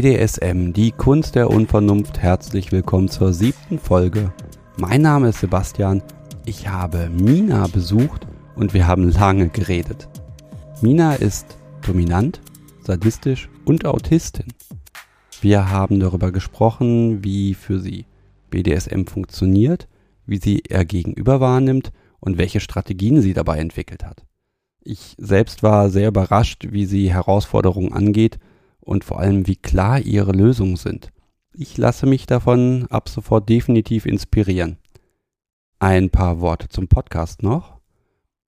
BDSM, 0.00 0.72
die 0.72 0.92
Kunst 0.92 1.34
der 1.34 1.50
Unvernunft. 1.50 2.20
Herzlich 2.22 2.72
willkommen 2.72 3.10
zur 3.10 3.34
siebten 3.34 3.78
Folge. 3.78 4.32
Mein 4.78 5.02
Name 5.02 5.28
ist 5.28 5.40
Sebastian. 5.40 6.02
Ich 6.46 6.68
habe 6.68 7.10
Mina 7.10 7.66
besucht 7.66 8.26
und 8.56 8.72
wir 8.72 8.86
haben 8.86 9.10
lange 9.10 9.50
geredet. 9.50 10.08
Mina 10.80 11.16
ist 11.16 11.58
dominant, 11.86 12.40
sadistisch 12.82 13.50
und 13.66 13.84
Autistin. 13.84 14.46
Wir 15.42 15.70
haben 15.70 16.00
darüber 16.00 16.32
gesprochen, 16.32 17.22
wie 17.22 17.52
für 17.52 17.78
sie 17.78 18.06
BDSM 18.48 19.04
funktioniert, 19.04 19.86
wie 20.24 20.38
sie 20.38 20.62
ihr 20.66 20.86
Gegenüber 20.86 21.40
wahrnimmt 21.40 21.92
und 22.20 22.38
welche 22.38 22.60
Strategien 22.60 23.20
sie 23.20 23.34
dabei 23.34 23.58
entwickelt 23.58 24.06
hat. 24.06 24.24
Ich 24.82 25.14
selbst 25.18 25.62
war 25.62 25.90
sehr 25.90 26.08
überrascht, 26.08 26.68
wie 26.70 26.86
sie 26.86 27.12
Herausforderungen 27.12 27.92
angeht 27.92 28.38
und 28.80 29.04
vor 29.04 29.20
allem, 29.20 29.46
wie 29.46 29.56
klar 29.56 30.00
ihre 30.00 30.32
Lösungen 30.32 30.76
sind. 30.76 31.10
Ich 31.52 31.76
lasse 31.76 32.06
mich 32.06 32.26
davon 32.26 32.86
ab 32.90 33.08
sofort 33.08 33.48
definitiv 33.48 34.06
inspirieren. 34.06 34.78
Ein 35.78 36.10
paar 36.10 36.40
Worte 36.40 36.68
zum 36.68 36.88
Podcast 36.88 37.42
noch. 37.42 37.80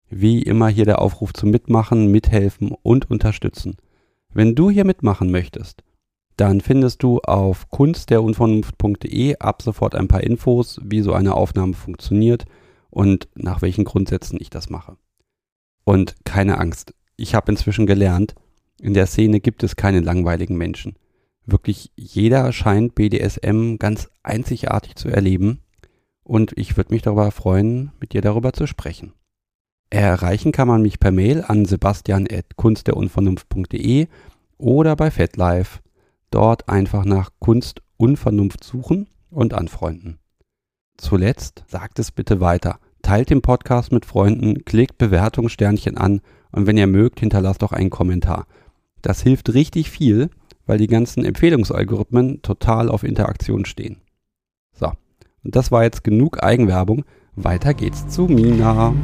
Wie 0.09 0.43
immer 0.43 0.69
hier 0.69 0.85
der 0.85 1.01
Aufruf 1.01 1.33
zum 1.33 1.51
Mitmachen, 1.51 2.11
Mithelfen 2.11 2.73
und 2.83 3.11
Unterstützen. 3.11 3.77
Wenn 4.35 4.55
du 4.55 4.71
hier 4.71 4.85
mitmachen 4.85 5.31
möchtest, 5.31 5.83
dann 6.37 6.61
findest 6.61 7.03
du 7.03 7.21
auf 7.21 7.69
kunstderunvernunft.de 7.69 9.37
ab 9.39 9.63
sofort 9.63 9.95
ein 9.95 10.09
paar 10.09 10.23
Infos, 10.23 10.81
wie 10.83 11.03
so 11.03 11.13
eine 11.13 11.35
Aufnahme 11.35 11.75
funktioniert 11.75 12.45
und 12.91 13.29
nach 13.35 13.63
welchen 13.63 13.85
Grundsätzen 13.85 14.39
ich 14.41 14.51
das 14.51 14.71
mache. 14.71 14.97
Und 15.85 16.15
keine 16.25 16.59
Angst, 16.59 16.95
ich 17.17 17.35
habe 17.35 17.51
inzwischen 17.51 17.87
gelernt, 17.87 18.35
in 18.83 18.93
der 18.95 19.07
Szene 19.07 19.39
gibt 19.41 19.63
es 19.63 19.77
keine 19.77 20.01
langweiligen 20.01 20.57
Menschen. 20.57 20.97
Wirklich 21.47 21.93
jeder 21.95 22.51
scheint 22.53 22.97
BDSM 22.97 23.77
ganz 23.77 24.11
einzigartig 24.23 24.97
zu 24.97 25.09
erleben 25.09 25.61
und 26.25 26.53
ich 26.57 26.77
würde 26.77 26.93
mich 26.93 27.03
darüber 27.03 27.31
freuen, 27.31 27.93
mit 28.01 28.13
dir 28.13 28.23
darüber 28.23 28.53
zu 28.53 28.67
sprechen. 28.67 29.13
Erreichen 29.91 30.51
kann 30.51 30.67
man 30.69 30.83
mich 30.83 30.99
per 30.99 31.13
Mail 31.13 31.45
an 31.47 31.65
sebastian.kunstderunvernunft.de 31.65 34.09
oder 34.59 34.97
bei 34.97 35.13
FetLife. 35.13 35.79
Dort 36.31 36.69
einfach 36.69 37.05
nach 37.05 37.31
Kunst 37.39 37.83
Unvernunft 37.99 38.65
suchen 38.65 39.07
und 39.31 39.55
anfreunden. 39.55 40.19
Zuletzt 40.97 41.63
sagt 41.69 42.01
es 42.01 42.11
bitte 42.11 42.41
weiter. 42.41 42.81
Teilt 43.03 43.31
den 43.31 43.43
Podcast 43.43 43.93
mit 43.93 44.07
Freunden, 44.07 44.65
klickt 44.65 44.99
Bewertungssternchen 44.99 45.97
an 45.97 46.21
und 46.51 46.67
wenn 46.67 46.77
ihr 46.77 46.89
mögt, 46.89 47.21
hinterlasst 47.21 47.63
auch 47.63 47.71
einen 47.73 47.91
Kommentar. 47.91 48.49
Das 49.03 49.21
hilft 49.21 49.53
richtig 49.53 49.91
viel, 49.91 50.31
weil 50.65 50.79
die 50.79 50.87
ganzen 50.87 51.25
Empfehlungsalgorithmen 51.25 52.41
total 52.43 52.89
auf 52.89 53.03
Interaktion 53.03 53.65
stehen. 53.65 53.97
So, 54.73 54.93
und 55.43 55.57
das 55.57 55.73
war 55.73 55.83
jetzt 55.83 56.05
genug 56.05 56.41
Eigenwerbung. 56.45 57.05
Weiter 57.35 57.75
geht's 57.75 58.07
zu 58.07 58.27
Mina. 58.27 58.95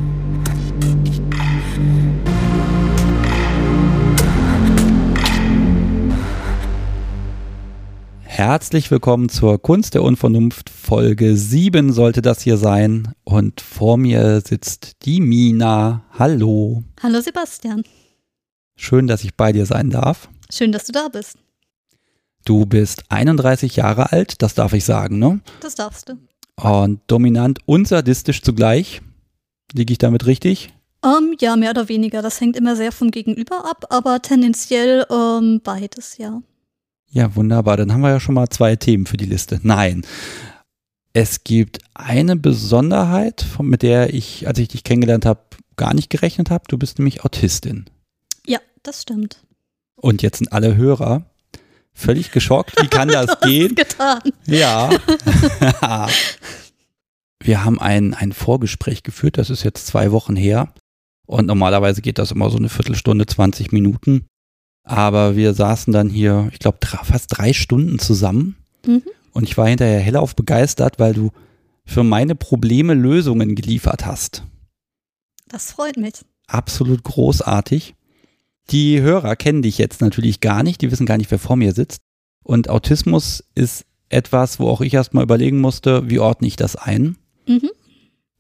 Herzlich 8.22 8.92
willkommen 8.92 9.28
zur 9.28 9.60
Kunst 9.60 9.94
der 9.94 10.04
Unvernunft. 10.04 10.70
Folge 10.70 11.34
7 11.34 11.92
sollte 11.92 12.22
das 12.22 12.40
hier 12.40 12.56
sein. 12.56 13.14
Und 13.24 13.60
vor 13.60 13.96
mir 13.96 14.42
sitzt 14.42 15.04
die 15.06 15.20
Mina. 15.20 16.04
Hallo. 16.16 16.84
Hallo 17.02 17.20
Sebastian. 17.20 17.82
Schön, 18.80 19.08
dass 19.08 19.24
ich 19.24 19.34
bei 19.34 19.50
dir 19.50 19.66
sein 19.66 19.90
darf. 19.90 20.28
Schön, 20.50 20.70
dass 20.70 20.86
du 20.86 20.92
da 20.92 21.08
bist. 21.08 21.36
Du 22.44 22.64
bist 22.64 23.02
31 23.08 23.74
Jahre 23.74 24.12
alt, 24.12 24.40
das 24.40 24.54
darf 24.54 24.72
ich 24.72 24.84
sagen, 24.84 25.18
ne? 25.18 25.40
Das 25.60 25.74
darfst 25.74 26.08
du. 26.08 26.18
Und 26.54 27.00
dominant 27.08 27.58
und 27.66 27.88
sadistisch 27.88 28.40
zugleich. 28.40 29.02
Liege 29.74 29.92
ich 29.92 29.98
damit 29.98 30.26
richtig? 30.26 30.72
Um, 31.02 31.10
ähm, 31.10 31.36
ja, 31.40 31.56
mehr 31.56 31.70
oder 31.70 31.88
weniger. 31.88 32.22
Das 32.22 32.40
hängt 32.40 32.56
immer 32.56 32.76
sehr 32.76 32.92
vom 32.92 33.10
Gegenüber 33.10 33.68
ab, 33.68 33.86
aber 33.90 34.22
tendenziell 34.22 35.04
um, 35.10 35.16
ähm, 35.16 35.60
beides, 35.62 36.16
ja. 36.16 36.40
Ja, 37.10 37.34
wunderbar. 37.34 37.76
Dann 37.76 37.92
haben 37.92 38.00
wir 38.00 38.10
ja 38.10 38.20
schon 38.20 38.36
mal 38.36 38.48
zwei 38.48 38.76
Themen 38.76 39.06
für 39.06 39.16
die 39.16 39.26
Liste. 39.26 39.58
Nein. 39.64 40.02
Es 41.12 41.42
gibt 41.42 41.80
eine 41.94 42.36
Besonderheit, 42.36 43.44
mit 43.60 43.82
der 43.82 44.14
ich, 44.14 44.46
als 44.46 44.60
ich 44.60 44.68
dich 44.68 44.84
kennengelernt 44.84 45.26
habe, 45.26 45.40
gar 45.74 45.94
nicht 45.94 46.10
gerechnet 46.10 46.50
habe. 46.50 46.64
Du 46.68 46.78
bist 46.78 46.98
nämlich 46.98 47.24
Autistin 47.24 47.86
das 48.88 49.02
stimmt. 49.02 49.42
Und 49.96 50.22
jetzt 50.22 50.38
sind 50.38 50.52
alle 50.52 50.76
Hörer 50.76 51.26
völlig 51.92 52.30
geschockt. 52.30 52.80
Wie 52.80 52.88
kann 52.88 53.08
das 53.12 53.40
gehen? 53.40 53.74
getan. 53.74 54.20
Ja. 54.46 54.90
Wir 57.40 57.64
haben 57.64 57.80
ein, 57.80 58.14
ein 58.14 58.32
Vorgespräch 58.32 59.02
geführt, 59.02 59.38
das 59.38 59.50
ist 59.50 59.62
jetzt 59.62 59.86
zwei 59.86 60.10
Wochen 60.10 60.36
her. 60.36 60.72
Und 61.26 61.46
normalerweise 61.46 62.00
geht 62.00 62.18
das 62.18 62.32
immer 62.32 62.50
so 62.50 62.56
eine 62.56 62.68
Viertelstunde, 62.68 63.26
20 63.26 63.72
Minuten. 63.72 64.26
Aber 64.82 65.36
wir 65.36 65.52
saßen 65.52 65.92
dann 65.92 66.08
hier, 66.08 66.48
ich 66.52 66.58
glaube, 66.58 66.78
fast 66.86 67.36
drei 67.36 67.52
Stunden 67.52 67.98
zusammen. 67.98 68.56
Mhm. 68.86 69.02
Und 69.32 69.44
ich 69.44 69.58
war 69.58 69.68
hinterher 69.68 70.00
hellauf 70.00 70.34
begeistert, 70.34 70.98
weil 70.98 71.12
du 71.12 71.30
für 71.84 72.02
meine 72.02 72.34
Probleme 72.34 72.94
Lösungen 72.94 73.54
geliefert 73.54 74.06
hast. 74.06 74.44
Das 75.46 75.72
freut 75.72 75.98
mich. 75.98 76.14
Absolut 76.46 77.04
großartig. 77.04 77.94
Die 78.70 79.00
Hörer 79.00 79.36
kennen 79.36 79.62
dich 79.62 79.78
jetzt 79.78 80.00
natürlich 80.00 80.40
gar 80.40 80.62
nicht, 80.62 80.82
die 80.82 80.90
wissen 80.90 81.06
gar 81.06 81.16
nicht, 81.16 81.30
wer 81.30 81.38
vor 81.38 81.56
mir 81.56 81.72
sitzt. 81.72 82.02
Und 82.44 82.68
Autismus 82.68 83.44
ist 83.54 83.84
etwas, 84.08 84.58
wo 84.58 84.68
auch 84.68 84.80
ich 84.80 84.94
erstmal 84.94 85.24
überlegen 85.24 85.60
musste, 85.60 86.08
wie 86.08 86.18
ordne 86.18 86.48
ich 86.48 86.56
das 86.56 86.76
ein? 86.76 87.16
Mhm. 87.46 87.70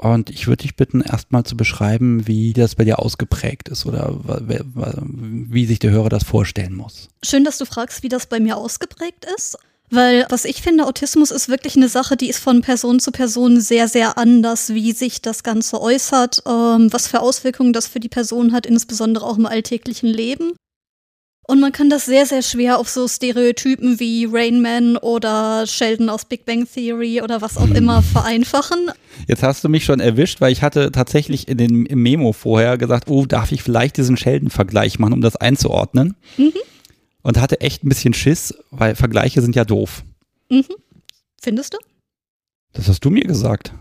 Und 0.00 0.30
ich 0.30 0.46
würde 0.46 0.62
dich 0.62 0.76
bitten, 0.76 1.00
erstmal 1.00 1.42
zu 1.42 1.56
beschreiben, 1.56 2.28
wie 2.28 2.52
das 2.52 2.76
bei 2.76 2.84
dir 2.84 3.00
ausgeprägt 3.00 3.68
ist 3.68 3.84
oder 3.84 4.16
wie 4.24 5.66
sich 5.66 5.80
der 5.80 5.90
Hörer 5.90 6.08
das 6.08 6.22
vorstellen 6.22 6.74
muss. 6.74 7.08
Schön, 7.24 7.44
dass 7.44 7.58
du 7.58 7.64
fragst, 7.64 8.04
wie 8.04 8.08
das 8.08 8.26
bei 8.26 8.38
mir 8.38 8.56
ausgeprägt 8.56 9.26
ist. 9.36 9.58
Weil 9.90 10.26
was 10.28 10.44
ich 10.44 10.60
finde, 10.62 10.86
Autismus 10.86 11.30
ist 11.30 11.48
wirklich 11.48 11.76
eine 11.76 11.88
Sache, 11.88 12.16
die 12.16 12.28
ist 12.28 12.40
von 12.40 12.60
Person 12.60 13.00
zu 13.00 13.10
Person 13.10 13.60
sehr, 13.60 13.88
sehr 13.88 14.18
anders, 14.18 14.74
wie 14.74 14.92
sich 14.92 15.22
das 15.22 15.42
Ganze 15.42 15.80
äußert, 15.80 16.42
ähm, 16.46 16.92
was 16.92 17.08
für 17.08 17.20
Auswirkungen 17.20 17.72
das 17.72 17.86
für 17.86 18.00
die 18.00 18.08
Person 18.08 18.52
hat, 18.52 18.66
insbesondere 18.66 19.24
auch 19.24 19.38
im 19.38 19.46
alltäglichen 19.46 20.08
Leben. 20.08 20.52
Und 21.50 21.60
man 21.60 21.72
kann 21.72 21.88
das 21.88 22.04
sehr, 22.04 22.26
sehr 22.26 22.42
schwer 22.42 22.78
auf 22.78 22.90
so 22.90 23.08
Stereotypen 23.08 23.98
wie 23.98 24.28
Rain 24.30 24.60
Man 24.60 24.98
oder 24.98 25.66
Sheldon 25.66 26.10
aus 26.10 26.26
Big 26.26 26.44
Bang 26.44 26.68
Theory 26.70 27.22
oder 27.22 27.40
was 27.40 27.56
auch 27.56 27.70
immer 27.70 28.02
vereinfachen. 28.02 28.90
Jetzt 29.26 29.42
hast 29.42 29.64
du 29.64 29.70
mich 29.70 29.86
schon 29.86 29.98
erwischt, 29.98 30.42
weil 30.42 30.52
ich 30.52 30.60
hatte 30.60 30.92
tatsächlich 30.92 31.48
in 31.48 31.56
den 31.56 31.86
im 31.86 32.02
Memo 32.02 32.34
vorher 32.34 32.76
gesagt, 32.76 33.08
oh, 33.08 33.24
darf 33.24 33.50
ich 33.50 33.62
vielleicht 33.62 33.96
diesen 33.96 34.18
Sheldon-Vergleich 34.18 34.98
machen, 34.98 35.14
um 35.14 35.22
das 35.22 35.36
einzuordnen? 35.36 36.16
Mhm 36.36 36.52
und 37.28 37.38
hatte 37.38 37.60
echt 37.60 37.84
ein 37.84 37.90
bisschen 37.90 38.14
Schiss, 38.14 38.54
weil 38.70 38.94
Vergleiche 38.94 39.42
sind 39.42 39.54
ja 39.54 39.66
doof. 39.66 40.02
Mhm. 40.48 40.64
Findest 41.38 41.74
du? 41.74 41.78
Das 42.72 42.88
hast 42.88 43.04
du 43.04 43.10
mir 43.10 43.24
gesagt. 43.24 43.74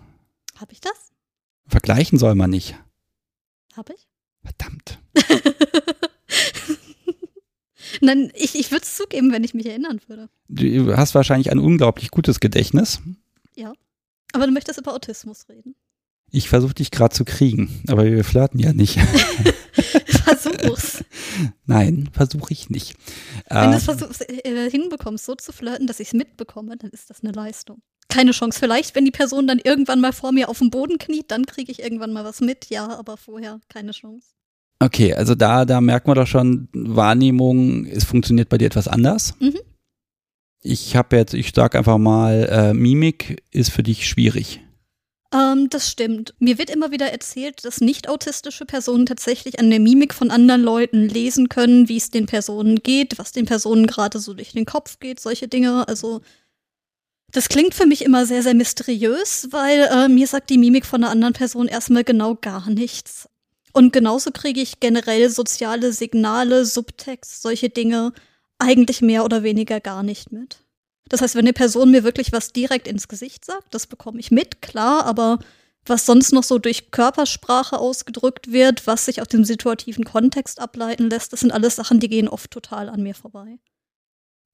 Hab 0.57 0.73
ich 0.73 0.81
das? 0.81 1.13
Vergleichen 1.65 2.19
soll 2.19 2.35
man 2.35 2.49
nicht. 2.49 2.75
Hab 3.73 3.89
ich? 3.89 4.05
Verdammt. 4.43 4.99
Nein, 8.01 8.33
ich, 8.35 8.59
ich 8.59 8.69
würde 8.69 8.83
es 8.83 8.97
zugeben, 8.97 9.31
wenn 9.31 9.45
ich 9.45 9.53
mich 9.53 9.65
erinnern 9.65 10.01
würde. 10.07 10.27
Du 10.49 10.97
hast 10.97 11.15
wahrscheinlich 11.15 11.49
ein 11.49 11.59
unglaublich 11.59 12.11
gutes 12.11 12.41
Gedächtnis. 12.41 12.99
Ja. 13.55 13.71
Aber 14.33 14.45
du 14.45 14.51
möchtest 14.51 14.77
über 14.77 14.93
Autismus 14.93 15.47
reden. 15.47 15.73
Ich 16.31 16.49
versuche 16.49 16.73
dich 16.73 16.91
gerade 16.91 17.15
zu 17.15 17.23
kriegen, 17.23 17.81
aber 17.87 18.03
wir 18.03 18.25
flirten 18.25 18.59
ja 18.59 18.73
nicht. 18.73 18.99
Versuch's. 20.51 21.03
Nein, 21.65 22.09
versuche 22.11 22.53
ich 22.53 22.69
nicht. 22.69 22.95
Wenn 23.49 23.71
du 23.71 23.77
es 23.77 24.21
äh, 24.21 24.69
hinbekommst, 24.69 25.25
so 25.25 25.35
zu 25.35 25.51
flirten, 25.51 25.87
dass 25.87 25.99
ich 25.99 26.09
es 26.09 26.13
mitbekomme, 26.13 26.77
dann 26.77 26.91
ist 26.91 27.09
das 27.09 27.23
eine 27.23 27.31
Leistung. 27.31 27.81
Keine 28.09 28.31
Chance. 28.31 28.59
Vielleicht, 28.59 28.95
wenn 28.95 29.05
die 29.05 29.11
Person 29.11 29.47
dann 29.47 29.59
irgendwann 29.59 29.99
mal 29.99 30.13
vor 30.13 30.31
mir 30.31 30.49
auf 30.49 30.59
dem 30.59 30.69
Boden 30.69 30.97
kniet, 30.97 31.29
dann 31.29 31.45
kriege 31.45 31.71
ich 31.71 31.81
irgendwann 31.81 32.13
mal 32.13 32.23
was 32.23 32.41
mit. 32.41 32.69
Ja, 32.69 32.97
aber 32.97 33.17
vorher 33.17 33.59
keine 33.69 33.91
Chance. 33.91 34.27
Okay, 34.79 35.13
also 35.13 35.35
da, 35.35 35.65
da 35.65 35.81
merkt 35.81 36.07
man 36.07 36.15
doch 36.15 36.27
schon, 36.27 36.69
Wahrnehmung, 36.73 37.85
es 37.85 38.03
funktioniert 38.03 38.49
bei 38.49 38.57
dir 38.57 38.67
etwas 38.67 38.87
anders. 38.87 39.33
Mhm. 39.39 39.57
Ich 40.61 40.95
habe 40.95 41.15
jetzt, 41.17 41.33
ich 41.33 41.51
sage 41.53 41.77
einfach 41.77 41.97
mal, 41.97 42.47
äh, 42.49 42.73
Mimik 42.73 43.43
ist 43.51 43.71
für 43.71 43.83
dich 43.83 44.07
schwierig. 44.07 44.61
Ähm, 45.33 45.69
das 45.69 45.89
stimmt. 45.91 46.33
Mir 46.39 46.57
wird 46.57 46.69
immer 46.69 46.91
wieder 46.91 47.11
erzählt, 47.11 47.65
dass 47.65 47.81
nicht 47.81 48.07
autistische 48.07 48.65
Personen 48.65 49.05
tatsächlich 49.05 49.59
an 49.59 49.69
der 49.69 49.79
Mimik 49.79 50.13
von 50.13 50.31
anderen 50.31 50.61
Leuten 50.61 51.09
lesen 51.09 51.49
können, 51.49 51.89
wie 51.89 51.97
es 51.97 52.11
den 52.11 52.25
Personen 52.25 52.77
geht, 52.77 53.19
was 53.19 53.33
den 53.33 53.45
Personen 53.45 53.87
gerade 53.87 54.19
so 54.19 54.33
durch 54.33 54.53
den 54.53 54.65
Kopf 54.65 54.99
geht, 54.99 55.19
solche 55.19 55.47
Dinge. 55.47 55.87
Also 55.87 56.21
das 57.31 57.49
klingt 57.49 57.75
für 57.75 57.85
mich 57.85 58.05
immer 58.05 58.25
sehr, 58.25 58.41
sehr 58.41 58.53
mysteriös, 58.53 59.49
weil 59.51 59.81
äh, 59.91 60.07
mir 60.07 60.27
sagt 60.27 60.49
die 60.49 60.57
Mimik 60.57 60.85
von 60.85 61.03
einer 61.03 61.11
anderen 61.11 61.33
Person 61.33 61.67
erstmal 61.67 62.05
genau 62.05 62.35
gar 62.35 62.69
nichts. 62.69 63.27
Und 63.73 63.91
genauso 63.91 64.31
kriege 64.31 64.61
ich 64.61 64.79
generell 64.79 65.29
soziale 65.29 65.91
Signale, 65.91 66.65
Subtext, 66.65 67.41
solche 67.41 67.69
Dinge 67.69 68.13
eigentlich 68.59 69.01
mehr 69.01 69.25
oder 69.25 69.43
weniger 69.43 69.79
gar 69.81 70.03
nicht 70.03 70.31
mit. 70.31 70.59
Das 71.09 71.21
heißt, 71.21 71.35
wenn 71.35 71.45
eine 71.45 71.53
Person 71.53 71.91
mir 71.91 72.03
wirklich 72.03 72.31
was 72.31 72.51
direkt 72.53 72.87
ins 72.87 73.07
Gesicht 73.07 73.45
sagt, 73.45 73.73
das 73.73 73.87
bekomme 73.87 74.19
ich 74.19 74.31
mit, 74.31 74.61
klar, 74.61 75.05
aber 75.05 75.39
was 75.85 76.05
sonst 76.05 76.33
noch 76.33 76.43
so 76.43 76.57
durch 76.59 76.91
Körpersprache 76.91 77.77
ausgedrückt 77.79 78.51
wird, 78.51 78.85
was 78.87 79.05
sich 79.05 79.21
aus 79.21 79.29
dem 79.29 79.45
situativen 79.45 80.03
Kontext 80.03 80.59
ableiten 80.59 81.09
lässt, 81.09 81.31
das 81.31 81.39
sind 81.39 81.51
alles 81.51 81.77
Sachen, 81.77 81.99
die 82.01 82.09
gehen 82.09 82.27
oft 82.27 82.51
total 82.51 82.89
an 82.89 83.03
mir 83.03 83.15
vorbei. 83.15 83.57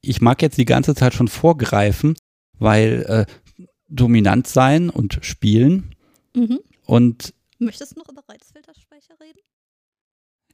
Ich 0.02 0.22
mag 0.22 0.42
jetzt 0.42 0.58
die 0.58 0.66
ganze 0.66 0.94
Zeit 0.96 1.14
schon 1.14 1.28
vorgreifen, 1.28 2.16
weil 2.60 3.04
äh, 3.08 3.66
dominant 3.88 4.48
sein 4.48 4.90
und 4.90 5.20
spielen 5.22 5.96
Mhm. 6.36 6.60
und 6.86 7.34
Möchtest 7.60 7.96
du 7.96 8.00
noch 8.00 8.10
über 8.10 8.24
Reizfilterspeicher 8.28 9.14
reden? 9.22 9.40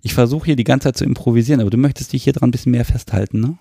ich 0.01 0.13
versuche 0.13 0.46
hier 0.46 0.56
die 0.56 0.63
ganze 0.63 0.86
Zeit 0.90 0.98
zu 0.98 1.04
improvisieren, 1.04 1.60
aber 1.62 1.69
du 1.69 1.78
möchtest 1.78 2.13
dich 2.13 2.24
hier 2.24 2.34
dran 2.34 2.50
ein 2.50 2.51
bisschen 2.51 2.72
mehr 2.72 2.86
festhalten, 2.86 3.40
ne? 3.42 3.57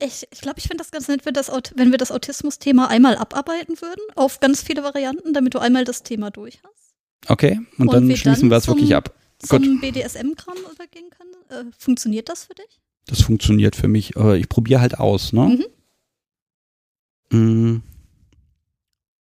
Ich 0.00 0.20
glaube, 0.20 0.26
ich, 0.30 0.40
glaub, 0.40 0.58
ich 0.58 0.64
finde 0.64 0.78
das 0.78 0.90
ganz 0.90 1.08
nett, 1.08 1.26
wenn, 1.26 1.34
das, 1.34 1.50
wenn 1.74 1.90
wir 1.90 1.98
das 1.98 2.12
Autismus-Thema 2.12 2.88
einmal 2.88 3.16
abarbeiten 3.16 3.80
würden, 3.80 4.00
auf 4.14 4.38
ganz 4.38 4.62
viele 4.62 4.84
Varianten, 4.84 5.32
damit 5.32 5.54
du 5.54 5.58
einmal 5.58 5.84
das 5.84 6.02
Thema 6.04 6.30
durch 6.30 6.60
hast. 6.62 6.94
Okay, 7.26 7.60
und, 7.78 7.88
Und 7.88 7.92
dann 7.92 8.08
wir 8.08 8.16
schließen 8.16 8.42
dann 8.42 8.50
wir 8.50 8.56
es 8.58 8.68
wirklich 8.68 8.94
ab. 8.94 9.14
Zum 9.40 9.80
BDSM-Kram 9.80 10.56
übergehen 10.72 11.10
können. 11.10 11.68
Äh, 11.68 11.70
funktioniert 11.76 12.28
das 12.28 12.44
für 12.44 12.54
dich? 12.54 12.80
Das 13.06 13.22
funktioniert 13.22 13.74
für 13.74 13.88
mich. 13.88 14.16
Ich 14.16 14.48
probiere 14.48 14.80
halt 14.80 14.98
aus, 14.98 15.32
ne? 15.32 15.64
Mm. 17.30 17.82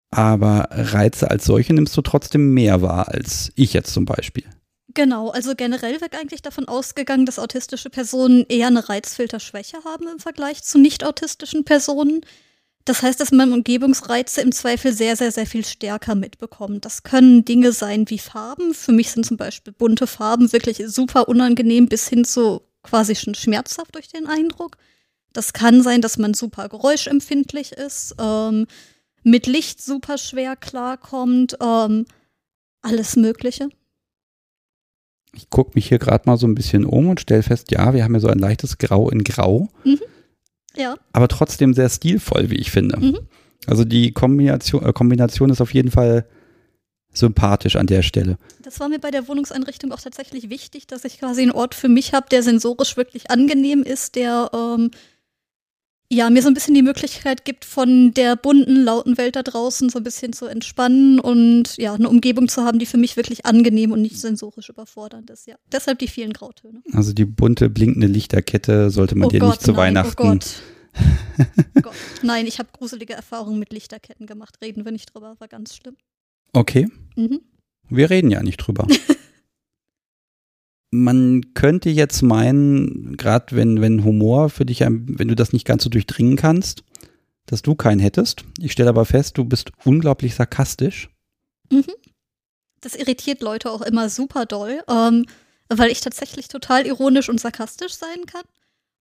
Aber 0.09 0.67
Reize 0.71 1.29
als 1.29 1.45
solche 1.45 1.73
nimmst 1.73 1.95
du 1.97 2.01
trotzdem 2.01 2.53
mehr 2.53 2.81
wahr 2.81 3.09
als 3.09 3.51
ich 3.55 3.73
jetzt 3.73 3.93
zum 3.93 4.05
Beispiel. 4.05 4.45
Genau, 4.97 5.29
also 5.29 5.53
generell 5.55 6.01
wird 6.01 6.15
eigentlich 6.15 6.41
davon 6.41 6.67
ausgegangen, 6.67 7.27
dass 7.27 7.37
autistische 7.37 7.91
Personen 7.91 8.47
eher 8.49 8.65
eine 8.65 8.89
Reizfilterschwäche 8.89 9.83
haben 9.85 10.07
im 10.07 10.17
Vergleich 10.17 10.63
zu 10.63 10.79
nicht-autistischen 10.79 11.65
Personen. 11.65 12.21
Das 12.83 13.03
heißt, 13.03 13.19
dass 13.19 13.31
man 13.31 13.53
Umgebungsreize 13.53 14.41
im 14.41 14.51
Zweifel 14.51 14.91
sehr, 14.91 15.15
sehr, 15.15 15.31
sehr 15.31 15.45
viel 15.45 15.63
stärker 15.63 16.15
mitbekommt. 16.15 16.83
Das 16.83 17.03
können 17.03 17.45
Dinge 17.45 17.73
sein 17.73 18.09
wie 18.09 18.17
Farben. 18.17 18.73
Für 18.73 18.91
mich 18.91 19.11
sind 19.11 19.23
zum 19.23 19.37
Beispiel 19.37 19.71
bunte 19.71 20.07
Farben 20.07 20.51
wirklich 20.51 20.81
super 20.87 21.27
unangenehm 21.27 21.87
bis 21.87 22.07
hin 22.07 22.25
zu 22.25 22.63
quasi 22.81 23.13
schon 23.13 23.35
schmerzhaft 23.35 23.93
durch 23.93 24.07
den 24.07 24.25
Eindruck. 24.25 24.77
Das 25.31 25.53
kann 25.53 25.83
sein, 25.83 26.01
dass 26.01 26.17
man 26.17 26.33
super 26.33 26.69
geräuschempfindlich 26.69 27.73
ist, 27.73 28.15
ähm, 28.19 28.65
mit 29.21 29.45
Licht 29.45 29.79
super 29.79 30.17
schwer 30.17 30.55
klarkommt, 30.55 31.55
ähm, 31.61 32.07
alles 32.81 33.15
Mögliche. 33.15 33.69
Ich 35.33 35.49
gucke 35.49 35.71
mich 35.75 35.87
hier 35.87 35.99
gerade 35.99 36.23
mal 36.27 36.37
so 36.37 36.47
ein 36.47 36.55
bisschen 36.55 36.85
um 36.85 37.09
und 37.09 37.19
stelle 37.21 37.43
fest, 37.43 37.71
ja, 37.71 37.93
wir 37.93 38.03
haben 38.03 38.13
ja 38.13 38.19
so 38.19 38.27
ein 38.27 38.39
leichtes 38.39 38.77
Grau 38.77 39.09
in 39.09 39.23
Grau, 39.23 39.69
Ja. 40.75 40.95
aber 41.13 41.27
trotzdem 41.27 41.73
sehr 41.73 41.89
stilvoll, 41.89 42.49
wie 42.49 42.55
ich 42.55 42.71
finde. 42.71 42.97
Mhm. 42.99 43.19
Also 43.67 43.83
die 43.85 44.11
Kombination, 44.13 44.83
äh, 44.85 44.93
Kombination 44.93 45.49
ist 45.49 45.61
auf 45.61 45.73
jeden 45.73 45.91
Fall 45.91 46.25
sympathisch 47.13 47.75
an 47.75 47.87
der 47.87 48.03
Stelle. 48.03 48.37
Das 48.61 48.79
war 48.79 48.89
mir 48.89 48.99
bei 48.99 49.11
der 49.11 49.27
Wohnungseinrichtung 49.27 49.91
auch 49.91 49.99
tatsächlich 49.99 50.49
wichtig, 50.49 50.87
dass 50.87 51.03
ich 51.03 51.19
quasi 51.19 51.41
einen 51.41 51.51
Ort 51.51 51.73
für 51.75 51.89
mich 51.89 52.13
habe, 52.13 52.27
der 52.29 52.43
sensorisch 52.43 52.95
wirklich 52.95 53.31
angenehm 53.31 53.81
ist, 53.83 54.15
der 54.15 54.51
ähm, 54.53 54.91
ja 56.09 56.29
mir 56.29 56.41
so 56.41 56.47
ein 56.47 56.53
bisschen 56.53 56.73
die 56.73 56.81
Möglichkeit 56.83 57.43
gibt, 57.45 57.65
von 57.65 58.13
der 58.13 58.35
bunten, 58.35 58.83
lauten 58.83 59.17
Welt 59.17 59.35
da 59.35 59.43
draußen 59.43 59.89
so 59.89 59.99
ein 59.99 60.03
bisschen 60.03 60.31
zu 60.33 60.45
entspannen 60.45 61.19
und 61.19 61.75
ja, 61.77 61.93
eine 61.93 62.07
Umgebung 62.09 62.47
zu 62.47 62.63
haben, 62.63 62.79
die 62.79 62.85
für 62.85 62.97
mich 62.97 63.17
wirklich 63.17 63.45
angenehm 63.45 63.91
und 63.91 64.01
nicht 64.01 64.17
sensorisch 64.19 64.69
überfordernd 64.69 65.29
ist. 65.29 65.47
Ja, 65.47 65.55
deshalb 65.71 65.99
die 65.99 66.07
vielen 66.07 66.31
Grautöne. 66.33 66.81
Also 66.93 67.11
die 67.13 67.25
bunte 67.25 67.69
blinkende 67.69 68.07
Lichterkette 68.07 68.89
sollte 68.89 69.15
man 69.15 69.29
dir 69.29 69.43
nicht 69.43 69.61
zu 69.61 69.71
nein, 69.71 69.77
Weihnachten. 69.95 70.21
Oh 70.21 70.31
Gott. 70.31 70.61
Oh 71.75 71.81
Gott. 71.81 71.93
Nein, 72.23 72.47
ich 72.47 72.59
habe 72.59 72.69
gruselige 72.71 73.13
Erfahrungen 73.13 73.59
mit 73.59 73.73
Lichterketten 73.73 74.25
gemacht. 74.27 74.55
Reden 74.63 74.85
wir 74.85 74.91
nicht 74.91 75.13
drüber, 75.13 75.35
war 75.39 75.47
ganz 75.47 75.75
schlimm. 75.75 75.95
Okay, 76.53 76.87
Mhm. 77.15 77.41
wir 77.89 78.09
reden 78.09 78.31
ja 78.31 78.41
nicht 78.41 78.57
drüber. 78.57 78.87
Man 80.89 81.53
könnte 81.53 81.89
jetzt 81.89 82.21
meinen, 82.21 83.17
gerade 83.17 83.55
wenn, 83.55 83.81
wenn 83.81 84.03
Humor 84.03 84.49
für 84.49 84.65
dich, 84.65 84.81
wenn 84.81 85.27
du 85.27 85.35
das 85.35 85.51
nicht 85.51 85.65
ganz 85.65 85.83
so 85.83 85.89
durchdringen 85.89 86.37
kannst, 86.37 86.83
dass 87.45 87.61
du 87.61 87.75
keinen 87.75 87.99
hättest. 87.99 88.43
Ich 88.59 88.71
stelle 88.71 88.89
aber 88.89 89.05
fest, 89.05 89.37
du 89.37 89.45
bist 89.45 89.71
unglaublich 89.83 90.35
sarkastisch. 90.35 91.09
Mhm. 91.71 91.85
Das 92.81 92.95
irritiert 92.95 93.41
Leute 93.41 93.71
auch 93.71 93.81
immer 93.81 94.09
super 94.09 94.45
doll, 94.45 94.81
ähm, 94.87 95.25
weil 95.69 95.91
ich 95.91 96.01
tatsächlich 96.01 96.47
total 96.47 96.85
ironisch 96.85 97.27
und 97.29 97.39
sarkastisch 97.39 97.93
sein 97.93 98.25
kann. 98.25 98.43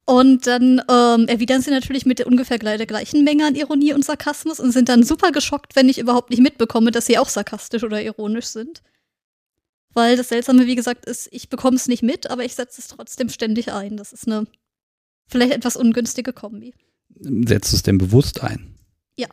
Und 0.09 0.47
dann 0.47 0.81
ähm, 0.89 1.27
erwidern 1.27 1.62
sie 1.62 1.73
natürlich 1.73 2.06
mit 2.06 2.25
ungefähr 2.25 2.59
der 2.59 2.87
gleichen 2.87 3.25
Menge 3.25 3.44
an 3.44 3.56
Ironie 3.56 3.93
und 3.93 4.05
Sarkasmus 4.05 4.61
und 4.61 4.71
sind 4.71 4.89
dann 4.89 5.03
super 5.03 5.32
geschockt, 5.32 5.75
wenn 5.75 5.89
ich 5.89 5.99
überhaupt 5.99 6.31
nicht 6.31 6.41
mitbekomme, 6.41 6.93
dass 6.93 7.06
sie 7.06 7.19
auch 7.19 7.29
sarkastisch 7.29 7.82
oder 7.82 8.00
ironisch 8.00 8.47
sind. 8.47 8.82
Weil 9.96 10.19
das 10.19 10.28
Seltsame, 10.28 10.66
wie 10.66 10.75
gesagt, 10.75 11.06
ist, 11.06 11.26
ich 11.31 11.48
bekomme 11.48 11.76
es 11.76 11.88
nicht 11.88 12.02
mit, 12.02 12.28
aber 12.28 12.44
ich 12.44 12.54
setze 12.54 12.82
es 12.82 12.88
trotzdem 12.88 13.31
ständig 13.31 13.72
ein. 13.72 13.96
Das 13.96 14.12
ist 14.12 14.26
eine 14.26 14.46
vielleicht 15.26 15.54
etwas 15.54 15.75
ungünstige 15.75 16.34
Kombi. 16.34 16.75
Setzt 17.19 17.72
du 17.72 17.76
es 17.76 17.82
denn 17.82 17.96
bewusst 17.96 18.43
ein? 18.43 18.75
Ja. 19.16 19.28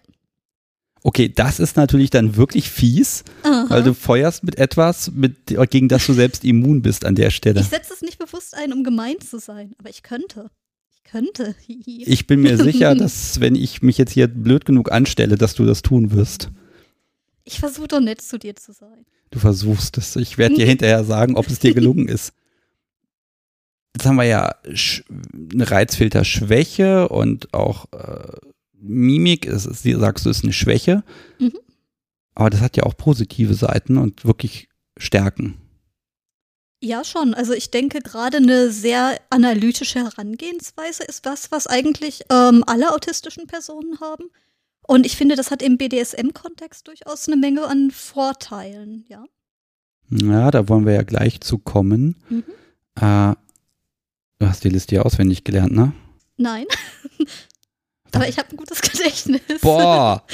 Okay, 1.02 1.28
das 1.28 1.60
ist 1.60 1.76
natürlich 1.76 2.12
dann 2.12 2.38
wirklich 2.38 2.70
fies, 2.70 3.26
Aha. 3.44 3.66
weil 3.68 3.84
du 3.84 3.94
feuerst 3.94 4.46
mit 4.46 4.58
etwas, 4.58 5.12
mit, 5.12 5.48
gegen 5.70 5.90
das 5.90 6.06
du 6.06 6.14
selbst 6.14 6.46
immun 6.46 6.82
bist 6.82 7.04
an 7.04 7.16
der 7.16 7.30
Stelle. 7.30 7.60
ich 7.60 7.68
setze 7.68 7.94
es 7.94 8.02
nicht 8.02 8.18
bewusst 8.18 8.56
ein, 8.56 8.72
um 8.72 8.86
gemein 8.86 9.20
zu 9.20 9.40
sein, 9.40 9.76
aber 9.80 9.90
ich 9.90 10.02
könnte. 10.02 10.50
Ich 10.96 11.04
könnte. 11.04 11.56
Ich 11.68 12.26
bin 12.26 12.40
mir 12.40 12.58
sicher, 12.58 12.96
dass 12.96 13.42
wenn 13.42 13.56
ich 13.56 13.82
mich 13.82 13.98
jetzt 13.98 14.14
hier 14.14 14.30
blöd 14.30 14.64
genug 14.64 14.94
anstelle, 14.94 15.36
dass 15.36 15.56
du 15.56 15.66
das 15.66 15.82
tun 15.82 16.12
wirst. 16.12 16.52
Ich 17.44 17.60
versuche 17.60 17.90
doch 17.90 18.00
nett 18.00 18.22
zu 18.22 18.40
dir 18.40 18.56
zu 18.56 18.72
sein. 18.72 19.06
Du 19.34 19.40
versuchst 19.40 19.98
es. 19.98 20.16
Ich 20.16 20.38
werde 20.38 20.54
dir 20.54 20.68
hinterher 20.68 21.04
sagen, 21.04 21.38
ob 21.38 21.48
es 21.48 21.58
dir 21.58 21.74
gelungen 21.74 22.08
ist. 22.08 22.34
Jetzt 23.96 24.06
haben 24.06 24.18
wir 24.18 24.26
ja 24.26 24.56
eine 25.52 25.72
Reizfilterschwäche 25.72 27.10
und 27.10 27.52
auch 27.52 27.86
äh, 27.94 28.38
Mimik, 28.74 29.48
ist, 29.48 29.66
ist, 29.66 29.82
sagst 29.84 30.26
du, 30.28 30.30
ist 30.30 30.44
eine 30.44 30.54
Schwäche. 30.54 31.04
Mhm. 31.40 31.58
Aber 32.36 32.52
das 32.52 32.62
hat 32.62 32.78
ja 32.78 32.84
auch 32.84 32.96
positive 32.96 33.56
Seiten 33.56 33.98
und 33.98 34.24
wirklich 34.24 34.70
Stärken. 34.98 35.56
Ja, 36.80 37.04
schon. 37.04 37.34
Also 37.34 37.54
ich 37.54 37.72
denke, 37.72 38.02
gerade 38.02 38.38
eine 38.38 38.70
sehr 38.70 39.20
analytische 39.32 40.04
Herangehensweise 40.04 41.06
ist 41.06 41.26
was, 41.26 41.52
was 41.52 41.66
eigentlich 41.66 42.26
ähm, 42.30 42.64
alle 42.68 42.94
autistischen 42.94 43.48
Personen 43.48 44.00
haben. 44.00 44.26
Und 44.86 45.06
ich 45.06 45.16
finde, 45.16 45.36
das 45.36 45.52
hat 45.52 45.62
im 45.62 45.78
BDSM-Kontext 45.78 46.88
durchaus 46.88 47.28
eine 47.28 47.38
Menge 47.38 47.68
an 47.68 47.92
Vorteilen, 47.92 49.06
ja. 49.08 49.26
Ja, 50.10 50.52
da 50.52 50.68
wollen 50.68 50.86
wir 50.86 50.94
ja 50.94 51.04
gleich 51.04 51.42
zu 51.42 51.58
kommen. 51.58 52.16
Mhm. 52.30 52.44
Äh, 52.96 53.36
du 54.40 54.48
hast 54.48 54.64
die 54.64 54.70
Liste 54.70 54.96
ja 54.96 55.02
auswendig 55.04 55.44
gelernt, 55.44 55.72
ne? 55.72 55.94
Nein. 56.38 56.66
Aber 58.12 58.28
ich 58.28 58.38
habe 58.38 58.50
ein 58.52 58.58
gutes 58.58 58.82
Gedächtnis. 58.82 59.42
Boah! 59.62 60.24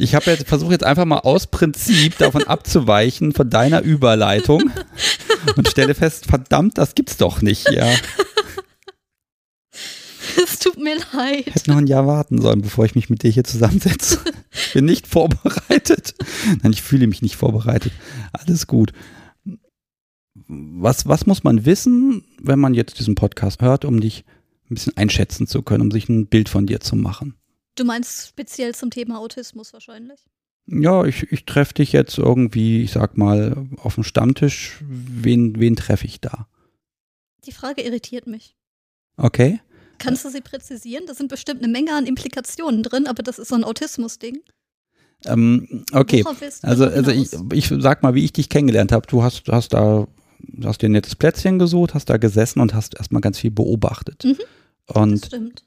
Ich 0.00 0.14
habe 0.14 0.30
jetzt 0.30 0.46
versuche 0.46 0.70
jetzt 0.70 0.84
einfach 0.84 1.06
mal 1.06 1.18
aus 1.18 1.48
Prinzip 1.48 2.16
davon 2.18 2.44
abzuweichen 2.44 3.32
von 3.32 3.50
deiner 3.50 3.82
Überleitung 3.82 4.70
und 5.56 5.66
stelle 5.66 5.92
fest, 5.92 6.26
verdammt, 6.26 6.78
das 6.78 6.94
gibt's 6.94 7.16
doch 7.16 7.42
nicht. 7.42 7.68
Ja, 7.72 7.92
Es 10.58 10.64
tut 10.64 10.76
mir 10.76 10.96
leid. 11.12 11.54
hätte 11.54 11.70
noch 11.70 11.76
ein 11.76 11.86
Jahr 11.86 12.08
warten 12.08 12.40
sollen, 12.40 12.62
bevor 12.62 12.84
ich 12.84 12.96
mich 12.96 13.08
mit 13.08 13.22
dir 13.22 13.30
hier 13.30 13.44
zusammensetze. 13.44 14.18
Ich 14.50 14.72
bin 14.74 14.86
nicht 14.86 15.06
vorbereitet. 15.06 16.16
Nein, 16.60 16.72
ich 16.72 16.82
fühle 16.82 17.06
mich 17.06 17.22
nicht 17.22 17.36
vorbereitet. 17.36 17.92
Alles 18.32 18.66
gut. 18.66 18.92
Was, 20.48 21.06
was 21.06 21.26
muss 21.26 21.44
man 21.44 21.64
wissen, 21.64 22.24
wenn 22.40 22.58
man 22.58 22.74
jetzt 22.74 22.98
diesen 22.98 23.14
Podcast 23.14 23.62
hört, 23.62 23.84
um 23.84 24.00
dich 24.00 24.24
ein 24.68 24.74
bisschen 24.74 24.96
einschätzen 24.96 25.46
zu 25.46 25.62
können, 25.62 25.82
um 25.82 25.90
sich 25.92 26.08
ein 26.08 26.26
Bild 26.26 26.48
von 26.48 26.66
dir 26.66 26.80
zu 26.80 26.96
machen? 26.96 27.36
Du 27.76 27.84
meinst 27.84 28.26
speziell 28.26 28.74
zum 28.74 28.90
Thema 28.90 29.20
Autismus 29.20 29.72
wahrscheinlich. 29.72 30.26
Ja, 30.66 31.04
ich, 31.04 31.30
ich 31.30 31.44
treffe 31.44 31.74
dich 31.74 31.92
jetzt 31.92 32.18
irgendwie, 32.18 32.82
ich 32.82 32.90
sag 32.90 33.16
mal, 33.16 33.68
auf 33.76 33.94
dem 33.94 34.02
Stammtisch. 34.02 34.78
Wen, 34.80 35.60
wen 35.60 35.76
treffe 35.76 36.06
ich 36.06 36.20
da? 36.20 36.48
Die 37.44 37.52
Frage 37.52 37.82
irritiert 37.82 38.26
mich. 38.26 38.56
Okay. 39.16 39.60
Kannst 39.98 40.24
du 40.24 40.30
sie 40.30 40.40
präzisieren? 40.40 41.04
Da 41.06 41.14
sind 41.14 41.28
bestimmt 41.28 41.62
eine 41.62 41.70
Menge 41.70 41.94
an 41.94 42.06
Implikationen 42.06 42.82
drin, 42.82 43.06
aber 43.06 43.22
das 43.22 43.38
ist 43.38 43.48
so 43.48 43.54
ein 43.54 43.64
Autismus-Ding. 43.64 44.40
Ähm, 45.26 45.84
okay. 45.92 46.24
Also, 46.62 46.84
also 46.84 47.10
ich, 47.10 47.32
ich 47.52 47.72
sag 47.80 48.02
mal, 48.02 48.14
wie 48.14 48.24
ich 48.24 48.32
dich 48.32 48.48
kennengelernt 48.48 48.92
habe. 48.92 49.06
Du 49.06 49.22
hast, 49.22 49.48
hast 49.48 49.74
da, 49.74 50.06
hast 50.64 50.82
dir 50.82 50.88
ein 50.88 50.92
nettes 50.92 51.16
Plätzchen 51.16 51.58
gesucht, 51.58 51.94
hast 51.94 52.08
da 52.08 52.16
gesessen 52.16 52.60
und 52.60 52.74
hast 52.74 52.96
erstmal 52.96 53.20
ganz 53.20 53.38
viel 53.38 53.50
beobachtet. 53.50 54.24
Mhm. 54.24 54.38
Das 54.86 54.96
Und 54.96 55.26
stimmt. 55.26 55.64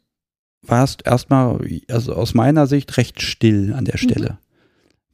warst 0.62 1.06
erstmal, 1.06 1.60
also 1.90 2.14
aus 2.14 2.34
meiner 2.34 2.68
Sicht, 2.68 2.96
recht 2.98 3.22
still 3.22 3.74
an 3.74 3.86
der 3.86 3.98
Stelle. 3.98 4.38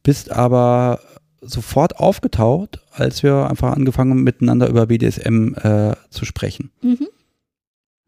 Bist 0.03 0.31
aber 0.31 1.01
sofort 1.41 1.97
aufgetaucht, 1.97 2.79
als 2.91 3.23
wir 3.23 3.49
einfach 3.49 3.75
angefangen 3.75 4.11
haben, 4.11 4.23
miteinander 4.23 4.69
über 4.69 4.87
BDSM 4.87 5.53
äh, 5.55 5.95
zu 6.09 6.25
sprechen. 6.25 6.71
Mhm. 6.81 7.07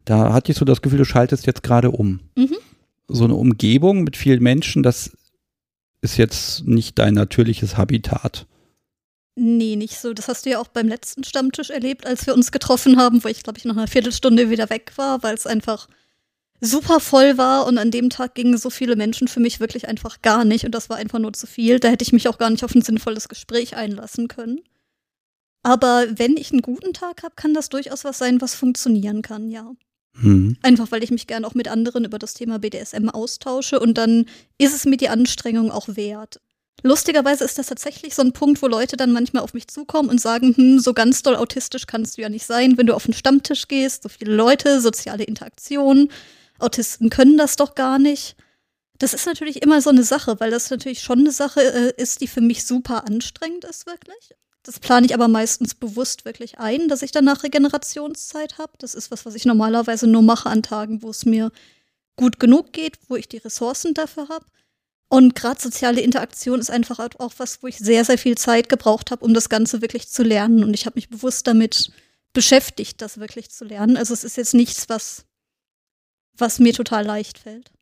Da 0.04 0.32
hatte 0.32 0.52
ich 0.52 0.58
so 0.58 0.64
das 0.64 0.82
Gefühl, 0.82 0.98
du 0.98 1.04
schaltest 1.04 1.46
jetzt 1.46 1.62
gerade 1.62 1.90
um. 1.90 2.20
Mhm. 2.36 2.56
So 3.08 3.24
eine 3.24 3.34
Umgebung 3.34 4.02
mit 4.02 4.16
vielen 4.16 4.42
Menschen, 4.42 4.82
das 4.82 5.12
ist 6.00 6.16
jetzt 6.16 6.66
nicht 6.66 6.98
dein 6.98 7.14
natürliches 7.14 7.76
Habitat. 7.76 8.46
Nee, 9.36 9.76
nicht 9.76 9.98
so. 9.98 10.12
Das 10.12 10.28
hast 10.28 10.46
du 10.46 10.50
ja 10.50 10.58
auch 10.58 10.68
beim 10.68 10.88
letzten 10.88 11.24
Stammtisch 11.24 11.70
erlebt, 11.70 12.06
als 12.06 12.26
wir 12.26 12.34
uns 12.34 12.52
getroffen 12.52 12.98
haben, 12.98 13.24
wo 13.24 13.28
ich, 13.28 13.42
glaube 13.42 13.58
ich, 13.58 13.64
nach 13.64 13.76
einer 13.76 13.88
Viertelstunde 13.88 14.50
wieder 14.50 14.70
weg 14.70 14.92
war, 14.96 15.22
weil 15.22 15.34
es 15.34 15.46
einfach 15.46 15.88
super 16.60 17.00
voll 17.00 17.38
war 17.38 17.66
und 17.66 17.78
an 17.78 17.90
dem 17.90 18.10
Tag 18.10 18.34
gingen 18.34 18.58
so 18.58 18.68
viele 18.70 18.96
Menschen 18.96 19.28
für 19.28 19.40
mich 19.40 19.60
wirklich 19.60 19.88
einfach 19.88 20.20
gar 20.20 20.44
nicht 20.44 20.64
und 20.66 20.74
das 20.74 20.90
war 20.90 20.98
einfach 20.98 21.18
nur 21.18 21.32
zu 21.32 21.46
viel. 21.46 21.80
Da 21.80 21.88
hätte 21.88 22.02
ich 22.02 22.12
mich 22.12 22.28
auch 22.28 22.38
gar 22.38 22.50
nicht 22.50 22.64
auf 22.64 22.74
ein 22.74 22.82
sinnvolles 22.82 23.28
Gespräch 23.28 23.76
einlassen 23.76 24.28
können. 24.28 24.60
Aber 25.62 26.06
wenn 26.10 26.36
ich 26.36 26.52
einen 26.52 26.62
guten 26.62 26.92
Tag 26.92 27.22
habe, 27.22 27.34
kann 27.34 27.54
das 27.54 27.68
durchaus 27.68 28.04
was 28.04 28.18
sein, 28.18 28.40
was 28.40 28.54
funktionieren 28.54 29.22
kann, 29.22 29.50
ja. 29.50 29.72
Hm. 30.18 30.56
Einfach 30.62 30.90
weil 30.90 31.04
ich 31.04 31.10
mich 31.10 31.26
gerne 31.26 31.46
auch 31.46 31.54
mit 31.54 31.68
anderen 31.68 32.04
über 32.04 32.18
das 32.18 32.34
Thema 32.34 32.58
BDSM 32.58 33.08
austausche 33.08 33.78
und 33.80 33.96
dann 33.96 34.26
ist 34.58 34.74
es 34.74 34.84
mir 34.84 34.96
die 34.96 35.08
Anstrengung 35.08 35.70
auch 35.70 35.88
wert. 35.96 36.40
Lustigerweise 36.82 37.44
ist 37.44 37.58
das 37.58 37.66
tatsächlich 37.66 38.14
so 38.14 38.22
ein 38.22 38.32
Punkt, 38.32 38.62
wo 38.62 38.66
Leute 38.66 38.96
dann 38.96 39.12
manchmal 39.12 39.42
auf 39.42 39.54
mich 39.54 39.68
zukommen 39.68 40.08
und 40.08 40.20
sagen, 40.20 40.54
hm, 40.56 40.78
so 40.78 40.94
ganz 40.94 41.22
doll 41.22 41.36
autistisch 41.36 41.86
kannst 41.86 42.16
du 42.16 42.22
ja 42.22 42.28
nicht 42.28 42.46
sein, 42.46 42.78
wenn 42.78 42.86
du 42.86 42.94
auf 42.94 43.04
den 43.04 43.14
Stammtisch 43.14 43.68
gehst, 43.68 44.02
so 44.02 44.08
viele 44.08 44.34
Leute, 44.34 44.80
soziale 44.80 45.24
Interaktion, 45.24 46.08
Autisten 46.58 47.10
können 47.10 47.38
das 47.38 47.56
doch 47.56 47.74
gar 47.74 47.98
nicht. 47.98 48.36
Das 48.98 49.14
ist 49.14 49.26
natürlich 49.26 49.62
immer 49.62 49.80
so 49.80 49.90
eine 49.90 50.04
Sache, 50.04 50.40
weil 50.40 50.50
das 50.50 50.70
natürlich 50.70 51.00
schon 51.00 51.20
eine 51.20 51.32
Sache 51.32 51.60
äh, 51.60 51.92
ist, 51.96 52.20
die 52.20 52.28
für 52.28 52.42
mich 52.42 52.66
super 52.66 53.06
anstrengend 53.06 53.64
ist, 53.64 53.86
wirklich. 53.86 54.34
Das 54.62 54.78
plane 54.78 55.06
ich 55.06 55.14
aber 55.14 55.28
meistens 55.28 55.74
bewusst 55.74 56.24
wirklich 56.24 56.58
ein, 56.58 56.88
dass 56.88 57.02
ich 57.02 57.12
danach 57.12 57.42
Regenerationszeit 57.42 58.58
habe. 58.58 58.72
Das 58.78 58.94
ist 58.94 59.10
was, 59.10 59.24
was 59.24 59.34
ich 59.34 59.46
normalerweise 59.46 60.06
nur 60.06 60.22
mache 60.22 60.50
an 60.50 60.62
Tagen, 60.62 61.02
wo 61.02 61.10
es 61.10 61.24
mir 61.24 61.50
gut 62.16 62.38
genug 62.38 62.72
geht, 62.72 62.98
wo 63.08 63.16
ich 63.16 63.28
die 63.28 63.38
Ressourcen 63.38 63.94
dafür 63.94 64.28
habe. 64.28 64.44
Und 65.08 65.34
gerade 65.34 65.60
soziale 65.60 66.02
Interaktion 66.02 66.60
ist 66.60 66.70
einfach 66.70 67.00
auch 67.18 67.32
was, 67.38 67.62
wo 67.62 67.66
ich 67.66 67.78
sehr, 67.78 68.04
sehr 68.04 68.18
viel 68.18 68.36
Zeit 68.36 68.68
gebraucht 68.68 69.10
habe, 69.10 69.24
um 69.24 69.34
das 69.34 69.48
Ganze 69.48 69.80
wirklich 69.82 70.08
zu 70.08 70.22
lernen. 70.22 70.62
Und 70.62 70.74
ich 70.74 70.86
habe 70.86 70.96
mich 70.96 71.08
bewusst 71.08 71.46
damit 71.46 71.90
beschäftigt, 72.32 73.00
das 73.02 73.18
wirklich 73.18 73.50
zu 73.50 73.64
lernen. 73.64 73.96
Also 73.96 74.14
es 74.14 74.22
ist 74.22 74.36
jetzt 74.36 74.54
nichts, 74.54 74.88
was, 74.88 75.24
was 76.36 76.60
mir 76.60 76.74
total 76.74 77.04
leicht 77.04 77.38
fällt. 77.38 77.72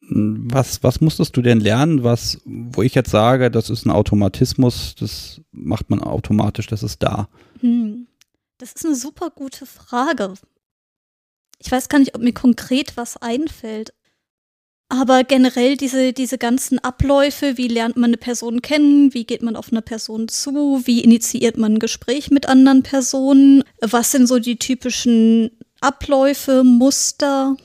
Was, 0.00 0.82
was 0.82 1.00
musstest 1.00 1.36
du 1.36 1.42
denn 1.42 1.60
lernen, 1.60 2.04
was, 2.04 2.40
wo 2.44 2.82
ich 2.82 2.94
jetzt 2.94 3.10
sage, 3.10 3.50
das 3.50 3.70
ist 3.70 3.86
ein 3.86 3.90
Automatismus, 3.90 4.94
das 4.94 5.40
macht 5.50 5.90
man 5.90 6.00
automatisch, 6.00 6.68
das 6.68 6.82
ist 6.82 7.02
da? 7.02 7.28
Hm. 7.60 8.06
Das 8.58 8.72
ist 8.72 8.86
eine 8.86 8.94
super 8.94 9.30
gute 9.30 9.66
Frage. 9.66 10.34
Ich 11.58 11.70
weiß 11.70 11.88
gar 11.88 11.98
nicht, 11.98 12.14
ob 12.14 12.22
mir 12.22 12.32
konkret 12.32 12.96
was 12.96 13.16
einfällt. 13.16 13.92
Aber 14.88 15.24
generell 15.24 15.76
diese, 15.76 16.12
diese 16.12 16.38
ganzen 16.38 16.78
Abläufe, 16.78 17.56
wie 17.56 17.66
lernt 17.66 17.96
man 17.96 18.10
eine 18.10 18.16
Person 18.16 18.62
kennen, 18.62 19.12
wie 19.14 19.24
geht 19.24 19.42
man 19.42 19.56
auf 19.56 19.72
eine 19.72 19.82
Person 19.82 20.28
zu, 20.28 20.82
wie 20.84 21.02
initiiert 21.02 21.56
man 21.56 21.74
ein 21.74 21.78
Gespräch 21.80 22.30
mit 22.30 22.48
anderen 22.48 22.84
Personen, 22.84 23.64
was 23.80 24.12
sind 24.12 24.28
so 24.28 24.38
die 24.38 24.58
typischen 24.58 25.50
Abläufe, 25.80 26.62
Muster, 26.62 27.56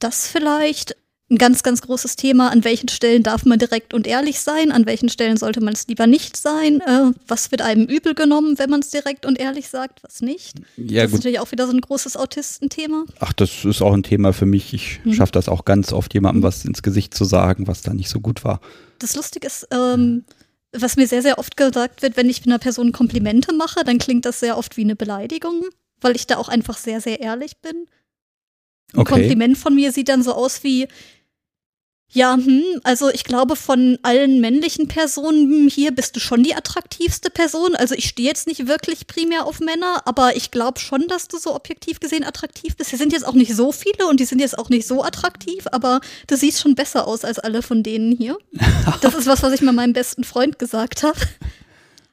das 0.00 0.26
vielleicht 0.26 0.96
ein 1.30 1.38
ganz, 1.38 1.62
ganz 1.62 1.80
großes 1.82 2.16
Thema. 2.16 2.50
An 2.50 2.64
welchen 2.64 2.88
Stellen 2.88 3.22
darf 3.22 3.44
man 3.44 3.58
direkt 3.58 3.94
und 3.94 4.06
ehrlich 4.06 4.40
sein? 4.40 4.72
An 4.72 4.84
welchen 4.86 5.08
Stellen 5.08 5.36
sollte 5.36 5.60
man 5.60 5.74
es 5.74 5.86
lieber 5.86 6.06
nicht 6.08 6.36
sein? 6.36 6.80
Äh, 6.80 7.12
was 7.28 7.50
wird 7.52 7.62
einem 7.62 7.84
übel 7.86 8.14
genommen, 8.14 8.58
wenn 8.58 8.68
man 8.68 8.80
es 8.80 8.90
direkt 8.90 9.24
und 9.26 9.38
ehrlich 9.38 9.68
sagt? 9.68 10.02
Was 10.02 10.22
nicht? 10.22 10.58
Ja, 10.76 11.02
das 11.02 11.10
gut. 11.12 11.18
ist 11.20 11.24
natürlich 11.24 11.38
auch 11.38 11.52
wieder 11.52 11.66
so 11.66 11.72
ein 11.72 11.80
großes 11.80 12.16
Autistenthema. 12.16 13.04
Ach, 13.20 13.32
das 13.32 13.64
ist 13.64 13.80
auch 13.80 13.92
ein 13.94 14.02
Thema 14.02 14.32
für 14.32 14.46
mich. 14.46 14.74
Ich 14.74 14.98
Mhm. 15.04 15.12
schaffe 15.14 15.32
das 15.32 15.48
auch 15.48 15.64
ganz 15.64 15.92
oft, 15.92 16.12
jemandem 16.14 16.42
was 16.42 16.64
ins 16.64 16.82
Gesicht 16.82 17.14
zu 17.14 17.24
sagen, 17.24 17.68
was 17.68 17.82
da 17.82 17.94
nicht 17.94 18.08
so 18.10 18.18
gut 18.20 18.42
war. 18.42 18.60
Das 18.98 19.14
Lustige 19.14 19.46
ist, 19.46 19.68
ähm, 19.70 20.24
was 20.72 20.96
mir 20.96 21.06
sehr, 21.06 21.22
sehr 21.22 21.38
oft 21.38 21.56
gesagt 21.56 22.02
wird, 22.02 22.16
wenn 22.16 22.28
ich 22.28 22.44
einer 22.44 22.58
Person 22.58 22.90
Komplimente 22.92 23.54
mache, 23.54 23.84
dann 23.84 23.98
klingt 23.98 24.24
das 24.24 24.40
sehr 24.40 24.58
oft 24.58 24.76
wie 24.76 24.82
eine 24.82 24.96
Beleidigung, 24.96 25.62
weil 26.00 26.16
ich 26.16 26.26
da 26.26 26.38
auch 26.38 26.48
einfach 26.48 26.76
sehr, 26.76 27.00
sehr 27.00 27.20
ehrlich 27.20 27.58
bin. 27.58 27.86
Ein 28.92 29.00
Okay. 29.00 29.12
Kompliment 29.20 29.56
von 29.56 29.74
mir 29.76 29.92
sieht 29.92 30.08
dann 30.08 30.24
so 30.24 30.32
aus 30.34 30.64
wie, 30.64 30.88
ja, 32.12 32.34
hm, 32.34 32.80
also 32.82 33.08
ich 33.08 33.22
glaube, 33.22 33.54
von 33.54 33.98
allen 34.02 34.40
männlichen 34.40 34.88
Personen 34.88 35.68
hier 35.68 35.92
bist 35.92 36.16
du 36.16 36.20
schon 36.20 36.42
die 36.42 36.56
attraktivste 36.56 37.30
Person. 37.30 37.76
Also 37.76 37.94
ich 37.94 38.08
stehe 38.08 38.28
jetzt 38.28 38.48
nicht 38.48 38.66
wirklich 38.66 39.06
primär 39.06 39.46
auf 39.46 39.60
Männer, 39.60 40.02
aber 40.06 40.34
ich 40.34 40.50
glaube 40.50 40.80
schon, 40.80 41.06
dass 41.06 41.28
du 41.28 41.38
so 41.38 41.54
objektiv 41.54 42.00
gesehen 42.00 42.24
attraktiv 42.24 42.76
bist. 42.76 42.90
Hier 42.90 42.98
sind 42.98 43.12
jetzt 43.12 43.24
auch 43.24 43.34
nicht 43.34 43.54
so 43.54 43.70
viele 43.70 44.08
und 44.08 44.18
die 44.18 44.24
sind 44.24 44.40
jetzt 44.40 44.58
auch 44.58 44.70
nicht 44.70 44.88
so 44.88 45.04
attraktiv, 45.04 45.66
aber 45.70 46.00
du 46.26 46.36
siehst 46.36 46.60
schon 46.60 46.74
besser 46.74 47.06
aus 47.06 47.24
als 47.24 47.38
alle 47.38 47.62
von 47.62 47.82
denen 47.82 48.16
hier. 48.16 48.36
Das 49.02 49.14
ist 49.14 49.26
was, 49.26 49.42
was 49.42 49.52
ich 49.52 49.62
mal 49.62 49.72
meinem 49.72 49.92
besten 49.92 50.24
Freund 50.24 50.58
gesagt 50.58 51.02
habe. 51.02 51.18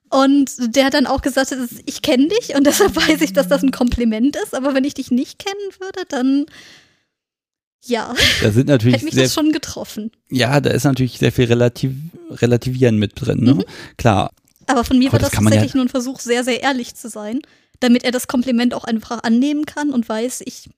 Und 0.10 0.52
der 0.76 0.86
hat 0.86 0.94
dann 0.94 1.08
auch 1.08 1.22
gesagt, 1.22 1.52
hat, 1.52 1.58
ich 1.86 2.02
kenne 2.02 2.28
dich 2.28 2.56
und 2.56 2.66
deshalb 2.66 2.96
weiß 3.10 3.22
ich, 3.22 3.34
dass 3.34 3.48
das 3.48 3.64
ein 3.64 3.72
Kompliment 3.72 4.36
ist. 4.36 4.54
Aber 4.54 4.74
wenn 4.74 4.84
ich 4.84 4.94
dich 4.94 5.12
nicht 5.12 5.40
kennen 5.40 5.72
würde, 5.80 6.04
dann 6.08 6.46
ja, 7.88 8.14
Da 8.42 8.52
sind 8.52 8.68
natürlich 8.68 8.96
hätte 8.96 9.06
mich 9.06 9.14
sehr, 9.14 9.24
das 9.24 9.34
schon 9.34 9.52
getroffen. 9.52 10.12
ja, 10.30 10.60
da 10.62 10.70
ist 10.72 10.84
natürlich 10.84 11.18
sehr 11.20 11.32
viel 11.32 11.46
Relativ, 11.46 11.92
Relativieren 12.30 12.98
mit 12.98 13.14
drin. 13.16 13.40
Ne? 13.44 13.54
Mhm. 13.56 13.64
Klar, 13.98 14.32
Aber 14.68 14.84
von 14.84 14.98
mir 15.00 15.08
Aber 15.10 15.14
war 15.14 15.20
das 15.20 15.32
das 15.32 15.40
man 15.42 15.46
ja- 15.54 15.58
tatsächlich 15.58 15.76
nur 15.76 15.86
ein 15.86 15.90
Versuch, 15.90 16.20
sehr, 16.20 16.44
sehr 16.44 16.62
ehrlich 16.62 16.96
zu 16.96 17.10
sein, 17.10 17.40
damit 17.80 18.04
er 18.04 18.12
das 18.12 18.28
Kompliment 18.28 18.74
auch 18.74 18.84
einfach 18.84 19.24
annehmen 19.24 19.66
kann 19.66 19.92
und 19.92 20.08
weiß, 20.10 20.42
ich 20.46 20.70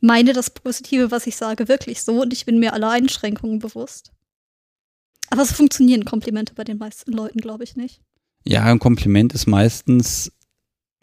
meine 0.00 0.32
das 0.34 0.50
Positive, 0.50 1.10
was 1.10 1.26
ich 1.26 1.36
sage, 1.36 1.66
wirklich 1.68 2.02
so 2.02 2.20
und 2.22 2.32
ich 2.32 2.44
bin 2.46 2.58
mir 2.58 2.72
aller 2.74 2.90
Einschränkungen 2.90 3.58
bewusst. 3.58 4.10
Aber 5.30 5.44
so 5.44 5.54
funktionieren 5.54 6.04
Komplimente 6.04 6.54
bei 6.54 6.64
den 6.64 6.78
meisten 6.78 7.12
Leuten, 7.12 7.40
glaube 7.40 7.64
ich, 7.64 7.76
nicht. 7.76 8.00
ja, 8.44 8.62
ein 8.64 8.78
Kompliment 8.78 9.32
ist 9.32 9.46
meistens 9.46 10.30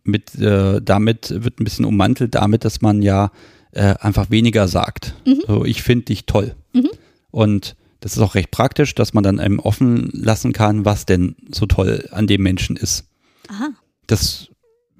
mit, 0.03 0.35
äh, 0.35 0.79
damit 0.81 1.43
wird 1.43 1.59
ein 1.59 1.63
bisschen 1.63 1.85
ummantelt, 1.85 2.35
damit, 2.35 2.63
dass 2.65 2.81
man 2.81 3.01
ja 3.01 3.31
äh, 3.71 3.95
einfach 3.99 4.29
weniger 4.29 4.67
sagt. 4.67 5.15
Mhm. 5.25 5.43
So, 5.47 5.65
ich 5.65 5.83
finde 5.83 6.05
dich 6.05 6.25
toll. 6.25 6.55
Mhm. 6.73 6.89
Und 7.31 7.75
das 8.01 8.13
ist 8.13 8.19
auch 8.19 8.35
recht 8.35 8.51
praktisch, 8.51 8.95
dass 8.95 9.13
man 9.13 9.23
dann 9.23 9.39
einem 9.39 9.59
offen 9.59 10.09
lassen 10.13 10.53
kann, 10.53 10.85
was 10.85 11.05
denn 11.05 11.35
so 11.51 11.65
toll 11.65 12.09
an 12.11 12.27
dem 12.27 12.41
Menschen 12.41 12.75
ist. 12.75 13.05
Aha. 13.47 13.69
Das 14.07 14.49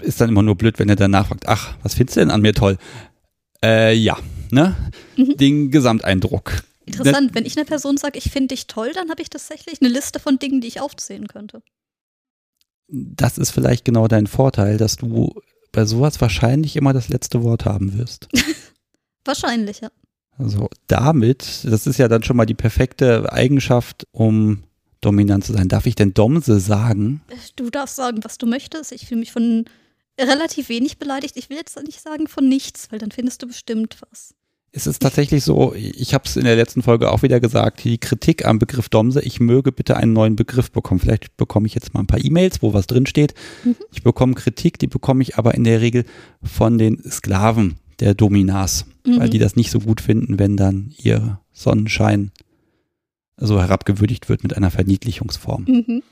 ist 0.02 0.22
dann 0.22 0.30
immer 0.30 0.44
nur 0.44 0.56
blöd, 0.56 0.80
wenn 0.80 0.90
er 0.90 0.96
danach 0.96 1.28
fragt, 1.28 1.48
ach, 1.48 1.76
was 1.84 1.96
findest 1.96 2.16
du 2.16 2.22
denn 2.22 2.32
an 2.32 2.42
mir 2.42 2.54
toll? 2.54 2.78
Äh, 3.64 3.96
ja, 3.96 4.18
ne? 4.52 4.76
Mhm. 5.18 5.38
Den 5.38 5.72
Gesamteindruck. 5.72 6.64
Interessant, 6.86 7.36
wenn 7.36 7.46
ich 7.46 7.58
einer 7.58 7.66
Person 7.66 7.98
sage, 7.98 8.18
ich 8.18 8.32
finde 8.32 8.50
dich 8.50 8.68
toll, 8.68 8.92
dann 8.94 9.10
habe 9.10 9.22
ich 9.22 9.30
tatsächlich 9.30 9.82
eine 9.82 9.92
Liste 9.92 10.20
von 10.20 10.40
Dingen, 10.40 10.62
die 10.62 10.68
ich 10.68 10.82
aufzählen 10.82 11.28
könnte. 11.28 11.62
Das 12.88 13.38
ist 13.38 13.52
vielleicht 13.52 13.86
genau 13.86 14.08
dein 14.08 14.28
Vorteil, 14.28 14.78
dass 14.78 14.98
du 14.98 15.34
bei 15.72 15.86
sowas 15.86 16.20
wahrscheinlich 16.20 16.76
immer 16.76 16.94
das 16.94 17.10
letzte 17.10 17.44
Wort 17.44 17.66
haben 17.66 17.98
wirst. 17.98 18.28
Wahrscheinlich, 19.26 19.82
ja. 19.82 19.90
Also 20.38 20.70
damit, 20.88 21.66
das 21.66 21.86
ist 21.86 21.98
ja 21.98 22.08
dann 22.08 22.24
schon 22.24 22.38
mal 22.38 22.46
die 22.46 22.56
perfekte 22.56 23.32
Eigenschaft, 23.32 24.08
um 24.12 24.64
dominant 25.02 25.46
zu 25.46 25.54
sein. 25.54 25.68
Darf 25.68 25.86
ich 25.86 25.96
denn 25.96 26.14
Domse 26.14 26.60
sagen? 26.60 27.22
Du 27.56 27.70
darfst 27.70 27.96
sagen, 27.96 28.20
was 28.24 28.38
du 28.38 28.48
möchtest. 28.48 28.92
Ich 28.92 29.08
fühle 29.08 29.20
mich 29.20 29.32
von 29.32 29.66
relativ 30.20 30.70
wenig 30.70 30.98
beleidigt. 30.98 31.38
Ich 31.38 31.50
will 31.50 31.58
jetzt 31.58 31.78
nicht 31.84 32.02
sagen 32.02 32.28
von 32.28 32.48
nichts, 32.48 32.92
weil 32.92 33.00
dann 33.00 33.12
findest 33.12 33.42
du 33.42 33.48
bestimmt 33.48 33.98
was. 34.10 34.36
Es 34.74 34.88
ist 34.88 35.02
tatsächlich 35.02 35.44
so, 35.44 35.74
ich 35.76 36.14
habe 36.14 36.24
es 36.26 36.38
in 36.38 36.46
der 36.46 36.56
letzten 36.56 36.82
Folge 36.82 37.12
auch 37.12 37.24
wieder 37.24 37.42
gesagt, 37.42 37.84
die 37.84 37.98
Kritik 37.98 38.46
am 38.46 38.58
Begriff 38.58 38.88
Domse, 38.88 39.22
ich 39.22 39.42
möge 39.42 39.74
bitte 39.74 39.98
einen 39.98 40.14
neuen 40.14 40.38
Begriff 40.38 40.72
bekommen. 40.72 41.02
Vielleicht 41.02 41.36
bekomme 41.36 41.68
ich 41.68 41.76
jetzt 41.76 41.94
mal 41.94 42.00
ein 42.00 42.08
paar 42.08 42.24
E-Mails, 42.24 42.62
wo 42.62 42.74
was 42.74 42.88
drin 42.88 43.06
steht. 43.06 43.34
Mhm. 43.66 43.76
Ich 43.92 44.02
bekomme 44.02 44.34
Kritik, 44.34 44.80
die 44.80 44.88
bekomme 44.88 45.24
ich 45.24 45.38
aber 45.38 45.56
in 45.56 45.66
der 45.66 45.82
Regel 45.82 46.06
von 46.42 46.78
den 46.78 47.04
Sklaven 47.04 47.81
der 48.02 48.14
Dominas, 48.14 48.86
weil 49.06 49.28
Mhm. 49.28 49.32
die 49.32 49.40
das 49.40 49.56
nicht 49.56 49.72
so 49.72 49.80
gut 49.80 50.02
finden, 50.02 50.38
wenn 50.40 50.58
dann 50.58 50.94
ihr 50.98 51.40
Sonnenschein 51.54 52.32
so 53.38 53.60
herabgewürdigt 53.60 54.28
wird 54.30 54.44
mit 54.44 54.56
einer 54.58 54.72
Verniedlichungsform. 54.72 55.64
Mhm. 55.68 56.04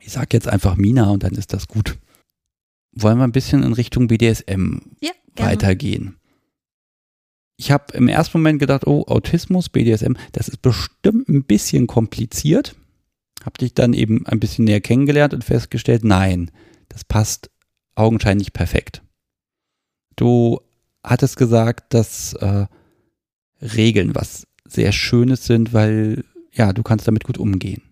Ich 0.00 0.12
sage 0.12 0.28
jetzt 0.32 0.48
einfach 0.48 0.76
Mina 0.76 1.08
und 1.10 1.22
dann 1.22 1.32
ist 1.34 1.52
das 1.52 1.68
gut. 1.68 1.96
Wollen 2.92 3.18
wir 3.18 3.24
ein 3.24 3.32
bisschen 3.32 3.62
in 3.62 3.72
Richtung 3.72 4.08
BDSM 4.08 4.78
Ja, 5.00 5.12
weitergehen? 5.36 6.16
Ich 7.56 7.70
habe 7.70 7.94
im 7.96 8.08
ersten 8.08 8.38
Moment 8.38 8.58
gedacht, 8.58 8.86
oh, 8.86 9.04
Autismus, 9.06 9.68
BDSM, 9.68 10.14
das 10.32 10.48
ist 10.48 10.60
bestimmt 10.62 11.28
ein 11.28 11.44
bisschen 11.44 11.86
kompliziert. 11.86 12.74
Hab 13.44 13.58
dich 13.58 13.74
dann 13.74 13.92
eben 13.92 14.26
ein 14.26 14.40
bisschen 14.40 14.64
näher 14.64 14.80
kennengelernt 14.80 15.32
und 15.34 15.44
festgestellt, 15.44 16.04
nein, 16.04 16.50
das 16.88 17.04
passt 17.04 17.50
augenscheinlich 17.94 18.52
perfekt. 18.52 19.02
Du 20.16 20.60
hattest 21.02 21.36
gesagt, 21.36 21.94
dass 21.94 22.34
äh, 22.34 22.66
Regeln 23.60 24.14
was 24.14 24.46
sehr 24.66 24.92
Schönes 24.92 25.44
sind, 25.44 25.72
weil 25.72 26.24
ja, 26.52 26.72
du 26.72 26.82
kannst 26.82 27.06
damit 27.06 27.24
gut 27.24 27.38
umgehen. 27.38 27.82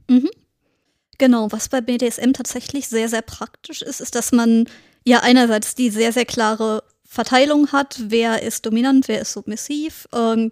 Genau, 1.18 1.52
was 1.52 1.68
bei 1.68 1.82
BDSM 1.82 2.32
tatsächlich 2.32 2.88
sehr, 2.88 3.08
sehr 3.08 3.22
praktisch 3.22 3.82
ist, 3.82 4.00
ist, 4.00 4.14
dass 4.14 4.32
man 4.32 4.66
ja 5.04 5.20
einerseits 5.20 5.74
die 5.74 5.90
sehr, 5.90 6.12
sehr 6.12 6.24
klare 6.24 6.82
Verteilung 7.04 7.72
hat, 7.72 8.00
wer 8.06 8.42
ist 8.42 8.64
dominant, 8.64 9.06
wer 9.06 9.20
ist 9.20 9.32
submissiv, 9.32 10.08
ähm, 10.14 10.50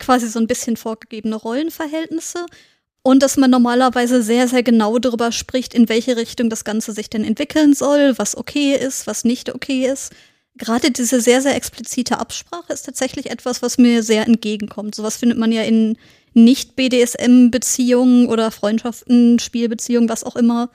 quasi 0.00 0.26
so 0.26 0.40
ein 0.40 0.46
bisschen 0.46 0.76
vorgegebene 0.76 1.36
Rollenverhältnisse 1.36 2.46
und 3.02 3.22
dass 3.22 3.36
man 3.36 3.50
normalerweise 3.50 4.22
sehr, 4.22 4.48
sehr 4.48 4.62
genau 4.62 4.98
darüber 4.98 5.30
spricht, 5.30 5.74
in 5.74 5.88
welche 5.88 6.16
Richtung 6.16 6.50
das 6.50 6.64
Ganze 6.64 6.92
sich 6.92 7.08
denn 7.08 7.24
entwickeln 7.24 7.74
soll, 7.74 8.18
was 8.18 8.36
okay 8.36 8.74
ist, 8.74 9.06
was 9.06 9.24
nicht 9.24 9.54
okay 9.54 9.86
ist. 9.86 10.12
Gerade 10.56 10.90
diese 10.90 11.20
sehr, 11.20 11.40
sehr 11.40 11.54
explizite 11.54 12.18
Absprache 12.18 12.72
ist 12.72 12.82
tatsächlich 12.84 13.30
etwas, 13.30 13.62
was 13.62 13.78
mir 13.78 14.02
sehr 14.02 14.26
entgegenkommt. 14.26 14.94
Sowas 14.94 15.16
findet 15.16 15.38
man 15.38 15.52
ja 15.52 15.62
in 15.62 15.96
Nicht-BDSM-Beziehungen 16.34 18.26
oder 18.26 18.50
Freundschaften, 18.50 19.38
Spielbeziehungen, 19.38 20.08
was 20.08 20.24
auch 20.24 20.36
immer, 20.36 20.70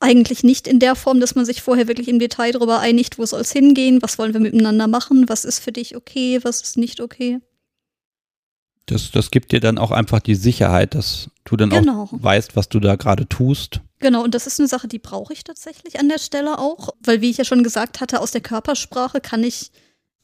eigentlich 0.00 0.42
nicht 0.42 0.66
in 0.66 0.78
der 0.78 0.96
Form, 0.96 1.20
dass 1.20 1.34
man 1.34 1.44
sich 1.44 1.62
vorher 1.62 1.86
wirklich 1.86 2.08
im 2.08 2.18
Detail 2.18 2.52
darüber 2.52 2.80
einigt, 2.80 3.18
wo 3.18 3.26
soll 3.26 3.42
es 3.42 3.52
hingehen, 3.52 4.02
was 4.02 4.18
wollen 4.18 4.32
wir 4.32 4.40
miteinander 4.40 4.88
machen, 4.88 5.28
was 5.28 5.44
ist 5.44 5.60
für 5.60 5.72
dich 5.72 5.94
okay, 5.94 6.40
was 6.42 6.62
ist 6.62 6.78
nicht 6.78 7.00
okay. 7.00 7.40
Das, 8.90 9.10
das 9.12 9.30
gibt 9.30 9.52
dir 9.52 9.60
dann 9.60 9.78
auch 9.78 9.92
einfach 9.92 10.20
die 10.20 10.34
Sicherheit, 10.34 10.94
dass 10.94 11.30
du 11.44 11.56
dann 11.56 11.70
genau. 11.70 12.04
auch 12.04 12.12
weißt, 12.12 12.56
was 12.56 12.68
du 12.68 12.80
da 12.80 12.96
gerade 12.96 13.28
tust. 13.28 13.80
Genau, 14.00 14.24
und 14.24 14.34
das 14.34 14.46
ist 14.46 14.58
eine 14.58 14.68
Sache, 14.68 14.88
die 14.88 14.98
brauche 14.98 15.32
ich 15.32 15.44
tatsächlich 15.44 16.00
an 16.00 16.08
der 16.08 16.18
Stelle 16.18 16.58
auch, 16.58 16.90
weil 17.04 17.20
wie 17.20 17.30
ich 17.30 17.36
ja 17.36 17.44
schon 17.44 17.62
gesagt 17.62 18.00
hatte, 18.00 18.20
aus 18.20 18.32
der 18.32 18.40
Körpersprache 18.40 19.20
kann 19.20 19.44
ich 19.44 19.70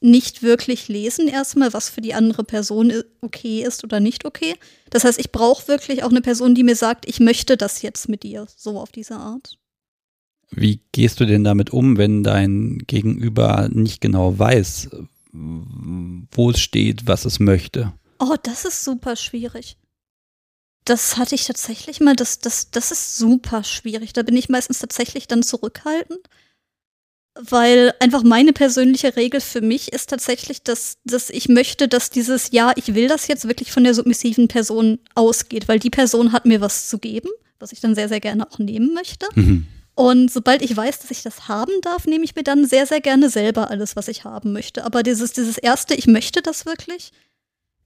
nicht 0.00 0.42
wirklich 0.42 0.88
lesen 0.88 1.28
erstmal, 1.28 1.72
was 1.72 1.88
für 1.88 2.00
die 2.00 2.14
andere 2.14 2.44
Person 2.44 2.92
okay 3.20 3.62
ist 3.62 3.84
oder 3.84 4.00
nicht 4.00 4.24
okay. 4.24 4.54
Das 4.90 5.04
heißt, 5.04 5.18
ich 5.18 5.32
brauche 5.32 5.68
wirklich 5.68 6.02
auch 6.02 6.10
eine 6.10 6.20
Person, 6.20 6.54
die 6.54 6.64
mir 6.64 6.76
sagt, 6.76 7.08
ich 7.08 7.20
möchte 7.20 7.56
das 7.56 7.82
jetzt 7.82 8.08
mit 8.08 8.22
dir, 8.22 8.46
so 8.56 8.80
auf 8.80 8.92
diese 8.92 9.16
Art. 9.16 9.58
Wie 10.50 10.80
gehst 10.92 11.20
du 11.20 11.24
denn 11.24 11.44
damit 11.44 11.70
um, 11.70 11.96
wenn 11.98 12.22
dein 12.22 12.78
Gegenüber 12.86 13.68
nicht 13.70 14.00
genau 14.00 14.38
weiß, 14.38 14.90
wo 15.32 16.50
es 16.50 16.60
steht, 16.60 17.06
was 17.06 17.24
es 17.24 17.40
möchte? 17.40 17.92
Oh, 18.18 18.36
das 18.42 18.64
ist 18.64 18.84
super 18.84 19.16
schwierig. 19.16 19.76
Das 20.84 21.16
hatte 21.16 21.34
ich 21.34 21.46
tatsächlich 21.46 22.00
mal, 22.00 22.14
das, 22.14 22.38
das, 22.38 22.70
das 22.70 22.92
ist 22.92 23.16
super 23.16 23.64
schwierig. 23.64 24.12
Da 24.12 24.22
bin 24.22 24.36
ich 24.36 24.48
meistens 24.48 24.78
tatsächlich 24.78 25.26
dann 25.26 25.42
zurückhaltend, 25.42 26.20
weil 27.34 27.92
einfach 28.00 28.22
meine 28.22 28.52
persönliche 28.52 29.16
Regel 29.16 29.40
für 29.40 29.60
mich 29.60 29.92
ist 29.92 30.10
tatsächlich, 30.10 30.62
dass, 30.62 30.98
dass 31.04 31.28
ich 31.30 31.48
möchte, 31.48 31.88
dass 31.88 32.10
dieses 32.10 32.50
Ja, 32.52 32.72
ich 32.76 32.94
will 32.94 33.08
das 33.08 33.26
jetzt 33.26 33.48
wirklich 33.48 33.72
von 33.72 33.84
der 33.84 33.94
submissiven 33.94 34.48
Person 34.48 34.98
ausgeht, 35.14 35.68
weil 35.68 35.78
die 35.78 35.90
Person 35.90 36.32
hat 36.32 36.46
mir 36.46 36.60
was 36.60 36.88
zu 36.88 36.98
geben, 36.98 37.28
was 37.58 37.72
ich 37.72 37.80
dann 37.80 37.94
sehr, 37.94 38.08
sehr 38.08 38.20
gerne 38.20 38.48
auch 38.48 38.58
nehmen 38.58 38.94
möchte. 38.94 39.26
Mhm. 39.34 39.66
Und 39.96 40.30
sobald 40.30 40.60
ich 40.60 40.76
weiß, 40.76 41.00
dass 41.00 41.10
ich 41.10 41.22
das 41.22 41.48
haben 41.48 41.72
darf, 41.80 42.06
nehme 42.06 42.24
ich 42.24 42.36
mir 42.36 42.42
dann 42.44 42.66
sehr, 42.66 42.86
sehr 42.86 43.00
gerne 43.00 43.30
selber 43.30 43.70
alles, 43.70 43.96
was 43.96 44.08
ich 44.08 44.24
haben 44.24 44.52
möchte. 44.52 44.84
Aber 44.84 45.02
dieses, 45.02 45.32
dieses 45.32 45.56
erste, 45.56 45.94
ich 45.94 46.06
möchte 46.06 46.42
das 46.42 46.66
wirklich, 46.66 47.12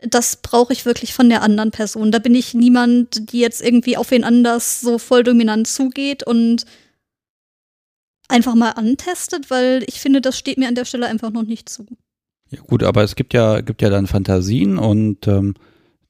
das 0.02 0.36
brauche 0.36 0.72
ich 0.72 0.86
wirklich 0.86 1.14
von 1.14 1.28
der 1.28 1.42
anderen 1.42 1.70
Person. 1.70 2.10
Da 2.10 2.18
bin 2.18 2.34
ich 2.34 2.54
niemand, 2.54 3.32
die 3.32 3.40
jetzt 3.40 3.62
irgendwie 3.62 3.96
auf 3.96 4.10
wen 4.10 4.24
anders 4.24 4.80
so 4.80 4.98
voll 4.98 5.22
dominant 5.22 5.66
zugeht 5.66 6.22
und 6.26 6.64
einfach 8.28 8.54
mal 8.54 8.70
antestet, 8.70 9.50
weil 9.50 9.82
ich 9.86 10.00
finde, 10.00 10.20
das 10.20 10.38
steht 10.38 10.58
mir 10.58 10.68
an 10.68 10.74
der 10.74 10.84
Stelle 10.84 11.06
einfach 11.06 11.30
noch 11.30 11.42
nicht 11.42 11.68
zu. 11.68 11.86
Ja 12.50 12.60
gut, 12.62 12.82
aber 12.82 13.02
es 13.02 13.14
gibt 13.14 13.34
ja, 13.34 13.60
gibt 13.60 13.82
ja 13.82 13.90
dann 13.90 14.06
Fantasien 14.06 14.78
und 14.78 15.26
ähm, 15.28 15.54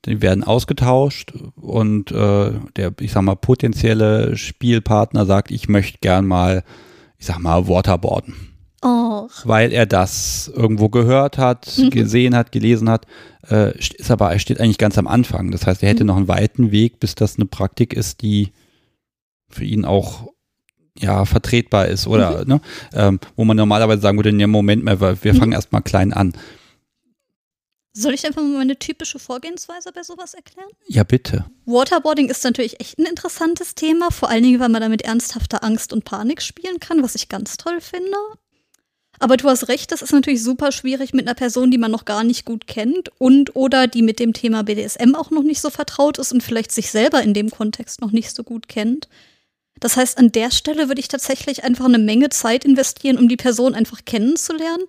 die 0.06 0.23
werden 0.23 0.44
ausgetauscht 0.44 1.35
und 1.56 2.11
äh, 2.12 2.52
der, 2.76 2.94
ich 3.00 3.12
sag 3.12 3.23
mal, 3.23 3.35
potenzielle 3.35 4.37
Spielpartner 4.37 5.26
sagt, 5.26 5.50
ich 5.50 5.68
möchte 5.68 5.98
gern 6.00 6.26
mal, 6.26 6.64
ich 7.18 7.26
sag 7.26 7.38
mal, 7.38 7.68
Waterboarden. 7.68 8.49
Oh. 8.83 9.29
Weil 9.45 9.73
er 9.73 9.85
das 9.85 10.51
irgendwo 10.55 10.88
gehört 10.88 11.37
hat, 11.37 11.77
mhm. 11.77 11.90
gesehen 11.90 12.35
hat, 12.35 12.51
gelesen 12.51 12.88
hat, 12.88 13.07
äh, 13.51 13.77
ist 13.79 14.11
aber, 14.11 14.33
er 14.33 14.38
steht 14.38 14.61
eigentlich 14.61 14.79
ganz 14.79 14.97
am 14.97 15.07
Anfang. 15.07 15.51
Das 15.51 15.66
heißt, 15.66 15.83
er 15.83 15.90
hätte 15.90 16.05
mhm. 16.05 16.09
noch 16.09 16.16
einen 16.16 16.29
weiten 16.29 16.71
Weg, 16.73 16.99
bis 16.99 17.14
das 17.14 17.37
eine 17.37 17.47
Praktik 17.47 17.93
ist, 17.93 18.23
die 18.23 18.53
für 19.49 19.64
ihn 19.64 19.85
auch 19.85 20.29
ja, 20.99 21.25
vertretbar 21.25 21.88
ist 21.88 22.07
oder 22.07 22.43
mhm. 22.43 22.49
ne, 22.49 22.61
ähm, 22.95 23.21
wo 23.37 23.45
man 23.45 23.57
normalerweise 23.57 24.01
sagen 24.01 24.19
würde, 24.19 24.33
nee, 24.33 24.47
Moment 24.47 24.85
mal, 24.85 25.01
wir 25.01 25.35
fangen 25.35 25.49
mhm. 25.49 25.53
erstmal 25.53 25.83
klein 25.83 26.12
an. 26.12 26.33
Soll 27.93 28.14
ich 28.14 28.25
einfach 28.25 28.43
mal 28.43 28.59
meine 28.59 28.79
typische 28.79 29.19
Vorgehensweise 29.19 29.90
bei 29.93 30.03
sowas 30.05 30.35
erklären? 30.35 30.69
Ja, 30.87 31.03
bitte. 31.03 31.47
Waterboarding 31.66 32.29
ist 32.29 32.45
natürlich 32.45 32.79
echt 32.81 32.99
ein 32.99 33.07
interessantes 33.07 33.75
Thema, 33.75 34.11
vor 34.12 34.31
allen 34.31 34.45
Dingen, 34.45 34.61
weil 34.61 34.69
man 34.69 34.81
damit 34.81 35.03
ernsthafter 35.03 35.64
Angst 35.64 35.93
und 35.93 36.05
Panik 36.05 36.40
spielen 36.40 36.79
kann, 36.79 37.03
was 37.03 37.16
ich 37.16 37.29
ganz 37.29 37.57
toll 37.57 37.81
finde. 37.81 38.16
Aber 39.20 39.37
du 39.37 39.48
hast 39.48 39.68
recht, 39.68 39.92
das 39.92 40.02
ist 40.02 40.12
natürlich 40.12 40.42
super 40.42 40.72
schwierig 40.72 41.12
mit 41.12 41.28
einer 41.28 41.35
Person, 41.35 41.70
die 41.70 41.78
man 41.78 41.92
noch 41.92 42.04
gar 42.04 42.24
nicht 42.24 42.44
gut 42.44 42.66
kennt 42.66 43.11
und 43.18 43.54
oder 43.54 43.87
die 43.87 44.02
mit 44.02 44.18
dem 44.18 44.33
Thema 44.33 44.64
BDSM 44.64 45.14
auch 45.14 45.30
noch 45.30 45.42
nicht 45.42 45.61
so 45.61 45.70
vertraut 45.70 46.18
ist 46.18 46.33
und 46.33 46.42
vielleicht 46.42 46.72
sich 46.72 46.90
selber 46.90 47.22
in 47.22 47.35
dem 47.35 47.50
Kontext 47.50 48.00
noch 48.00 48.11
nicht 48.11 48.35
so 48.35 48.42
gut 48.42 48.68
kennt. 48.68 49.09
Das 49.78 49.96
heißt, 49.96 50.18
an 50.18 50.33
der 50.33 50.50
Stelle 50.50 50.88
würde 50.88 51.00
ich 51.00 51.09
tatsächlich 51.09 51.62
einfach 51.62 51.85
eine 51.85 51.98
Menge 51.98 52.30
Zeit 52.30 52.64
investieren, 52.64 53.18
um 53.18 53.28
die 53.28 53.37
Person 53.37 53.74
einfach 53.74 54.04
kennenzulernen 54.04 54.87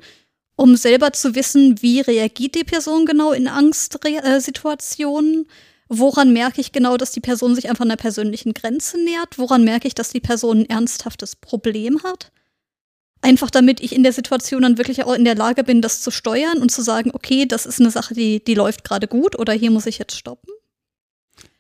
um 0.62 0.76
selber 0.76 1.12
zu 1.12 1.34
wissen, 1.34 1.82
wie 1.82 2.02
reagiert 2.02 2.54
die 2.54 2.64
Person 2.64 3.08
genau 3.08 3.32
in 3.32 3.48
Angstsituationen. 3.48 5.48
Woran 5.88 6.34
merke 6.34 6.62
ich 6.62 6.72
genau, 6.72 6.98
dass 6.98 7.12
die 7.12 7.20
Person 7.20 7.56
sich 7.56 7.68
einfach 7.68 7.84
einer 7.84 7.98
persönlichen 7.98 8.54
Grenze 8.54 9.04
nähert? 9.04 9.40
Woran 9.40 9.64
merke 9.64 9.88
ich, 9.88 9.96
dass 9.96 10.10
die 10.10 10.20
Person 10.20 10.60
ein 10.60 10.70
ernsthaftes 10.70 11.36
Problem 11.36 12.04
hat? 12.04 12.32
Einfach 13.22 13.52
damit 13.52 13.80
ich 13.82 13.94
in 13.94 14.04
der 14.04 14.14
Situation 14.14 14.64
dann 14.64 14.78
wirklich 14.78 15.04
auch 15.04 15.14
in 15.14 15.26
der 15.26 15.36
Lage 15.36 15.64
bin, 15.64 15.82
das 15.82 16.02
zu 16.02 16.10
steuern 16.10 16.58
und 16.58 16.72
zu 16.72 16.82
sagen, 16.82 17.12
okay, 17.14 17.46
das 17.46 17.66
ist 17.66 17.80
eine 17.80 17.92
Sache, 17.92 18.16
die, 18.16 18.44
die 18.44 18.56
läuft 18.56 18.84
gerade 18.84 19.08
gut 19.08 19.38
oder 19.38 19.54
hier 19.54 19.70
muss 19.70 19.86
ich 19.86 20.00
jetzt 20.00 20.18
stoppen. 20.18 20.52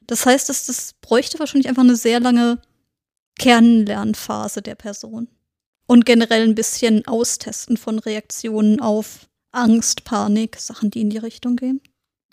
Das 0.08 0.26
heißt, 0.26 0.50
dass 0.50 0.66
das 0.66 0.94
bräuchte 1.02 1.40
wahrscheinlich 1.40 1.70
einfach 1.70 1.84
eine 1.84 1.96
sehr 1.96 2.20
lange 2.20 2.60
Kennenlernphase 3.38 4.62
der 4.62 4.76
Person 4.76 5.28
und 5.88 6.06
generell 6.06 6.44
ein 6.44 6.56
bisschen 6.56 7.06
austesten 7.06 7.78
von 7.78 8.00
Reaktionen 8.00 8.82
auf 8.82 9.28
Angst, 9.52 10.04
Panik, 10.04 10.58
Sachen, 10.58 10.90
die 10.90 11.02
in 11.02 11.10
die 11.10 11.18
Richtung 11.18 11.58
gehen. 11.58 11.82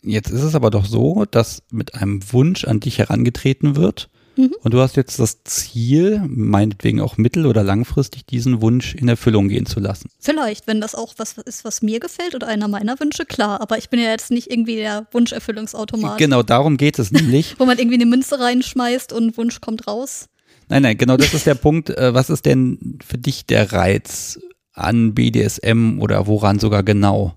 Jetzt 0.03 0.31
ist 0.31 0.43
es 0.43 0.55
aber 0.55 0.71
doch 0.71 0.87
so, 0.87 1.25
dass 1.31 1.63
mit 1.71 1.95
einem 1.95 2.33
Wunsch 2.33 2.65
an 2.65 2.81
dich 2.81 2.99
herangetreten 2.99 3.77
wird 3.77 4.09
mhm. 4.39 4.55
und 4.63 4.73
du 4.73 4.81
hast 4.81 4.97
jetzt 4.97 5.19
das 5.19 5.45
Ziel, 5.45 6.23
meinetwegen 6.27 7.01
auch 7.01 7.19
mittel- 7.19 7.47
oder 7.47 7.63
langfristig 7.63 8.25
diesen 8.25 8.63
Wunsch 8.63 8.95
in 8.95 9.09
Erfüllung 9.09 9.49
gehen 9.49 9.67
zu 9.67 9.81
lassen. 9.81 10.09
Vielleicht, 10.19 10.67
wenn 10.67 10.81
das 10.81 10.95
auch 10.95 11.15
was 11.19 11.37
ist, 11.37 11.65
was 11.65 11.83
mir 11.83 12.01
gefällt 12.01 12.35
oder 12.35 12.47
einer 12.47 12.69
meiner 12.69 12.99
Wünsche, 13.01 13.27
klar. 13.27 13.61
Aber 13.61 13.77
ich 13.77 13.91
bin 13.91 14.01
ja 14.01 14.11
jetzt 14.11 14.31
nicht 14.31 14.51
irgendwie 14.51 14.77
der 14.77 15.07
Wunscherfüllungsautomat. 15.13 16.17
Genau, 16.17 16.43
darum 16.43 16.77
geht 16.79 16.99
es 16.99 17.11
nämlich. 17.11 17.55
Wo 17.59 17.67
man 17.67 17.79
irgendwie 17.79 17.97
eine 17.97 18.07
Münze 18.07 18.41
reinschmeißt 18.41 19.13
und 19.13 19.37
Wunsch 19.37 19.61
kommt 19.61 19.87
raus. 19.87 20.29
Nein, 20.69 20.83
nein, 20.83 20.99
genau 20.99 21.17
das 21.17 21.35
ist 21.35 21.47
der 21.47 21.55
Punkt. 21.55 21.91
Äh, 21.91 22.15
was 22.15 22.31
ist 22.31 22.47
denn 22.47 22.99
für 23.07 23.19
dich 23.19 23.47
der 23.47 23.73
Reiz 23.73 24.39
an 24.73 25.15
BDSM 25.15 26.01
oder 26.01 26.27
woran 26.27 26.59
sogar 26.59 26.83
genau? 26.83 27.35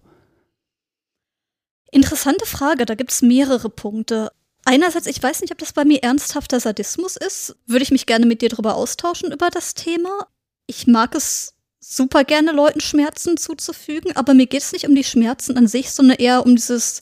Interessante 1.91 2.45
Frage, 2.45 2.85
da 2.85 2.95
gibt 2.95 3.11
es 3.11 3.21
mehrere 3.21 3.69
Punkte. 3.69 4.31
Einerseits, 4.63 5.07
ich 5.07 5.21
weiß 5.21 5.41
nicht, 5.41 5.51
ob 5.51 5.57
das 5.57 5.73
bei 5.73 5.85
mir 5.85 6.03
ernsthafter 6.03 6.59
Sadismus 6.59 7.17
ist. 7.17 7.55
Würde 7.65 7.83
ich 7.83 7.91
mich 7.91 8.05
gerne 8.05 8.25
mit 8.25 8.41
dir 8.41 8.49
darüber 8.49 8.75
austauschen 8.75 9.31
über 9.31 9.49
das 9.49 9.73
Thema. 9.73 10.27
Ich 10.67 10.87
mag 10.87 11.15
es 11.15 11.55
super 11.79 12.23
gerne, 12.23 12.51
Leuten 12.51 12.79
Schmerzen 12.79 13.37
zuzufügen, 13.37 14.15
aber 14.15 14.33
mir 14.33 14.45
geht 14.45 14.61
es 14.61 14.71
nicht 14.71 14.87
um 14.87 14.95
die 14.95 15.03
Schmerzen 15.03 15.57
an 15.57 15.67
sich, 15.67 15.91
sondern 15.91 16.17
eher 16.17 16.45
um 16.45 16.55
dieses 16.55 17.01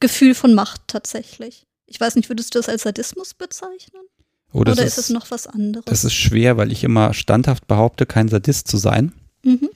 Gefühl 0.00 0.34
von 0.34 0.54
Macht 0.54 0.82
tatsächlich. 0.88 1.66
Ich 1.86 2.00
weiß 2.00 2.16
nicht, 2.16 2.28
würdest 2.28 2.54
du 2.54 2.58
das 2.58 2.68
als 2.68 2.82
Sadismus 2.82 3.32
bezeichnen? 3.32 4.02
Oh, 4.52 4.60
Oder 4.60 4.72
ist, 4.72 4.80
ist, 4.80 4.98
es 4.98 5.10
noch 5.10 5.30
was 5.30 5.46
anderes? 5.46 5.84
Das 5.86 6.04
ist 6.04 6.14
schwer, 6.14 6.56
weil 6.56 6.72
ich 6.72 6.84
immer 6.84 7.14
standhaft 7.14 7.66
behaupte, 7.66 8.06
kein 8.06 8.28
Sadist 8.28 8.68
zu 8.68 8.76
sein. 8.76 9.12
Mhm. 9.42 9.70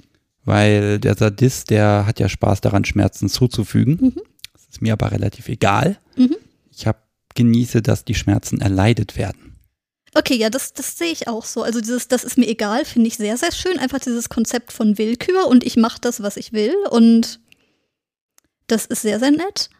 Weil 0.45 0.99
der 0.99 1.15
Sadist, 1.15 1.71
der 1.71 2.05
hat 2.07 2.19
ja 2.19 2.29
Spaß 2.29 2.61
daran, 2.63 2.85
Schmerzen 2.85 3.29
zuzufügen. 3.29 3.99
Mhm. 4.01 4.23
Das 4.53 4.63
ist 4.71 4.83
mir 4.83 4.95
aber 4.95 5.13
relativ 5.13 5.49
egal. 5.49 5.99
Mhm. 6.17 6.37
Genieße, 7.35 7.83
dass 7.83 8.05
die 8.05 8.14
Schmerzen 8.14 8.61
erleidet 8.61 9.16
werden. 9.16 9.57
Okay, 10.14 10.35
ja, 10.35 10.51
das, 10.51 10.75
das 10.75 10.99
sehe 10.99 11.11
ich 11.11 11.27
auch 11.27 11.45
so. 11.45 11.62
Also 11.62 11.81
dieses, 11.81 12.07
das 12.07 12.23
ist 12.23 12.37
mir 12.37 12.47
egal, 12.47 12.85
finde 12.85 13.09
ich 13.09 13.16
sehr, 13.16 13.37
sehr 13.37 13.53
schön. 13.53 13.79
Einfach 13.79 13.99
dieses 13.99 14.29
Konzept 14.29 14.73
von 14.73 14.99
Willkür 14.99 15.47
und 15.47 15.64
ich 15.64 15.77
mache 15.77 16.01
das, 16.01 16.23
was 16.23 16.37
ich 16.37 16.53
will. 16.53 16.75
Und 16.90 17.40
das 18.66 18.85
ist 18.85 19.03
sehr, 19.03 19.18
sehr 19.18 19.31
nett. 19.31 19.71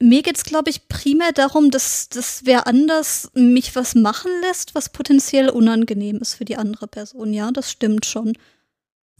Mir 0.00 0.22
geht 0.22 0.36
es, 0.36 0.44
glaube 0.44 0.70
ich, 0.70 0.88
primär 0.88 1.32
darum, 1.32 1.70
dass, 1.70 2.08
dass 2.08 2.42
wer 2.44 2.66
anders 2.66 3.30
mich 3.34 3.74
was 3.74 3.94
machen 3.94 4.30
lässt, 4.42 4.74
was 4.74 4.90
potenziell 4.90 5.48
unangenehm 5.48 6.18
ist 6.18 6.34
für 6.34 6.44
die 6.44 6.56
andere 6.56 6.86
Person. 6.86 7.32
Ja, 7.32 7.50
das 7.50 7.70
stimmt 7.70 8.06
schon. 8.06 8.34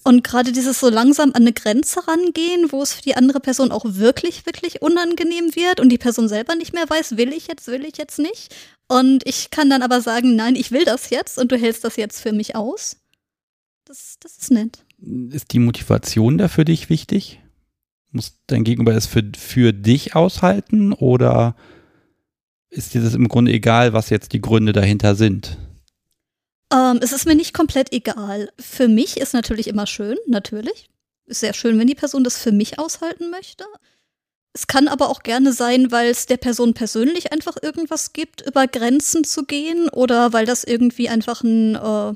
Und 0.04 0.24
gerade 0.24 0.52
dieses 0.52 0.80
so 0.80 0.88
langsam 0.88 1.30
an 1.30 1.42
eine 1.42 1.52
Grenze 1.52 2.06
rangehen, 2.06 2.70
wo 2.70 2.82
es 2.82 2.94
für 2.94 3.02
die 3.02 3.16
andere 3.16 3.40
Person 3.40 3.72
auch 3.72 3.84
wirklich, 3.84 4.46
wirklich 4.46 4.80
unangenehm 4.80 5.54
wird 5.54 5.80
und 5.80 5.88
die 5.90 5.98
Person 5.98 6.28
selber 6.28 6.54
nicht 6.54 6.72
mehr 6.72 6.88
weiß, 6.88 7.16
will 7.16 7.32
ich 7.32 7.48
jetzt, 7.48 7.66
will 7.66 7.84
ich 7.84 7.98
jetzt 7.98 8.18
nicht. 8.18 8.54
Und 8.86 9.26
ich 9.26 9.50
kann 9.50 9.68
dann 9.68 9.82
aber 9.82 10.00
sagen, 10.00 10.34
nein, 10.36 10.56
ich 10.56 10.70
will 10.70 10.84
das 10.84 11.10
jetzt 11.10 11.38
und 11.38 11.52
du 11.52 11.58
hältst 11.58 11.84
das 11.84 11.96
jetzt 11.96 12.20
für 12.20 12.32
mich 12.32 12.56
aus. 12.56 12.96
Das, 13.84 14.16
das 14.20 14.38
ist 14.38 14.50
nett. 14.50 14.84
ist 15.30 15.52
die 15.52 15.58
Motivation 15.58 16.38
da 16.38 16.48
für 16.48 16.64
dich 16.64 16.88
wichtig? 16.90 17.40
Muss 18.10 18.38
dein 18.46 18.64
Gegenüber 18.64 18.94
es 18.94 19.06
für, 19.06 19.22
für 19.36 19.72
dich 19.72 20.14
aushalten 20.14 20.92
oder 20.92 21.54
ist 22.70 22.94
dir 22.94 23.02
das 23.02 23.14
im 23.14 23.28
Grunde 23.28 23.52
egal, 23.52 23.92
was 23.92 24.10
jetzt 24.10 24.32
die 24.32 24.40
Gründe 24.40 24.72
dahinter 24.72 25.14
sind? 25.14 25.58
Ähm, 26.72 27.00
es 27.02 27.12
ist 27.12 27.26
mir 27.26 27.34
nicht 27.34 27.54
komplett 27.54 27.92
egal. 27.92 28.50
Für 28.58 28.88
mich 28.88 29.16
ist 29.16 29.32
natürlich 29.32 29.68
immer 29.68 29.86
schön, 29.86 30.18
natürlich. 30.26 30.88
Ist 31.26 31.40
sehr 31.40 31.54
schön, 31.54 31.78
wenn 31.78 31.86
die 31.86 31.94
Person 31.94 32.24
das 32.24 32.38
für 32.38 32.52
mich 32.52 32.78
aushalten 32.78 33.30
möchte. 33.30 33.64
Es 34.52 34.66
kann 34.66 34.88
aber 34.88 35.08
auch 35.08 35.22
gerne 35.22 35.52
sein, 35.52 35.92
weil 35.92 36.10
es 36.10 36.26
der 36.26 36.36
Person 36.36 36.74
persönlich 36.74 37.32
einfach 37.32 37.56
irgendwas 37.62 38.12
gibt, 38.12 38.40
über 38.40 38.66
Grenzen 38.66 39.24
zu 39.24 39.44
gehen 39.44 39.88
oder 39.90 40.32
weil 40.32 40.46
das 40.46 40.64
irgendwie 40.64 41.08
einfach 41.08 41.42
ein, 41.42 41.76
äh, 41.76 42.14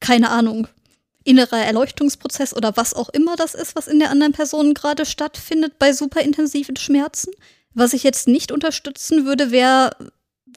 keine 0.00 0.30
Ahnung, 0.30 0.68
innerer 1.24 1.58
Erleuchtungsprozess 1.58 2.54
oder 2.54 2.76
was 2.76 2.94
auch 2.94 3.08
immer 3.10 3.36
das 3.36 3.54
ist, 3.54 3.74
was 3.74 3.88
in 3.88 3.98
der 3.98 4.10
anderen 4.10 4.32
Person 4.32 4.72
gerade 4.72 5.04
stattfindet 5.04 5.78
bei 5.78 5.92
superintensiven 5.92 6.76
Schmerzen. 6.76 7.32
Was 7.74 7.92
ich 7.92 8.04
jetzt 8.04 8.28
nicht 8.28 8.52
unterstützen 8.52 9.26
würde, 9.26 9.50
wäre, 9.50 9.94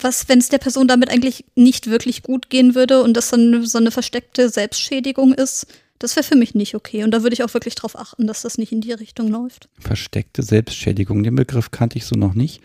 was, 0.03 0.29
wenn 0.29 0.39
es 0.39 0.49
der 0.49 0.57
Person 0.57 0.87
damit 0.87 1.09
eigentlich 1.09 1.45
nicht 1.55 1.87
wirklich 1.87 2.23
gut 2.23 2.49
gehen 2.49 2.75
würde 2.75 3.01
und 3.03 3.15
das 3.15 3.29
dann 3.29 3.65
so 3.65 3.77
eine 3.77 3.91
versteckte 3.91 4.49
Selbstschädigung 4.49 5.33
ist. 5.33 5.67
Das 5.99 6.15
wäre 6.15 6.23
für 6.23 6.37
mich 6.37 6.55
nicht 6.55 6.75
okay. 6.75 7.03
Und 7.03 7.11
da 7.11 7.23
würde 7.23 7.33
ich 7.33 7.43
auch 7.43 7.53
wirklich 7.53 7.75
darauf 7.75 7.97
achten, 7.97 8.25
dass 8.25 8.41
das 8.41 8.57
nicht 8.57 8.71
in 8.71 8.81
die 8.81 8.93
Richtung 8.93 9.27
läuft. 9.27 9.67
Versteckte 9.79 10.43
Selbstschädigung, 10.43 11.23
den 11.23 11.35
Begriff 11.35 11.71
kannte 11.71 11.97
ich 11.97 12.05
so 12.05 12.15
noch 12.15 12.33
nicht. 12.33 12.61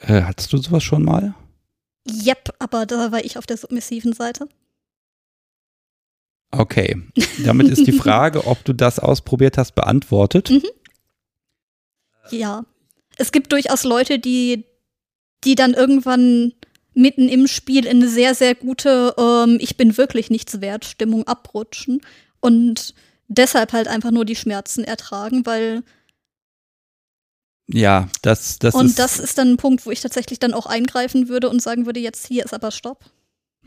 Äh, 0.00 0.22
hattest 0.22 0.52
du 0.52 0.58
sowas 0.58 0.82
schon 0.82 1.04
mal? 1.04 1.34
Yep, 2.08 2.54
aber 2.58 2.86
da 2.86 3.12
war 3.12 3.24
ich 3.24 3.38
auf 3.38 3.46
der 3.46 3.56
submissiven 3.56 4.12
Seite. 4.12 4.48
Okay, 6.50 7.00
damit 7.44 7.68
ist 7.68 7.86
die 7.86 7.92
Frage, 7.92 8.46
ob 8.46 8.62
du 8.64 8.74
das 8.74 8.98
ausprobiert 8.98 9.56
hast, 9.56 9.74
beantwortet. 9.74 10.50
Mhm. 10.50 10.62
Ja, 12.30 12.64
es 13.16 13.32
gibt 13.32 13.52
durchaus 13.52 13.84
Leute, 13.84 14.18
die, 14.18 14.64
die 15.44 15.54
dann 15.54 15.72
irgendwann 15.74 16.52
mitten 16.94 17.28
im 17.28 17.46
Spiel 17.46 17.86
in 17.86 17.98
eine 17.98 18.08
sehr, 18.08 18.34
sehr 18.34 18.54
gute 18.54 19.14
ähm, 19.18 19.58
Ich 19.60 19.76
bin 19.76 19.96
wirklich 19.96 20.30
nichts 20.30 20.60
wert 20.60 20.84
Stimmung 20.84 21.26
abrutschen 21.26 22.00
und 22.40 22.94
deshalb 23.28 23.72
halt 23.72 23.88
einfach 23.88 24.10
nur 24.10 24.24
die 24.24 24.36
Schmerzen 24.36 24.84
ertragen, 24.84 25.46
weil 25.46 25.82
ja, 27.68 28.08
das, 28.22 28.58
das 28.58 28.74
und 28.74 28.86
ist. 28.86 28.90
Und 28.90 28.98
das 28.98 29.18
ist 29.18 29.38
dann 29.38 29.52
ein 29.52 29.56
Punkt, 29.56 29.86
wo 29.86 29.90
ich 29.90 30.00
tatsächlich 30.00 30.38
dann 30.38 30.52
auch 30.52 30.66
eingreifen 30.66 31.28
würde 31.28 31.48
und 31.48 31.62
sagen 31.62 31.86
würde, 31.86 32.00
jetzt 32.00 32.26
hier 32.26 32.44
ist 32.44 32.52
aber 32.52 32.70
Stopp. 32.70 33.04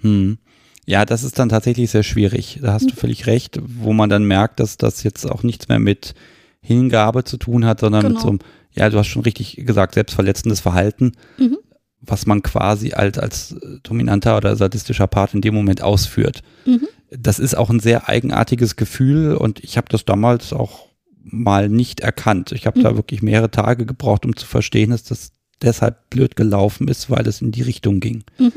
Hm. 0.01 0.38
Ja, 0.85 1.05
das 1.05 1.23
ist 1.23 1.39
dann 1.39 1.49
tatsächlich 1.49 1.89
sehr 1.89 2.03
schwierig. 2.03 2.59
Da 2.61 2.73
hast 2.73 2.83
mhm. 2.83 2.89
du 2.89 2.95
völlig 2.95 3.25
recht, 3.25 3.59
wo 3.63 3.93
man 3.93 4.09
dann 4.09 4.23
merkt, 4.25 4.59
dass 4.59 4.77
das 4.77 5.01
jetzt 5.01 5.25
auch 5.25 5.41
nichts 5.41 5.67
mehr 5.67 5.79
mit 5.79 6.13
Hingabe 6.61 7.23
zu 7.23 7.38
tun 7.38 7.65
hat, 7.65 7.79
sondern 7.79 8.01
genau. 8.01 8.13
mit 8.13 8.21
so 8.21 8.29
einem, 8.29 8.39
ja, 8.73 8.89
du 8.89 8.97
hast 8.97 9.07
schon 9.07 9.23
richtig 9.23 9.55
gesagt, 9.65 9.95
selbstverletzendes 9.95 10.59
Verhalten, 10.59 11.13
mhm. 11.38 11.57
Was 12.05 12.25
man 12.25 12.43
quasi 12.43 12.93
als, 12.93 13.17
als 13.17 13.55
dominanter 13.83 14.37
oder 14.37 14.55
sadistischer 14.55 15.07
Part 15.07 15.33
in 15.33 15.41
dem 15.41 15.53
Moment 15.53 15.81
ausführt. 15.81 16.41
Mhm. 16.65 16.87
Das 17.11 17.39
ist 17.39 17.55
auch 17.55 17.69
ein 17.69 17.79
sehr 17.79 18.09
eigenartiges 18.09 18.75
Gefühl 18.75 19.35
und 19.35 19.63
ich 19.63 19.77
habe 19.77 19.87
das 19.89 20.05
damals 20.05 20.53
auch 20.53 20.87
mal 21.23 21.69
nicht 21.69 22.01
erkannt. 22.01 22.51
Ich 22.51 22.67
habe 22.67 22.81
da 22.81 22.91
mhm. 22.91 22.97
wirklich 22.97 23.21
mehrere 23.21 23.51
Tage 23.51 23.85
gebraucht, 23.85 24.25
um 24.25 24.35
zu 24.35 24.45
verstehen, 24.45 24.91
dass 24.91 25.03
das 25.03 25.31
deshalb 25.61 26.09
blöd 26.09 26.35
gelaufen 26.35 26.87
ist, 26.87 27.09
weil 27.09 27.27
es 27.27 27.41
in 27.41 27.51
die 27.51 27.61
Richtung 27.61 27.99
ging. 27.99 28.23
Mhm. 28.37 28.53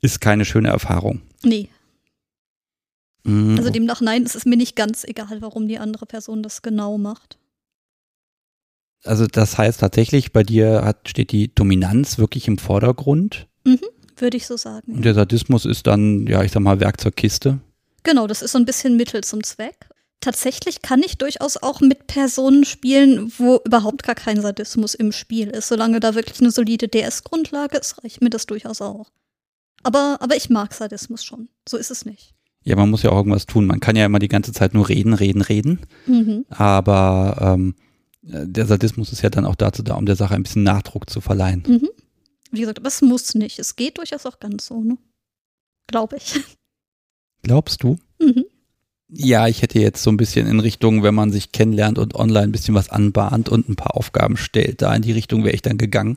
Ist 0.00 0.20
keine 0.20 0.44
schöne 0.44 0.68
Erfahrung. 0.68 1.22
Nee. 1.42 1.68
Mhm. 3.24 3.56
Also 3.56 3.70
demnach 3.70 4.00
nein, 4.00 4.22
es 4.22 4.34
ist 4.34 4.46
mir 4.46 4.56
nicht 4.56 4.76
ganz 4.76 5.04
egal, 5.04 5.40
warum 5.40 5.68
die 5.68 5.78
andere 5.78 6.06
Person 6.06 6.42
das 6.42 6.62
genau 6.62 6.98
macht. 6.98 7.38
Also 9.04 9.26
das 9.26 9.58
heißt 9.58 9.80
tatsächlich, 9.80 10.32
bei 10.32 10.42
dir 10.42 10.82
hat, 10.84 11.08
steht 11.08 11.32
die 11.32 11.54
Dominanz 11.54 12.18
wirklich 12.18 12.48
im 12.48 12.58
Vordergrund. 12.58 13.46
Mhm, 13.64 13.80
würde 14.16 14.36
ich 14.36 14.46
so 14.46 14.56
sagen. 14.56 14.92
Und 14.92 15.04
der 15.04 15.14
Sadismus 15.14 15.66
ist 15.66 15.86
dann, 15.86 16.26
ja, 16.26 16.42
ich 16.42 16.52
sag 16.52 16.60
mal, 16.60 16.80
Werkzeugkiste. 16.80 17.60
Genau, 18.02 18.26
das 18.26 18.42
ist 18.42 18.52
so 18.52 18.58
ein 18.58 18.64
bisschen 18.64 18.96
Mittel 18.96 19.22
zum 19.24 19.42
Zweck. 19.42 19.88
Tatsächlich 20.20 20.80
kann 20.80 21.02
ich 21.02 21.18
durchaus 21.18 21.58
auch 21.58 21.80
mit 21.80 22.06
Personen 22.06 22.64
spielen, 22.64 23.30
wo 23.36 23.60
überhaupt 23.66 24.04
gar 24.04 24.14
kein 24.14 24.40
Sadismus 24.40 24.94
im 24.94 25.12
Spiel 25.12 25.48
ist. 25.48 25.68
Solange 25.68 26.00
da 26.00 26.14
wirklich 26.14 26.40
eine 26.40 26.50
solide 26.50 26.88
DS-Grundlage 26.88 27.76
ist, 27.76 28.02
reicht 28.02 28.22
mir 28.22 28.30
das 28.30 28.46
durchaus 28.46 28.80
auch. 28.80 29.10
Aber, 29.82 30.16
aber 30.20 30.34
ich 30.34 30.48
mag 30.48 30.72
Sadismus 30.72 31.24
schon. 31.24 31.48
So 31.68 31.76
ist 31.76 31.90
es 31.90 32.06
nicht. 32.06 32.34
Ja, 32.62 32.76
man 32.76 32.88
muss 32.88 33.02
ja 33.02 33.10
auch 33.10 33.18
irgendwas 33.18 33.44
tun. 33.44 33.66
Man 33.66 33.80
kann 33.80 33.96
ja 33.96 34.06
immer 34.06 34.18
die 34.18 34.28
ganze 34.28 34.52
Zeit 34.52 34.72
nur 34.72 34.88
reden, 34.88 35.12
reden, 35.12 35.42
reden. 35.42 35.80
Mhm. 36.06 36.46
Aber 36.48 37.36
ähm, 37.40 37.74
der 38.26 38.66
Sadismus 38.66 39.12
ist 39.12 39.22
ja 39.22 39.30
dann 39.30 39.44
auch 39.44 39.54
dazu 39.54 39.82
da, 39.82 39.94
um 39.94 40.06
der 40.06 40.16
Sache 40.16 40.34
ein 40.34 40.42
bisschen 40.42 40.62
Nachdruck 40.62 41.10
zu 41.10 41.20
verleihen. 41.20 41.62
Mhm. 41.66 41.88
Wie 42.50 42.60
gesagt, 42.60 42.78
aber 42.78 42.88
es 42.88 43.02
muss 43.02 43.34
nicht. 43.34 43.58
Es 43.58 43.76
geht 43.76 43.98
durchaus 43.98 44.26
auch 44.26 44.40
ganz 44.40 44.66
so, 44.66 44.82
ne? 44.82 44.96
Glaube 45.86 46.16
ich. 46.16 46.40
Glaubst 47.42 47.82
du? 47.82 47.98
Mhm. 48.18 48.44
Ja, 49.08 49.46
ich 49.46 49.60
hätte 49.60 49.78
jetzt 49.78 50.02
so 50.02 50.10
ein 50.10 50.16
bisschen 50.16 50.46
in 50.46 50.60
Richtung, 50.60 51.02
wenn 51.02 51.14
man 51.14 51.30
sich 51.30 51.52
kennenlernt 51.52 51.98
und 51.98 52.14
online 52.14 52.44
ein 52.44 52.52
bisschen 52.52 52.74
was 52.74 52.88
anbahnt 52.88 53.48
und 53.48 53.68
ein 53.68 53.76
paar 53.76 53.96
Aufgaben 53.96 54.36
stellt, 54.36 54.80
da 54.80 54.94
in 54.94 55.02
die 55.02 55.12
Richtung 55.12 55.44
wäre 55.44 55.54
ich 55.54 55.62
dann 55.62 55.76
gegangen. 55.76 56.16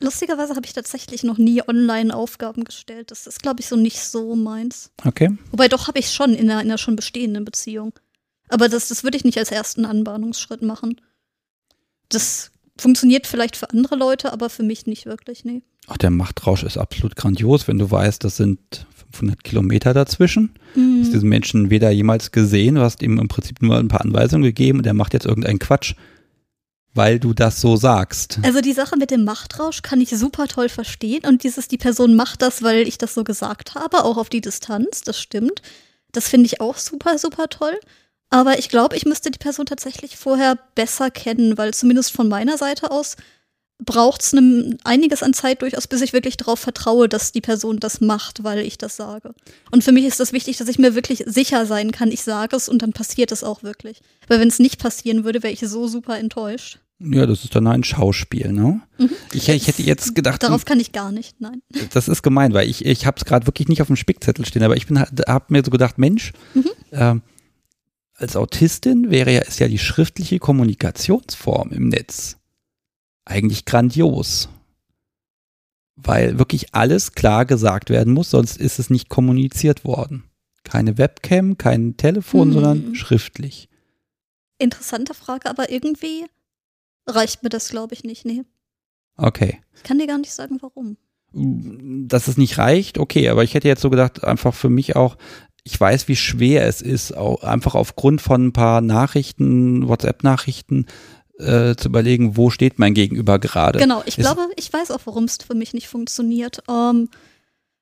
Lustigerweise 0.00 0.56
habe 0.56 0.66
ich 0.66 0.72
tatsächlich 0.72 1.22
noch 1.22 1.38
nie 1.38 1.62
Online-Aufgaben 1.66 2.64
gestellt. 2.64 3.10
Das 3.10 3.26
ist, 3.26 3.42
glaube 3.42 3.60
ich, 3.60 3.66
so 3.66 3.76
nicht 3.76 4.00
so 4.00 4.34
meins. 4.34 4.90
Okay. 5.04 5.36
Wobei 5.50 5.68
doch 5.68 5.86
habe 5.86 5.98
ich 5.98 6.10
schon 6.10 6.34
in 6.34 6.50
einer, 6.50 6.62
in 6.62 6.68
einer 6.68 6.78
schon 6.78 6.96
bestehenden 6.96 7.44
Beziehung. 7.44 7.92
Aber 8.48 8.68
das, 8.68 8.88
das 8.88 9.04
würde 9.04 9.16
ich 9.16 9.24
nicht 9.24 9.38
als 9.38 9.50
ersten 9.50 9.84
Anbahnungsschritt 9.84 10.62
machen. 10.62 11.00
Das 12.14 12.50
funktioniert 12.78 13.26
vielleicht 13.26 13.56
für 13.56 13.70
andere 13.70 13.96
Leute, 13.96 14.32
aber 14.32 14.50
für 14.50 14.62
mich 14.62 14.86
nicht 14.86 15.06
wirklich, 15.06 15.44
nee. 15.44 15.62
Ach, 15.86 15.96
der 15.96 16.10
Machtrausch 16.10 16.62
ist 16.62 16.78
absolut 16.78 17.14
grandios, 17.14 17.68
wenn 17.68 17.78
du 17.78 17.90
weißt, 17.90 18.24
das 18.24 18.36
sind 18.36 18.86
500 19.12 19.44
Kilometer 19.44 19.92
dazwischen. 19.92 20.54
Mhm. 20.74 20.96
Du 20.96 21.02
hast 21.02 21.12
diesen 21.12 21.28
Menschen 21.28 21.70
weder 21.70 21.90
jemals 21.90 22.32
gesehen, 22.32 22.76
du 22.76 22.80
hast 22.80 23.02
ihm 23.02 23.18
im 23.18 23.28
Prinzip 23.28 23.60
nur 23.60 23.76
ein 23.76 23.88
paar 23.88 24.00
Anweisungen 24.00 24.44
gegeben 24.44 24.78
und 24.78 24.86
er 24.86 24.94
macht 24.94 25.12
jetzt 25.12 25.26
irgendeinen 25.26 25.58
Quatsch 25.58 25.94
weil 26.94 27.18
du 27.18 27.34
das 27.34 27.60
so 27.60 27.76
sagst. 27.76 28.38
Also 28.42 28.60
die 28.60 28.72
Sache 28.72 28.96
mit 28.96 29.10
dem 29.10 29.24
Machtrausch 29.24 29.82
kann 29.82 30.00
ich 30.00 30.10
super 30.10 30.46
toll 30.46 30.68
verstehen 30.68 31.22
und 31.26 31.42
dieses, 31.42 31.68
die 31.68 31.76
Person 31.76 32.14
macht 32.14 32.40
das, 32.40 32.62
weil 32.62 32.86
ich 32.86 32.98
das 32.98 33.14
so 33.14 33.24
gesagt 33.24 33.74
habe, 33.74 34.04
auch 34.04 34.16
auf 34.16 34.28
die 34.28 34.40
Distanz, 34.40 35.02
das 35.02 35.20
stimmt. 35.20 35.60
Das 36.12 36.28
finde 36.28 36.46
ich 36.46 36.60
auch 36.60 36.78
super, 36.78 37.18
super 37.18 37.48
toll. 37.48 37.78
Aber 38.34 38.58
ich 38.58 38.68
glaube, 38.68 38.96
ich 38.96 39.04
müsste 39.04 39.30
die 39.30 39.38
Person 39.38 39.64
tatsächlich 39.64 40.16
vorher 40.16 40.58
besser 40.74 41.08
kennen, 41.08 41.56
weil 41.56 41.72
zumindest 41.72 42.10
von 42.10 42.26
meiner 42.26 42.58
Seite 42.58 42.90
aus 42.90 43.14
braucht 43.78 44.22
es 44.22 44.34
einiges 44.82 45.22
an 45.22 45.34
Zeit 45.34 45.62
durchaus, 45.62 45.86
bis 45.86 46.00
ich 46.00 46.12
wirklich 46.12 46.36
darauf 46.36 46.58
vertraue, 46.58 47.08
dass 47.08 47.30
die 47.30 47.40
Person 47.40 47.78
das 47.78 48.00
macht, 48.00 48.42
weil 48.42 48.58
ich 48.58 48.76
das 48.76 48.96
sage. 48.96 49.34
Und 49.70 49.84
für 49.84 49.92
mich 49.92 50.04
ist 50.04 50.18
das 50.18 50.32
wichtig, 50.32 50.56
dass 50.56 50.66
ich 50.66 50.80
mir 50.80 50.96
wirklich 50.96 51.22
sicher 51.28 51.64
sein 51.64 51.92
kann, 51.92 52.10
ich 52.10 52.24
sage 52.24 52.56
es 52.56 52.68
und 52.68 52.82
dann 52.82 52.92
passiert 52.92 53.30
es 53.30 53.44
auch 53.44 53.62
wirklich. 53.62 54.00
Weil 54.26 54.40
wenn 54.40 54.48
es 54.48 54.58
nicht 54.58 54.80
passieren 54.80 55.22
würde, 55.22 55.44
wäre 55.44 55.52
ich 55.52 55.60
so 55.60 55.86
super 55.86 56.18
enttäuscht. 56.18 56.80
Ja, 56.98 57.26
das 57.26 57.44
ist 57.44 57.54
dann 57.54 57.68
ein 57.68 57.84
Schauspiel, 57.84 58.52
ne? 58.52 58.80
Mhm. 58.98 59.10
Ich, 59.32 59.48
ich, 59.48 59.68
hätte 59.68 59.82
jetzt 59.82 60.16
gedacht. 60.16 60.42
Darauf 60.42 60.64
kann 60.64 60.80
ich 60.80 60.90
gar 60.90 61.12
nicht, 61.12 61.40
nein. 61.40 61.62
Das 61.92 62.08
ist 62.08 62.22
gemein, 62.22 62.52
weil 62.52 62.68
ich, 62.68 62.84
ich 62.84 63.06
habe 63.06 63.16
es 63.16 63.24
gerade 63.24 63.46
wirklich 63.46 63.68
nicht 63.68 63.80
auf 63.80 63.86
dem 63.86 63.96
Spickzettel 63.96 64.44
stehen, 64.44 64.64
aber 64.64 64.76
ich 64.76 64.86
habe 64.88 65.44
mir 65.48 65.62
so 65.64 65.70
gedacht, 65.70 65.98
Mensch, 65.98 66.32
mhm. 66.54 66.70
äh, 66.90 67.14
als 68.24 68.36
Autistin 68.36 69.10
wäre 69.10 69.32
ja, 69.32 69.42
ist 69.42 69.60
ja 69.60 69.68
die 69.68 69.78
schriftliche 69.78 70.38
Kommunikationsform 70.38 71.72
im 71.72 71.88
Netz 71.88 72.38
eigentlich 73.26 73.66
grandios. 73.66 74.48
Weil 75.94 76.38
wirklich 76.38 76.74
alles 76.74 77.12
klar 77.12 77.44
gesagt 77.44 77.90
werden 77.90 78.14
muss, 78.14 78.30
sonst 78.30 78.56
ist 78.56 78.78
es 78.78 78.88
nicht 78.88 79.10
kommuniziert 79.10 79.84
worden. 79.84 80.24
Keine 80.64 80.96
Webcam, 80.96 81.58
kein 81.58 81.98
Telefon, 81.98 82.48
mhm. 82.48 82.52
sondern 82.54 82.94
schriftlich. 82.94 83.68
Interessante 84.58 85.12
Frage, 85.12 85.50
aber 85.50 85.70
irgendwie 85.70 86.24
reicht 87.06 87.42
mir 87.42 87.50
das, 87.50 87.68
glaube 87.68 87.92
ich, 87.92 88.04
nicht. 88.04 88.24
Nee. 88.24 88.42
Okay. 89.18 89.60
Ich 89.74 89.82
kann 89.82 89.98
dir 89.98 90.06
gar 90.06 90.18
nicht 90.18 90.32
sagen, 90.32 90.58
warum. 90.62 90.96
Dass 92.08 92.28
es 92.28 92.38
nicht 92.38 92.56
reicht, 92.56 92.96
okay, 92.96 93.28
aber 93.28 93.44
ich 93.44 93.52
hätte 93.52 93.68
jetzt 93.68 93.82
so 93.82 93.90
gedacht, 93.90 94.24
einfach 94.24 94.54
für 94.54 94.70
mich 94.70 94.96
auch, 94.96 95.18
ich 95.64 95.80
weiß, 95.80 96.08
wie 96.08 96.16
schwer 96.16 96.66
es 96.66 96.82
ist, 96.82 97.16
auch 97.16 97.42
einfach 97.42 97.74
aufgrund 97.74 98.20
von 98.20 98.46
ein 98.46 98.52
paar 98.52 98.82
Nachrichten, 98.82 99.88
WhatsApp-Nachrichten, 99.88 100.86
äh, 101.38 101.74
zu 101.74 101.88
überlegen, 101.88 102.36
wo 102.36 102.50
steht 102.50 102.78
mein 102.78 102.94
Gegenüber 102.94 103.38
gerade. 103.38 103.78
Genau, 103.78 104.02
ich 104.06 104.18
ist, 104.18 104.24
glaube, 104.24 104.48
ich 104.56 104.72
weiß 104.72 104.90
auch, 104.90 105.00
warum 105.06 105.24
es 105.24 105.38
für 105.44 105.54
mich 105.54 105.72
nicht 105.72 105.88
funktioniert. 105.88 106.62
Ähm, 106.68 107.08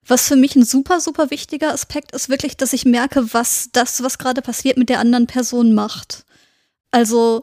was 0.06 0.28
für 0.28 0.36
mich 0.36 0.56
ein 0.56 0.64
super, 0.64 1.00
super 1.00 1.30
wichtiger 1.30 1.72
Aspekt 1.72 2.12
ist 2.12 2.28
wirklich, 2.28 2.56
dass 2.56 2.72
ich 2.72 2.84
merke, 2.84 3.32
was 3.34 3.68
das, 3.72 4.02
was 4.02 4.18
gerade 4.18 4.42
passiert, 4.42 4.78
mit 4.78 4.88
der 4.88 5.00
anderen 5.00 5.26
Person 5.26 5.74
macht. 5.74 6.24
Also, 6.90 7.42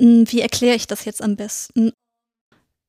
hm, 0.00 0.24
wie 0.30 0.40
erkläre 0.40 0.76
ich 0.76 0.86
das 0.86 1.04
jetzt 1.04 1.22
am 1.22 1.36
besten? 1.36 1.92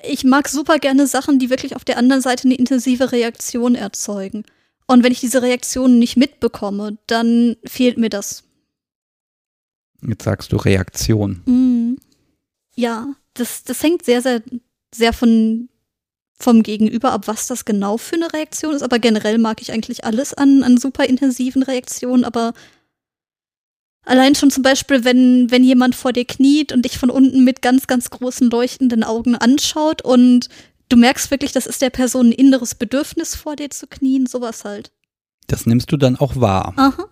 Ich 0.04 0.24
mag 0.24 0.48
super 0.50 0.78
gerne 0.78 1.08
Sachen, 1.08 1.40
die 1.40 1.50
wirklich 1.50 1.76
auf 1.76 1.84
der 1.84 1.98
anderen 1.98 2.22
Seite 2.22 2.46
eine 2.46 2.56
intensive 2.56 3.12
Reaktion 3.12 3.76
erzeugen. 3.76 4.44
Und 4.92 5.06
wenn 5.06 5.14
ich 5.14 5.22
diese 5.22 5.42
Reaktion 5.42 6.00
nicht 6.00 6.18
mitbekomme, 6.18 6.98
dann 7.08 7.56
fehlt 7.64 7.98
mir 7.98 8.10
das. 8.10 8.44
Jetzt 10.06 10.24
sagst 10.24 10.52
du 10.52 10.58
Reaktion. 10.58 11.42
Mhm. 11.46 11.98
Ja, 12.76 13.16
das, 13.34 13.64
das 13.64 13.82
hängt 13.84 14.04
sehr, 14.04 14.22
sehr, 14.22 14.42
sehr 14.94 15.14
von, 15.14 15.70
vom 16.38 16.62
Gegenüber 16.62 17.14
ab, 17.14 17.30
was 17.30 17.48
das 17.48 17.64
genau 17.64 17.96
für 17.96 18.16
eine 18.16 18.34
Reaktion 18.34 18.76
ist. 18.76 18.82
Aber 18.82 19.00
generell 19.00 19.38
mag 19.38 19.62
ich 19.62 19.72
eigentlich 19.72 20.04
alles 20.04 20.34
an, 20.34 20.62
an 20.62 20.78
super 20.78 21.06
intensiven 21.06 21.64
Reaktionen. 21.64 22.26
Aber 22.26 22.52
allein 24.04 24.36
schon 24.36 24.52
zum 24.52 24.64
Beispiel, 24.64 25.06
wenn, 25.06 25.52
wenn 25.52 25.64
jemand 25.64 25.96
vor 25.96 26.12
dir 26.12 26.26
kniet 26.26 26.74
und 26.74 26.84
dich 26.84 26.98
von 26.98 27.10
unten 27.10 27.46
mit 27.46 27.62
ganz, 27.62 27.88
ganz 27.88 28.10
großen 28.10 28.50
leuchtenden 28.50 29.06
Augen 29.06 29.38
anschaut 29.38 30.02
und 30.02 30.50
du 30.92 30.98
merkst 30.98 31.32
wirklich, 31.32 31.52
das 31.52 31.66
ist 31.66 31.82
der 31.82 31.90
Person 31.90 32.30
ein 32.30 32.34
inneres 32.34 32.76
Bedürfnis, 32.76 33.36
vor 33.36 33.56
dir 33.56 33.70
zu 33.70 33.88
knien, 33.88 34.26
sowas 34.26 34.66
halt. 34.66 34.92
Das 35.48 35.66
nimmst 35.66 35.92
du 35.92 35.98
dann 35.98 36.18
auch 36.18 36.36
wahr. 36.36 36.74
Aha. 36.76 37.06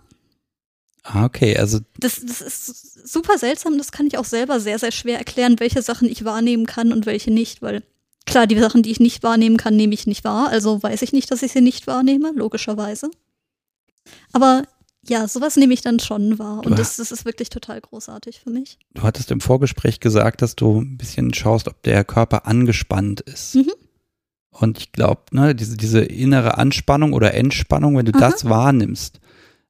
Ah, 1.02 1.24
okay, 1.24 1.56
also 1.56 1.78
Das, 1.98 2.20
das 2.20 2.40
ist 2.40 3.08
super 3.08 3.38
seltsam, 3.38 3.78
das 3.78 3.90
kann 3.90 4.06
ich 4.06 4.18
auch 4.18 4.24
selber 4.24 4.60
sehr, 4.60 4.78
sehr 4.78 4.92
schwer 4.92 5.18
erklären, 5.18 5.58
welche 5.58 5.82
Sachen 5.82 6.08
ich 6.08 6.24
wahrnehmen 6.24 6.66
kann 6.66 6.92
und 6.92 7.06
welche 7.06 7.30
nicht, 7.30 7.62
weil 7.62 7.82
klar, 8.26 8.46
die 8.46 8.58
Sachen, 8.58 8.82
die 8.82 8.90
ich 8.90 9.00
nicht 9.00 9.22
wahrnehmen 9.22 9.56
kann, 9.56 9.76
nehme 9.76 9.94
ich 9.94 10.06
nicht 10.06 10.24
wahr, 10.24 10.48
also 10.48 10.82
weiß 10.82 11.00
ich 11.02 11.12
nicht, 11.12 11.30
dass 11.30 11.42
ich 11.42 11.52
sie 11.52 11.62
nicht 11.62 11.86
wahrnehme, 11.86 12.32
logischerweise. 12.34 13.10
Aber 14.32 14.64
ja, 15.06 15.26
sowas 15.26 15.56
nehme 15.56 15.72
ich 15.72 15.80
dann 15.80 15.98
schon 15.98 16.38
wahr 16.38 16.64
und 16.64 16.78
das, 16.78 16.96
das 16.96 17.10
ist 17.10 17.24
wirklich 17.24 17.48
total 17.48 17.80
großartig 17.80 18.40
für 18.40 18.50
mich. 18.50 18.78
du 18.94 19.02
hattest 19.02 19.30
im 19.30 19.40
Vorgespräch 19.40 20.00
gesagt, 20.00 20.42
dass 20.42 20.56
du 20.56 20.80
ein 20.80 20.98
bisschen 20.98 21.32
schaust, 21.32 21.68
ob 21.68 21.82
der 21.82 22.04
Körper 22.04 22.46
angespannt 22.46 23.20
ist. 23.20 23.54
Mhm. 23.54 23.72
Und 24.50 24.78
ich 24.78 24.92
glaube, 24.92 25.22
ne, 25.32 25.54
diese, 25.54 25.76
diese 25.76 26.00
innere 26.00 26.58
Anspannung 26.58 27.12
oder 27.14 27.34
Entspannung, 27.34 27.96
wenn 27.96 28.04
du 28.04 28.12
Aha. 28.12 28.30
das 28.30 28.44
wahrnimmst, 28.44 29.20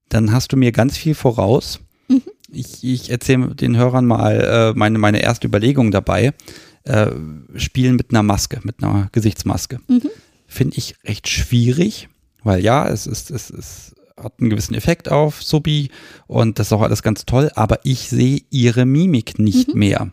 dann 0.08 0.32
hast 0.32 0.52
du 0.52 0.56
mir 0.56 0.72
ganz 0.72 0.96
viel 0.96 1.14
voraus. 1.14 1.80
Mhm. 2.08 2.22
Ich, 2.50 2.82
ich 2.82 3.10
erzähle 3.10 3.54
den 3.54 3.76
Hörern 3.76 4.06
mal 4.06 4.40
äh, 4.40 4.78
meine, 4.78 4.98
meine 4.98 5.22
erste 5.22 5.46
Überlegung 5.46 5.92
dabei. 5.92 6.34
Äh, 6.82 7.10
spielen 7.54 7.96
mit 7.96 8.10
einer 8.10 8.22
Maske, 8.22 8.60
mit 8.64 8.82
einer 8.82 9.08
Gesichtsmaske. 9.12 9.80
Mhm. 9.86 10.10
Finde 10.46 10.78
ich 10.78 10.96
recht 11.04 11.28
schwierig, 11.28 12.08
weil 12.42 12.64
ja, 12.64 12.88
es 12.88 13.06
ist, 13.06 13.30
es 13.30 13.50
ist, 13.50 13.94
hat 14.22 14.34
einen 14.40 14.50
gewissen 14.50 14.74
Effekt 14.74 15.10
auf 15.10 15.42
Subi 15.42 15.90
und 16.26 16.58
das 16.58 16.68
ist 16.68 16.72
auch 16.72 16.82
alles 16.82 17.02
ganz 17.02 17.24
toll, 17.24 17.50
aber 17.54 17.80
ich 17.84 18.08
sehe 18.08 18.42
ihre 18.50 18.84
Mimik 18.86 19.38
nicht 19.38 19.72
Mhm. 19.74 19.78
mehr. 19.78 20.12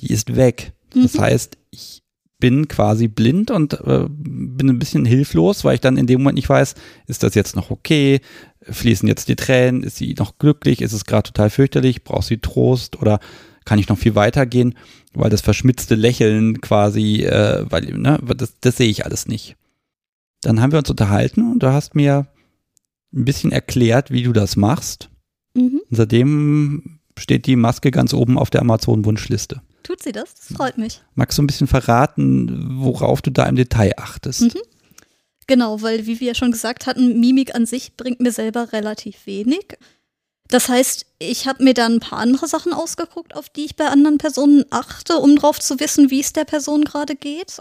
Die 0.00 0.12
ist 0.12 0.36
weg. 0.36 0.72
Das 0.94 1.14
Mhm. 1.14 1.20
heißt, 1.20 1.58
ich 1.70 2.02
bin 2.40 2.68
quasi 2.68 3.08
blind 3.08 3.50
und 3.50 3.74
äh, 3.80 4.06
bin 4.08 4.68
ein 4.70 4.78
bisschen 4.78 5.04
hilflos, 5.04 5.64
weil 5.64 5.74
ich 5.74 5.80
dann 5.80 5.96
in 5.96 6.06
dem 6.06 6.20
Moment 6.20 6.36
nicht 6.36 6.48
weiß, 6.48 6.74
ist 7.06 7.22
das 7.24 7.34
jetzt 7.34 7.56
noch 7.56 7.70
okay? 7.70 8.20
Fließen 8.62 9.08
jetzt 9.08 9.28
die 9.28 9.34
Tränen? 9.36 9.82
Ist 9.82 9.96
sie 9.96 10.14
noch 10.16 10.38
glücklich? 10.38 10.80
Ist 10.80 10.92
es 10.92 11.04
gerade 11.04 11.24
total 11.32 11.50
fürchterlich? 11.50 12.04
Braucht 12.04 12.28
sie 12.28 12.38
Trost? 12.38 13.00
Oder 13.00 13.18
kann 13.64 13.78
ich 13.80 13.88
noch 13.88 13.98
viel 13.98 14.14
weitergehen? 14.14 14.74
Weil 15.14 15.30
das 15.30 15.40
verschmitzte 15.40 15.96
Lächeln 15.96 16.60
quasi, 16.60 17.24
äh, 17.24 17.64
weil, 17.68 17.86
ne, 17.98 18.20
das, 18.36 18.54
das 18.60 18.76
sehe 18.76 18.88
ich 18.88 19.04
alles 19.04 19.26
nicht. 19.26 19.56
Dann 20.42 20.60
haben 20.60 20.70
wir 20.70 20.78
uns 20.78 20.90
unterhalten 20.90 21.50
und 21.52 21.62
du 21.62 21.72
hast 21.72 21.96
mir 21.96 22.28
ein 23.12 23.24
bisschen 23.24 23.52
erklärt, 23.52 24.10
wie 24.10 24.22
du 24.22 24.32
das 24.32 24.56
machst. 24.56 25.10
Mhm. 25.54 25.80
Seitdem 25.90 27.00
steht 27.18 27.46
die 27.46 27.56
Maske 27.56 27.90
ganz 27.90 28.14
oben 28.14 28.38
auf 28.38 28.50
der 28.50 28.60
Amazon-Wunschliste. 28.60 29.62
Tut 29.82 30.02
sie 30.02 30.12
das? 30.12 30.34
Das 30.34 30.56
freut 30.56 30.78
mich. 30.78 31.00
Magst 31.14 31.38
du 31.38 31.42
ein 31.42 31.46
bisschen 31.46 31.66
verraten, 31.66 32.80
worauf 32.80 33.22
du 33.22 33.30
da 33.30 33.46
im 33.46 33.56
Detail 33.56 33.94
achtest? 33.96 34.42
Mhm. 34.42 34.60
Genau, 35.46 35.80
weil 35.80 36.06
wie 36.06 36.20
wir 36.20 36.28
ja 36.28 36.34
schon 36.34 36.52
gesagt 36.52 36.86
hatten, 36.86 37.18
Mimik 37.20 37.54
an 37.54 37.64
sich 37.64 37.96
bringt 37.96 38.20
mir 38.20 38.32
selber 38.32 38.72
relativ 38.72 39.26
wenig. 39.26 39.78
Das 40.48 40.68
heißt, 40.68 41.06
ich 41.18 41.46
habe 41.46 41.64
mir 41.64 41.74
dann 41.74 41.94
ein 41.94 42.00
paar 42.00 42.18
andere 42.18 42.46
Sachen 42.46 42.72
ausgeguckt, 42.72 43.34
auf 43.34 43.48
die 43.48 43.64
ich 43.64 43.76
bei 43.76 43.86
anderen 43.86 44.18
Personen 44.18 44.64
achte, 44.70 45.16
um 45.16 45.36
drauf 45.36 45.58
zu 45.58 45.80
wissen, 45.80 46.10
wie 46.10 46.20
es 46.20 46.32
der 46.32 46.44
Person 46.44 46.84
gerade 46.84 47.16
geht. 47.16 47.60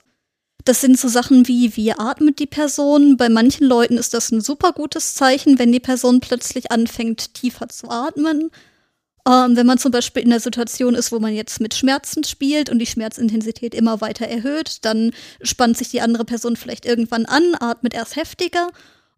Das 0.67 0.81
sind 0.81 0.99
so 0.99 1.07
Sachen 1.07 1.47
wie, 1.47 1.77
wie 1.77 1.93
atmet 1.93 2.39
die 2.39 2.45
Person. 2.45 3.15
Bei 3.15 3.29
manchen 3.29 3.65
Leuten 3.65 3.97
ist 3.97 4.13
das 4.13 4.31
ein 4.31 4.41
super 4.41 4.73
gutes 4.73 5.15
Zeichen, 5.15 5.59
wenn 5.59 5.71
die 5.71 5.79
Person 5.79 6.19
plötzlich 6.19 6.71
anfängt, 6.71 7.33
tiefer 7.35 7.69
zu 7.69 7.89
atmen. 7.89 8.51
Ähm, 9.25 9.55
wenn 9.55 9.65
man 9.65 9.77
zum 9.77 9.93
Beispiel 9.93 10.23
in 10.23 10.29
der 10.29 10.41
Situation 10.41 10.93
ist, 10.93 11.13
wo 11.13 11.19
man 11.19 11.33
jetzt 11.33 11.61
mit 11.61 11.73
Schmerzen 11.73 12.25
spielt 12.25 12.69
und 12.69 12.79
die 12.79 12.85
Schmerzintensität 12.85 13.73
immer 13.73 14.01
weiter 14.01 14.27
erhöht, 14.27 14.83
dann 14.83 15.11
spannt 15.41 15.77
sich 15.77 15.87
die 15.87 16.01
andere 16.01 16.25
Person 16.25 16.57
vielleicht 16.57 16.85
irgendwann 16.85 17.25
an, 17.25 17.55
atmet 17.57 17.93
erst 17.93 18.17
heftiger 18.17 18.67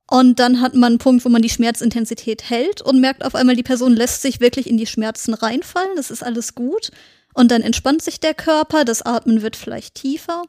und 0.08 0.38
dann 0.38 0.62
hat 0.62 0.76
man 0.76 0.94
einen 0.94 0.98
Punkt, 1.00 1.26
wo 1.26 1.30
man 1.30 1.42
die 1.42 1.50
Schmerzintensität 1.50 2.48
hält 2.48 2.84
und 2.84 3.02
merkt 3.02 3.26
auf 3.26 3.34
einmal, 3.34 3.56
die 3.56 3.64
Person 3.64 3.96
lässt 3.96 4.22
sich 4.22 4.40
wirklich 4.40 4.70
in 4.70 4.78
die 4.78 4.88
Schmerzen 4.88 5.34
reinfallen, 5.34 5.96
das 5.96 6.12
ist 6.12 6.22
alles 6.22 6.54
gut 6.54 6.92
und 7.34 7.50
dann 7.50 7.64
entspannt 7.64 8.04
sich 8.04 8.20
der 8.20 8.36
Körper, 8.36 8.86
das 8.86 9.02
Atmen 9.02 9.42
wird 9.42 9.56
vielleicht 9.56 9.96
tiefer. 9.96 10.44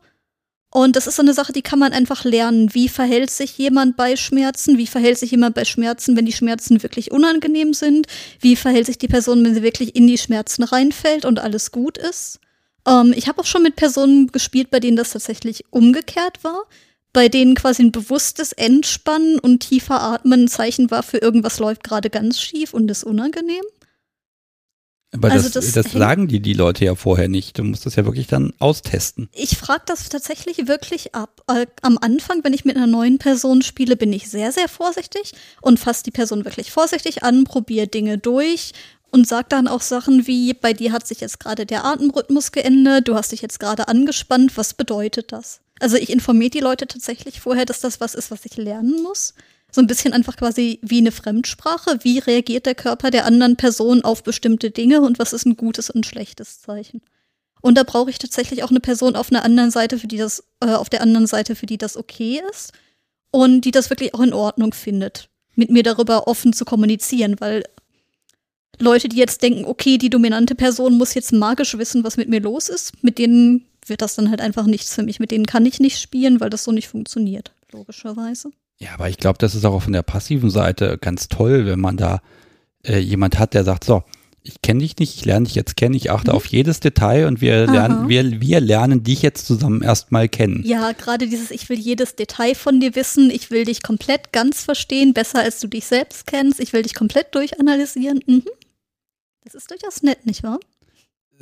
Und 0.73 0.95
das 0.95 1.09
ist 1.09 1.17
so 1.17 1.23
eine 1.23 1.35
Sache, 1.35 1.53
die 1.53 1.63
kann 1.63 1.81
man 1.81 1.93
einfach 1.93 2.25
lernen. 2.25 2.73
Wie 2.75 2.89
verhält 2.89 3.31
sich 3.31 3.59
jemand 3.59 3.97
bei 3.97 4.15
Schmerzen? 4.15 4.79
Wie 4.79 4.87
verhält 4.87 5.19
sich 5.19 5.33
jemand 5.33 5.57
bei 5.57 5.65
Schmerzen, 5.65 6.17
wenn 6.17 6.27
die 6.27 6.33
Schmerzen 6.33 6.83
wirklich 6.85 7.11
unangenehm 7.11 7.75
sind? 7.75 8.07
Wie 8.39 8.55
verhält 8.55 8.87
sich 8.87 8.97
die 8.97 9.09
Person, 9.09 9.45
wenn 9.45 9.55
sie 9.55 9.63
wirklich 9.63 9.97
in 9.97 10.07
die 10.07 10.19
Schmerzen 10.19 10.63
reinfällt 10.63 11.25
und 11.25 11.41
alles 11.41 11.73
gut 11.73 11.99
ist? 11.99 12.39
Ähm, 12.87 13.13
ich 13.17 13.27
habe 13.27 13.41
auch 13.41 13.47
schon 13.47 13.65
mit 13.65 13.75
Personen 13.75 14.29
gespielt, 14.29 14.71
bei 14.71 14.79
denen 14.79 14.97
das 14.97 15.11
tatsächlich 15.11 15.65
umgekehrt 15.71 16.45
war. 16.45 16.63
Bei 17.13 17.29
denen 17.29 17.57
quasi 17.57 17.83
ein 17.83 17.91
bewusstes 17.91 18.53
Entspannen 18.53 19.41
und 19.41 19.61
tiefer 19.61 20.01
Atmen 20.01 20.45
ein 20.45 20.49
Zeichen 20.49 20.93
war 20.93 21.03
für 21.03 21.19
irgendwas 21.19 21.59
läuft 21.59 21.83
gerade 21.83 22.11
ganz 22.11 22.41
schief 22.41 22.73
und 22.73 22.89
ist 22.89 23.03
unangenehm. 23.03 23.65
Aber 25.13 25.31
Also 25.31 25.49
das, 25.49 25.73
das 25.73 25.85
das, 25.85 25.93
sagen 25.93 26.29
die 26.29 26.41
die 26.41 26.53
Leute 26.53 26.85
ja 26.85 26.95
vorher 26.95 27.29
nicht. 27.29 27.59
Du 27.59 27.65
musst 27.65 27.85
das 27.85 27.97
ja 27.97 28.05
wirklich 28.05 28.29
dann 28.29 28.53
austesten. 28.61 29.29
Ich 29.33 29.57
frage 29.57 29.83
das 29.87 30.09
tatsächlich 30.09 30.69
wirklich 30.69 31.15
ab. 31.15 31.43
Äh, 31.49 31.67
Am 31.83 31.99
Anfang, 31.99 32.45
wenn 32.45 32.53
ich 32.53 32.65
mit 32.65 32.77
einer 32.77 32.87
neuen 32.87 33.19
Person 33.19 33.63
spiele, 33.63 33.97
bin 33.97 34.13
ich 34.13 34.29
sehr, 34.29 34.53
sehr 34.53 34.69
vorsichtig 34.69 35.33
und 35.61 35.81
fasse 35.81 36.05
die 36.05 36.13
Person 36.13 36.45
wirklich 36.45 36.71
vorsichtig 36.71 37.25
an, 37.25 37.45
probiere 37.45 37.89
Dinge 37.89 38.19
durch 38.19 38.73
und 39.11 39.27
sage 39.27 39.47
dann 39.49 39.67
auch 39.67 39.81
Sachen 39.81 40.27
wie, 40.29 40.55
bei 40.55 40.73
dir 40.73 40.93
hat 40.93 41.07
sich 41.07 41.21
jetzt 41.21 41.41
gerade 41.41 41.67
der 41.67 41.85
Atemrhythmus 41.85 42.53
geändert, 42.53 43.09
du 43.09 43.15
hast 43.15 43.33
dich 43.33 43.43
jetzt 43.43 43.59
gerade 43.59 43.89
angespannt, 43.89 44.57
was 44.57 44.75
bedeutet 44.75 45.33
das? 45.33 45.61
Also 45.81 45.97
ich 45.97 46.11
informiere 46.11 46.51
die 46.51 46.61
Leute 46.61 46.87
tatsächlich 46.87 47.41
vorher, 47.41 47.65
dass 47.65 47.81
das 47.81 48.01
was 48.01 48.15
ist, 48.15 48.31
was 48.31 48.45
ich 48.45 48.57
lernen 48.57 49.03
muss. 49.03 49.35
So 49.73 49.81
ein 49.81 49.87
bisschen 49.87 50.13
einfach 50.13 50.37
quasi 50.37 50.79
wie 50.83 50.99
eine 50.99 51.13
Fremdsprache. 51.13 51.99
Wie 52.03 52.19
reagiert 52.19 52.67
der 52.67 52.75
Körper 52.75 53.11
der 53.11 53.25
anderen 53.25 53.57
Person 53.57 54.03
auf 54.03 54.23
bestimmte 54.23 54.71
Dinge 54.71 55.01
und 55.01 55.19
was 55.19 55.33
ist 55.33 55.47
ein 55.47 55.57
gutes 55.57 55.91
und 55.91 56.07
schlechtes 56.07 56.61
Zeichen? 56.61 57.03
Und 57.61 57.77
da 57.77 57.83
brauche 57.83 58.11
ich 58.11 58.19
tatsächlich 58.19 58.63
auch 58.63 58.71
eine 58.71 58.81
Person 58.81 59.17
auf 59.17 59.31
einer 59.31 59.45
anderen 59.45 59.71
Seite, 59.71 59.99
für 59.99 60.07
die 60.07 60.17
das, 60.17 60.45
äh, 60.61 60.73
auf 60.73 60.89
der 60.89 61.03
anderen 61.03 61.27
Seite, 61.27 61.55
für 61.55 61.67
die 61.67 61.79
das 61.79 61.97
okay 61.97 62.41
ist 62.51 62.73
und 63.31 63.63
die 63.63 63.71
das 63.71 63.91
wirklich 63.91 64.15
auch 64.15 64.21
in 64.21 64.33
Ordnung 64.33 64.73
findet, 64.73 65.29
mit 65.55 65.71
mir 65.71 65.83
darüber 65.83 66.27
offen 66.27 66.53
zu 66.53 66.65
kommunizieren, 66.65 67.37
weil 67.39 67.65
Leute, 68.79 69.09
die 69.09 69.19
jetzt 69.19 69.43
denken, 69.43 69.67
okay, 69.67 69.99
die 69.99 70.09
dominante 70.09 70.55
Person 70.55 70.97
muss 70.97 71.15
jetzt 71.15 71.33
magisch 71.33 71.77
wissen, 71.77 72.03
was 72.03 72.17
mit 72.17 72.31
mir 72.31 72.41
los 72.41 72.71
ist, 72.71 73.05
mit 73.05 73.19
denen 73.19 73.67
wird 73.87 74.01
das 74.01 74.15
dann 74.15 74.31
halt 74.31 74.41
einfach 74.41 74.65
nichts 74.65 74.95
für 74.95 75.03
mich. 75.03 75.21
Mit 75.21 75.31
denen 75.31 75.47
kann 75.47 75.67
ich 75.67 75.81
nicht 75.81 76.01
spielen, 76.01 76.41
weil 76.41 76.51
das 76.51 76.65
so 76.65 76.73
nicht 76.73 76.89
funktioniert, 76.89 77.53
logischerweise. 77.73 78.51
Ja, 78.83 78.95
aber 78.95 79.09
ich 79.09 79.19
glaube, 79.19 79.39
das 79.39 79.55
ist 79.55 79.65
auch 79.65 79.81
von 79.83 79.93
der 79.93 80.03
passiven 80.03 80.51
Seite 80.51 80.97
ganz 80.99 81.29
toll, 81.29 81.67
wenn 81.67 81.81
man 81.81 81.97
da 81.97 82.21
äh, 82.85 82.99
jemand 82.99 83.39
hat, 83.39 83.53
der 83.55 83.65
sagt, 83.65 83.85
so, 83.85 84.03
ich 84.43 84.63
kenne 84.63 84.81
dich 84.81 84.97
nicht, 84.97 85.17
ich 85.17 85.25
lerne 85.27 85.45
dich 85.45 85.55
jetzt 85.55 85.77
kennen, 85.77 85.95
ich 85.95 86.11
achte 86.11 86.31
Mhm. 86.31 86.37
auf 86.37 86.47
jedes 86.47 86.81
Detail 86.81 87.27
und 87.27 87.43
wir 87.43 87.65
Aha. 87.69 87.73
lernen, 87.73 88.09
wir, 88.09 88.41
wir 88.41 88.61
lernen 88.61 89.03
dich 89.03 89.21
jetzt 89.21 89.47
zusammen 89.47 89.83
erstmal 89.83 90.31
kennen. 90.31 90.63
Ja, 90.65 90.93
gerade 90.93 91.29
dieses, 91.29 91.51
ich 91.51 91.69
will 91.69 91.79
jedes 91.79 92.17
Detail 92.17 92.55
von 92.55 92.81
dir 92.81 92.95
wissen, 92.97 93.31
ich 93.31 93.51
will 93.51 93.67
dich 93.67 93.83
komplett 93.83 94.33
ganz 94.33 94.63
verstehen, 94.63 95.13
besser 95.13 95.41
als 95.41 95.61
du 95.61 95.69
dich 95.69 95.85
selbst 95.85 96.27
kennst, 96.27 96.59
ich 96.59 96.73
will 96.73 96.83
dich 96.83 96.95
komplett 96.95 97.35
durchanalysieren. 97.35 98.21
Mhm. 98.27 98.45
Das 99.45 99.55
ist 99.55 99.71
durchaus 99.71 100.03
nett, 100.03 100.25
nicht 100.25 100.43
wahr? 100.43 100.59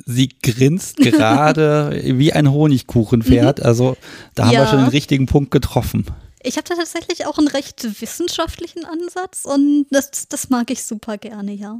Sie 0.05 0.27
grinst 0.41 0.97
gerade 0.97 2.01
wie 2.03 2.33
ein 2.33 2.51
Honigkuchenpferd, 2.51 3.61
also 3.61 3.95
da 4.35 4.43
haben 4.47 4.51
wir 4.51 4.59
Mhm. 4.59 4.63
Ja. 4.65 4.69
schon 4.71 4.79
den 4.79 4.89
richtigen 4.89 5.25
Punkt 5.25 5.51
getroffen. 5.51 6.05
Ich 6.41 6.57
habe 6.57 6.67
da 6.67 6.75
tatsächlich 6.75 7.25
auch 7.25 7.37
einen 7.37 7.47
recht 7.47 8.01
wissenschaftlichen 8.01 8.85
Ansatz 8.85 9.45
und 9.45 9.87
das, 9.91 10.27
das 10.29 10.49
mag 10.49 10.71
ich 10.71 10.83
super 10.83 11.17
gerne, 11.17 11.53
ja. 11.53 11.79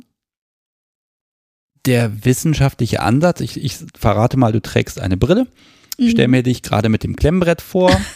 Der 1.86 2.26
wissenschaftliche 2.26 3.02
Ansatz, 3.02 3.40
ich, 3.40 3.58
ich 3.64 3.78
verrate 3.98 4.38
mal, 4.38 4.52
du 4.52 4.62
trägst 4.62 5.00
eine 5.00 5.16
Brille. 5.16 5.48
Mhm. 5.98 6.10
Stell 6.10 6.28
mir 6.28 6.44
dich 6.44 6.62
gerade 6.62 6.90
mit 6.90 7.04
dem 7.04 7.16
Klemmbrett 7.16 7.62
vor. 7.62 7.92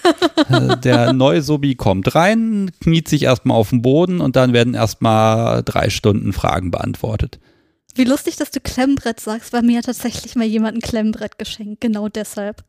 Äh, 0.49 0.77
der 0.77 1.13
neue 1.13 1.41
Sobi 1.41 1.75
kommt 1.75 2.15
rein, 2.15 2.71
kniet 2.81 3.07
sich 3.07 3.23
erstmal 3.23 3.55
auf 3.55 3.69
den 3.69 3.81
Boden 3.83 4.19
und 4.19 4.35
dann 4.35 4.51
werden 4.51 4.73
erstmal 4.73 5.63
drei 5.63 5.89
Stunden 5.89 6.33
Fragen 6.33 6.71
beantwortet. 6.71 7.39
Wie 7.95 8.03
lustig, 8.03 8.35
dass 8.37 8.49
du 8.49 8.59
Klemmbrett 8.59 9.19
sagst, 9.19 9.53
weil 9.53 9.61
mir 9.61 9.77
hat 9.77 9.85
tatsächlich 9.85 10.35
mal 10.35 10.45
jemand 10.45 10.77
ein 10.77 10.81
Klemmbrett 10.81 11.37
geschenkt, 11.37 11.81
genau 11.81 12.09
deshalb. 12.09 12.63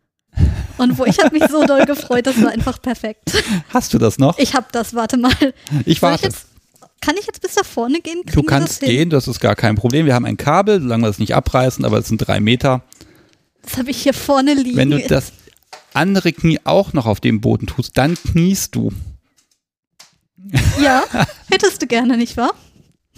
Und 0.78 0.98
wo 0.98 1.04
ich 1.04 1.18
habe 1.20 1.38
mich 1.38 1.48
so 1.50 1.64
doll 1.66 1.84
gefreut, 1.84 2.26
das 2.26 2.40
war 2.42 2.50
einfach 2.50 2.80
perfekt. 2.82 3.32
Hast 3.68 3.94
du 3.94 3.98
das 3.98 4.18
noch? 4.18 4.38
Ich 4.38 4.54
hab 4.54 4.72
das, 4.72 4.94
warte 4.94 5.16
mal. 5.16 5.30
Ich 5.32 5.46
Soll 5.46 5.82
ich 5.86 6.02
warte. 6.02 6.24
jetzt, 6.24 6.46
Kann 7.00 7.14
ich 7.18 7.26
jetzt 7.26 7.40
bis 7.40 7.54
da 7.54 7.62
vorne 7.62 8.00
gehen? 8.00 8.22
du 8.32 8.42
kannst 8.42 8.82
das 8.82 8.88
gehen, 8.88 9.10
das 9.10 9.28
ist 9.28 9.40
gar 9.40 9.54
kein 9.54 9.76
Problem. 9.76 10.06
Wir 10.06 10.14
haben 10.14 10.24
ein 10.24 10.36
Kabel, 10.36 10.80
solange 10.80 11.04
wir 11.04 11.10
es 11.10 11.18
nicht 11.18 11.34
abreißen, 11.34 11.84
aber 11.84 11.98
es 11.98 12.08
sind 12.08 12.18
drei 12.18 12.40
Meter. 12.40 12.82
Das 13.62 13.78
habe 13.78 13.90
ich 13.90 14.02
hier 14.02 14.14
vorne 14.14 14.54
liegen. 14.54 14.76
Wenn 14.76 14.90
du 14.90 15.00
das 15.06 15.32
andere 15.92 16.32
Knie 16.32 16.58
auch 16.64 16.92
noch 16.92 17.06
auf 17.06 17.20
dem 17.20 17.40
Boden 17.40 17.66
tust, 17.66 17.96
dann 17.96 18.14
kniest 18.16 18.74
du. 18.74 18.90
Ja, 20.82 21.04
hättest 21.50 21.80
du 21.80 21.86
gerne, 21.86 22.16
nicht 22.16 22.36
wahr? 22.36 22.52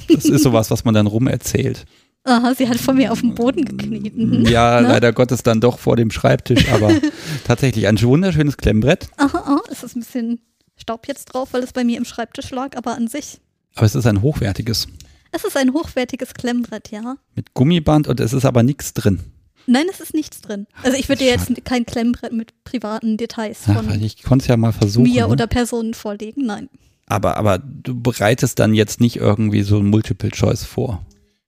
Das 0.09 0.25
ist 0.27 0.43
sowas, 0.43 0.71
was 0.71 0.85
man 0.85 0.95
dann 0.95 1.07
rum 1.07 1.27
erzählt. 1.27 1.87
Aha, 2.27 2.55
sie 2.55 2.69
hat 2.69 2.79
von 2.79 2.97
mir 2.97 3.13
auf 3.13 3.21
dem 3.21 3.35
Boden 3.35 3.65
gekniet. 3.65 4.17
Mhm. 4.17 4.47
Ja, 4.47 4.81
ne? 4.81 4.89
leider 4.89 5.13
Gottes 5.13 5.45
dann 5.45 5.61
doch 5.61 5.79
vor 5.79 5.97
dem 5.97 6.11
Schreibtisch, 6.11 6.69
aber 6.73 6.93
tatsächlich 7.47 7.87
ein 7.87 8.01
wunderschönes 8.03 8.57
Klemmbrett. 8.57 9.09
Aha, 9.17 9.39
aha, 9.39 9.63
es 9.71 9.85
ist 9.85 9.97
ein 9.97 10.01
bisschen 10.01 10.41
Staub 10.77 11.07
jetzt 11.07 11.27
drauf, 11.27 11.51
weil 11.53 11.63
es 11.63 11.73
bei 11.73 11.85
mir 11.85 11.97
im 11.97 12.05
Schreibtisch 12.05 12.51
lag, 12.51 12.77
aber 12.77 12.97
an 12.97 13.07
sich. 13.07 13.41
Aber 13.77 13.87
es 13.87 13.95
ist 13.95 14.07
ein 14.07 14.23
hochwertiges. 14.23 14.89
Es 15.31 15.45
ist 15.45 15.57
ein 15.57 15.73
hochwertiges 15.73 16.35
Klemmbrett, 16.35 16.91
ja. 16.91 17.17
Mit 17.37 17.55
Gummiband 17.55 18.09
und 18.09 18.19
es 18.19 18.33
ist 18.33 18.45
aber 18.45 18.65
nichts 18.65 18.93
drin. 18.93 19.21
Nein, 19.67 19.87
es 19.91 20.01
ist 20.01 20.15
nichts 20.15 20.41
drin. 20.41 20.67
Also 20.83 20.97
ich 20.97 21.09
würde 21.09 21.25
dir 21.25 21.31
jetzt 21.31 21.53
kein 21.65 21.87
Klemmbrett 21.87 22.33
mit 22.33 22.53
privaten 22.65 23.17
Details 23.17 23.65
von 23.65 23.89
Ach, 23.89 23.97
ich 24.01 24.23
konnte 24.23 24.45
es 24.45 24.49
ja 24.49 24.57
mal 24.57 24.73
versuchen. 24.73 25.11
mir 25.11 25.27
ne? 25.27 25.33
oder 25.33 25.47
Personen 25.47 25.95
vorlegen, 25.95 26.47
nein. 26.47 26.69
Aber, 27.07 27.37
aber 27.37 27.59
du 27.59 28.01
bereitest 28.01 28.59
dann 28.59 28.75
jetzt 28.75 29.01
nicht 29.01 29.17
irgendwie 29.17 29.63
so 29.63 29.79
ein 29.79 29.87
Multiple 29.87 30.31
Choice 30.31 30.65
vor. 30.65 31.05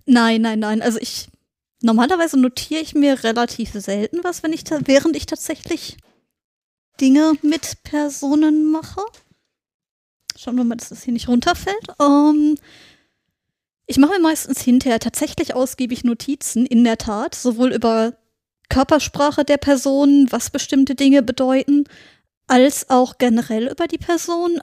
Nein, 0.09 0.41
nein, 0.41 0.59
nein. 0.59 0.81
Also 0.81 0.99
ich 0.99 1.29
normalerweise 1.83 2.39
notiere 2.39 2.81
ich 2.81 2.95
mir 2.95 3.23
relativ 3.23 3.73
selten 3.75 4.21
was, 4.25 4.43
wenn 4.43 4.55
ich 4.55 4.65
während 4.71 5.15
ich 5.17 5.27
tatsächlich 5.27 5.99
Dinge 6.99 7.35
mit 7.43 7.83
Personen 7.85 8.71
mache. 8.71 9.03
Schauen 10.35 10.57
wir 10.57 10.65
mal, 10.65 10.77
dass 10.77 10.89
das 10.89 11.03
hier 11.03 11.13
nicht 11.13 11.29
runterfällt. 11.29 11.89
Ähm, 12.01 12.57
ich 13.87 13.99
mache 13.99 14.13
mir 14.13 14.21
meistens 14.21 14.63
hinterher 14.63 14.99
tatsächlich 14.99 15.55
ausgiebig 15.55 16.05
Notizen, 16.05 16.65
in 16.65 16.85
der 16.85 16.97
Tat, 16.97 17.35
sowohl 17.35 17.73
über 17.73 18.15
Körpersprache 18.71 19.45
der 19.45 19.59
Person, 19.59 20.27
was 20.31 20.51
bestimmte 20.51 20.95
Dinge 20.95 21.23
bedeuten, 21.23 21.85
als 22.47 22.89
auch 22.89 23.19
generell 23.19 23.69
über 23.69 23.87
die 23.89 23.99
Person. 23.99 24.61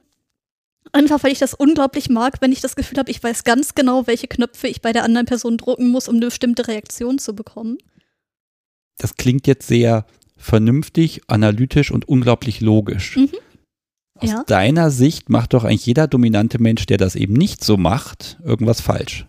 Einfach 0.96 1.24
weil 1.24 1.34
ich 1.34 1.40
das 1.40 1.54
unglaublich 1.54 2.08
mag, 2.08 2.38
wenn 2.40 2.54
ich 2.54 2.62
das 2.62 2.78
Gefühl 2.78 2.98
habe, 2.98 3.12
ich 3.12 3.22
weiß 3.22 3.44
ganz 3.44 3.76
genau, 3.76 4.08
welche 4.08 4.30
Knöpfe 4.30 4.70
ich 4.70 4.82
bei 4.82 4.94
der 4.94 5.04
anderen 5.04 5.26
Person 5.26 5.58
drucken 5.58 5.90
muss, 5.90 6.08
um 6.08 6.16
eine 6.16 6.28
bestimmte 6.28 6.70
Reaktion 6.70 7.20
zu 7.20 7.36
bekommen. 7.36 7.78
Das 8.98 9.16
klingt 9.16 9.46
jetzt 9.46 9.68
sehr 9.68 10.06
vernünftig, 10.38 11.24
analytisch 11.28 11.92
und 11.92 12.08
unglaublich 12.08 12.62
logisch. 12.62 13.18
Mhm. 13.18 13.30
Aus 14.20 14.30
ja. 14.30 14.44
deiner 14.44 14.90
Sicht 14.90 15.30
macht 15.30 15.54
doch 15.54 15.66
eigentlich 15.66 15.86
jeder 15.86 16.08
dominante 16.08 16.62
Mensch, 16.62 16.86
der 16.86 16.98
das 16.98 17.18
eben 17.18 17.34
nicht 17.34 17.62
so 17.62 17.76
macht, 17.76 18.38
irgendwas 18.42 18.80
falsch. 18.80 19.28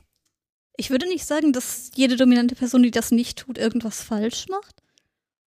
Ich 0.76 0.90
würde 0.90 1.08
nicht 1.08 1.26
sagen, 1.26 1.52
dass 1.52 1.90
jede 1.96 2.14
dominante 2.14 2.54
Person, 2.54 2.84
die 2.84 2.92
das 2.92 3.10
nicht 3.10 3.38
tut, 3.40 3.58
irgendwas 3.58 4.02
falsch 4.02 4.46
macht. 4.48 4.84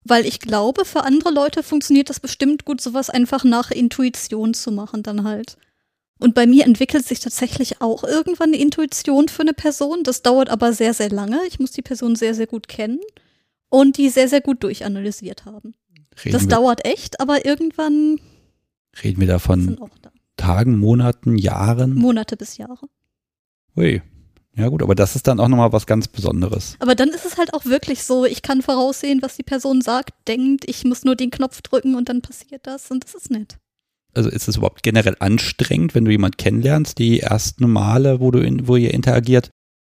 Weil 0.03 0.25
ich 0.25 0.41
glaube, 0.41 0.83
für 0.83 1.05
andere 1.05 1.31
Leute 1.31 1.63
funktioniert 1.63 2.09
das 2.09 2.19
bestimmt 2.19 2.65
gut, 2.65 2.81
sowas 2.81 3.09
einfach 3.09 3.45
nach 3.45 3.71
Intuition 3.71 4.53
zu 4.53 4.73
machen, 4.73 5.01
dann 5.01 5.23
halt. 5.23 5.55
Und 6.19 6.35
bei 6.35 6.45
mir 6.45 6.65
entwickelt 6.65 7.05
sich 7.05 7.21
tatsächlich 7.21 7.81
auch 7.81 8.03
irgendwann 8.03 8.49
eine 8.49 8.61
Intuition 8.61 9.29
für 9.29 9.41
eine 9.41 9.53
Person. 9.53 10.03
Das 10.03 10.21
dauert 10.21 10.49
aber 10.49 10.73
sehr, 10.73 10.93
sehr 10.93 11.09
lange. 11.09 11.39
Ich 11.47 11.59
muss 11.59 11.71
die 11.71 11.81
Person 11.81 12.15
sehr, 12.15 12.35
sehr 12.35 12.47
gut 12.47 12.67
kennen 12.67 12.99
und 13.69 13.97
die 13.97 14.09
sehr, 14.09 14.27
sehr 14.27 14.41
gut 14.41 14.61
durchanalysiert 14.63 15.45
haben. 15.45 15.75
Reden 16.23 16.33
das 16.33 16.47
dauert 16.47 16.85
echt, 16.85 17.21
aber 17.21 17.45
irgendwann 17.45 18.19
Reden 19.01 19.21
wir 19.21 19.27
da 19.27 19.39
von 19.39 19.77
da. 20.01 20.11
Tagen, 20.35 20.77
Monaten, 20.77 21.37
Jahren? 21.37 21.95
Monate 21.95 22.35
bis 22.35 22.57
Jahre. 22.57 22.87
Ui. 23.77 24.01
Ja 24.55 24.67
gut, 24.67 24.83
aber 24.83 24.95
das 24.95 25.15
ist 25.15 25.27
dann 25.27 25.39
auch 25.39 25.47
nochmal 25.47 25.71
was 25.71 25.85
ganz 25.85 26.09
Besonderes. 26.09 26.75
Aber 26.79 26.95
dann 26.95 27.09
ist 27.09 27.25
es 27.25 27.37
halt 27.37 27.53
auch 27.53 27.65
wirklich 27.65 28.03
so, 28.03 28.25
ich 28.25 28.41
kann 28.41 28.61
voraussehen, 28.61 29.21
was 29.21 29.37
die 29.37 29.43
Person 29.43 29.81
sagt, 29.81 30.11
denkt, 30.27 30.65
ich 30.67 30.83
muss 30.83 31.05
nur 31.05 31.15
den 31.15 31.31
Knopf 31.31 31.61
drücken 31.61 31.95
und 31.95 32.09
dann 32.09 32.21
passiert 32.21 32.67
das 32.67 32.91
und 32.91 33.05
das 33.05 33.15
ist 33.15 33.31
nett. 33.31 33.57
Also 34.13 34.29
ist 34.29 34.47
es 34.47 34.57
überhaupt 34.57 34.83
generell 34.83 35.15
anstrengend, 35.19 35.95
wenn 35.95 36.05
du 36.05 36.11
jemanden 36.11 36.37
kennenlernst, 36.37 36.97
die 36.97 37.19
ersten 37.19 37.69
Male, 37.69 38.19
wo 38.19 38.31
du 38.31 38.39
in, 38.39 38.67
wo 38.67 38.75
ihr 38.75 38.93
interagiert? 38.93 39.51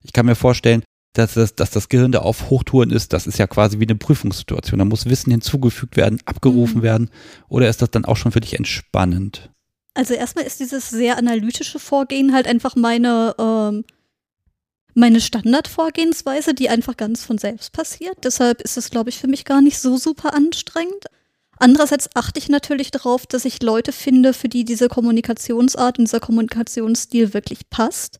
Ich 0.03 0.13
kann 0.13 0.25
mir 0.25 0.35
vorstellen, 0.35 0.83
dass 1.13 1.33
das, 1.33 1.55
dass 1.55 1.71
das 1.71 1.89
Gehirn 1.89 2.11
da 2.11 2.19
auf 2.19 2.49
Hochtouren 2.49 2.91
ist, 2.91 3.13
das 3.13 3.27
ist 3.27 3.37
ja 3.37 3.47
quasi 3.47 3.79
wie 3.79 3.85
eine 3.85 3.95
Prüfungssituation. 3.95 4.79
Da 4.79 4.85
muss 4.85 5.09
Wissen 5.09 5.31
hinzugefügt 5.31 5.97
werden, 5.97 6.19
abgerufen 6.25 6.79
mhm. 6.79 6.83
werden. 6.83 7.09
Oder 7.49 7.69
ist 7.69 7.81
das 7.81 7.91
dann 7.91 8.05
auch 8.05 8.17
schon 8.17 8.31
für 8.31 8.39
dich 8.39 8.57
entspannend? 8.57 9.49
Also 9.93 10.13
erstmal 10.13 10.45
ist 10.45 10.61
dieses 10.61 10.89
sehr 10.89 11.17
analytische 11.17 11.79
Vorgehen 11.79 12.33
halt 12.33 12.47
einfach 12.47 12.77
meine, 12.77 13.35
ähm, 13.37 13.83
meine 14.93 15.19
Standardvorgehensweise, 15.19 16.53
die 16.53 16.69
einfach 16.69 16.95
ganz 16.95 17.25
von 17.25 17.37
selbst 17.37 17.73
passiert. 17.73 18.17
Deshalb 18.23 18.61
ist 18.61 18.77
es, 18.77 18.89
glaube 18.89 19.09
ich, 19.09 19.19
für 19.19 19.27
mich 19.27 19.43
gar 19.43 19.61
nicht 19.61 19.79
so 19.79 19.97
super 19.97 20.33
anstrengend. 20.33 21.05
Andererseits 21.61 22.09
achte 22.15 22.39
ich 22.39 22.49
natürlich 22.49 22.89
darauf, 22.89 23.27
dass 23.27 23.45
ich 23.45 23.61
Leute 23.61 23.91
finde, 23.91 24.33
für 24.33 24.49
die 24.49 24.65
diese 24.65 24.87
Kommunikationsart 24.87 25.99
und 25.99 26.05
dieser 26.05 26.19
Kommunikationsstil 26.19 27.35
wirklich 27.35 27.69
passt. 27.69 28.19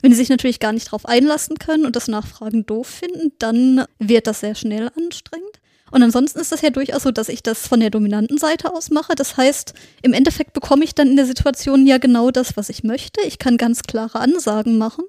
Wenn 0.00 0.12
die 0.12 0.16
sich 0.16 0.30
natürlich 0.30 0.60
gar 0.60 0.72
nicht 0.72 0.86
darauf 0.86 1.04
einlassen 1.04 1.58
können 1.58 1.84
und 1.84 1.94
das 1.94 2.08
Nachfragen 2.08 2.64
doof 2.64 2.86
finden, 2.86 3.32
dann 3.38 3.84
wird 3.98 4.26
das 4.26 4.40
sehr 4.40 4.54
schnell 4.54 4.90
anstrengend. 4.96 5.60
Und 5.90 6.02
ansonsten 6.02 6.40
ist 6.40 6.52
das 6.52 6.62
ja 6.62 6.70
durchaus 6.70 7.02
so, 7.02 7.10
dass 7.10 7.28
ich 7.28 7.42
das 7.42 7.68
von 7.68 7.80
der 7.80 7.90
dominanten 7.90 8.38
Seite 8.38 8.72
aus 8.72 8.88
mache. 8.88 9.14
Das 9.14 9.36
heißt, 9.36 9.74
im 10.00 10.14
Endeffekt 10.14 10.54
bekomme 10.54 10.84
ich 10.84 10.94
dann 10.94 11.08
in 11.08 11.16
der 11.16 11.26
Situation 11.26 11.86
ja 11.86 11.98
genau 11.98 12.30
das, 12.30 12.56
was 12.56 12.70
ich 12.70 12.82
möchte. 12.82 13.20
Ich 13.26 13.38
kann 13.38 13.58
ganz 13.58 13.82
klare 13.82 14.20
Ansagen 14.20 14.78
machen. 14.78 15.04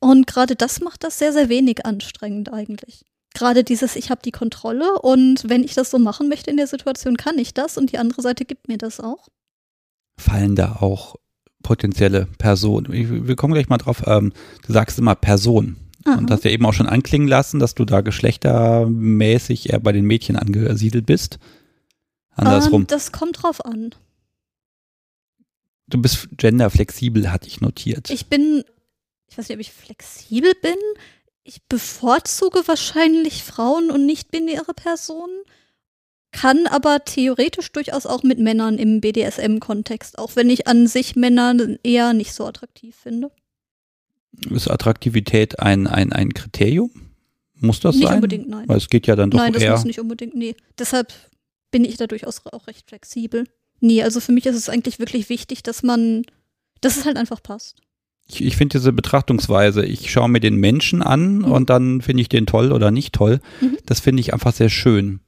Und 0.00 0.26
gerade 0.26 0.56
das 0.56 0.80
macht 0.80 1.04
das 1.04 1.18
sehr, 1.18 1.34
sehr 1.34 1.50
wenig 1.50 1.84
anstrengend 1.84 2.50
eigentlich. 2.50 3.04
Gerade 3.34 3.62
dieses, 3.62 3.96
ich 3.96 4.10
habe 4.10 4.22
die 4.24 4.32
Kontrolle 4.32 5.00
und 5.00 5.48
wenn 5.48 5.62
ich 5.62 5.74
das 5.74 5.90
so 5.90 5.98
machen 5.98 6.28
möchte 6.28 6.50
in 6.50 6.56
der 6.56 6.66
Situation, 6.66 7.16
kann 7.16 7.38
ich 7.38 7.54
das 7.54 7.78
und 7.78 7.92
die 7.92 7.98
andere 7.98 8.22
Seite 8.22 8.44
gibt 8.44 8.68
mir 8.68 8.78
das 8.78 8.98
auch. 9.00 9.28
Fallen 10.18 10.56
da 10.56 10.76
auch 10.80 11.16
potenzielle 11.62 12.26
Person. 12.38 12.86
Wir 12.90 13.36
kommen 13.36 13.54
gleich 13.54 13.68
mal 13.68 13.78
drauf. 13.78 14.02
Ähm, 14.06 14.32
du 14.66 14.72
sagst 14.72 14.98
immer 14.98 15.14
Person. 15.14 15.76
Aha. 16.04 16.16
Und 16.16 16.30
hast 16.30 16.44
ja 16.44 16.50
eben 16.50 16.64
auch 16.64 16.72
schon 16.72 16.88
anklingen 16.88 17.28
lassen, 17.28 17.60
dass 17.60 17.74
du 17.74 17.84
da 17.84 18.00
geschlechtermäßig 18.00 19.70
eher 19.70 19.80
bei 19.80 19.92
den 19.92 20.06
Mädchen 20.06 20.36
angesiedelt 20.36 21.06
bist. 21.06 21.38
Andersrum. 22.30 22.72
Um, 22.72 22.80
ähm, 22.82 22.86
das 22.86 23.12
kommt 23.12 23.42
drauf 23.42 23.64
an. 23.64 23.94
Du 25.88 26.00
bist 26.00 26.28
genderflexibel, 26.36 27.30
hatte 27.30 27.48
ich 27.48 27.60
notiert. 27.60 28.10
Ich 28.10 28.26
bin, 28.26 28.64
ich 29.28 29.36
weiß 29.36 29.48
nicht, 29.48 29.56
ob 29.56 29.60
ich 29.60 29.72
flexibel 29.72 30.52
bin. 30.62 30.76
Ich 31.50 31.64
bevorzuge 31.64 32.62
wahrscheinlich 32.66 33.42
Frauen 33.42 33.90
und 33.90 34.06
nicht-binäre 34.06 34.72
Personen 34.72 35.42
kann 36.30 36.68
aber 36.68 37.04
theoretisch 37.04 37.72
durchaus 37.72 38.06
auch 38.06 38.22
mit 38.22 38.38
Männern 38.38 38.78
im 38.78 39.00
BDSM-Kontext, 39.00 40.16
auch 40.16 40.36
wenn 40.36 40.48
ich 40.48 40.68
an 40.68 40.86
sich 40.86 41.16
Männer 41.16 41.56
eher 41.82 42.12
nicht 42.12 42.34
so 42.34 42.46
attraktiv 42.46 42.94
finde. 42.94 43.32
Ist 44.48 44.70
Attraktivität 44.70 45.58
ein, 45.58 45.88
ein, 45.88 46.12
ein 46.12 46.32
Kriterium? 46.34 46.92
Muss 47.54 47.80
das 47.80 47.96
nicht 47.96 48.04
sein? 48.04 48.12
Nicht 48.12 48.22
unbedingt, 48.22 48.48
nein. 48.48 48.68
Weil 48.68 48.76
es 48.76 48.88
geht 48.88 49.08
ja 49.08 49.16
dann 49.16 49.32
doch 49.32 49.38
Nein, 49.38 49.52
das 49.52 49.64
eher 49.64 49.72
muss 49.72 49.84
nicht 49.84 49.98
unbedingt, 49.98 50.36
nee. 50.36 50.54
Deshalb 50.78 51.12
bin 51.72 51.84
ich 51.84 51.96
da 51.96 52.06
durchaus 52.06 52.46
auch 52.46 52.68
recht 52.68 52.86
flexibel. 52.86 53.48
Nee, 53.80 54.04
also 54.04 54.20
für 54.20 54.30
mich 54.30 54.46
ist 54.46 54.54
es 54.54 54.68
eigentlich 54.68 55.00
wirklich 55.00 55.28
wichtig, 55.28 55.64
dass 55.64 55.82
man, 55.82 56.22
dass 56.80 56.96
es 56.96 57.06
halt 57.06 57.16
einfach 57.16 57.42
passt. 57.42 57.80
Ich, 58.30 58.44
ich 58.44 58.56
finde 58.56 58.78
diese 58.78 58.92
Betrachtungsweise, 58.92 59.84
ich 59.84 60.10
schaue 60.10 60.28
mir 60.28 60.40
den 60.40 60.56
Menschen 60.56 61.02
an 61.02 61.38
mhm. 61.38 61.44
und 61.44 61.70
dann 61.70 62.00
finde 62.00 62.22
ich 62.22 62.28
den 62.28 62.46
toll 62.46 62.72
oder 62.72 62.90
nicht 62.90 63.14
toll, 63.14 63.40
mhm. 63.60 63.76
das 63.86 64.00
finde 64.00 64.20
ich 64.20 64.32
einfach 64.32 64.52
sehr 64.52 64.68
schön 64.68 65.20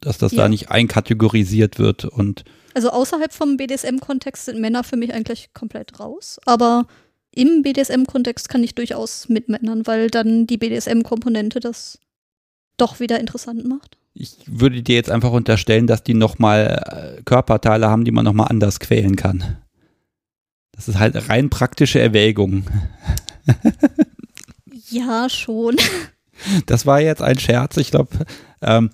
dass 0.00 0.18
das 0.18 0.32
ja. 0.32 0.42
da 0.42 0.48
nicht 0.48 0.70
einkategorisiert 0.70 1.78
wird 1.78 2.04
und 2.04 2.44
also 2.74 2.90
außerhalb 2.90 3.32
vom 3.32 3.56
BDSM-Kontext 3.56 4.44
sind 4.44 4.60
Männer 4.60 4.84
für 4.84 4.96
mich 4.96 5.12
eigentlich 5.12 5.52
komplett 5.52 5.98
raus, 5.98 6.38
aber 6.44 6.86
im 7.34 7.62
BDSM-Kontext 7.62 8.48
kann 8.48 8.62
ich 8.62 8.74
durchaus 8.74 9.28
mit 9.28 9.48
Männern, 9.48 9.86
weil 9.86 10.08
dann 10.08 10.46
die 10.46 10.58
BDSM-Komponente 10.58 11.60
das 11.60 11.98
doch 12.76 13.00
wieder 13.00 13.18
interessant 13.18 13.66
macht. 13.66 13.96
Ich 14.14 14.36
würde 14.46 14.82
dir 14.82 14.94
jetzt 14.94 15.10
einfach 15.10 15.32
unterstellen, 15.32 15.86
dass 15.86 16.04
die 16.04 16.14
nochmal 16.14 17.16
äh, 17.18 17.22
Körperteile 17.22 17.88
haben, 17.88 18.04
die 18.04 18.12
man 18.12 18.24
nochmal 18.24 18.48
anders 18.48 18.80
quälen 18.80 19.16
kann. 19.16 19.58
Das 20.78 20.86
ist 20.86 21.00
halt 21.00 21.28
rein 21.28 21.50
praktische 21.50 21.98
Erwägung. 21.98 22.64
ja, 24.90 25.28
schon. 25.28 25.76
Das 26.66 26.86
war 26.86 27.00
jetzt 27.00 27.20
ein 27.20 27.36
Scherz. 27.40 27.76
Ich 27.78 27.90
glaube, 27.90 28.24
ähm, 28.62 28.90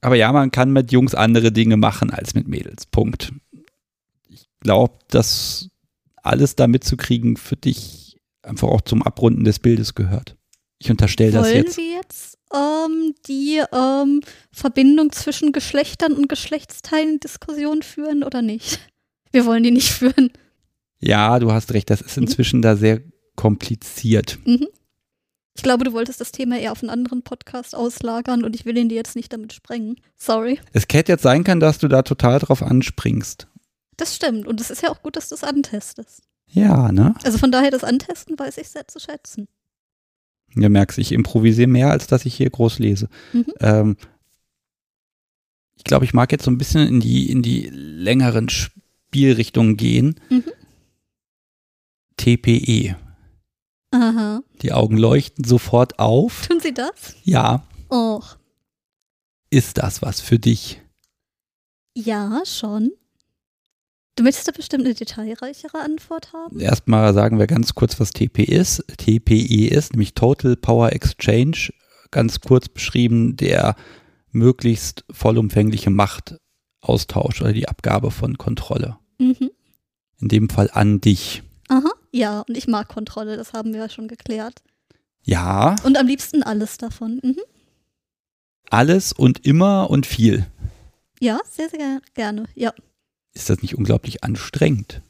aber 0.00 0.14
ja, 0.14 0.32
man 0.32 0.50
kann 0.50 0.72
mit 0.72 0.92
Jungs 0.92 1.14
andere 1.14 1.52
Dinge 1.52 1.76
machen 1.76 2.10
als 2.10 2.34
mit 2.34 2.48
Mädels. 2.48 2.86
Punkt. 2.86 3.32
Ich 4.30 4.48
glaube, 4.60 4.94
dass 5.08 5.68
alles 6.22 6.56
da 6.56 6.68
mitzukriegen 6.68 7.36
für 7.36 7.56
dich 7.56 8.16
einfach 8.42 8.68
auch 8.68 8.80
zum 8.80 9.02
Abrunden 9.02 9.44
des 9.44 9.58
Bildes 9.58 9.94
gehört. 9.94 10.36
Ich 10.78 10.90
unterstelle 10.90 11.32
das 11.32 11.52
jetzt. 11.52 11.76
Wollen 11.76 11.86
wir 11.86 11.96
jetzt 11.96 12.38
ähm, 12.54 13.14
die 13.28 13.62
ähm, 13.72 14.22
Verbindung 14.52 15.12
zwischen 15.12 15.52
Geschlechtern 15.52 16.14
und 16.14 16.30
Geschlechtsteilen 16.30 17.20
Diskussion 17.20 17.82
führen 17.82 18.24
oder 18.24 18.40
nicht? 18.40 18.80
Wir 19.34 19.46
wollen 19.46 19.64
die 19.64 19.72
nicht 19.72 19.90
führen. 19.90 20.30
Ja, 21.00 21.40
du 21.40 21.50
hast 21.50 21.74
recht, 21.74 21.90
das 21.90 22.00
ist 22.00 22.16
inzwischen 22.16 22.58
mhm. 22.58 22.62
da 22.62 22.76
sehr 22.76 23.02
kompliziert. 23.34 24.38
Mhm. 24.44 24.68
Ich 25.56 25.62
glaube, 25.62 25.84
du 25.84 25.92
wolltest 25.92 26.20
das 26.20 26.30
Thema 26.30 26.56
eher 26.56 26.70
auf 26.70 26.82
einen 26.82 26.90
anderen 26.90 27.22
Podcast 27.22 27.74
auslagern 27.74 28.44
und 28.44 28.54
ich 28.54 28.64
will 28.64 28.78
ihn 28.78 28.88
dir 28.88 28.94
jetzt 28.94 29.16
nicht 29.16 29.32
damit 29.32 29.52
sprengen. 29.52 29.96
Sorry. 30.16 30.60
Es 30.72 30.84
hätte 30.92 31.10
jetzt 31.10 31.22
sein 31.22 31.42
können, 31.42 31.60
dass 31.60 31.78
du 31.78 31.88
da 31.88 32.02
total 32.02 32.38
drauf 32.38 32.62
anspringst. 32.62 33.48
Das 33.96 34.14
stimmt 34.14 34.46
und 34.46 34.60
es 34.60 34.70
ist 34.70 34.82
ja 34.82 34.90
auch 34.90 35.02
gut, 35.02 35.16
dass 35.16 35.28
du 35.28 35.34
es 35.34 35.42
antestest. 35.42 36.22
Ja, 36.46 36.92
ne? 36.92 37.14
Also 37.24 37.38
von 37.38 37.50
daher, 37.50 37.72
das 37.72 37.82
Antesten 37.82 38.38
weiß 38.38 38.58
ich 38.58 38.68
sehr 38.68 38.86
zu 38.86 39.00
schätzen. 39.00 39.48
Ja, 40.54 40.68
merkst, 40.68 40.98
ich 40.98 41.10
improvisiere 41.10 41.66
mehr, 41.66 41.90
als 41.90 42.06
dass 42.06 42.24
ich 42.24 42.36
hier 42.36 42.50
groß 42.50 42.78
lese. 42.78 43.08
Mhm. 43.32 43.46
Ähm, 43.58 43.96
ich 45.76 45.82
glaube, 45.82 46.04
ich 46.04 46.14
mag 46.14 46.30
jetzt 46.30 46.44
so 46.44 46.52
ein 46.52 46.58
bisschen 46.58 46.86
in 46.86 47.00
die, 47.00 47.30
in 47.30 47.42
die 47.42 47.68
längeren 47.72 48.48
Spielrichtungen 49.14 49.76
gehen. 49.76 50.20
Mhm. 50.28 50.42
TPE. 52.16 52.96
Aha. 53.92 54.42
Die 54.60 54.72
Augen 54.72 54.96
leuchten 54.96 55.44
sofort 55.44 56.00
auf. 56.00 56.48
Tun 56.48 56.58
sie 56.58 56.74
das? 56.74 57.14
Ja. 57.22 57.62
Och. 57.92 58.36
Ist 59.50 59.78
das 59.78 60.02
was 60.02 60.20
für 60.20 60.40
dich? 60.40 60.82
Ja, 61.96 62.42
schon. 62.44 62.90
Du 64.16 64.24
möchtest 64.24 64.48
da 64.48 64.52
bestimmt 64.52 64.84
eine 64.84 64.94
detailreichere 64.94 65.78
Antwort 65.78 66.32
haben? 66.32 66.58
Erstmal 66.58 67.14
sagen 67.14 67.38
wir 67.38 67.46
ganz 67.46 67.76
kurz, 67.76 68.00
was 68.00 68.10
TP 68.10 68.42
ist. 68.42 68.84
TPE 68.96 69.68
ist, 69.68 69.92
nämlich 69.92 70.14
Total 70.14 70.56
Power 70.56 70.92
Exchange, 70.92 71.72
ganz 72.10 72.40
kurz 72.40 72.68
beschrieben, 72.68 73.36
der 73.36 73.76
möglichst 74.32 75.04
vollumfängliche 75.12 75.90
Machtaustausch 75.90 77.42
oder 77.42 77.52
die 77.52 77.68
Abgabe 77.68 78.10
von 78.10 78.38
Kontrolle. 78.38 78.98
Mhm. 79.24 79.50
In 80.20 80.28
dem 80.28 80.48
Fall 80.48 80.70
an 80.72 81.00
dich. 81.00 81.42
Aha, 81.68 81.90
ja, 82.12 82.40
und 82.40 82.56
ich 82.56 82.68
mag 82.68 82.88
Kontrolle, 82.88 83.36
das 83.36 83.52
haben 83.52 83.72
wir 83.72 83.80
ja 83.80 83.88
schon 83.88 84.08
geklärt. 84.08 84.62
Ja. 85.24 85.76
Und 85.84 85.96
am 85.96 86.06
liebsten 86.06 86.42
alles 86.42 86.76
davon. 86.76 87.20
Mhm. 87.22 87.40
Alles 88.70 89.12
und 89.12 89.46
immer 89.46 89.88
und 89.90 90.06
viel. 90.06 90.46
Ja, 91.20 91.40
sehr, 91.50 91.70
sehr 91.70 92.00
gerne, 92.14 92.44
ja. 92.54 92.72
Ist 93.32 93.48
das 93.48 93.62
nicht 93.62 93.76
unglaublich 93.76 94.22
anstrengend? 94.22 95.02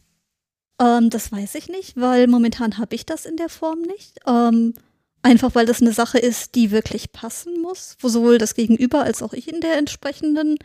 Ähm, 0.81 1.11
das 1.11 1.33
weiß 1.33 1.57
ich 1.57 1.69
nicht, 1.69 1.97
weil 1.97 2.27
momentan 2.27 2.79
habe 2.79 2.95
ich 2.95 3.05
das 3.05 3.27
in 3.27 3.37
der 3.37 3.49
Form 3.49 3.81
nicht. 3.83 4.21
Ähm, 4.27 4.75
einfach 5.23 5.55
weil 5.55 5.67
das 5.67 5.81
eine 5.81 5.93
Sache 5.93 6.19
ist, 6.19 6.55
die 6.55 6.71
wirklich 6.71 7.13
passen 7.13 7.61
muss, 7.61 7.97
wo 8.01 8.09
sowohl 8.09 8.39
das 8.39 8.55
Gegenüber 8.55 9.03
als 9.03 9.23
auch 9.23 9.33
ich 9.33 9.49
in 9.53 9.61
der 9.61 9.77
entsprechenden 9.79 10.57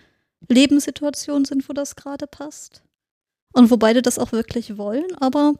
Lebenssituation 0.47 1.45
sind, 1.45 1.67
wo 1.67 1.73
das 1.73 1.95
gerade 1.95 2.27
passt. 2.27 2.83
Und 3.53 3.71
wo 3.71 3.77
beide 3.77 4.01
das 4.01 4.19
auch 4.19 4.31
wirklich 4.31 4.77
wollen, 4.77 5.15
aber 5.19 5.53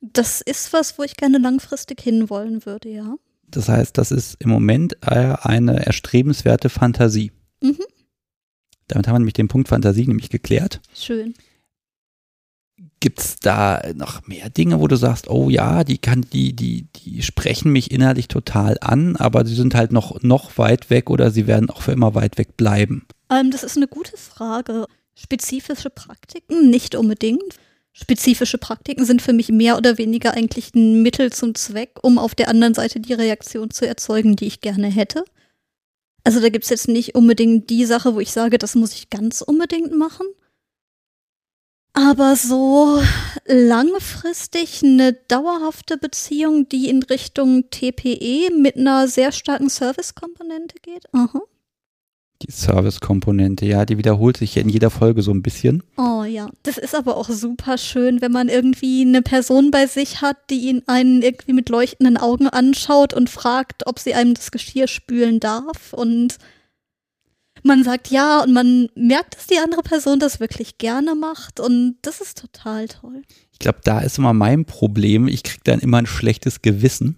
das 0.00 0.40
ist 0.40 0.72
was, 0.72 0.98
wo 0.98 1.02
ich 1.02 1.16
gerne 1.16 1.38
langfristig 1.38 2.00
hinwollen 2.00 2.64
würde, 2.64 2.88
ja. 2.88 3.16
Das 3.46 3.68
heißt, 3.68 3.98
das 3.98 4.10
ist 4.10 4.36
im 4.38 4.48
Moment 4.48 5.02
eine 5.02 5.84
erstrebenswerte 5.84 6.68
Fantasie. 6.68 7.32
Mhm. 7.60 7.78
Damit 8.86 9.06
haben 9.06 9.14
wir 9.14 9.18
nämlich 9.20 9.34
den 9.34 9.48
Punkt 9.48 9.68
Fantasie 9.68 10.06
nämlich 10.06 10.30
geklärt. 10.30 10.80
Schön. 10.94 11.34
Gibt 13.00 13.20
es 13.20 13.36
da 13.36 13.82
noch 13.94 14.26
mehr 14.26 14.50
Dinge, 14.50 14.80
wo 14.80 14.86
du 14.86 14.96
sagst, 14.96 15.28
oh 15.28 15.50
ja, 15.50 15.84
die 15.84 15.98
kann, 15.98 16.26
die, 16.32 16.54
die, 16.54 16.86
die 16.96 17.22
sprechen 17.22 17.72
mich 17.72 17.90
innerlich 17.90 18.28
total 18.28 18.78
an, 18.80 19.16
aber 19.16 19.44
sie 19.44 19.54
sind 19.54 19.74
halt 19.74 19.92
noch, 19.92 20.22
noch 20.22 20.56
weit 20.58 20.90
weg 20.90 21.10
oder 21.10 21.30
sie 21.30 21.46
werden 21.46 21.70
auch 21.70 21.82
für 21.82 21.92
immer 21.92 22.14
weit 22.14 22.38
weg 22.38 22.56
bleiben? 22.56 23.06
Ähm, 23.30 23.50
das 23.50 23.64
ist 23.64 23.76
eine 23.76 23.88
gute 23.88 24.16
Frage. 24.16 24.86
Spezifische 25.22 25.90
Praktiken 25.90 26.70
nicht 26.70 26.94
unbedingt. 26.94 27.56
Spezifische 27.92 28.56
Praktiken 28.56 29.04
sind 29.04 29.20
für 29.20 29.34
mich 29.34 29.50
mehr 29.50 29.76
oder 29.76 29.98
weniger 29.98 30.32
eigentlich 30.32 30.74
ein 30.74 31.02
Mittel 31.02 31.30
zum 31.30 31.54
Zweck, 31.54 31.98
um 32.02 32.18
auf 32.18 32.34
der 32.34 32.48
anderen 32.48 32.72
Seite 32.72 33.00
die 33.00 33.12
Reaktion 33.12 33.70
zu 33.70 33.86
erzeugen, 33.86 34.36
die 34.36 34.46
ich 34.46 34.62
gerne 34.62 34.86
hätte. 34.86 35.24
Also 36.24 36.40
da 36.40 36.48
gibt 36.48 36.64
es 36.64 36.70
jetzt 36.70 36.88
nicht 36.88 37.14
unbedingt 37.14 37.68
die 37.68 37.84
Sache, 37.84 38.14
wo 38.14 38.20
ich 38.20 38.32
sage, 38.32 38.56
das 38.56 38.74
muss 38.74 38.94
ich 38.94 39.10
ganz 39.10 39.42
unbedingt 39.42 39.92
machen. 39.92 40.26
Aber 41.92 42.34
so 42.36 43.02
langfristig 43.44 44.82
eine 44.82 45.12
dauerhafte 45.12 45.98
Beziehung, 45.98 46.66
die 46.68 46.88
in 46.88 47.02
Richtung 47.02 47.68
TPE 47.68 48.50
mit 48.56 48.76
einer 48.76 49.06
sehr 49.06 49.32
starken 49.32 49.68
Service-Komponente 49.68 50.76
geht. 50.80 51.04
Aha. 51.12 51.42
Die 52.42 52.50
Service-Komponente, 52.50 53.66
ja, 53.66 53.84
die 53.84 53.98
wiederholt 53.98 54.38
sich 54.38 54.54
ja 54.54 54.62
in 54.62 54.70
jeder 54.70 54.90
Folge 54.90 55.20
so 55.22 55.30
ein 55.30 55.42
bisschen. 55.42 55.82
Oh 55.98 56.24
ja, 56.24 56.48
das 56.62 56.78
ist 56.78 56.94
aber 56.94 57.16
auch 57.16 57.28
super 57.28 57.76
schön, 57.76 58.22
wenn 58.22 58.32
man 58.32 58.48
irgendwie 58.48 59.02
eine 59.02 59.20
Person 59.20 59.70
bei 59.70 59.86
sich 59.86 60.22
hat, 60.22 60.38
die 60.48 60.68
ihn 60.68 60.82
einen 60.86 61.20
irgendwie 61.20 61.52
mit 61.52 61.68
leuchtenden 61.68 62.16
Augen 62.16 62.48
anschaut 62.48 63.12
und 63.12 63.28
fragt, 63.28 63.86
ob 63.86 63.98
sie 63.98 64.14
einem 64.14 64.32
das 64.34 64.50
Geschirr 64.50 64.88
spülen 64.88 65.38
darf. 65.38 65.92
Und 65.92 66.38
man 67.62 67.84
sagt 67.84 68.08
ja 68.08 68.42
und 68.42 68.54
man 68.54 68.88
merkt, 68.94 69.36
dass 69.36 69.46
die 69.46 69.58
andere 69.58 69.82
Person 69.82 70.18
das 70.18 70.40
wirklich 70.40 70.78
gerne 70.78 71.14
macht. 71.14 71.60
Und 71.60 71.96
das 72.02 72.22
ist 72.22 72.38
total 72.38 72.88
toll. 72.88 73.22
Ich 73.52 73.58
glaube, 73.58 73.80
da 73.84 74.00
ist 74.00 74.16
immer 74.16 74.32
mein 74.32 74.64
Problem. 74.64 75.28
Ich 75.28 75.42
kriege 75.42 75.60
dann 75.64 75.80
immer 75.80 75.98
ein 75.98 76.06
schlechtes 76.06 76.62
Gewissen 76.62 77.16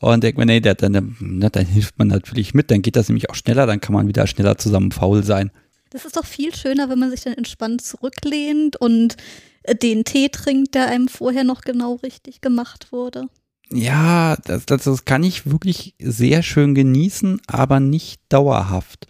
und 0.00 0.22
denkt 0.22 0.38
man, 0.38 0.46
nee, 0.46 0.60
dann, 0.60 0.76
dann, 0.76 1.50
dann 1.52 1.66
hilft 1.66 1.98
man 1.98 2.08
natürlich 2.08 2.54
mit, 2.54 2.70
dann 2.70 2.82
geht 2.82 2.96
das 2.96 3.08
nämlich 3.08 3.30
auch 3.30 3.34
schneller, 3.34 3.66
dann 3.66 3.80
kann 3.80 3.94
man 3.94 4.06
wieder 4.06 4.26
schneller 4.26 4.56
zusammen 4.56 4.92
faul 4.92 5.24
sein. 5.24 5.50
Das 5.90 6.04
ist 6.04 6.16
doch 6.16 6.26
viel 6.26 6.54
schöner, 6.54 6.88
wenn 6.88 6.98
man 6.98 7.10
sich 7.10 7.22
dann 7.22 7.32
entspannt 7.34 7.82
zurücklehnt 7.82 8.76
und 8.76 9.16
äh, 9.62 9.74
den 9.74 10.04
Tee 10.04 10.28
trinkt, 10.28 10.74
der 10.74 10.88
einem 10.88 11.08
vorher 11.08 11.44
noch 11.44 11.62
genau 11.62 11.94
richtig 11.94 12.40
gemacht 12.40 12.92
wurde. 12.92 13.28
Ja, 13.70 14.36
das, 14.44 14.66
das, 14.66 14.84
das 14.84 15.04
kann 15.04 15.24
ich 15.24 15.50
wirklich 15.50 15.94
sehr 15.98 16.42
schön 16.42 16.74
genießen, 16.74 17.40
aber 17.46 17.80
nicht 17.80 18.20
dauerhaft. 18.28 19.06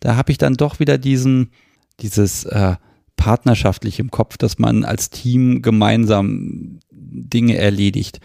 Da 0.00 0.16
habe 0.16 0.32
ich 0.32 0.38
dann 0.38 0.54
doch 0.54 0.80
wieder 0.80 0.98
diesen, 0.98 1.50
dieses 2.00 2.44
äh, 2.44 2.76
partnerschaftlich 3.16 3.98
im 4.00 4.10
Kopf, 4.10 4.36
dass 4.36 4.58
man 4.58 4.84
als 4.84 5.08
Team 5.08 5.62
gemeinsam 5.62 6.80
Dinge 6.90 7.56
erledigt. 7.56 8.20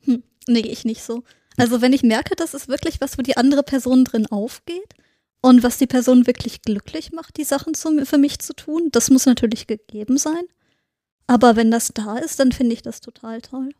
Hm, 0.00 0.22
nee, 0.46 0.60
ich 0.60 0.84
nicht 0.84 1.02
so. 1.02 1.22
Also 1.56 1.80
wenn 1.80 1.92
ich 1.92 2.02
merke, 2.02 2.34
das 2.36 2.54
ist 2.54 2.68
wirklich 2.68 3.00
was, 3.00 3.18
wo 3.18 3.22
die 3.22 3.36
andere 3.36 3.62
Person 3.62 4.04
drin 4.04 4.26
aufgeht 4.26 4.94
und 5.40 5.62
was 5.62 5.78
die 5.78 5.86
Person 5.86 6.26
wirklich 6.26 6.62
glücklich 6.62 7.12
macht, 7.12 7.36
die 7.36 7.44
Sachen 7.44 7.74
zu, 7.74 8.04
für 8.04 8.18
mich 8.18 8.38
zu 8.40 8.54
tun, 8.54 8.88
das 8.92 9.10
muss 9.10 9.26
natürlich 9.26 9.66
gegeben 9.66 10.18
sein. 10.18 10.44
Aber 11.26 11.56
wenn 11.56 11.70
das 11.70 11.92
da 11.94 12.18
ist, 12.18 12.40
dann 12.40 12.52
finde 12.52 12.74
ich 12.74 12.82
das 12.82 13.00
total 13.00 13.40
toll. 13.40 13.70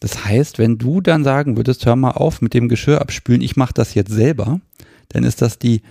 Das 0.00 0.24
heißt, 0.24 0.58
wenn 0.58 0.78
du 0.78 1.00
dann 1.00 1.24
sagen 1.24 1.56
würdest, 1.56 1.86
hör 1.86 1.96
mal 1.96 2.12
auf 2.12 2.40
mit 2.40 2.54
dem 2.54 2.68
Geschirr 2.68 3.00
abspülen, 3.00 3.40
ich 3.40 3.56
mache 3.56 3.74
das 3.74 3.94
jetzt 3.94 4.12
selber, 4.12 4.60
dann 5.08 5.24
ist 5.24 5.42
das 5.42 5.58
die 5.58 5.82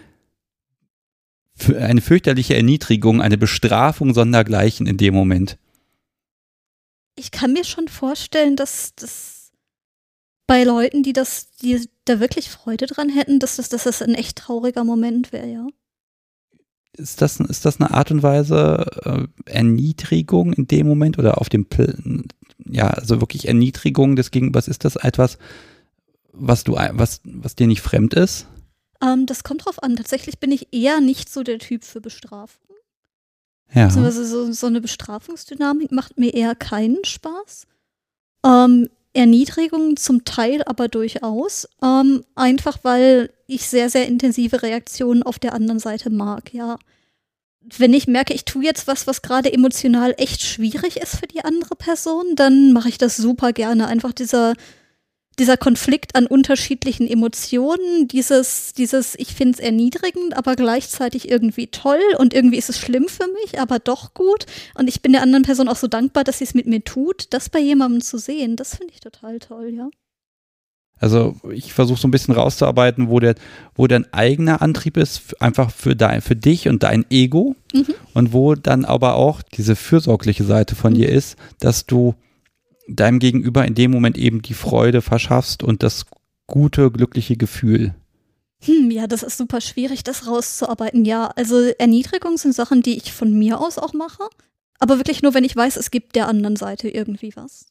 eine 1.74 2.02
fürchterliche 2.02 2.56
Erniedrigung, 2.56 3.22
eine 3.22 3.38
Bestrafung 3.38 4.14
sondergleichen 4.14 4.88
in 4.88 4.98
dem 4.98 5.14
Moment. 5.14 5.58
Ich 7.16 7.32
kann 7.32 7.54
mir 7.54 7.64
schon 7.64 7.88
vorstellen, 7.88 8.58
dass 8.58 8.94
das 8.96 9.35
bei 10.48 10.64
Leuten, 10.64 11.04
die 11.04 11.14
das, 11.14 11.52
die 11.62 11.88
da 12.06 12.20
wirklich 12.20 12.50
Freude 12.50 12.86
dran 12.86 13.10
hätten, 13.10 13.40
dass 13.40 13.56
das, 13.56 13.70
dass 13.70 13.84
das 13.84 14.02
ein 14.02 14.14
echt 14.14 14.38
trauriger 14.38 14.84
Moment 14.84 15.32
wäre, 15.32 15.48
ja. 15.48 15.68
Ist 16.98 17.22
das, 17.22 17.40
ist 17.40 17.66
das 17.66 17.82
eine 17.82 17.92
Art 17.92 18.12
und 18.12 18.24
Weise 18.24 18.86
äh, 19.04 19.52
Erniedrigung 19.52 20.54
in 20.54 20.68
dem 20.68 20.88
Moment 20.88 21.20
oder 21.20 21.42
auf 21.42 21.50
dem, 21.50 21.66
Pl 21.66 22.24
ja, 22.66 22.88
also 22.88 23.20
wirklich 23.20 23.48
Erniedrigung 23.48 24.16
des 24.16 24.32
Gegenübers? 24.32 24.70
Ist 24.70 24.86
das 24.86 24.96
etwas, 24.96 25.38
was 26.32 26.64
du, 26.64 26.74
was, 26.74 27.20
was 27.24 27.56
dir 27.56 27.68
nicht 27.68 27.82
fremd 27.82 28.14
ist? 28.14 28.48
Ähm, 29.02 29.26
das 29.26 29.44
kommt 29.44 29.66
drauf 29.66 29.84
an. 29.84 29.98
Tatsächlich 29.98 30.40
bin 30.40 30.52
ich 30.52 30.70
eher 30.72 31.02
nicht 31.02 31.30
so 31.30 31.44
der 31.44 31.60
Typ 31.60 31.84
für 31.84 32.00
Bestrafung. 32.00 32.62
Ja. 33.74 33.86
Also 33.86 34.24
so, 34.24 34.52
so 34.52 34.68
eine 34.68 34.80
Bestrafungsdynamik 34.80 35.92
macht 35.92 36.18
mir 36.18 36.34
eher 36.34 36.56
keinen 36.56 37.04
Spaß. 37.04 37.68
Ähm, 38.46 38.90
Erniedrigung 39.16 39.98
zum 39.98 40.26
Teil 40.26 40.64
aber 40.64 40.88
durchaus. 40.88 41.68
Ähm, 41.82 42.24
einfach 42.36 42.80
weil 42.84 43.32
ich 43.48 43.68
sehr, 43.68 43.90
sehr 43.90 44.08
intensive 44.08 44.62
Reaktionen 44.62 45.24
auf 45.24 45.40
der 45.40 45.54
anderen 45.54 45.80
Seite 45.80 46.10
mag, 46.10 46.54
ja. 46.54 46.78
Wenn 47.78 47.96
ich 47.96 48.08
merke, 48.08 48.34
ich 48.34 48.46
tue 48.46 48.64
jetzt 48.64 48.86
was, 48.86 49.08
was 49.08 49.24
gerade 49.24 49.52
emotional 49.52 50.14
echt 50.18 50.44
schwierig 50.44 50.98
ist 50.98 51.16
für 51.16 51.26
die 51.26 51.44
andere 51.44 51.76
Person, 51.76 52.36
dann 52.36 52.74
mache 52.74 52.90
ich 52.90 53.00
das 53.00 53.18
super 53.18 53.54
gerne. 53.54 53.88
Einfach 53.88 54.14
dieser 54.14 54.54
dieser 55.40 55.58
Konflikt 55.58 56.16
an 56.16 56.28
unterschiedlichen 56.28 57.08
Emotionen, 57.08 58.08
dieses, 58.08 58.74
dieses, 58.74 59.16
ich 59.18 59.34
finde 59.34 59.54
es 59.54 59.60
erniedrigend, 59.60 60.36
aber 60.36 60.56
gleichzeitig 60.56 61.30
irgendwie 61.30 61.68
toll 61.68 62.00
und 62.18 62.34
irgendwie 62.34 62.58
ist 62.58 62.70
es 62.70 62.80
schlimm 62.80 63.08
für 63.08 63.28
mich, 63.44 63.60
aber 63.60 63.80
doch 63.80 64.14
gut. 64.14 64.46
Und 64.76 64.88
ich 64.88 65.02
bin 65.02 65.12
der 65.12 65.22
anderen 65.22 65.44
Person 65.44 65.68
auch 65.68 65.76
so 65.76 65.88
dankbar, 65.88 66.24
dass 66.24 66.38
sie 66.40 66.46
es 66.46 66.54
mit 66.54 66.68
mir 66.68 66.84
tut, 66.84 67.28
das 67.34 67.50
bei 67.50 67.60
jemandem 67.60 68.02
zu 68.02 68.18
sehen, 68.18 68.56
das 68.56 68.76
finde 68.76 68.94
ich 68.94 69.00
total 69.02 69.40
toll, 69.40 69.74
ja. 69.76 69.90
Also 70.98 71.36
ich 71.52 71.74
versuche 71.74 72.00
so 72.00 72.08
ein 72.08 72.12
bisschen 72.12 72.34
rauszuarbeiten, 72.34 73.10
wo 73.10 73.20
der, 73.20 73.36
wo 73.76 73.86
dein 73.86 74.12
eigener 74.14 74.62
Antrieb 74.62 74.96
ist, 74.96 75.42
einfach 75.42 75.70
für 75.70 75.94
dein, 75.94 76.22
für 76.22 76.38
dich 76.38 76.70
und 76.70 76.84
dein 76.84 77.06
Ego. 77.10 77.56
Mhm. 77.74 77.94
und 78.14 78.32
wo 78.32 78.56
dann 78.56 78.86
aber 78.86 79.16
auch 79.16 79.42
diese 79.42 79.76
fürsorgliche 79.76 80.46
Seite 80.46 80.76
von 80.76 80.94
Mhm. 80.94 80.98
dir 80.98 81.10
ist, 81.10 81.36
dass 81.60 81.86
du 81.86 82.16
deinem 82.88 83.20
Gegenüber 83.20 83.66
in 83.66 83.76
dem 83.76 83.92
Moment 83.92 84.18
eben 84.18 84.42
die 84.42 84.54
Freude 84.54 85.02
verschaffst 85.02 85.64
und 85.64 85.84
das 85.84 86.06
gute, 86.48 86.92
glückliche 86.92 87.38
Gefühl. 87.38 87.96
Hm, 88.62 88.90
ja, 88.92 89.08
das 89.08 89.24
ist 89.24 89.38
super 89.38 89.62
schwierig, 89.62 90.04
das 90.04 90.28
rauszuarbeiten. 90.28 91.06
Ja, 91.06 91.28
also 91.36 91.58
Erniedrigung 91.78 92.38
sind 92.38 92.54
Sachen, 92.54 92.82
die 92.82 92.98
ich 92.98 93.14
von 93.14 93.34
mir 93.34 93.60
aus 93.60 93.78
auch 93.78 93.94
mache. 93.94 94.24
Aber 94.80 94.98
wirklich 94.98 95.22
nur, 95.22 95.34
wenn 95.34 95.44
ich 95.44 95.56
weiß, 95.56 95.78
es 95.78 95.92
gibt 95.92 96.16
der 96.16 96.28
anderen 96.28 96.56
Seite 96.56 96.90
irgendwie 96.90 97.32
was. 97.36 97.66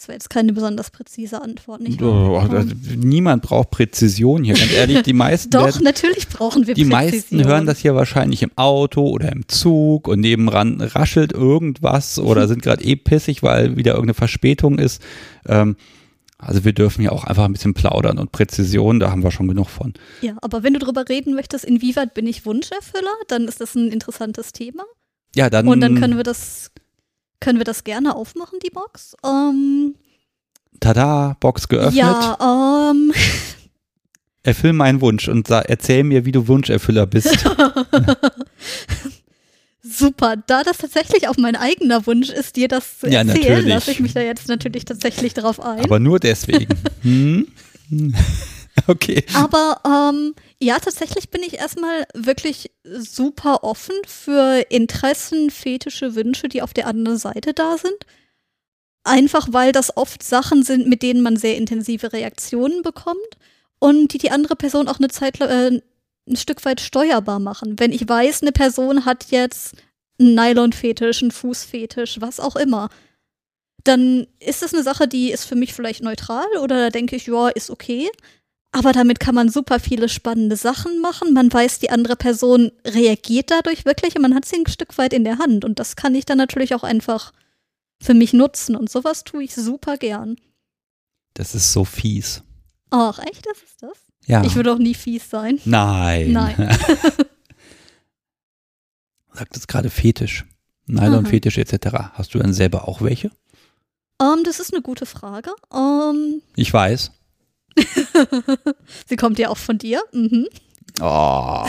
Das 0.00 0.08
wäre 0.08 0.16
jetzt 0.16 0.30
keine 0.30 0.54
besonders 0.54 0.90
präzise 0.90 1.42
Antwort, 1.42 1.82
nicht 1.82 2.00
wahr? 2.00 2.30
Oh, 2.30 2.48
da, 2.50 2.64
niemand 2.96 3.42
braucht 3.42 3.70
Präzision 3.70 4.44
hier, 4.44 4.54
ganz 4.54 4.72
ehrlich. 4.72 5.02
Die 5.02 5.12
meisten, 5.12 5.50
Doch, 5.50 5.66
werden, 5.66 5.84
natürlich 5.84 6.26
brauchen 6.26 6.66
wir 6.66 6.72
die 6.72 6.86
Präzision. 6.86 6.88
meisten 6.88 7.44
hören 7.44 7.66
das 7.66 7.80
hier 7.80 7.94
wahrscheinlich 7.94 8.42
im 8.42 8.50
Auto 8.56 9.06
oder 9.06 9.30
im 9.30 9.46
Zug 9.46 10.08
und 10.08 10.20
nebenan 10.20 10.80
raschelt 10.80 11.32
irgendwas 11.32 12.18
oder 12.18 12.48
sind 12.48 12.62
gerade 12.62 12.82
eh 12.82 12.96
pissig, 12.96 13.42
weil 13.42 13.76
wieder 13.76 13.92
irgendeine 13.92 14.14
Verspätung 14.14 14.78
ist. 14.78 15.02
Ähm, 15.46 15.76
also 16.38 16.64
wir 16.64 16.72
dürfen 16.72 17.02
ja 17.02 17.12
auch 17.12 17.24
einfach 17.24 17.44
ein 17.44 17.52
bisschen 17.52 17.74
plaudern 17.74 18.16
und 18.16 18.32
Präzision, 18.32 19.00
da 19.00 19.10
haben 19.10 19.22
wir 19.22 19.30
schon 19.30 19.48
genug 19.48 19.68
von. 19.68 19.92
Ja, 20.22 20.38
aber 20.40 20.62
wenn 20.62 20.72
du 20.72 20.78
drüber 20.78 21.10
reden 21.10 21.34
möchtest, 21.34 21.66
inwieweit 21.66 22.14
bin 22.14 22.26
ich 22.26 22.46
Wunscherfüller, 22.46 23.12
dann 23.28 23.46
ist 23.48 23.60
das 23.60 23.74
ein 23.74 23.88
interessantes 23.88 24.54
Thema. 24.54 24.84
Ja, 25.36 25.50
dann, 25.50 25.68
Und 25.68 25.80
dann 25.82 26.00
können 26.00 26.16
wir 26.16 26.24
das, 26.24 26.70
können 27.40 27.58
wir 27.58 27.64
das 27.64 27.84
gerne 27.84 28.14
aufmachen, 28.14 28.58
die 28.64 28.70
Box. 28.70 29.16
Ähm, 29.24 29.94
tada, 30.80 31.36
Box 31.40 31.68
geöffnet. 31.68 31.94
ja, 31.96 32.90
ähm, 32.92 33.12
Erfüll 34.42 34.72
meinen 34.72 35.00
Wunsch 35.02 35.28
und 35.28 35.48
sa- 35.48 35.60
erzähl 35.60 36.02
mir, 36.04 36.24
wie 36.24 36.32
du 36.32 36.48
Wunscherfüller 36.48 37.06
bist. 37.06 37.28
super. 39.82 40.36
Da 40.46 40.62
das 40.62 40.78
tatsächlich 40.78 41.28
auch 41.28 41.36
mein 41.36 41.56
eigener 41.56 42.06
Wunsch 42.06 42.30
ist, 42.30 42.56
dir 42.56 42.68
das 42.68 43.00
zu 43.00 43.08
Ja, 43.08 43.20
erzählen, 43.22 43.66
lasse 43.66 43.90
ich 43.90 44.00
mich 44.00 44.14
da 44.14 44.20
jetzt 44.20 44.48
natürlich 44.48 44.84
tatsächlich 44.84 45.34
drauf 45.34 45.60
ein. 45.60 45.80
Aber 45.84 45.98
nur 45.98 46.18
deswegen. 46.20 46.74
Hm? 47.02 47.46
Okay. 48.86 49.24
Aber 49.34 49.80
ähm, 49.84 50.34
ja, 50.60 50.78
tatsächlich 50.78 51.30
bin 51.30 51.42
ich 51.42 51.58
erstmal 51.58 52.06
wirklich 52.14 52.70
super 52.84 53.62
offen 53.62 53.94
für 54.06 54.64
Interessen, 54.70 55.50
Fetische, 55.50 56.14
Wünsche, 56.14 56.48
die 56.48 56.62
auf 56.62 56.74
der 56.74 56.86
anderen 56.86 57.18
Seite 57.18 57.52
da 57.54 57.76
sind. 57.78 58.06
Einfach 59.04 59.48
weil 59.50 59.72
das 59.72 59.96
oft 59.96 60.22
Sachen 60.22 60.62
sind, 60.62 60.86
mit 60.86 61.02
denen 61.02 61.22
man 61.22 61.36
sehr 61.36 61.56
intensive 61.56 62.12
Reaktionen 62.12 62.82
bekommt 62.82 63.18
und 63.78 64.12
die 64.12 64.18
die 64.18 64.30
andere 64.30 64.56
Person 64.56 64.88
auch 64.88 64.98
eine 64.98 65.08
Zeit 65.08 65.40
äh, 65.40 65.80
ein 66.28 66.36
Stück 66.36 66.64
weit 66.64 66.80
steuerbar 66.80 67.38
machen. 67.38 67.78
Wenn 67.78 67.92
ich 67.92 68.08
weiß, 68.08 68.42
eine 68.42 68.52
Person 68.52 69.04
hat 69.04 69.30
jetzt 69.30 69.74
einen 70.20 70.34
Nylon-Fetisch, 70.34 71.22
einen 71.22 71.30
Fußfetisch, 71.30 72.20
was 72.20 72.40
auch 72.40 72.56
immer, 72.56 72.88
dann 73.84 74.26
ist 74.38 74.62
das 74.62 74.74
eine 74.74 74.82
Sache, 74.82 75.08
die 75.08 75.30
ist 75.32 75.44
für 75.44 75.56
mich 75.56 75.72
vielleicht 75.72 76.02
neutral 76.02 76.46
oder 76.62 76.76
da 76.76 76.90
denke 76.90 77.16
ich, 77.16 77.26
ja, 77.26 77.48
ist 77.48 77.70
okay. 77.70 78.10
Aber 78.72 78.92
damit 78.92 79.18
kann 79.18 79.34
man 79.34 79.48
super 79.48 79.80
viele 79.80 80.08
spannende 80.08 80.54
Sachen 80.56 81.00
machen. 81.00 81.32
Man 81.32 81.52
weiß, 81.52 81.80
die 81.80 81.90
andere 81.90 82.14
Person 82.14 82.70
reagiert 82.86 83.50
dadurch 83.50 83.84
wirklich 83.84 84.14
und 84.14 84.22
man 84.22 84.34
hat 84.34 84.44
sie 84.44 84.56
ein 84.56 84.66
Stück 84.66 84.96
weit 84.96 85.12
in 85.12 85.24
der 85.24 85.38
Hand. 85.38 85.64
Und 85.64 85.80
das 85.80 85.96
kann 85.96 86.14
ich 86.14 86.24
dann 86.24 86.38
natürlich 86.38 86.74
auch 86.74 86.84
einfach 86.84 87.32
für 88.00 88.14
mich 88.14 88.32
nutzen. 88.32 88.76
Und 88.76 88.88
sowas 88.88 89.24
tue 89.24 89.42
ich 89.42 89.54
super 89.54 89.96
gern. 89.96 90.36
Das 91.34 91.54
ist 91.54 91.72
so 91.72 91.84
fies. 91.84 92.42
Ach, 92.90 93.18
echt? 93.18 93.44
Das 93.46 93.58
ist 93.62 93.82
das? 93.82 93.98
Ja. 94.26 94.44
Ich 94.44 94.54
würde 94.54 94.72
auch 94.72 94.78
nie 94.78 94.94
fies 94.94 95.28
sein. 95.28 95.58
Nein. 95.64 96.32
Nein. 96.32 96.56
Sagt 99.32 99.56
es 99.56 99.66
gerade 99.66 99.90
Fetisch. 99.90 100.44
Nylon-Fetisch 100.86 101.58
etc. 101.58 102.12
Hast 102.14 102.34
du 102.34 102.38
dann 102.38 102.52
selber 102.52 102.88
auch 102.88 103.00
welche? 103.02 103.30
Ähm, 104.20 104.42
das 104.44 104.60
ist 104.60 104.72
eine 104.72 104.82
gute 104.82 105.06
Frage. 105.06 105.50
Ähm, 105.72 106.42
Ich 106.56 106.72
weiß. 106.72 107.12
sie 109.08 109.16
kommt 109.16 109.38
ja 109.38 109.48
auch 109.48 109.56
von 109.56 109.78
dir. 109.78 110.02
Mhm. 110.12 110.46
Oh. 111.00 111.66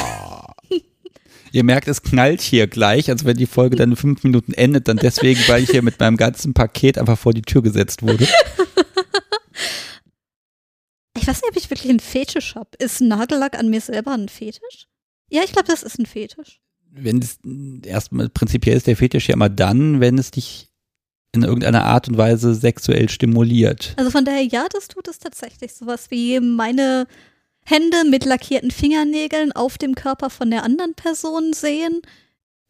Ihr 1.54 1.64
merkt, 1.64 1.88
es 1.88 2.02
knallt 2.02 2.42
hier 2.42 2.68
gleich, 2.68 3.10
als 3.10 3.26
wenn 3.26 3.36
die 3.36 3.46
Folge 3.46 3.76
dann 3.76 3.92
in 3.92 3.96
fünf 3.98 4.24
Minuten 4.24 4.54
endet, 4.54 4.88
dann 4.88 4.98
deswegen, 4.98 5.42
weil 5.48 5.64
ich 5.64 5.70
hier 5.70 5.82
mit 5.82 6.00
meinem 6.00 6.16
ganzen 6.16 6.54
Paket 6.54 6.98
einfach 6.98 7.20
vor 7.20 7.34
die 7.34 7.42
Tür 7.42 7.62
gesetzt 7.62 8.04
wurde. 8.04 8.28
Ich 11.18 11.28
weiß 11.28 11.42
nicht, 11.42 11.52
ob 11.52 11.58
ich 11.58 11.70
wirklich 11.70 11.90
einen 11.92 12.00
Fetisch 12.00 12.56
habe. 12.56 12.70
Ist 12.80 13.00
Nagellack 13.00 13.60
an 13.60 13.70
mir 13.70 13.82
selber 13.82 14.14
ein 14.14 14.28
Fetisch? 14.28 14.88
Ja, 15.30 15.44
ich 15.44 15.52
glaube, 15.52 15.68
das 15.68 15.84
ist 15.84 16.00
ein 16.00 16.08
Fetisch. 16.08 16.62
Wenn 16.90 17.20
es 17.20 17.38
erstmal 17.86 18.30
prinzipiell 18.30 18.76
ist 18.76 18.88
der 18.88 18.98
Fetisch 18.98 19.28
ja 19.30 19.36
immer 19.36 19.50
dann, 19.50 20.00
wenn 20.00 20.18
es 20.18 20.32
dich 20.32 20.71
in 21.34 21.44
irgendeiner 21.44 21.86
Art 21.86 22.10
und 22.10 22.18
Weise 22.18 22.54
sexuell 22.54 23.10
stimuliert. 23.10 23.94
Also 23.98 24.12
von 24.12 24.26
daher, 24.26 24.44
ja, 24.44 24.68
das 24.70 24.88
tut 24.88 25.08
es 25.08 25.20
tatsächlich. 25.20 25.74
Sowas 25.74 26.12
wie 26.12 26.40
meine 26.40 27.08
Hände 27.64 28.04
mit 28.10 28.26
lackierten 28.26 28.72
Fingernägeln 28.72 29.52
auf 29.52 29.78
dem 29.78 29.96
Körper 29.96 30.30
von 30.30 30.52
der 30.52 30.64
anderen 30.64 30.94
Person 30.94 31.54
sehen, 31.54 32.02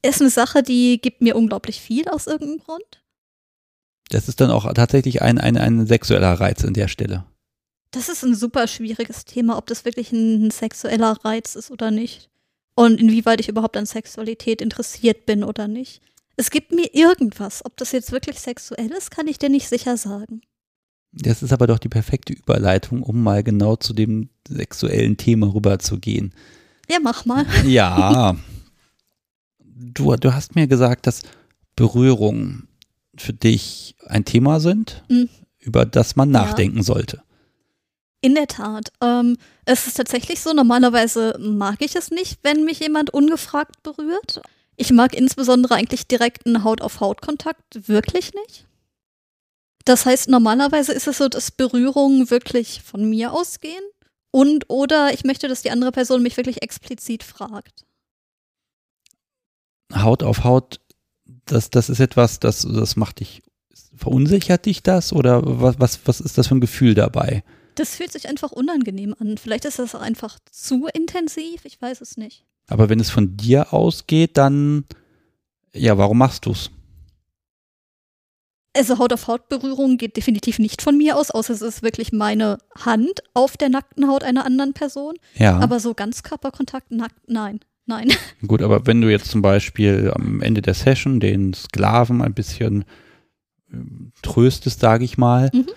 ist 0.04 0.22
eine 0.22 0.30
Sache, 0.30 0.64
die 0.64 1.00
gibt 1.02 1.22
mir 1.22 1.36
unglaublich 1.36 1.80
viel 1.82 2.08
aus 2.08 2.28
irgendeinem 2.28 2.60
Grund. 2.60 3.02
Das 4.10 4.28
ist 4.28 4.42
dann 4.42 4.52
auch 4.52 4.72
tatsächlich 4.74 5.22
ein, 5.22 5.38
ein, 5.38 5.58
ein 5.58 5.88
sexueller 5.88 6.34
Reiz 6.34 6.64
an 6.66 6.74
der 6.74 6.88
Stelle. 6.88 7.24
Das 7.92 8.10
ist 8.10 8.24
ein 8.24 8.36
super 8.36 8.68
schwieriges 8.68 9.26
Thema, 9.26 9.58
ob 9.58 9.68
das 9.68 9.86
wirklich 9.86 10.12
ein 10.12 10.52
sexueller 10.52 11.18
Reiz 11.24 11.56
ist 11.56 11.72
oder 11.72 11.92
nicht. 11.92 12.30
Und 12.76 13.00
inwieweit 13.00 13.42
ich 13.42 13.50
überhaupt 13.50 13.76
an 13.78 13.86
Sexualität 13.86 14.62
interessiert 14.62 15.26
bin 15.26 15.44
oder 15.44 15.68
nicht. 15.68 16.02
Es 16.42 16.50
gibt 16.50 16.72
mir 16.72 16.92
irgendwas. 16.96 17.64
Ob 17.66 17.78
das 17.78 17.92
jetzt 17.92 18.12
wirklich 18.12 18.40
sexuell 18.40 18.92
ist, 18.98 19.12
kann 19.12 19.28
ich 19.28 19.38
dir 19.38 19.50
nicht 19.50 19.68
sicher 19.70 19.96
sagen. 19.96 20.42
Das 21.12 21.44
ist 21.44 21.54
aber 21.54 21.68
doch 21.68 21.78
die 21.78 21.88
perfekte 21.88 22.34
Überleitung, 22.34 23.04
um 23.04 23.22
mal 23.22 23.44
genau 23.44 23.76
zu 23.76 23.94
dem 23.94 24.30
sexuellen 24.48 25.18
Thema 25.18 25.54
rüberzugehen. 25.54 26.34
Ja, 26.90 26.98
mach 27.00 27.26
mal. 27.26 27.46
Ja. 27.68 28.36
du, 29.60 30.16
du 30.16 30.34
hast 30.34 30.56
mir 30.56 30.66
gesagt, 30.66 31.06
dass 31.06 31.22
Berührungen 31.76 32.68
für 33.16 33.34
dich 33.34 33.96
ein 34.08 34.26
Thema 34.26 34.60
sind, 34.60 35.04
Mhm. 35.10 35.30
über 35.60 35.86
das 35.86 36.16
man 36.16 36.34
Ja. 36.34 36.42
nachdenken 36.42 36.82
sollte. 36.82 37.22
In 38.22 38.34
der 38.34 38.48
Tat. 38.48 38.92
Ähm, 39.04 39.38
es 39.66 39.86
ist 39.86 39.98
tatsächlich 39.98 40.42
so, 40.42 40.54
normalerweise 40.54 41.38
mag 41.40 41.78
ich 41.82 41.96
es 41.96 42.10
nicht, 42.10 42.40
wenn 42.42 42.66
mich 42.66 42.80
jemand 42.80 43.12
ungefragt 43.14 43.84
berührt. 43.84 44.42
Ich 44.82 44.92
mag 44.92 45.16
insbesondere 45.16 45.76
eigentlich 45.76 46.08
direkten 46.08 46.64
Haut-auf-Haut-Kontakt 46.64 47.88
wirklich 47.88 48.34
nicht. 48.34 48.66
Das 49.86 50.08
heißt, 50.08 50.28
normalerweise 50.28 50.92
ist 50.92 51.06
es 51.08 51.20
so, 51.20 51.28
dass 51.28 51.52
Berührungen 51.52 52.32
wirklich 52.32 52.82
von 52.82 53.08
mir 53.08 53.32
ausgehen 53.32 53.84
und 54.32 54.72
oder 54.72 55.14
ich 55.14 55.24
möchte, 55.24 55.48
dass 55.48 55.62
die 55.62 55.70
andere 55.70 55.92
Person 55.92 56.24
mich 56.24 56.36
wirklich 56.36 56.64
explizit 56.64 57.22
fragt. 57.22 57.86
Haut 59.94 60.24
auf 60.24 60.44
Haut, 60.44 60.80
das, 61.46 61.70
das 61.70 61.88
ist 61.88 62.00
etwas, 62.00 62.40
das, 62.40 62.62
das 62.68 62.96
macht 62.96 63.20
dich, 63.20 63.44
verunsichert 63.96 64.66
dich 64.66 64.82
das 64.82 65.14
oder 65.14 65.44
was, 65.44 65.80
was, 65.80 66.00
was 66.06 66.22
ist 66.22 66.40
das 66.40 66.48
für 66.48 66.56
ein 66.56 66.60
Gefühl 66.62 66.96
dabei? 66.96 67.44
Das 67.76 67.98
fühlt 67.98 68.12
sich 68.12 68.28
einfach 68.28 68.52
unangenehm 68.52 69.16
an. 69.20 69.38
Vielleicht 69.38 69.66
ist 69.66 69.78
das 69.78 69.94
einfach 69.94 70.40
zu 70.50 70.88
intensiv, 70.88 71.66
ich 71.66 71.80
weiß 71.80 72.02
es 72.02 72.18
nicht. 72.18 72.48
Aber 72.68 72.90
wenn 72.90 73.00
es 73.00 73.10
von 73.10 73.36
dir 73.38 73.74
ausgeht, 73.74 74.38
dann, 74.38 74.86
ja, 75.74 75.98
warum 75.98 76.18
machst 76.20 76.46
du's? 76.46 76.72
Also 78.74 78.98
Haut-auf-Haut-Berührung 79.00 79.98
geht 79.98 80.16
definitiv 80.16 80.58
nicht 80.58 80.82
von 80.82 80.98
mir 80.98 81.18
aus, 81.18 81.30
außer 81.30 81.54
es 81.54 81.62
ist 81.62 81.84
wirklich 81.84 82.14
meine 82.14 82.58
Hand 82.80 83.22
auf 83.34 83.58
der 83.58 83.68
nackten 83.68 84.08
Haut 84.08 84.24
einer 84.24 84.46
anderen 84.46 84.74
Person. 84.74 85.16
Ja. 85.36 85.60
Aber 85.60 85.82
so 85.82 85.94
Ganzkörperkontakt, 85.94 86.90
nackt, 86.92 87.16
nein, 87.28 87.60
nein. 87.86 88.08
Gut, 88.48 88.62
aber 88.62 88.88
wenn 88.88 89.02
du 89.02 89.10
jetzt 89.12 89.30
zum 89.30 89.42
Beispiel 89.42 90.12
am 90.16 90.42
Ende 90.42 90.62
der 90.62 90.74
Session 90.74 91.20
den 91.20 91.54
Sklaven 91.54 92.22
ein 92.22 92.34
bisschen 92.34 92.86
ähm, 93.74 94.14
tröstest, 94.22 94.80
sage 94.80 95.04
ich 95.04 95.18
mal, 95.18 95.50
Mhm. 95.54 95.68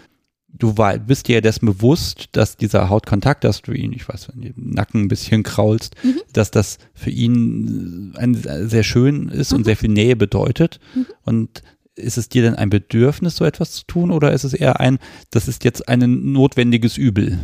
Du 0.56 0.78
wei- 0.78 0.98
bist 0.98 1.26
dir 1.28 1.34
ja 1.36 1.40
dessen 1.40 1.66
bewusst, 1.66 2.28
dass 2.32 2.56
dieser 2.56 2.88
Hautkontakt, 2.88 3.42
dass 3.44 3.60
du 3.62 3.72
ihn, 3.72 3.92
ich 3.92 4.08
weiß, 4.08 4.28
nicht, 4.36 4.56
im 4.56 4.70
Nacken 4.70 5.02
ein 5.02 5.08
bisschen 5.08 5.42
kraulst, 5.42 5.94
Mhm. 6.04 6.20
dass 6.32 6.50
das 6.50 6.78
für 6.94 7.10
ihn 7.10 8.12
äh, 8.14 8.18
ein, 8.20 8.34
sehr 8.68 8.84
schön 8.84 9.28
ist 9.28 9.52
und 9.52 9.60
Mhm. 9.60 9.64
sehr 9.64 9.76
viel 9.76 9.90
Nähe 9.90 10.16
bedeutet. 10.16 10.78
Mhm. 10.94 11.06
Und 11.24 11.62
ist 11.96 12.18
es 12.18 12.28
dir 12.28 12.42
denn 12.42 12.54
ein 12.54 12.70
Bedürfnis, 12.70 13.36
so 13.36 13.44
etwas 13.44 13.72
zu 13.72 13.84
tun, 13.86 14.10
oder 14.10 14.32
ist 14.32 14.44
es 14.44 14.52
eher 14.54 14.80
ein, 14.80 14.98
das 15.30 15.48
ist 15.48 15.64
jetzt 15.64 15.88
ein 15.88 16.32
notwendiges 16.32 16.96
Übel? 16.96 17.38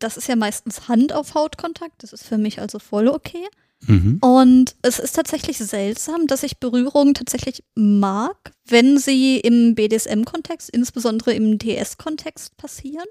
Das 0.00 0.16
ist 0.16 0.28
ja 0.28 0.36
meistens 0.36 0.88
Hand-auf-Haut-Kontakt, 0.88 2.02
das 2.02 2.12
ist 2.12 2.24
für 2.24 2.36
mich 2.38 2.60
also 2.60 2.78
voll 2.78 3.08
okay. 3.08 3.44
Mhm. 3.86 4.18
Und 4.20 4.76
es 4.82 4.98
ist 4.98 5.14
tatsächlich 5.14 5.58
seltsam, 5.58 6.26
dass 6.26 6.42
ich 6.42 6.58
Berührungen 6.58 7.14
tatsächlich 7.14 7.64
mag, 7.74 8.52
wenn 8.66 8.98
sie 8.98 9.38
im 9.40 9.74
BDSM-Kontext, 9.74 10.70
insbesondere 10.70 11.32
im 11.34 11.58
DS-Kontext 11.58 12.56
passieren. 12.56 13.06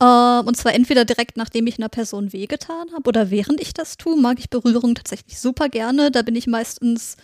Ähm, 0.00 0.46
und 0.46 0.56
zwar 0.56 0.74
entweder 0.74 1.04
direkt 1.04 1.36
nachdem 1.36 1.66
ich 1.66 1.78
einer 1.78 1.88
Person 1.88 2.32
wehgetan 2.32 2.92
habe 2.92 3.08
oder 3.08 3.30
während 3.30 3.60
ich 3.60 3.74
das 3.74 3.96
tue, 3.96 4.16
mag 4.16 4.38
ich 4.38 4.50
Berührung 4.50 4.94
tatsächlich 4.94 5.40
super 5.40 5.68
gerne. 5.68 6.10
Da 6.10 6.22
bin 6.22 6.36
ich 6.36 6.46
meistens 6.46 7.16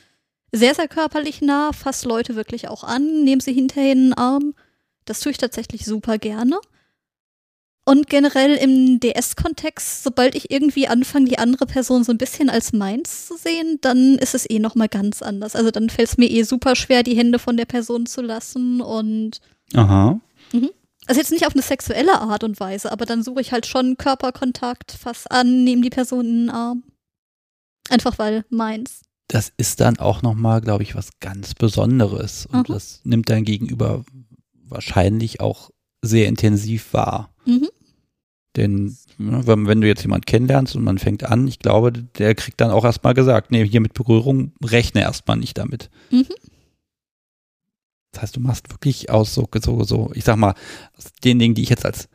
sehr, 0.53 0.75
sehr 0.75 0.89
körperlich 0.89 1.41
nah, 1.41 1.73
fasse 1.73 2.09
Leute 2.09 2.37
wirklich 2.37 2.69
auch 2.69 2.85
an, 2.85 3.25
nehme 3.25 3.43
sie 3.43 3.53
hinterher 3.53 3.93
in 3.93 4.11
den 4.11 4.15
Arm. 4.15 4.55
Das 5.05 5.21
tue 5.21 5.33
ich 5.33 5.39
tatsächlich 5.39 5.85
super 5.85 6.19
gerne. 6.19 6.59
Und 7.87 8.09
generell 8.09 8.57
im 8.57 8.99
DS-Kontext, 8.99 10.05
sobald 10.05 10.35
ich 10.35 10.51
irgendwie 10.51 10.89
anfange, 10.89 11.26
die 11.26 11.39
andere 11.39 11.66
Person 11.66 12.03
so 12.03 12.12
ein 12.12 12.18
bisschen 12.18 12.49
als 12.49 12.72
meins 12.72 13.26
zu 13.26 13.37
sehen, 13.37 13.78
dann 13.82 14.16
ist 14.16 14.35
es 14.35 14.49
eh 14.49 14.59
nochmal 14.59 14.89
ganz 14.89 15.20
anders. 15.20 15.55
Also 15.55 15.70
dann 15.70 15.91
fällt 15.91 16.09
es 16.09 16.16
mir 16.16 16.30
eh 16.30 16.45
super 16.45 16.76
schwer, 16.76 17.03
die 17.03 17.16
Hände 17.16 17.39
von 17.39 17.59
der 17.59 17.66
Person 17.66 18.07
zu 18.07 18.22
lassen 18.22 18.80
und. 18.80 19.41
Aha. 19.74 20.18
Mhm. 20.53 20.70
Also 21.07 21.20
jetzt 21.20 21.30
nicht 21.30 21.47
auf 21.47 21.53
eine 21.53 21.62
sexuelle 21.62 22.18
Art 22.18 22.45
und 22.45 22.59
Weise, 22.59 22.91
aber 22.91 23.05
dann 23.05 23.22
suche 23.22 23.43
ich 23.43 23.53
halt 23.53 23.66
schon 23.66 23.99
Körperkontakt, 23.99 24.93
fass 24.93 25.26
an, 25.26 25.64
nehme 25.64 25.82
die 25.82 25.91
Person 25.91 26.24
in 26.24 26.47
den 26.47 26.51
Arm. 26.51 26.85
Einfach 27.91 28.18
weil 28.18 28.47
meins. 28.49 29.03
Das 29.28 29.53
ist 29.59 29.80
dann 29.80 29.99
auch 29.99 30.22
nochmal, 30.22 30.62
glaube 30.62 30.82
ich, 30.82 30.95
was 30.95 31.11
ganz 31.20 31.55
Besonderes. 31.55 32.47
Und 32.47 32.68
mhm. 32.68 32.72
das 32.72 33.01
nimmt 33.05 33.28
dein 33.28 33.45
Gegenüber 33.45 34.05
wahrscheinlich 34.55 35.41
auch 35.41 35.70
sehr 36.01 36.28
intensiv 36.28 36.95
wahr. 36.95 37.34
Mhm. 37.47 37.68
Denn 38.57 38.97
ne, 39.18 39.42
wenn, 39.47 39.80
du 39.80 39.86
jetzt 39.86 40.03
jemanden 40.03 40.26
kennenlernst 40.26 40.76
und 40.76 40.84
man 40.84 40.99
fängt 40.99 41.24
an, 41.24 41.49
ich 41.49 41.59
glaube, 41.59 41.92
der 41.92 42.34
kriegt 42.34 42.61
dann 42.61 42.70
auch 42.70 42.84
erstmal 42.84 43.14
gesagt, 43.14 43.51
nee, 43.51 43.66
hier 43.66 43.80
mit 43.80 43.95
Berührung 43.95 44.53
rechne 44.62 45.03
erstmal 45.03 45.36
nicht 45.36 45.59
damit. 45.59 45.90
Mhm. 46.11 46.26
Das 48.12 48.22
heißt, 48.22 48.36
du 48.36 48.40
machst 48.40 48.70
wirklich 48.70 49.11
aus 49.11 49.34
so, 49.34 49.49
so, 49.61 49.82
so, 49.82 50.12
ich 50.14 50.24
sag 50.24 50.36
mal, 50.36 50.55
aus 50.97 51.12
den 51.24 51.40
Dingen, 51.40 51.55
die 51.55 51.62
ich 51.62 51.68
jetzt 51.68 51.84
als, 51.84 52.09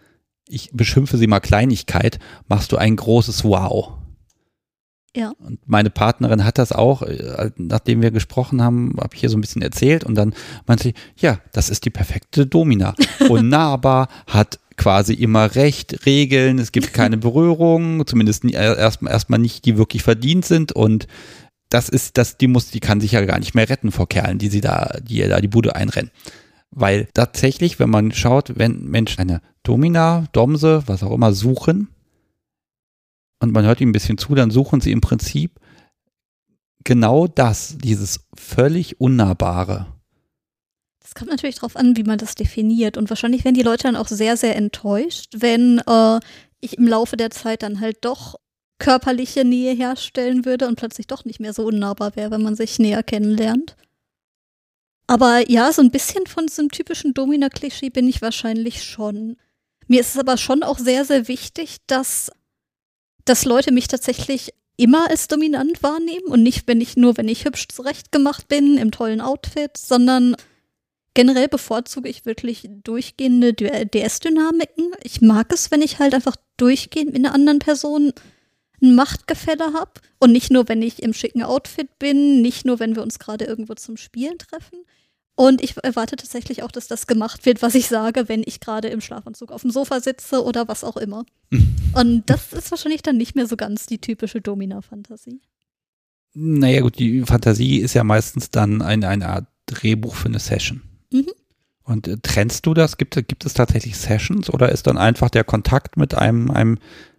ich 0.48 0.70
beschimpfe 0.72 1.18
sie 1.18 1.28
mal 1.28 1.42
Kleinigkeit, 1.42 2.20
machst 2.48 2.72
du 2.72 2.78
ein 2.78 2.96
großes 2.96 3.44
Wow. 3.44 4.00
Ja. 5.16 5.34
Und 5.40 5.60
meine 5.68 5.90
Partnerin 5.90 6.46
hat 6.46 6.58
das 6.58 6.72
auch, 6.72 7.02
äh, 7.02 7.52
nachdem 7.58 8.02
wir 8.02 8.12
gesprochen 8.12 8.62
haben, 8.62 8.96
habe 9.00 9.14
ich 9.14 9.20
hier 9.20 9.30
so 9.30 9.38
ein 9.38 9.42
bisschen 9.42 9.62
erzählt 9.62 10.04
und 10.04 10.16
dann 10.16 10.34
meinte 10.68 10.84
sie, 10.84 10.94
ja, 11.18 11.40
das 11.52 11.70
ist 11.70 11.84
die 11.86 11.90
perfekte 11.90 12.46
Domina. 12.46 12.96
Unnahbar, 13.30 14.08
hat 14.28 14.60
quasi 14.80 15.14
immer 15.14 15.54
recht, 15.56 16.08
Regeln, 16.08 16.58
es 16.58 16.72
gibt 16.72 16.94
keine 16.94 17.18
Berührung, 17.28 18.08
zumindest 18.08 18.44
erstmal 18.46 19.14
erstmal 19.14 19.40
nicht, 19.40 19.66
die 19.66 19.78
wirklich 19.78 20.02
verdient 20.02 20.46
sind 20.46 20.72
und 20.72 21.08
das 21.70 21.88
ist, 21.88 22.18
das, 22.18 22.38
die 22.38 22.48
muss, 22.48 22.72
die 22.72 22.80
kann 22.80 23.00
sich 23.00 23.12
ja 23.12 23.24
gar 23.26 23.38
nicht 23.38 23.54
mehr 23.54 23.70
retten 23.70 23.92
vor 23.92 24.10
Kerlen, 24.10 24.40
die 24.40 24.48
sie 24.48 24.62
da, 24.62 24.98
die 25.04 25.18
ihr 25.18 25.30
da 25.30 25.40
die 25.40 25.48
Bude 25.48 25.76
einrennen. 25.76 26.10
Weil 26.72 27.08
tatsächlich, 27.14 27.78
wenn 27.78 27.92
man 27.92 28.12
schaut, 28.12 28.58
wenn 28.58 28.86
Menschen 28.86 29.20
eine 29.20 29.42
Domina, 29.62 30.26
Domse, 30.32 30.84
was 30.88 31.04
auch 31.04 31.12
immer 31.12 31.34
suchen, 31.34 31.90
und 33.42 33.54
man 33.54 33.66
hört 33.66 33.82
ihnen 33.82 33.90
ein 33.90 33.94
bisschen 33.94 34.18
zu, 34.18 34.34
dann 34.34 34.52
suchen 34.52 34.82
sie 34.82 34.92
im 34.92 35.02
Prinzip 35.02 35.60
genau 36.84 37.28
das, 37.28 37.78
dieses 37.78 38.28
völlig 38.36 39.00
Unnahbare. 39.00 39.99
Es 41.10 41.16
kommt 41.16 41.32
natürlich 41.32 41.56
darauf 41.56 41.76
an, 41.76 41.98
wie 41.98 42.04
man 42.04 42.20
das 42.20 42.36
definiert. 42.36 42.96
Und 42.96 43.10
wahrscheinlich 43.10 43.44
werden 43.44 43.56
die 43.56 43.64
Leute 43.64 43.84
dann 43.84 43.96
auch 43.96 44.08
sehr, 44.08 44.38
sehr 44.38 44.56
enttäuscht, 44.56 45.34
wenn 45.38 45.80
äh, 45.88 46.20
ich 46.62 46.78
im 46.78 46.88
Laufe 46.88 47.18
der 47.18 47.32
Zeit 47.32 47.64
dann 47.64 47.80
halt 47.80 47.98
doch 48.02 48.36
körperliche 48.78 49.44
Nähe 49.44 49.74
herstellen 49.74 50.46
würde 50.46 50.68
und 50.68 50.76
plötzlich 50.76 51.08
doch 51.08 51.26
nicht 51.26 51.40
mehr 51.40 51.54
so 51.54 51.66
unnahbar 51.66 52.16
wäre, 52.16 52.30
wenn 52.30 52.44
man 52.44 52.56
sich 52.56 52.78
näher 52.78 53.02
kennenlernt. 53.02 53.76
Aber 55.08 55.50
ja, 55.50 55.74
so 55.74 55.82
ein 55.82 55.90
bisschen 55.90 56.28
von 56.28 56.46
diesem 56.46 56.70
typischen 56.70 57.16
Domina-Klischee 57.16 57.90
bin 57.90 58.08
ich 58.08 58.22
wahrscheinlich 58.22 58.84
schon. 58.84 59.38
Mir 59.88 60.02
ist 60.02 60.14
es 60.14 60.20
aber 60.20 60.38
schon 60.38 60.62
auch 60.62 60.78
sehr, 60.78 61.06
sehr 61.06 61.28
wichtig, 61.28 61.78
dass 61.88 62.32
dass 63.26 63.46
Leute 63.46 63.72
mich 63.72 63.88
tatsächlich 63.88 64.54
immer 64.78 65.10
als 65.10 65.28
dominant 65.28 65.84
wahrnehmen 65.84 66.28
und 66.28 66.42
nicht, 66.42 66.68
wenn 66.68 66.80
ich 66.82 66.96
nur, 66.96 67.18
wenn 67.18 67.28
ich 67.28 67.46
hübsch 67.46 67.68
zurechtgemacht 67.68 68.48
bin, 68.48 68.78
im 68.78 68.92
tollen 68.92 69.22
Outfit, 69.22 69.78
sondern 69.78 70.36
generell 71.20 71.50
bevorzuge 71.50 72.08
ich 72.08 72.26
wirklich 72.26 72.70
durchgehende 72.86 73.54
DS-Dynamiken. 73.54 74.94
Ich 75.04 75.20
mag 75.20 75.52
es, 75.52 75.70
wenn 75.70 75.82
ich 75.82 76.00
halt 76.00 76.14
einfach 76.14 76.38
durchgehend 76.56 77.12
mit 77.12 77.26
einer 77.26 77.36
anderen 77.36 77.60
Person 77.60 78.14
ein 78.82 78.96
Machtgefälle 78.96 79.74
habe 79.74 79.92
und 80.20 80.32
nicht 80.32 80.50
nur, 80.50 80.70
wenn 80.70 80.82
ich 80.82 81.04
im 81.04 81.14
schicken 81.14 81.44
Outfit 81.44 82.00
bin, 82.00 82.42
nicht 82.42 82.66
nur, 82.66 82.80
wenn 82.80 82.96
wir 82.96 83.04
uns 83.04 83.20
gerade 83.20 83.44
irgendwo 83.44 83.74
zum 83.74 83.98
Spielen 83.98 84.38
treffen, 84.38 84.86
und 85.36 85.62
ich 85.62 85.76
erwarte 85.84 86.16
tatsächlich 86.16 86.64
auch, 86.64 86.72
dass 86.72 86.88
das 86.88 87.06
gemacht 87.06 87.46
wird, 87.46 87.62
was 87.62 87.76
ich 87.76 87.88
sage, 87.88 88.30
wenn 88.30 88.44
ich 88.46 88.62
gerade 88.62 88.88
im 88.88 89.02
Schlafanzug 89.02 89.52
auf 89.52 89.64
dem 89.64 89.72
Sofa 89.72 90.00
sitze 90.00 90.44
oder 90.44 90.70
was 90.70 90.86
auch 90.86 90.98
immer. 90.98 91.26
Und 91.96 92.30
das 92.30 92.52
ist 92.52 92.72
wahrscheinlich 92.72 93.04
dann 93.04 93.16
nicht 93.16 93.36
mehr 93.36 93.48
so 93.48 93.56
ganz 93.56 93.86
die 93.86 94.00
typische 94.00 94.42
Domina-Fantasie. 94.42 95.40
Naja, 96.34 96.82
gut, 96.82 97.00
die 97.00 97.22
Fantasie 97.22 97.78
ist 97.78 97.94
ja 97.94 98.04
meistens 98.04 98.52
dann 98.52 98.82
eine, 98.82 99.08
eine 99.08 99.30
Art 99.30 99.48
Drehbuch 99.66 100.16
für 100.16 100.28
eine 100.28 100.40
Session. 100.40 100.82
Mhm. 101.12 101.32
Und 101.84 102.08
äh, 102.08 102.18
trennst 102.22 102.66
du 102.66 102.74
das? 102.74 102.98
Gibt, 102.98 103.16
gibt 103.28 103.46
es 103.46 103.54
tatsächlich 103.54 103.98
Sessions 103.98 104.50
oder 104.50 104.70
ist 104.70 104.88
dann 104.88 104.98
einfach 104.98 105.30
der 105.30 105.44
Kontakt 105.44 105.98
mit 105.98 106.16
einem, 106.16 106.52
einem, 106.52 106.78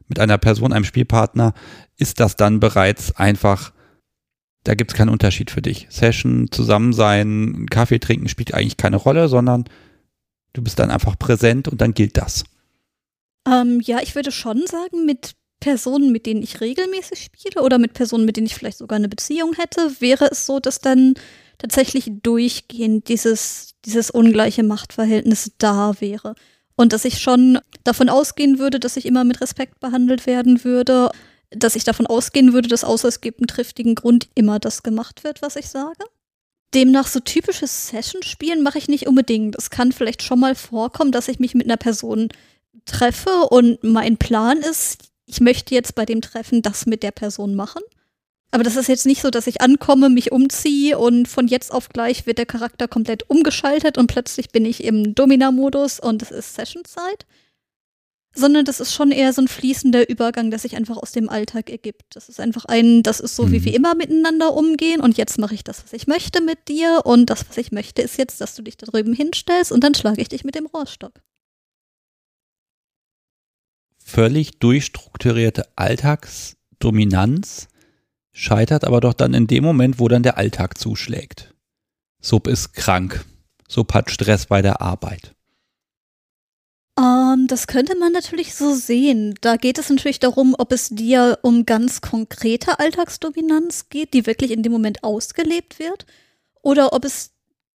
mit 0.09 0.19
einer 0.19 0.39
Person, 0.39 0.73
einem 0.73 0.85
Spielpartner, 0.85 1.55
ist 1.97 2.21
das 2.21 2.37
dann 2.37 2.61
bereits 2.61 3.15
einfach 3.17 3.73
da 4.65 4.75
gibt 4.75 4.93
es 4.93 4.97
keinen 4.97 5.09
Unterschied 5.09 5.51
für 5.51 5.63
dich. 5.63 5.87
Session, 5.91 6.49
zusammen 6.51 6.93
sein, 6.93 7.67
Kaffee 7.71 7.99
trinken 7.99 8.29
spielt 8.29 8.53
eigentlich 8.53 8.77
keine 8.77 8.97
Rolle, 8.97 9.29
sondern 9.29 9.65
du 10.53 10.63
bist 10.63 10.79
dann 10.79 10.91
einfach 10.91 11.19
präsent 11.19 11.69
und 11.69 11.81
dann 11.81 11.95
gilt 11.95 12.17
das. 12.17 12.45
Ähm, 13.49 13.81
ja, 13.83 14.01
ich 14.03 14.15
würde 14.15 14.33
schon 14.33 14.67
sagen, 14.67 15.07
mit 15.07 15.35
Personen, 15.61 16.13
mit 16.13 16.27
denen 16.27 16.43
ich 16.43 16.61
regelmäßig 16.61 17.21
spiele 17.21 17.63
oder 17.63 17.79
mit 17.79 17.95
Personen, 17.95 18.25
mit 18.25 18.37
denen 18.37 18.47
ich 18.47 18.55
vielleicht 18.55 18.79
sogar 18.79 18.97
eine 18.97 19.09
Beziehung 19.09 19.55
hätte, 19.55 20.01
wäre 20.01 20.27
es 20.31 20.47
so, 20.47 20.61
dass 20.61 20.79
dann 20.79 21.15
tatsächlich 21.61 22.11
durchgehend 22.23 23.09
dieses, 23.09 23.75
dieses 23.85 24.11
ungleiche 24.11 24.63
Machtverhältnis 24.63 25.53
da 25.59 26.01
wäre. 26.01 26.35
Und 26.77 26.93
dass 26.93 27.05
ich 27.05 27.21
schon 27.21 27.59
davon 27.85 28.09
ausgehen 28.09 28.59
würde, 28.59 28.81
dass 28.81 28.97
ich 28.97 29.07
immer 29.07 29.25
mit 29.25 29.41
Respekt 29.41 29.81
behandelt 29.81 30.27
werden 30.27 30.65
würde 30.65 31.11
dass 31.51 31.77
ich 31.77 31.85
davon 31.85 32.07
ausgehen 32.07 32.53
würde, 32.53 32.69
dass 32.69 32.85
außer 32.85 33.09
es 33.09 33.21
gibt 33.21 33.41
einen 33.41 33.49
triftigen 33.49 33.95
Grund 33.95 34.29
immer 34.35 34.59
das 34.59 34.83
gemacht 34.83 35.25
wird, 35.25 35.43
was 35.43 35.57
ich 35.57 35.69
sage. 35.69 36.05
Demnach 36.75 37.09
so 37.09 37.19
typisches 37.19 37.89
Session-Spielen 37.89 38.63
mache 38.63 38.79
ich 38.79 38.89
nicht 38.89 39.09
unbedingt. 39.09 39.57
Es 39.57 39.71
kann 39.71 39.91
vielleicht 39.91 40.23
schon 40.23 40.39
mal 40.39 40.55
vorkommen, 40.55 41.11
dass 41.11 41.27
ich 41.27 41.41
mich 41.41 41.55
mit 41.55 41.67
einer 41.67 41.77
Person 41.77 42.29
treffe 42.85 43.49
und 43.51 43.83
mein 43.83 44.17
Plan 44.17 44.59
ist, 44.59 45.11
ich 45.27 45.41
möchte 45.41 45.75
jetzt 45.75 45.97
bei 45.97 46.07
dem 46.07 46.21
Treffen 46.21 46.63
das 46.63 46.87
mit 46.87 47.03
der 47.03 47.11
Person 47.11 47.57
machen. 47.57 47.83
Aber 48.53 48.65
das 48.65 48.77
ist 48.77 48.89
jetzt 48.89 49.07
nicht 49.07 49.23
so, 49.23 49.31
dass 49.31 49.47
ich 49.47 49.61
ankomme, 49.61 50.11
mich 50.11 50.33
umziehe 50.33 50.99
und 50.99 51.29
von 51.29 51.47
jetzt 51.47 51.73
auf 51.73 51.89
gleich 51.89 52.27
wird 52.27 52.39
der 52.39 52.47
Charakter 52.47 52.89
komplett 52.89 53.29
umgeschaltet 53.31 53.97
und 53.97 54.09
plötzlich 54.09 54.51
bin 54.51 54.65
ich 54.65 54.83
im 54.83 55.15
Domina-Modus 55.15 56.01
und 56.01 56.21
es 56.23 56.33
ist 56.33 56.55
Session-Zeit, 56.55 57.27
sondern 58.35 58.65
das 58.65 58.81
ist 58.81 58.93
schon 58.93 59.13
eher 59.13 59.33
so 59.33 59.43
ein 59.43 59.49
fließender 59.49 60.09
Übergang, 60.09 60.51
der 60.51 60.59
sich 60.59 60.75
einfach 60.75 60.97
aus 60.97 61.13
dem 61.13 61.29
Alltag 61.29 61.71
ergibt. 61.71 62.17
Das 62.17 62.29
ist 62.29 62.41
einfach 62.41 62.65
ein, 62.65 63.05
das 63.05 63.21
ist 63.21 63.37
so, 63.37 63.47
mhm. 63.47 63.53
wie 63.53 63.65
wir 63.67 63.75
immer 63.75 63.95
miteinander 63.95 64.53
umgehen 64.53 65.01
und 65.01 65.17
jetzt 65.17 65.39
mache 65.39 65.55
ich 65.55 65.63
das, 65.63 65.85
was 65.85 65.93
ich 65.93 66.09
möchte 66.09 66.41
mit 66.41 66.67
dir 66.67 67.03
und 67.05 67.31
das, 67.31 67.49
was 67.49 67.57
ich 67.57 67.71
möchte, 67.71 68.03
ist 68.03 68.19
jetzt, 68.19 68.41
dass 68.41 68.57
du 68.57 68.63
dich 68.63 68.77
da 68.77 68.87
drüben 68.87 69.13
hinstellst 69.13 69.71
und 69.71 69.85
dann 69.85 69.95
schlage 69.95 70.21
ich 70.21 70.29
dich 70.29 70.43
mit 70.43 70.57
dem 70.57 70.67
Rohrstock. 70.67 71.21
Völlig 74.05 74.59
durchstrukturierte 74.59 75.69
Alltagsdominanz 75.77 77.69
scheitert 78.33 78.85
aber 78.85 79.01
doch 79.01 79.15
dann 79.15 79.35
in 79.35 79.47
dem 79.47 79.65
Moment, 79.65 79.99
wo 79.99 80.09
dann 80.09 80.23
der 80.23 80.39
Alltag 80.39 80.79
zuschlägt. 80.79 81.55
Sub 82.21 82.47
ist 82.47 82.75
krank. 82.75 83.25
Sub 83.69 83.95
hat 83.95 84.11
Stress 84.11 84.47
bei 84.47 84.63
der 84.63 84.81
Arbeit. 84.81 85.35
Um, 86.97 87.05
ähm, 87.05 87.47
das 87.47 87.67
könnte 87.67 87.97
man 87.97 88.13
natürlich 88.13 88.55
so 88.55 88.75
sehen. 88.75 89.35
Da 89.41 89.57
geht 89.57 89.79
es 89.79 89.89
natürlich 89.89 90.21
darum, 90.21 90.55
ob 90.59 90.73
es 90.73 90.89
dir 90.91 91.39
um 91.43 91.65
ganz 91.65 92.01
konkrete 92.01 92.79
Alltagsdominanz 92.79 93.89
geht, 93.89 94.13
die 94.13 94.27
wirklich 94.27 94.51
in 94.51 94.63
dem 94.63 94.73
Moment 94.73 95.03
ausgelebt 95.03 95.79
wird, 95.79 96.05
oder 96.63 96.93
ob 96.93 97.05
es 97.05 97.31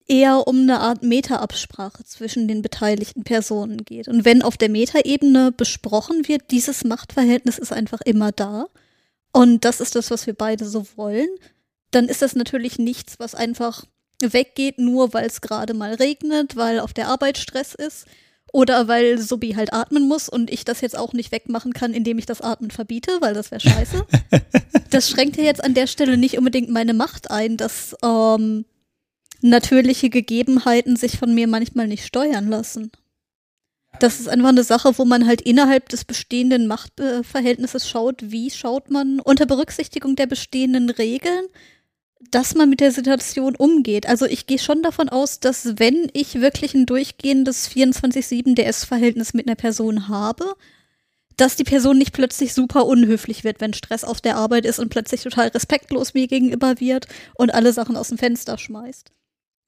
eher 0.08 0.47
um 0.47 0.62
eine 0.62 0.80
Art 0.80 1.01
Meta-Absprache 1.01 2.03
zwischen 2.03 2.47
den 2.47 2.62
beteiligten 2.62 3.24
Personen 3.24 3.86
geht. 3.86 4.08
Und 4.08 4.26
wenn 4.26 4.43
auf 4.43 4.58
der 4.58 4.70
Meta-Ebene 4.70 5.51
besprochen 5.51 6.28
wird, 6.28 6.51
dieses 6.51 6.84
Machtverhältnis 6.84 7.58
ist 7.58 7.74
einfach 7.74 8.01
immer 8.01 8.32
da, 8.32 8.68
und 9.36 9.65
das 9.65 9.81
ist 9.81 9.97
das, 9.97 10.11
was 10.11 10.27
wir 10.27 10.33
beide 10.33 10.63
so 10.63 10.88
wollen, 10.95 11.27
dann 11.91 12.07
ist 12.07 12.21
das 12.21 12.38
natürlich 12.38 12.79
nichts, 12.79 13.19
was 13.19 13.36
einfach 13.36 13.83
weggeht, 14.21 14.79
nur 14.79 15.13
weil 15.13 15.25
es 15.25 15.41
gerade 15.41 15.73
mal 15.73 15.93
regnet, 15.95 16.55
weil 16.55 16.79
auf 16.79 16.93
der 16.93 17.09
Arbeit 17.09 17.38
Stress 17.38 17.75
ist, 17.75 18.05
oder 18.53 18.88
weil 18.88 19.17
Subi 19.17 19.51
halt 19.51 19.73
atmen 19.73 20.07
muss 20.07 20.29
und 20.29 20.49
ich 20.49 20.63
das 20.63 20.79
jetzt 20.79 20.97
auch 20.97 21.11
nicht 21.11 21.33
wegmachen 21.33 21.73
kann, 21.73 21.93
indem 21.93 22.17
ich 22.17 22.25
das 22.25 22.39
Atmen 22.39 22.71
verbiete, 22.71 23.11
weil 23.19 23.33
das 23.33 23.51
wäre 23.51 23.59
scheiße. 23.59 24.05
das 24.89 25.09
schränkt 25.09 25.36
ja 25.36 25.43
jetzt 25.43 25.61
an 25.61 25.73
der 25.73 25.88
Stelle 25.88 26.15
nicht 26.15 26.38
unbedingt 26.38 26.69
meine 26.69 26.93
Macht 26.93 27.29
ein, 27.29 27.57
dass 27.57 27.93
ähm, 28.05 28.63
natürliche 29.41 30.09
Gegebenheiten 30.09 30.95
sich 30.95 31.19
von 31.19 31.36
mir 31.36 31.49
manchmal 31.49 31.89
nicht 31.89 32.05
steuern 32.05 32.47
lassen. 32.47 32.89
Das 34.00 34.20
ist 34.20 34.28
einfach 34.28 34.50
eine 34.50 34.64
Sache, 34.64 34.98
wo 34.98 35.06
man 35.06 35.26
halt 35.26 35.41
innerhalb 35.41 35.89
des 35.89 36.06
bestehenden 36.06 36.68
Machtverhältnisses 36.68 37.89
schaut, 37.89 38.32
wie 38.32 38.52
schaut 38.52 38.89
man 38.89 39.20
unter 39.20 39.46
Berücksichtigung 39.46 40.16
der 40.16 40.28
bestehenden 40.28 40.89
Regeln, 40.89 41.46
dass 42.32 42.56
man 42.56 42.70
mit 42.70 42.80
der 42.80 42.91
Situation 42.91 43.56
umgeht. 43.56 44.08
Also 44.08 44.26
ich 44.26 44.48
gehe 44.48 44.60
schon 44.60 44.82
davon 44.84 45.10
aus, 45.10 45.39
dass 45.39 45.78
wenn 45.78 46.10
ich 46.14 46.41
wirklich 46.41 46.74
ein 46.74 46.86
durchgehendes 46.86 47.70
24-7 47.70 48.56
DS-Verhältnis 48.56 49.34
mit 49.34 49.48
einer 49.48 49.56
Person 49.56 50.08
habe, 50.08 50.56
dass 51.38 51.56
die 51.56 51.64
Person 51.64 51.98
nicht 51.98 52.14
plötzlich 52.14 52.54
super 52.54 52.86
unhöflich 52.86 53.43
wird, 53.43 53.60
wenn 53.60 53.74
Stress 53.74 54.04
auf 54.04 54.22
der 54.22 54.38
Arbeit 54.38 54.66
ist 54.66 54.80
und 54.80 54.89
plötzlich 54.89 55.22
total 55.22 55.50
respektlos 55.50 56.14
mir 56.14 56.28
gegenüber 56.28 56.80
wird 56.80 57.08
und 57.36 57.54
alle 57.54 57.74
Sachen 57.74 57.98
aus 57.98 58.10
dem 58.10 58.18
Fenster 58.18 58.58
schmeißt. 58.58 59.12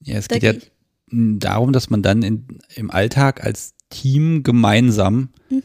Ja, 0.02 0.18
es 0.18 0.28
da 0.28 0.40
geht 0.40 0.64
ja 0.64 0.70
darum, 1.10 1.74
dass 1.74 1.90
man 1.90 2.02
dann 2.02 2.22
in, 2.22 2.60
im 2.76 2.92
Alltag 2.92 3.44
als 3.44 3.74
Team 3.90 4.44
gemeinsam 4.44 5.30
mhm. 5.50 5.64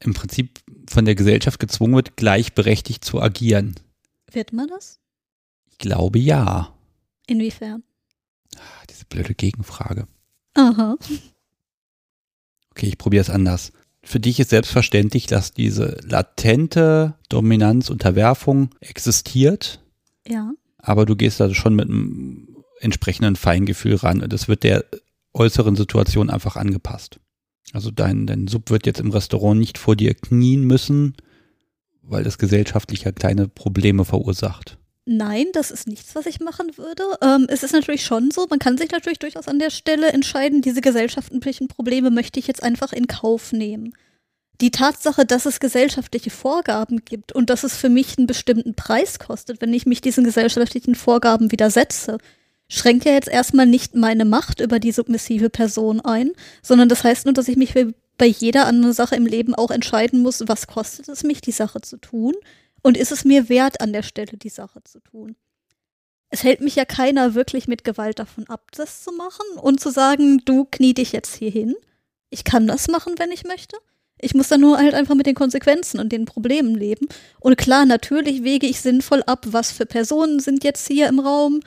im 0.00 0.14
Prinzip 0.14 0.60
von 0.88 1.04
der 1.04 1.14
Gesellschaft 1.14 1.58
gezwungen 1.58 1.94
wird, 1.94 2.16
gleichberechtigt 2.16 3.04
zu 3.04 3.20
agieren. 3.20 3.74
Wird 4.30 4.52
man 4.52 4.68
das? 4.68 4.98
Ich 5.70 5.78
glaube 5.78 6.18
ja. 6.18 6.74
Inwiefern? 7.26 7.82
Ah, 8.56 8.84
diese 8.88 9.04
blöde 9.04 9.34
Gegenfrage. 9.34 10.06
Aha. 10.54 10.96
Okay, 12.70 12.86
ich 12.86 12.98
probiere 12.98 13.22
es 13.22 13.30
anders. 13.30 13.72
Für 14.02 14.20
dich 14.20 14.38
ist 14.38 14.50
selbstverständlich, 14.50 15.26
dass 15.26 15.52
diese 15.52 15.98
latente 16.02 17.14
Dominanz, 17.28 17.90
Unterwerfung 17.90 18.70
existiert. 18.80 19.82
Ja. 20.26 20.52
Aber 20.78 21.06
du 21.06 21.16
gehst 21.16 21.40
da 21.40 21.52
schon 21.54 21.74
mit 21.74 21.88
einem 21.88 22.64
entsprechenden 22.80 23.36
Feingefühl 23.36 23.96
ran. 23.96 24.24
Das 24.28 24.46
wird 24.46 24.62
der 24.62 24.84
äußeren 25.36 25.76
Situation 25.76 26.30
einfach 26.30 26.56
angepasst. 26.56 27.20
Also 27.72 27.90
dein, 27.90 28.26
dein 28.26 28.48
Sub 28.48 28.70
wird 28.70 28.86
jetzt 28.86 29.00
im 29.00 29.10
Restaurant 29.10 29.58
nicht 29.58 29.78
vor 29.78 29.96
dir 29.96 30.14
knien 30.14 30.64
müssen, 30.64 31.14
weil 32.02 32.24
das 32.24 32.38
gesellschaftlich 32.38 33.02
ja 33.02 33.12
kleine 33.12 33.48
Probleme 33.48 34.04
verursacht. 34.04 34.78
Nein, 35.08 35.46
das 35.52 35.70
ist 35.70 35.86
nichts, 35.86 36.16
was 36.16 36.26
ich 36.26 36.40
machen 36.40 36.76
würde. 36.76 37.02
Ähm, 37.22 37.46
es 37.48 37.62
ist 37.62 37.72
natürlich 37.72 38.04
schon 38.04 38.32
so, 38.32 38.46
man 38.50 38.58
kann 38.58 38.76
sich 38.76 38.90
natürlich 38.90 39.20
durchaus 39.20 39.46
an 39.46 39.60
der 39.60 39.70
Stelle 39.70 40.08
entscheiden, 40.08 40.62
diese 40.62 40.80
gesellschaftlichen 40.80 41.68
Probleme 41.68 42.10
möchte 42.10 42.40
ich 42.40 42.48
jetzt 42.48 42.62
einfach 42.62 42.92
in 42.92 43.06
Kauf 43.06 43.52
nehmen. 43.52 43.94
Die 44.60 44.72
Tatsache, 44.72 45.24
dass 45.24 45.46
es 45.46 45.60
gesellschaftliche 45.60 46.30
Vorgaben 46.30 47.04
gibt 47.04 47.30
und 47.32 47.50
dass 47.50 47.62
es 47.62 47.76
für 47.76 47.88
mich 47.88 48.18
einen 48.18 48.26
bestimmten 48.26 48.74
Preis 48.74 49.18
kostet, 49.18 49.60
wenn 49.60 49.74
ich 49.74 49.86
mich 49.86 50.00
diesen 50.00 50.24
gesellschaftlichen 50.24 50.94
Vorgaben 50.94 51.52
widersetze, 51.52 52.18
schränke 52.68 53.10
jetzt 53.10 53.28
erstmal 53.28 53.66
nicht 53.66 53.94
meine 53.94 54.24
Macht 54.24 54.60
über 54.60 54.78
die 54.78 54.92
submissive 54.92 55.50
Person 55.50 56.00
ein, 56.00 56.32
sondern 56.62 56.88
das 56.88 57.04
heißt 57.04 57.26
nur, 57.26 57.34
dass 57.34 57.48
ich 57.48 57.56
mich 57.56 57.74
bei 58.18 58.26
jeder 58.26 58.66
anderen 58.66 58.94
Sache 58.94 59.16
im 59.16 59.26
Leben 59.26 59.54
auch 59.54 59.70
entscheiden 59.70 60.22
muss, 60.22 60.42
was 60.46 60.66
kostet 60.66 61.08
es 61.08 61.22
mich, 61.22 61.40
die 61.40 61.52
Sache 61.52 61.80
zu 61.80 61.96
tun 61.98 62.34
und 62.82 62.96
ist 62.96 63.12
es 63.12 63.24
mir 63.24 63.48
wert, 63.48 63.80
an 63.80 63.92
der 63.92 64.02
Stelle 64.02 64.36
die 64.36 64.48
Sache 64.48 64.82
zu 64.84 65.00
tun. 65.00 65.36
Es 66.28 66.42
hält 66.42 66.60
mich 66.60 66.74
ja 66.74 66.84
keiner 66.84 67.34
wirklich 67.34 67.68
mit 67.68 67.84
Gewalt 67.84 68.18
davon 68.18 68.48
ab, 68.48 68.70
das 68.72 69.04
zu 69.04 69.12
machen 69.12 69.58
und 69.60 69.80
zu 69.80 69.90
sagen, 69.90 70.42
du 70.44 70.64
knie 70.64 70.94
dich 70.94 71.12
jetzt 71.12 71.36
hier 71.36 71.50
hin. 71.50 71.74
Ich 72.30 72.42
kann 72.44 72.66
das 72.66 72.88
machen, 72.88 73.14
wenn 73.18 73.30
ich 73.30 73.44
möchte. 73.44 73.76
Ich 74.18 74.34
muss 74.34 74.48
dann 74.48 74.62
nur 74.62 74.78
halt 74.78 74.94
einfach 74.94 75.14
mit 75.14 75.26
den 75.26 75.34
Konsequenzen 75.34 76.00
und 76.00 76.10
den 76.10 76.24
Problemen 76.24 76.74
leben. 76.74 77.06
Und 77.38 77.56
klar, 77.56 77.84
natürlich 77.84 78.42
wege 78.42 78.66
ich 78.66 78.80
sinnvoll 78.80 79.22
ab, 79.26 79.46
was 79.50 79.70
für 79.70 79.86
Personen 79.86 80.40
sind 80.40 80.64
jetzt 80.64 80.88
hier 80.88 81.08
im 81.08 81.20
Raum, 81.20 81.60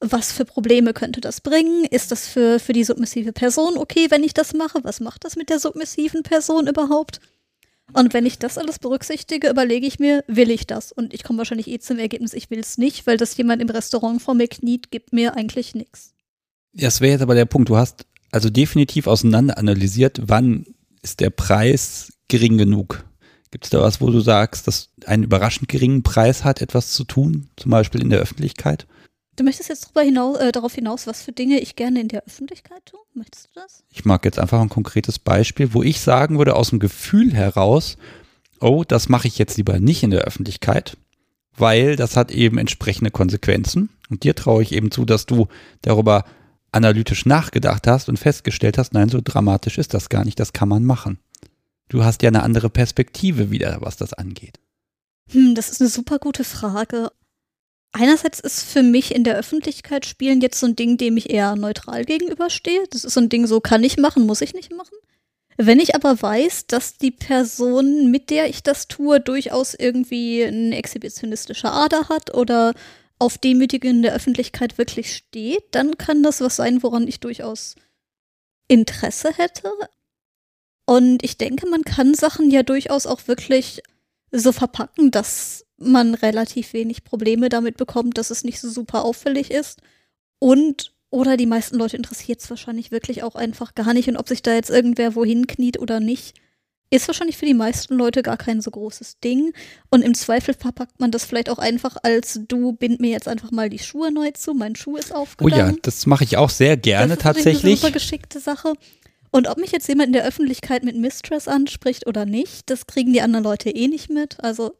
was 0.00 0.32
für 0.32 0.44
Probleme 0.44 0.94
könnte 0.94 1.20
das 1.20 1.40
bringen? 1.40 1.84
Ist 1.84 2.10
das 2.10 2.26
für, 2.26 2.58
für 2.58 2.72
die 2.72 2.84
submissive 2.84 3.32
Person 3.32 3.76
okay, 3.76 4.06
wenn 4.10 4.24
ich 4.24 4.34
das 4.34 4.54
mache? 4.54 4.82
Was 4.82 5.00
macht 5.00 5.24
das 5.24 5.36
mit 5.36 5.50
der 5.50 5.58
submissiven 5.58 6.22
Person 6.22 6.66
überhaupt? 6.66 7.20
Und 7.92 8.14
wenn 8.14 8.24
ich 8.24 8.38
das 8.38 8.56
alles 8.56 8.78
berücksichtige, 8.78 9.50
überlege 9.50 9.86
ich 9.86 9.98
mir, 9.98 10.24
will 10.26 10.50
ich 10.50 10.66
das? 10.66 10.92
Und 10.92 11.12
ich 11.12 11.24
komme 11.24 11.38
wahrscheinlich 11.38 11.68
eh 11.68 11.80
zum 11.80 11.98
Ergebnis, 11.98 12.32
ich 12.32 12.50
will 12.50 12.60
es 12.60 12.78
nicht, 12.78 13.06
weil 13.06 13.16
das 13.16 13.36
jemand 13.36 13.60
im 13.60 13.68
Restaurant 13.68 14.22
vor 14.22 14.34
mir 14.34 14.48
kniet, 14.48 14.90
gibt 14.90 15.12
mir 15.12 15.36
eigentlich 15.36 15.74
nichts. 15.74 16.14
Das 16.72 17.00
wäre 17.00 17.12
jetzt 17.12 17.22
aber 17.22 17.34
der 17.34 17.46
Punkt. 17.46 17.68
Du 17.68 17.76
hast 17.76 18.06
also 18.30 18.48
definitiv 18.48 19.06
auseinander 19.06 19.58
analysiert, 19.58 20.20
wann 20.26 20.66
ist 21.02 21.20
der 21.20 21.30
Preis 21.30 22.12
gering 22.28 22.58
genug? 22.58 23.04
Gibt 23.50 23.64
es 23.64 23.70
da 23.70 23.80
was, 23.80 24.00
wo 24.00 24.08
du 24.10 24.20
sagst, 24.20 24.68
dass 24.68 24.90
einen 25.06 25.24
überraschend 25.24 25.68
geringen 25.68 26.04
Preis 26.04 26.44
hat, 26.44 26.62
etwas 26.62 26.92
zu 26.92 27.02
tun, 27.02 27.48
zum 27.56 27.72
Beispiel 27.72 28.00
in 28.00 28.10
der 28.10 28.20
Öffentlichkeit? 28.20 28.86
Du 29.40 29.44
möchtest 29.44 29.70
jetzt 29.70 29.86
darüber 29.86 30.02
hinaus, 30.02 30.36
äh, 30.36 30.52
darauf 30.52 30.74
hinaus, 30.74 31.06
was 31.06 31.22
für 31.22 31.32
Dinge 31.32 31.60
ich 31.60 31.74
gerne 31.74 32.02
in 32.02 32.08
der 32.08 32.24
Öffentlichkeit 32.26 32.84
tue? 32.84 33.00
Möchtest 33.14 33.46
du 33.46 33.50
das? 33.54 33.84
Ich 33.88 34.04
mag 34.04 34.22
jetzt 34.26 34.38
einfach 34.38 34.60
ein 34.60 34.68
konkretes 34.68 35.18
Beispiel, 35.18 35.72
wo 35.72 35.82
ich 35.82 36.02
sagen 36.02 36.36
würde, 36.36 36.56
aus 36.56 36.68
dem 36.68 36.78
Gefühl 36.78 37.32
heraus, 37.32 37.96
oh, 38.60 38.84
das 38.86 39.08
mache 39.08 39.28
ich 39.28 39.38
jetzt 39.38 39.56
lieber 39.56 39.80
nicht 39.80 40.02
in 40.02 40.10
der 40.10 40.24
Öffentlichkeit, 40.24 40.98
weil 41.56 41.96
das 41.96 42.18
hat 42.18 42.30
eben 42.32 42.58
entsprechende 42.58 43.10
Konsequenzen. 43.10 43.88
Und 44.10 44.24
dir 44.24 44.36
traue 44.36 44.62
ich 44.62 44.72
eben 44.72 44.90
zu, 44.90 45.06
dass 45.06 45.24
du 45.24 45.48
darüber 45.80 46.26
analytisch 46.70 47.24
nachgedacht 47.24 47.86
hast 47.86 48.10
und 48.10 48.18
festgestellt 48.18 48.76
hast, 48.76 48.92
nein, 48.92 49.08
so 49.08 49.22
dramatisch 49.24 49.78
ist 49.78 49.94
das 49.94 50.10
gar 50.10 50.26
nicht, 50.26 50.38
das 50.38 50.52
kann 50.52 50.68
man 50.68 50.84
machen. 50.84 51.18
Du 51.88 52.04
hast 52.04 52.22
ja 52.22 52.28
eine 52.28 52.42
andere 52.42 52.68
Perspektive 52.68 53.50
wieder, 53.50 53.78
was 53.80 53.96
das 53.96 54.12
angeht. 54.12 54.60
Hm, 55.30 55.54
das 55.54 55.70
ist 55.70 55.80
eine 55.80 55.88
super 55.88 56.18
gute 56.18 56.44
Frage. 56.44 57.10
Einerseits 57.92 58.38
ist 58.38 58.62
für 58.62 58.82
mich 58.82 59.14
in 59.14 59.24
der 59.24 59.36
Öffentlichkeit 59.36 60.06
spielen 60.06 60.40
jetzt 60.40 60.60
so 60.60 60.66
ein 60.66 60.76
Ding, 60.76 60.96
dem 60.96 61.16
ich 61.16 61.30
eher 61.30 61.56
neutral 61.56 62.04
gegenüberstehe. 62.04 62.84
Das 62.90 63.04
ist 63.04 63.14
so 63.14 63.20
ein 63.20 63.28
Ding, 63.28 63.46
so 63.46 63.60
kann 63.60 63.82
ich 63.82 63.96
machen, 63.96 64.26
muss 64.26 64.40
ich 64.40 64.54
nicht 64.54 64.72
machen. 64.72 64.96
Wenn 65.56 65.80
ich 65.80 65.94
aber 65.94 66.22
weiß, 66.22 66.68
dass 66.68 66.96
die 66.96 67.10
Person, 67.10 68.10
mit 68.10 68.30
der 68.30 68.48
ich 68.48 68.62
das 68.62 68.88
tue, 68.88 69.20
durchaus 69.20 69.74
irgendwie 69.74 70.44
eine 70.44 70.76
exhibitionistische 70.76 71.70
Ader 71.70 72.08
hat 72.08 72.32
oder 72.32 72.74
auf 73.18 73.36
Demütigung 73.36 73.90
in 73.90 74.02
der 74.02 74.14
Öffentlichkeit 74.14 74.78
wirklich 74.78 75.14
steht, 75.14 75.64
dann 75.72 75.98
kann 75.98 76.22
das 76.22 76.40
was 76.40 76.56
sein, 76.56 76.82
woran 76.82 77.06
ich 77.06 77.20
durchaus 77.20 77.74
Interesse 78.68 79.32
hätte. 79.36 79.70
Und 80.86 81.22
ich 81.22 81.36
denke, 81.36 81.68
man 81.68 81.82
kann 81.82 82.14
Sachen 82.14 82.50
ja 82.50 82.62
durchaus 82.62 83.06
auch 83.06 83.28
wirklich 83.28 83.82
so 84.32 84.52
verpacken, 84.52 85.10
dass 85.10 85.66
man 85.80 86.14
relativ 86.14 86.72
wenig 86.72 87.04
Probleme 87.04 87.48
damit 87.48 87.76
bekommt, 87.76 88.18
dass 88.18 88.30
es 88.30 88.44
nicht 88.44 88.60
so 88.60 88.70
super 88.70 89.04
auffällig 89.04 89.50
ist. 89.50 89.80
Und 90.38 90.92
oder 91.10 91.36
die 91.36 91.46
meisten 91.46 91.76
Leute 91.76 91.96
interessiert 91.96 92.40
es 92.40 92.50
wahrscheinlich 92.50 92.92
wirklich 92.92 93.22
auch 93.24 93.34
einfach 93.34 93.74
gar 93.74 93.92
nicht. 93.94 94.08
Und 94.08 94.16
ob 94.16 94.28
sich 94.28 94.42
da 94.42 94.54
jetzt 94.54 94.70
irgendwer 94.70 95.16
wohin 95.16 95.48
kniet 95.48 95.80
oder 95.80 95.98
nicht, 95.98 96.34
ist 96.90 97.06
wahrscheinlich 97.08 97.36
für 97.36 97.46
die 97.46 97.54
meisten 97.54 97.94
Leute 97.94 98.22
gar 98.22 98.36
kein 98.36 98.60
so 98.60 98.70
großes 98.70 99.20
Ding. 99.20 99.52
Und 99.90 100.02
im 100.02 100.14
Zweifel 100.14 100.54
verpackt 100.54 101.00
man 101.00 101.10
das 101.10 101.24
vielleicht 101.24 101.50
auch 101.50 101.58
einfach 101.58 101.96
als 102.02 102.40
du 102.46 102.72
bind 102.72 103.00
mir 103.00 103.10
jetzt 103.10 103.28
einfach 103.28 103.50
mal 103.50 103.70
die 103.70 103.78
Schuhe 103.78 104.12
neu 104.12 104.30
zu, 104.32 104.54
mein 104.54 104.76
Schuh 104.76 104.96
ist 104.96 105.14
aufgegangen. 105.14 105.72
Oh 105.72 105.74
ja, 105.74 105.78
das 105.82 106.06
mache 106.06 106.24
ich 106.24 106.36
auch 106.36 106.50
sehr 106.50 106.76
gerne 106.76 107.08
das 107.08 107.18
ist 107.18 107.22
tatsächlich. 107.22 107.64
Eine 107.64 107.76
super 107.76 107.92
geschickte 107.92 108.40
Sache. 108.40 108.74
Und 109.32 109.48
ob 109.48 109.58
mich 109.58 109.70
jetzt 109.70 109.88
jemand 109.88 110.08
in 110.08 110.12
der 110.14 110.24
Öffentlichkeit 110.24 110.82
mit 110.82 110.96
Mistress 110.96 111.46
anspricht 111.46 112.06
oder 112.08 112.26
nicht, 112.26 112.68
das 112.68 112.86
kriegen 112.86 113.12
die 113.12 113.20
anderen 113.20 113.44
Leute 113.44 113.70
eh 113.70 113.86
nicht 113.86 114.10
mit. 114.10 114.42
Also 114.42 114.74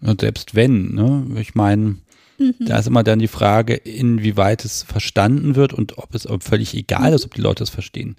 und 0.00 0.20
selbst 0.20 0.54
wenn, 0.54 0.94
ne, 0.94 1.26
ich 1.40 1.54
meine, 1.54 1.96
mhm. 2.38 2.54
da 2.60 2.78
ist 2.78 2.86
immer 2.86 3.02
dann 3.02 3.18
die 3.18 3.28
Frage, 3.28 3.74
inwieweit 3.74 4.64
es 4.64 4.82
verstanden 4.82 5.56
wird 5.56 5.72
und 5.72 5.98
ob 5.98 6.14
es 6.14 6.26
ob 6.26 6.42
völlig 6.42 6.74
egal 6.74 7.12
ist, 7.12 7.24
ob 7.24 7.34
die 7.34 7.40
Leute 7.40 7.64
es 7.64 7.70
verstehen. 7.70 8.16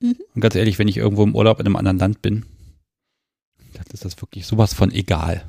Mhm. 0.00 0.16
Und 0.34 0.40
ganz 0.40 0.54
ehrlich, 0.54 0.78
wenn 0.78 0.88
ich 0.88 0.96
irgendwo 0.96 1.22
im 1.22 1.34
Urlaub 1.34 1.60
in 1.60 1.66
einem 1.66 1.76
anderen 1.76 1.98
Land 1.98 2.22
bin, 2.22 2.46
dann 3.74 3.84
ist 3.92 4.04
das 4.04 4.20
wirklich 4.20 4.46
sowas 4.46 4.74
von 4.74 4.90
egal. 4.90 5.44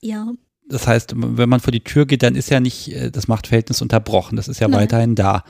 Ja. 0.00 0.32
Das 0.68 0.86
heißt, 0.86 1.14
wenn 1.16 1.48
man 1.48 1.60
vor 1.60 1.72
die 1.72 1.84
Tür 1.84 2.04
geht, 2.04 2.22
dann 2.22 2.34
ist 2.34 2.50
ja 2.50 2.60
nicht 2.60 2.92
äh, 2.92 3.10
das 3.10 3.28
Machtverhältnis 3.28 3.80
unterbrochen. 3.80 4.36
Das 4.36 4.48
ist 4.48 4.60
ja 4.60 4.68
Nein. 4.68 4.80
weiterhin 4.80 5.14
da. 5.14 5.44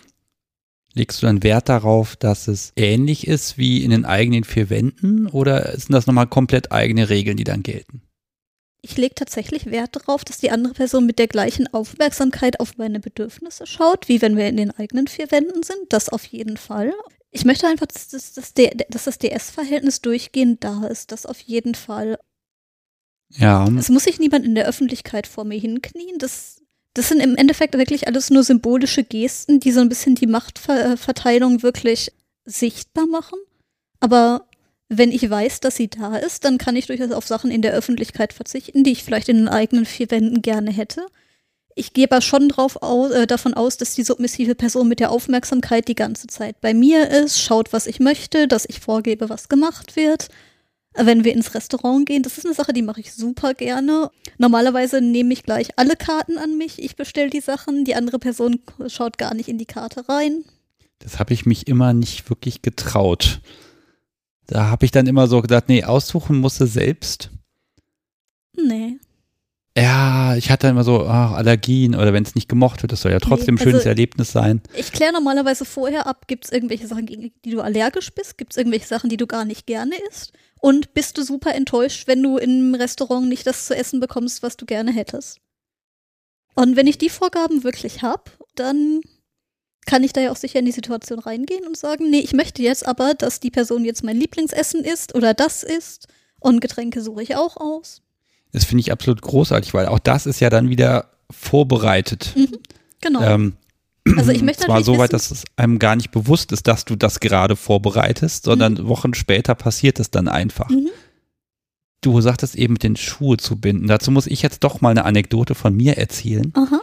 Legst 0.94 1.22
du 1.22 1.26
dann 1.26 1.42
Wert 1.42 1.68
darauf, 1.68 2.16
dass 2.16 2.48
es 2.48 2.72
ähnlich 2.76 3.26
ist 3.26 3.58
wie 3.58 3.84
in 3.84 3.90
den 3.90 4.04
eigenen 4.04 4.44
vier 4.44 4.70
Wänden 4.70 5.26
oder 5.26 5.72
sind 5.78 5.92
das 5.92 6.06
nochmal 6.06 6.26
komplett 6.26 6.72
eigene 6.72 7.08
Regeln, 7.08 7.36
die 7.36 7.44
dann 7.44 7.62
gelten? 7.62 8.02
Ich 8.80 8.96
lege 8.96 9.14
tatsächlich 9.14 9.66
Wert 9.66 9.96
darauf, 9.96 10.24
dass 10.24 10.38
die 10.38 10.50
andere 10.50 10.74
Person 10.74 11.06
mit 11.06 11.18
der 11.18 11.26
gleichen 11.26 11.72
Aufmerksamkeit 11.72 12.60
auf 12.60 12.76
meine 12.76 13.00
Bedürfnisse 13.00 13.66
schaut, 13.66 14.08
wie 14.08 14.22
wenn 14.22 14.36
wir 14.36 14.48
in 14.48 14.56
den 14.56 14.70
eigenen 14.70 15.08
vier 15.08 15.30
Wänden 15.30 15.62
sind. 15.62 15.78
Das 15.88 16.08
auf 16.08 16.24
jeden 16.24 16.56
Fall. 16.56 16.92
Ich 17.30 17.44
möchte 17.44 17.66
einfach, 17.66 17.86
dass, 17.86 18.08
dass, 18.08 18.32
dass, 18.34 18.54
dass 18.54 19.04
das 19.04 19.18
DS-Verhältnis 19.18 20.00
durchgehend 20.00 20.62
da 20.64 20.86
ist. 20.86 21.12
Das 21.12 21.26
auf 21.26 21.40
jeden 21.40 21.74
Fall. 21.74 22.18
Ja. 23.30 23.68
Es 23.76 23.88
muss 23.88 24.04
sich 24.04 24.18
niemand 24.18 24.46
in 24.46 24.54
der 24.54 24.66
Öffentlichkeit 24.66 25.26
vor 25.26 25.44
mir 25.44 25.58
hinknien. 25.58 26.18
Das, 26.18 26.62
das 26.94 27.08
sind 27.08 27.20
im 27.20 27.36
Endeffekt 27.36 27.76
wirklich 27.76 28.06
alles 28.06 28.30
nur 28.30 28.44
symbolische 28.44 29.04
Gesten, 29.04 29.60
die 29.60 29.72
so 29.72 29.80
ein 29.80 29.88
bisschen 29.88 30.14
die 30.14 30.26
Machtverteilung 30.26 31.62
wirklich 31.62 32.12
sichtbar 32.44 33.06
machen. 33.06 33.38
Aber 34.00 34.48
wenn 34.88 35.12
ich 35.12 35.28
weiß, 35.28 35.60
dass 35.60 35.76
sie 35.76 35.88
da 35.88 36.16
ist, 36.16 36.44
dann 36.44 36.56
kann 36.56 36.76
ich 36.76 36.86
durchaus 36.86 37.12
auf 37.12 37.26
Sachen 37.26 37.50
in 37.50 37.62
der 37.62 37.72
Öffentlichkeit 37.72 38.32
verzichten, 38.32 38.84
die 38.84 38.92
ich 38.92 39.04
vielleicht 39.04 39.28
in 39.28 39.36
den 39.36 39.48
eigenen 39.48 39.84
vier 39.84 40.10
Wänden 40.10 40.40
gerne 40.40 40.70
hätte. 40.70 41.06
Ich 41.74 41.92
gehe 41.92 42.10
aber 42.10 42.22
schon 42.22 42.48
drauf 42.48 42.82
aus, 42.82 43.12
äh, 43.12 43.26
davon 43.26 43.54
aus, 43.54 43.76
dass 43.76 43.94
die 43.94 44.02
submissive 44.02 44.54
Person 44.54 44.88
mit 44.88 44.98
der 44.98 45.12
Aufmerksamkeit 45.12 45.86
die 45.86 45.94
ganze 45.94 46.26
Zeit 46.26 46.60
bei 46.60 46.74
mir 46.74 47.08
ist, 47.10 47.40
schaut, 47.40 47.72
was 47.72 47.86
ich 47.86 48.00
möchte, 48.00 48.48
dass 48.48 48.64
ich 48.68 48.80
vorgebe, 48.80 49.28
was 49.28 49.48
gemacht 49.48 49.94
wird. 49.94 50.28
Wenn 50.94 51.22
wir 51.22 51.34
ins 51.34 51.54
Restaurant 51.54 52.06
gehen, 52.06 52.24
das 52.24 52.38
ist 52.38 52.46
eine 52.46 52.54
Sache, 52.54 52.72
die 52.72 52.82
mache 52.82 53.00
ich 53.00 53.12
super 53.12 53.54
gerne. 53.54 54.10
Normalerweise 54.38 55.00
nehme 55.00 55.32
ich 55.32 55.44
gleich 55.44 55.68
alle 55.76 55.94
Karten 55.94 56.38
an 56.38 56.56
mich, 56.58 56.82
ich 56.82 56.96
bestelle 56.96 57.30
die 57.30 57.40
Sachen, 57.40 57.84
die 57.84 57.94
andere 57.94 58.18
Person 58.18 58.58
schaut 58.88 59.18
gar 59.18 59.34
nicht 59.34 59.48
in 59.48 59.58
die 59.58 59.66
Karte 59.66 60.08
rein. 60.08 60.44
Das 60.98 61.20
habe 61.20 61.32
ich 61.34 61.46
mich 61.46 61.68
immer 61.68 61.92
nicht 61.92 62.28
wirklich 62.28 62.62
getraut. 62.62 63.40
Da 64.48 64.66
habe 64.66 64.84
ich 64.84 64.90
dann 64.90 65.06
immer 65.06 65.28
so 65.28 65.40
gedacht, 65.42 65.68
nee, 65.68 65.84
aussuchen 65.84 66.38
musste 66.38 66.66
selbst. 66.66 67.30
Nee. 68.56 68.98
Ja, 69.76 70.34
ich 70.34 70.50
hatte 70.50 70.66
immer 70.66 70.82
so 70.82 71.06
ach, 71.06 71.32
Allergien 71.32 71.94
oder 71.94 72.12
wenn 72.12 72.24
es 72.24 72.34
nicht 72.34 72.48
gemocht 72.48 72.82
wird, 72.82 72.90
das 72.90 73.02
soll 73.02 73.12
ja 73.12 73.20
trotzdem 73.20 73.54
ein 73.54 73.58
nee, 73.58 73.62
schönes 73.62 73.80
also, 73.80 73.90
Erlebnis 73.90 74.32
sein. 74.32 74.62
Ich 74.74 74.90
kläre 74.90 75.12
normalerweise 75.12 75.64
vorher 75.64 76.06
ab, 76.06 76.26
gibt 76.26 76.46
es 76.46 76.50
irgendwelche 76.50 76.88
Sachen, 76.88 77.06
gegen 77.06 77.30
die 77.44 77.50
du 77.50 77.60
allergisch 77.60 78.10
bist? 78.12 78.38
Gibt 78.38 78.54
es 78.54 78.56
irgendwelche 78.56 78.88
Sachen, 78.88 79.10
die 79.10 79.18
du 79.18 79.26
gar 79.26 79.44
nicht 79.44 79.66
gerne 79.66 79.94
isst? 80.10 80.32
Und 80.60 80.94
bist 80.94 81.18
du 81.18 81.22
super 81.22 81.54
enttäuscht, 81.54 82.08
wenn 82.08 82.22
du 82.22 82.38
im 82.38 82.74
Restaurant 82.74 83.28
nicht 83.28 83.46
das 83.46 83.66
zu 83.66 83.76
essen 83.76 84.00
bekommst, 84.00 84.42
was 84.42 84.56
du 84.56 84.66
gerne 84.66 84.92
hättest? 84.92 85.40
Und 86.54 86.74
wenn 86.74 86.88
ich 86.88 86.98
die 86.98 87.10
Vorgaben 87.10 87.62
wirklich 87.62 88.02
habe, 88.02 88.24
dann 88.56 89.00
kann 89.88 90.04
ich 90.04 90.12
da 90.12 90.20
ja 90.20 90.30
auch 90.30 90.36
sicher 90.36 90.58
in 90.58 90.66
die 90.66 90.72
Situation 90.72 91.18
reingehen 91.18 91.66
und 91.66 91.76
sagen, 91.76 92.10
nee, 92.10 92.20
ich 92.20 92.34
möchte 92.34 92.62
jetzt 92.62 92.86
aber, 92.86 93.14
dass 93.14 93.40
die 93.40 93.50
Person 93.50 93.86
jetzt 93.86 94.04
mein 94.04 94.18
Lieblingsessen 94.18 94.84
isst 94.84 95.14
oder 95.14 95.32
das 95.32 95.62
isst 95.62 96.08
und 96.40 96.60
Getränke 96.60 97.00
suche 97.00 97.22
ich 97.22 97.36
auch 97.36 97.56
aus. 97.56 98.02
Das 98.52 98.64
finde 98.64 98.82
ich 98.82 98.92
absolut 98.92 99.22
großartig, 99.22 99.72
weil 99.72 99.86
auch 99.86 99.98
das 99.98 100.26
ist 100.26 100.40
ja 100.40 100.50
dann 100.50 100.68
wieder 100.68 101.08
vorbereitet. 101.30 102.34
Mhm, 102.36 102.58
genau. 103.00 103.22
Ähm, 103.22 103.54
also 104.14 104.30
ich 104.30 104.42
möchte 104.42 104.64
zwar 104.66 104.82
so 104.82 104.98
weit, 104.98 105.14
dass 105.14 105.30
es 105.30 105.44
einem 105.56 105.78
gar 105.78 105.96
nicht 105.96 106.10
bewusst 106.10 106.52
ist, 106.52 106.66
dass 106.66 106.84
du 106.84 106.94
das 106.94 107.18
gerade 107.18 107.56
vorbereitest, 107.56 108.44
sondern 108.44 108.74
mhm. 108.74 108.88
Wochen 108.88 109.14
später 109.14 109.54
passiert 109.54 110.00
es 110.00 110.10
dann 110.10 110.28
einfach. 110.28 110.68
Mhm. 110.68 110.90
Du 112.02 112.20
sagtest 112.20 112.56
eben 112.56 112.74
mit 112.74 112.82
den 112.82 112.96
Schuhe 112.96 113.38
zu 113.38 113.56
binden. 113.56 113.86
Dazu 113.86 114.10
muss 114.10 114.26
ich 114.26 114.42
jetzt 114.42 114.64
doch 114.64 114.82
mal 114.82 114.90
eine 114.90 115.06
Anekdote 115.06 115.54
von 115.54 115.74
mir 115.74 115.96
erzählen. 115.96 116.52
Aha. 116.54 116.82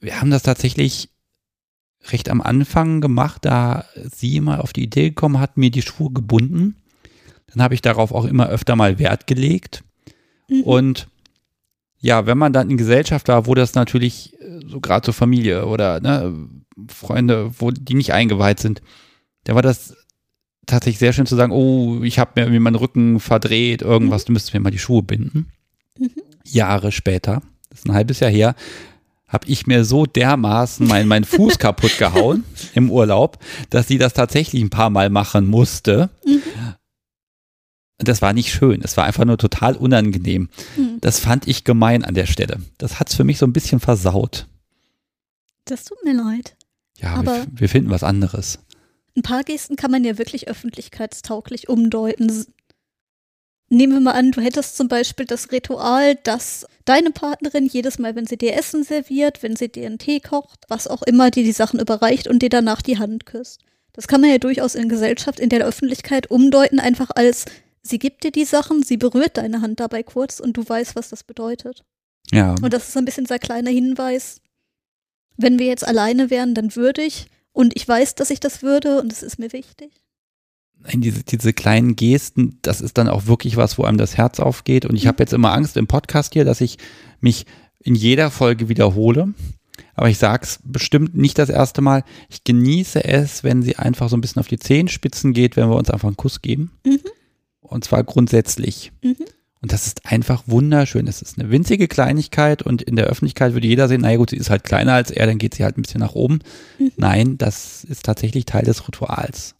Wir 0.00 0.22
haben 0.22 0.30
das 0.30 0.42
tatsächlich 0.42 1.10
recht 2.08 2.28
am 2.28 2.40
Anfang 2.40 3.00
gemacht, 3.00 3.44
da 3.44 3.84
sie 4.10 4.40
mal 4.40 4.60
auf 4.60 4.72
die 4.72 4.84
Idee 4.84 5.10
gekommen 5.10 5.38
hat, 5.38 5.56
mir 5.56 5.70
die 5.70 5.82
Schuhe 5.82 6.10
gebunden. 6.10 6.76
Dann 7.48 7.62
habe 7.62 7.74
ich 7.74 7.82
darauf 7.82 8.12
auch 8.12 8.24
immer 8.24 8.48
öfter 8.48 8.76
mal 8.76 8.98
Wert 8.98 9.26
gelegt. 9.26 9.84
Mhm. 10.48 10.62
Und 10.62 11.08
ja, 11.98 12.26
wenn 12.26 12.38
man 12.38 12.52
dann 12.52 12.70
in 12.70 12.76
Gesellschaft 12.76 13.28
war, 13.28 13.46
wo 13.46 13.54
das 13.54 13.74
natürlich 13.74 14.32
äh, 14.40 14.60
so 14.66 14.80
gerade 14.80 15.04
zur 15.04 15.14
Familie 15.14 15.66
oder 15.66 16.00
ne, 16.00 16.48
Freunde, 16.88 17.52
wo 17.58 17.70
die 17.70 17.94
nicht 17.94 18.12
eingeweiht 18.12 18.60
sind, 18.60 18.80
da 19.44 19.54
war 19.54 19.62
das 19.62 19.96
tatsächlich 20.66 20.98
sehr 20.98 21.12
schön 21.12 21.26
zu 21.26 21.36
sagen, 21.36 21.52
oh, 21.52 22.02
ich 22.02 22.18
habe 22.18 22.32
mir 22.36 22.42
irgendwie 22.42 22.60
meinen 22.60 22.76
Rücken 22.76 23.20
verdreht, 23.20 23.82
irgendwas, 23.82 24.24
mhm. 24.24 24.26
du 24.26 24.32
müsstest 24.32 24.54
mir 24.54 24.60
mal 24.60 24.70
die 24.70 24.78
Schuhe 24.78 25.02
binden. 25.02 25.50
Mhm. 25.98 26.10
Jahre 26.44 26.92
später, 26.92 27.42
das 27.68 27.80
ist 27.80 27.86
ein 27.86 27.94
halbes 27.94 28.20
Jahr 28.20 28.30
her, 28.30 28.54
habe 29.30 29.46
ich 29.48 29.66
mir 29.66 29.84
so 29.86 30.04
dermaßen 30.04 30.86
meinen 30.86 31.08
mein 31.08 31.24
Fuß 31.24 31.58
kaputt 31.58 31.96
gehauen 31.98 32.44
im 32.74 32.90
Urlaub, 32.90 33.38
dass 33.70 33.88
sie 33.88 33.96
das 33.96 34.12
tatsächlich 34.12 34.62
ein 34.62 34.70
paar 34.70 34.90
Mal 34.90 35.08
machen 35.08 35.48
musste. 35.48 36.10
Mhm 36.26 36.42
das 38.04 38.22
war 38.22 38.32
nicht 38.32 38.52
schön. 38.52 38.80
Es 38.82 38.96
war 38.96 39.04
einfach 39.04 39.24
nur 39.24 39.38
total 39.38 39.76
unangenehm. 39.76 40.48
Mhm. 40.76 40.98
Das 41.00 41.20
fand 41.20 41.46
ich 41.46 41.64
gemein 41.64 42.04
an 42.04 42.14
der 42.14 42.26
Stelle. 42.26 42.60
Das 42.78 42.98
hat 42.98 43.10
es 43.10 43.14
für 43.14 43.24
mich 43.24 43.38
so 43.38 43.46
ein 43.46 43.52
bisschen 43.52 43.80
versaut. 43.80 44.46
Das 45.64 45.84
tut 45.84 46.02
mir 46.04 46.14
leid. 46.14 46.56
Ja, 46.98 47.14
aber 47.14 47.36
wir, 47.36 47.46
wir, 47.52 47.68
finden 47.68 47.90
was 47.90 48.02
anderes. 48.02 48.58
Ein 49.16 49.22
paar 49.22 49.42
Gesten 49.42 49.76
kann 49.76 49.90
man 49.90 50.04
ja 50.04 50.18
wirklich 50.18 50.48
öffentlichkeitstauglich 50.48 51.68
umdeuten. 51.68 52.46
Nehmen 53.72 53.92
wir 53.92 54.00
mal 54.00 54.12
an, 54.12 54.32
du 54.32 54.40
hättest 54.40 54.76
zum 54.76 54.88
Beispiel 54.88 55.26
das 55.26 55.52
Ritual, 55.52 56.16
dass 56.16 56.66
deine 56.84 57.12
Partnerin 57.12 57.66
jedes 57.66 58.00
Mal, 58.00 58.16
wenn 58.16 58.26
sie 58.26 58.36
dir 58.36 58.56
Essen 58.56 58.82
serviert, 58.82 59.44
wenn 59.44 59.54
sie 59.54 59.68
dir 59.68 59.86
einen 59.86 59.98
Tee 59.98 60.18
kocht, 60.18 60.64
was 60.68 60.88
auch 60.88 61.02
immer, 61.02 61.30
dir 61.30 61.44
die 61.44 61.52
Sachen 61.52 61.78
überreicht 61.78 62.26
und 62.26 62.42
dir 62.42 62.48
danach 62.48 62.82
die 62.82 62.98
Hand 62.98 63.26
küsst. 63.26 63.60
Das 63.92 64.08
kann 64.08 64.20
man 64.20 64.30
ja 64.30 64.38
durchaus 64.38 64.74
in 64.74 64.88
Gesellschaft, 64.88 65.38
in 65.38 65.50
der 65.50 65.64
Öffentlichkeit 65.64 66.32
umdeuten, 66.32 66.80
einfach 66.80 67.10
als 67.14 67.44
sie 67.82 68.00
gibt 68.00 68.24
dir 68.24 68.32
die 68.32 68.44
Sachen, 68.44 68.82
sie 68.82 68.96
berührt 68.96 69.36
deine 69.36 69.62
Hand 69.62 69.78
dabei 69.78 70.02
kurz 70.02 70.40
und 70.40 70.56
du 70.56 70.68
weißt, 70.68 70.96
was 70.96 71.10
das 71.10 71.22
bedeutet. 71.22 71.84
Ja. 72.32 72.56
Und 72.60 72.72
das 72.72 72.88
ist 72.88 72.96
ein 72.96 73.04
bisschen 73.04 73.30
ein 73.30 73.38
kleiner 73.38 73.70
Hinweis. 73.70 74.40
Wenn 75.36 75.60
wir 75.60 75.66
jetzt 75.66 75.86
alleine 75.86 76.28
wären, 76.28 76.54
dann 76.54 76.74
würde 76.74 77.02
ich. 77.02 77.26
Und 77.52 77.76
ich 77.76 77.86
weiß, 77.86 78.16
dass 78.16 78.30
ich 78.30 78.40
das 78.40 78.62
würde 78.62 79.00
und 79.00 79.12
es 79.12 79.22
ist 79.22 79.38
mir 79.38 79.52
wichtig. 79.52 79.92
Nein, 80.82 81.00
diese, 81.00 81.22
diese 81.22 81.52
kleinen 81.52 81.94
Gesten, 81.96 82.58
das 82.62 82.80
ist 82.80 82.96
dann 82.96 83.08
auch 83.08 83.26
wirklich 83.26 83.56
was, 83.56 83.76
wo 83.78 83.84
einem 83.84 83.98
das 83.98 84.16
Herz 84.16 84.40
aufgeht. 84.40 84.86
Und 84.86 84.96
ich 84.96 85.04
mhm. 85.04 85.08
habe 85.08 85.22
jetzt 85.22 85.32
immer 85.32 85.52
Angst 85.52 85.76
im 85.76 85.86
Podcast 85.86 86.32
hier, 86.32 86.44
dass 86.44 86.60
ich 86.60 86.78
mich 87.20 87.46
in 87.80 87.94
jeder 87.94 88.30
Folge 88.30 88.68
wiederhole. 88.68 89.34
Aber 89.94 90.08
ich 90.08 90.18
sage 90.18 90.44
es 90.44 90.60
bestimmt 90.64 91.14
nicht 91.14 91.38
das 91.38 91.48
erste 91.48 91.82
Mal. 91.82 92.04
Ich 92.28 92.44
genieße 92.44 93.04
es, 93.04 93.44
wenn 93.44 93.62
sie 93.62 93.76
einfach 93.76 94.08
so 94.08 94.16
ein 94.16 94.20
bisschen 94.20 94.40
auf 94.40 94.48
die 94.48 94.58
Zehenspitzen 94.58 95.32
geht, 95.32 95.56
wenn 95.56 95.68
wir 95.68 95.76
uns 95.76 95.90
einfach 95.90 96.08
einen 96.08 96.16
Kuss 96.16 96.42
geben. 96.42 96.72
Mhm. 96.84 97.00
Und 97.60 97.84
zwar 97.84 98.02
grundsätzlich. 98.04 98.92
Mhm. 99.02 99.16
Und 99.62 99.72
das 99.72 99.86
ist 99.86 100.06
einfach 100.06 100.44
wunderschön. 100.46 101.06
Es 101.06 101.20
ist 101.20 101.38
eine 101.38 101.50
winzige 101.50 101.86
Kleinigkeit 101.86 102.62
und 102.62 102.80
in 102.80 102.96
der 102.96 103.06
Öffentlichkeit 103.06 103.52
würde 103.52 103.66
jeder 103.66 103.88
sehen, 103.88 104.00
naja 104.00 104.16
gut, 104.16 104.30
sie 104.30 104.36
ist 104.36 104.48
halt 104.48 104.64
kleiner 104.64 104.94
als 104.94 105.10
er, 105.10 105.26
dann 105.26 105.36
geht 105.36 105.54
sie 105.54 105.64
halt 105.64 105.76
ein 105.76 105.82
bisschen 105.82 106.00
nach 106.00 106.14
oben. 106.14 106.38
Mhm. 106.78 106.92
Nein, 106.96 107.38
das 107.38 107.84
ist 107.84 108.06
tatsächlich 108.06 108.46
Teil 108.46 108.64
des 108.64 108.88
Rituals. 108.88 109.54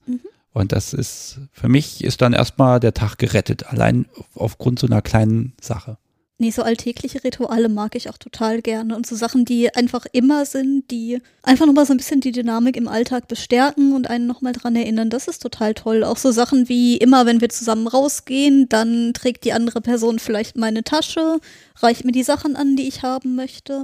Und 0.60 0.72
das 0.72 0.92
ist, 0.92 1.40
für 1.52 1.68
mich 1.68 2.04
ist 2.04 2.20
dann 2.20 2.34
erstmal 2.34 2.80
der 2.80 2.92
Tag 2.92 3.16
gerettet, 3.16 3.66
allein 3.68 4.06
aufgrund 4.34 4.78
so 4.78 4.86
einer 4.86 5.00
kleinen 5.00 5.54
Sache. 5.60 5.96
Nee, 6.36 6.50
so 6.50 6.62
alltägliche 6.62 7.24
Rituale 7.24 7.68
mag 7.68 7.94
ich 7.94 8.08
auch 8.08 8.18
total 8.18 8.62
gerne. 8.62 8.94
Und 8.94 9.06
so 9.06 9.14
Sachen, 9.14 9.44
die 9.44 9.74
einfach 9.74 10.06
immer 10.12 10.46
sind, 10.46 10.90
die 10.90 11.18
einfach 11.42 11.66
nochmal 11.66 11.86
so 11.86 11.94
ein 11.94 11.96
bisschen 11.96 12.20
die 12.20 12.32
Dynamik 12.32 12.76
im 12.76 12.88
Alltag 12.88 13.28
bestärken 13.28 13.94
und 13.94 14.08
einen 14.08 14.26
nochmal 14.26 14.52
dran 14.52 14.76
erinnern, 14.76 15.10
das 15.10 15.28
ist 15.28 15.40
total 15.40 15.74
toll. 15.74 16.04
Auch 16.04 16.16
so 16.16 16.30
Sachen 16.30 16.68
wie 16.68 16.96
immer, 16.96 17.26
wenn 17.26 17.40
wir 17.40 17.48
zusammen 17.48 17.86
rausgehen, 17.86 18.68
dann 18.68 19.12
trägt 19.14 19.44
die 19.44 19.52
andere 19.52 19.80
Person 19.80 20.18
vielleicht 20.18 20.56
meine 20.56 20.84
Tasche, 20.84 21.40
reicht 21.76 22.04
mir 22.04 22.12
die 22.12 22.22
Sachen 22.22 22.56
an, 22.56 22.76
die 22.76 22.88
ich 22.88 23.02
haben 23.02 23.34
möchte. 23.34 23.82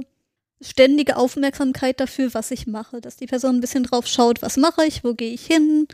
Ständige 0.61 1.17
Aufmerksamkeit 1.17 1.99
dafür, 1.99 2.33
was 2.33 2.49
ich 2.51 2.65
mache, 2.65 3.01
dass 3.01 3.17
die 3.17 3.27
Person 3.27 3.57
ein 3.57 3.61
bisschen 3.61 3.83
drauf 3.83 4.07
schaut, 4.07 4.41
was 4.41 4.57
mache 4.57 4.85
ich, 4.85 5.03
wo 5.03 5.13
gehe 5.13 5.31
ich 5.33 5.45
hin. 5.45 5.87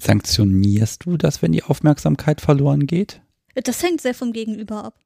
Sanktionierst 0.00 1.04
du 1.04 1.16
das, 1.16 1.42
wenn 1.42 1.52
die 1.52 1.62
Aufmerksamkeit 1.62 2.40
verloren 2.40 2.86
geht? 2.86 3.20
Das 3.54 3.82
hängt 3.82 4.00
sehr 4.00 4.14
vom 4.14 4.32
Gegenüber 4.32 4.84
ab. 4.84 4.98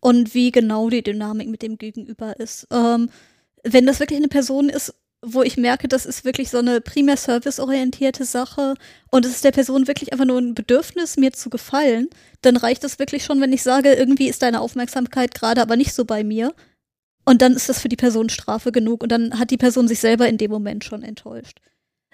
Und 0.00 0.34
wie 0.34 0.50
genau 0.50 0.90
die 0.90 1.02
Dynamik 1.02 1.48
mit 1.48 1.62
dem 1.62 1.78
Gegenüber 1.78 2.38
ist. 2.38 2.66
Ähm, 2.70 3.10
wenn 3.62 3.86
das 3.86 4.00
wirklich 4.00 4.18
eine 4.18 4.28
Person 4.28 4.68
ist, 4.68 4.94
wo 5.24 5.42
ich 5.42 5.56
merke, 5.56 5.88
das 5.88 6.04
ist 6.04 6.24
wirklich 6.24 6.50
so 6.50 6.58
eine 6.58 6.80
primär 6.80 7.16
serviceorientierte 7.16 8.24
Sache 8.24 8.74
und 9.10 9.24
es 9.24 9.32
ist 9.32 9.44
der 9.44 9.52
Person 9.52 9.86
wirklich 9.86 10.12
einfach 10.12 10.26
nur 10.26 10.38
ein 10.38 10.54
Bedürfnis, 10.54 11.16
mir 11.16 11.32
zu 11.32 11.48
gefallen, 11.48 12.08
dann 12.42 12.56
reicht 12.56 12.84
es 12.84 12.98
wirklich 12.98 13.24
schon, 13.24 13.40
wenn 13.40 13.52
ich 13.52 13.62
sage, 13.62 13.94
irgendwie 13.94 14.28
ist 14.28 14.42
deine 14.42 14.60
Aufmerksamkeit 14.60 15.34
gerade 15.34 15.62
aber 15.62 15.76
nicht 15.76 15.94
so 15.94 16.04
bei 16.04 16.24
mir. 16.24 16.54
Und 17.24 17.40
dann 17.40 17.54
ist 17.54 17.70
das 17.70 17.80
für 17.80 17.88
die 17.88 17.96
Person 17.96 18.28
Strafe 18.28 18.70
genug 18.70 19.02
und 19.02 19.10
dann 19.10 19.38
hat 19.38 19.50
die 19.50 19.56
Person 19.56 19.88
sich 19.88 19.98
selber 19.98 20.28
in 20.28 20.36
dem 20.36 20.50
Moment 20.50 20.84
schon 20.84 21.02
enttäuscht. 21.02 21.58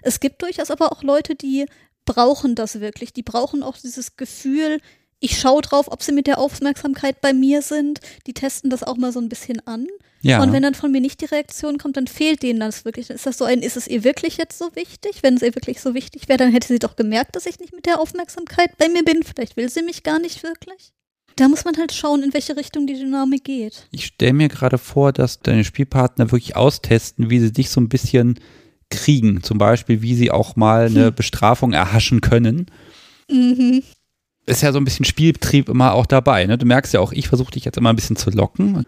Es 0.02 0.20
gibt 0.20 0.40
durchaus 0.40 0.70
aber 0.70 0.92
auch 0.92 1.02
Leute, 1.02 1.34
die 1.34 1.66
brauchen 2.04 2.54
das 2.54 2.80
wirklich. 2.80 3.12
Die 3.12 3.22
brauchen 3.22 3.62
auch 3.62 3.76
dieses 3.76 4.16
Gefühl, 4.16 4.80
ich 5.20 5.38
schaue 5.38 5.60
drauf, 5.60 5.88
ob 5.90 6.02
sie 6.02 6.12
mit 6.12 6.26
der 6.26 6.38
Aufmerksamkeit 6.38 7.20
bei 7.20 7.32
mir 7.32 7.60
sind. 7.60 8.00
Die 8.26 8.32
testen 8.32 8.70
das 8.70 8.82
auch 8.82 8.96
mal 8.96 9.12
so 9.12 9.20
ein 9.20 9.28
bisschen 9.28 9.64
an. 9.66 9.86
Ja. 10.22 10.42
Und 10.42 10.52
wenn 10.52 10.62
dann 10.62 10.74
von 10.74 10.90
mir 10.90 11.00
nicht 11.00 11.20
die 11.20 11.26
Reaktion 11.26 11.78
kommt, 11.78 11.96
dann 11.96 12.06
fehlt 12.06 12.42
denen 12.42 12.60
das 12.60 12.84
wirklich. 12.84 13.08
Dann 13.08 13.16
ist 13.16 13.26
das 13.26 13.38
so 13.38 13.44
ein, 13.44 13.60
ist 13.60 13.76
es 13.76 13.86
ihr 13.86 14.02
wirklich 14.02 14.38
jetzt 14.38 14.58
so 14.58 14.74
wichtig? 14.74 15.22
Wenn 15.22 15.34
es 15.34 15.42
ihr 15.42 15.54
wirklich 15.54 15.80
so 15.80 15.94
wichtig 15.94 16.28
wäre, 16.28 16.38
dann 16.38 16.52
hätte 16.52 16.68
sie 16.68 16.78
doch 16.78 16.96
gemerkt, 16.96 17.36
dass 17.36 17.46
ich 17.46 17.58
nicht 17.58 17.74
mit 17.74 17.86
der 17.86 18.00
Aufmerksamkeit 18.00 18.76
bei 18.78 18.88
mir 18.88 19.04
bin. 19.04 19.22
Vielleicht 19.22 19.56
will 19.56 19.68
sie 19.68 19.82
mich 19.82 20.02
gar 20.02 20.18
nicht 20.18 20.42
wirklich. 20.42 20.92
Da 21.36 21.48
muss 21.48 21.64
man 21.64 21.76
halt 21.76 21.92
schauen, 21.92 22.22
in 22.22 22.34
welche 22.34 22.56
Richtung 22.56 22.86
die 22.86 22.94
Dynamik 22.94 23.44
geht. 23.44 23.86
Ich 23.92 24.06
stelle 24.06 24.32
mir 24.32 24.48
gerade 24.48 24.78
vor, 24.78 25.12
dass 25.12 25.40
deine 25.40 25.64
Spielpartner 25.64 26.32
wirklich 26.32 26.56
austesten, 26.56 27.30
wie 27.30 27.40
sie 27.40 27.52
dich 27.52 27.70
so 27.70 27.80
ein 27.80 27.88
bisschen 27.88 28.40
kriegen. 28.90 29.42
Zum 29.42 29.58
Beispiel, 29.58 30.02
wie 30.02 30.14
sie 30.14 30.30
auch 30.30 30.56
mal 30.56 30.86
eine 30.86 31.06
hm. 31.06 31.14
Bestrafung 31.14 31.72
erhaschen 31.72 32.20
können. 32.20 32.66
Mhm 33.30 33.82
ist 34.50 34.62
ja 34.62 34.72
so 34.72 34.78
ein 34.78 34.84
bisschen 34.84 35.04
Spielbetrieb 35.04 35.68
immer 35.68 35.94
auch 35.94 36.06
dabei. 36.06 36.44
Ne? 36.46 36.58
Du 36.58 36.66
merkst 36.66 36.92
ja 36.92 37.00
auch, 37.00 37.12
ich 37.12 37.28
versuche 37.28 37.52
dich 37.52 37.64
jetzt 37.64 37.78
immer 37.78 37.90
ein 37.90 37.96
bisschen 37.96 38.16
zu 38.16 38.30
locken. 38.30 38.84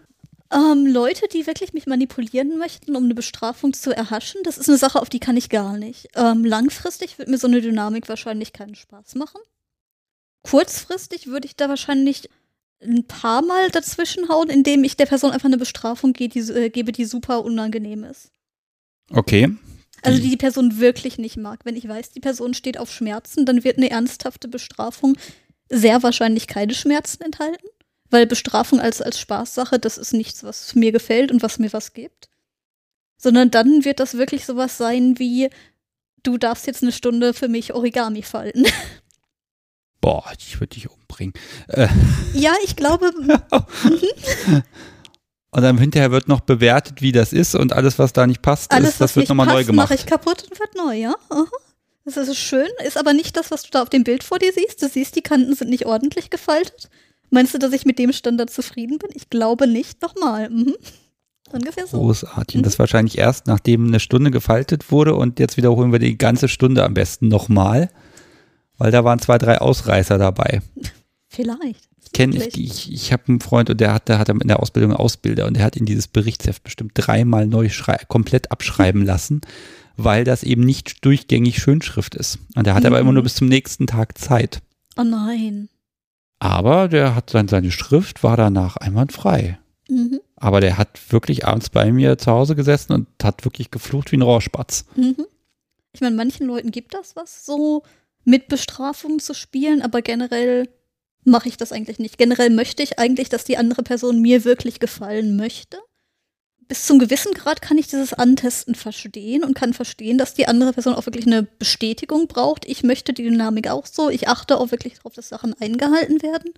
Ähm, 0.51 0.85
Leute, 0.85 1.27
die 1.31 1.47
wirklich 1.47 1.73
mich 1.73 1.87
manipulieren 1.87 2.57
möchten, 2.59 2.95
um 2.95 3.05
eine 3.05 3.15
Bestrafung 3.15 3.73
zu 3.73 3.95
erhaschen, 3.95 4.41
das 4.43 4.57
ist 4.57 4.69
eine 4.69 4.77
Sache, 4.77 5.01
auf 5.01 5.09
die 5.09 5.19
kann 5.19 5.37
ich 5.37 5.49
gar 5.49 5.77
nicht. 5.77 6.09
Ähm, 6.15 6.45
langfristig 6.45 7.17
wird 7.17 7.29
mir 7.29 7.37
so 7.37 7.47
eine 7.47 7.61
Dynamik 7.61 8.07
wahrscheinlich 8.07 8.53
keinen 8.53 8.75
Spaß 8.75 9.15
machen. 9.15 9.41
Kurzfristig 10.43 11.27
würde 11.27 11.47
ich 11.47 11.55
da 11.55 11.69
wahrscheinlich 11.69 12.29
ein 12.83 13.05
paar 13.07 13.41
Mal 13.41 13.71
dazwischenhauen, 13.71 14.49
indem 14.49 14.83
ich 14.83 14.97
der 14.97 15.05
Person 15.05 15.31
einfach 15.31 15.47
eine 15.47 15.57
Bestrafung 15.57 16.13
ge 16.13 16.27
die, 16.27 16.39
äh, 16.39 16.69
gebe, 16.69 16.91
die 16.91 17.05
super 17.05 17.43
unangenehm 17.43 18.03
ist. 18.03 18.29
Okay. 19.09 19.49
Also 20.03 20.21
die 20.21 20.29
die 20.29 20.37
Person 20.37 20.79
wirklich 20.79 21.17
nicht 21.17 21.37
mag. 21.37 21.61
Wenn 21.63 21.75
ich 21.75 21.87
weiß, 21.87 22.11
die 22.11 22.19
Person 22.19 22.53
steht 22.53 22.77
auf 22.77 22.91
Schmerzen, 22.91 23.45
dann 23.45 23.63
wird 23.63 23.77
eine 23.77 23.89
ernsthafte 23.89 24.47
Bestrafung 24.47 25.17
sehr 25.69 26.03
wahrscheinlich 26.03 26.47
keine 26.47 26.73
Schmerzen 26.73 27.23
enthalten. 27.23 27.67
Weil 28.09 28.27
Bestrafung 28.27 28.79
als, 28.79 29.01
als 29.01 29.19
Spaßsache, 29.19 29.79
das 29.79 29.97
ist 29.97 30.13
nichts, 30.13 30.43
was 30.43 30.75
mir 30.75 30.91
gefällt 30.91 31.31
und 31.31 31.41
was 31.41 31.57
mir 31.57 31.73
was 31.73 31.93
gibt. 31.93 32.29
Sondern 33.17 33.49
dann 33.49 33.85
wird 33.85 33.99
das 33.99 34.15
wirklich 34.15 34.45
sowas 34.45 34.77
sein 34.77 35.17
wie, 35.17 35.49
du 36.21 36.37
darfst 36.37 36.67
jetzt 36.67 36.83
eine 36.83 36.91
Stunde 36.91 37.33
für 37.33 37.47
mich 37.47 37.73
Origami 37.73 38.21
falten. 38.21 38.65
Boah, 40.01 40.25
ich 40.37 40.59
würde 40.59 40.75
dich 40.75 40.89
umbringen. 40.89 41.33
Äh. 41.69 41.87
Ja, 42.33 42.53
ich 42.65 42.75
glaube. 42.75 43.11
und 45.53 45.61
dann 45.61 45.77
hinterher 45.77 46.11
wird 46.11 46.27
noch 46.27 46.41
bewertet, 46.41 47.01
wie 47.01 47.11
das 47.11 47.31
ist 47.33 47.55
und 47.55 47.73
alles, 47.73 47.99
was 47.99 48.13
da 48.13 48.25
nicht 48.25 48.41
passt, 48.41 48.71
alles, 48.71 48.91
ist, 48.91 49.01
das 49.01 49.15
wird 49.15 49.29
nochmal 49.29 49.47
neu 49.47 49.63
gemacht. 49.63 49.89
mache 49.89 49.99
ich 49.99 50.05
kaputt 50.05 50.43
und 50.49 50.59
wird 50.59 50.75
neu, 50.75 50.95
ja. 50.95 51.15
Aha. 51.29 51.45
Das 52.05 52.17
ist 52.17 52.37
schön, 52.37 52.67
ist 52.85 52.97
aber 52.97 53.13
nicht 53.13 53.37
das, 53.37 53.51
was 53.51 53.63
du 53.63 53.69
da 53.71 53.81
auf 53.81 53.89
dem 53.89 54.03
Bild 54.03 54.23
vor 54.23 54.39
dir 54.39 54.51
siehst. 54.51 54.81
Du 54.81 54.89
siehst, 54.89 55.15
die 55.15 55.21
Kanten 55.21 55.55
sind 55.55 55.69
nicht 55.69 55.85
ordentlich 55.85 56.29
gefaltet. 56.29 56.89
Meinst 57.29 57.53
du, 57.53 57.59
dass 57.59 57.71
ich 57.71 57.85
mit 57.85 57.97
dem 57.97 58.11
Standard 58.11 58.49
zufrieden 58.49 58.97
bin? 58.97 59.09
Ich 59.13 59.29
glaube 59.29 59.67
nicht. 59.67 60.01
Nochmal. 60.01 60.49
Mhm. 60.49 60.75
Ungefähr 61.51 61.87
so. 61.87 61.97
Großartig. 61.97 62.57
Und 62.57 62.65
das 62.65 62.77
wahrscheinlich 62.77 63.17
erst, 63.17 63.47
nachdem 63.47 63.87
eine 63.87 63.99
Stunde 63.99 64.31
gefaltet 64.31 64.91
wurde 64.91 65.15
und 65.15 65.39
jetzt 65.39 65.55
wiederholen 65.55 65.91
wir 65.91 65.99
die 65.99 66.17
ganze 66.17 66.49
Stunde 66.49 66.83
am 66.83 66.93
besten 66.93 67.27
nochmal, 67.27 67.89
weil 68.77 68.91
da 68.91 69.03
waren 69.03 69.19
zwei, 69.19 69.37
drei 69.37 69.59
Ausreißer 69.59 70.17
dabei. 70.17 70.61
Vielleicht. 71.27 71.89
Kenn 72.13 72.31
ich 72.31 72.57
ich, 72.57 72.93
ich 72.93 73.11
habe 73.11 73.23
einen 73.27 73.39
Freund 73.39 73.69
und 73.71 73.81
der 73.81 73.93
hat, 73.93 74.07
der 74.07 74.19
hat 74.19 74.29
in 74.29 74.47
der 74.47 74.59
Ausbildung 74.59 74.91
einen 74.91 74.99
Ausbilder 74.99 75.47
und 75.47 75.57
der 75.57 75.63
hat 75.63 75.75
in 75.75 75.85
dieses 75.85 76.07
Berichtsheft 76.07 76.63
bestimmt 76.63 76.91
dreimal 76.93 77.47
neu 77.47 77.69
komplett 78.07 78.51
abschreiben 78.51 79.03
lassen, 79.05 79.41
weil 79.97 80.23
das 80.23 80.43
eben 80.43 80.61
nicht 80.61 81.03
durchgängig 81.05 81.57
Schönschrift 81.57 82.13
ist. 82.15 82.39
Und 82.55 82.67
der 82.67 82.75
hat 82.75 82.83
mhm. 82.83 82.87
aber 82.87 82.99
immer 82.99 83.13
nur 83.13 83.23
bis 83.23 83.35
zum 83.35 83.47
nächsten 83.47 83.87
Tag 83.87 84.17
Zeit. 84.17 84.61
Oh 84.95 85.03
nein. 85.03 85.69
Aber 86.39 86.87
der 86.87 87.15
hat 87.15 87.33
dann 87.33 87.47
seine 87.47 87.71
Schrift, 87.71 88.21
war 88.21 88.37
danach 88.37 88.77
einwandfrei. 88.77 89.57
Mhm. 89.89 90.19
Aber 90.35 90.61
der 90.61 90.77
hat 90.77 90.99
wirklich 91.11 91.47
abends 91.47 91.69
bei 91.69 91.91
mir 91.91 92.17
zu 92.17 92.31
Hause 92.31 92.55
gesessen 92.55 92.93
und 92.93 93.07
hat 93.23 93.45
wirklich 93.45 93.71
geflucht 93.71 94.11
wie 94.11 94.17
ein 94.17 94.21
Rohrspatz. 94.21 94.85
Mhm. 94.95 95.25
Ich 95.93 96.01
meine, 96.01 96.15
manchen 96.15 96.47
Leuten 96.47 96.71
gibt 96.71 96.93
das 96.93 97.15
was, 97.15 97.45
so 97.45 97.83
mit 98.25 98.47
Bestrafung 98.49 99.19
zu 99.19 99.33
spielen, 99.33 99.81
aber 99.81 100.01
generell 100.01 100.67
mache 101.25 101.49
ich 101.49 101.57
das 101.57 101.71
eigentlich 101.71 101.99
nicht. 101.99 102.17
Generell 102.17 102.49
möchte 102.49 102.83
ich 102.83 102.99
eigentlich, 102.99 103.29
dass 103.29 103.43
die 103.43 103.57
andere 103.57 103.83
Person 103.83 104.21
mir 104.21 104.45
wirklich 104.45 104.79
gefallen 104.79 105.35
möchte. 105.35 105.77
Bis 106.67 106.85
zum 106.85 106.97
gewissen 106.97 107.33
Grad 107.33 107.61
kann 107.61 107.77
ich 107.77 107.87
dieses 107.87 108.13
Antesten 108.13 108.75
verstehen 108.75 109.43
und 109.43 109.53
kann 109.53 109.73
verstehen, 109.73 110.17
dass 110.17 110.33
die 110.33 110.47
andere 110.47 110.73
Person 110.73 110.95
auch 110.95 111.05
wirklich 111.05 111.27
eine 111.27 111.43
Bestätigung 111.43 112.27
braucht. 112.27 112.65
Ich 112.65 112.83
möchte 112.83 113.13
die 113.13 113.23
Dynamik 113.23 113.69
auch 113.69 113.85
so. 113.85 114.09
Ich 114.09 114.27
achte 114.27 114.57
auch 114.57 114.71
wirklich 114.71 114.95
darauf, 114.95 115.13
dass 115.13 115.29
Sachen 115.29 115.53
eingehalten 115.59 116.21
werden. 116.21 116.51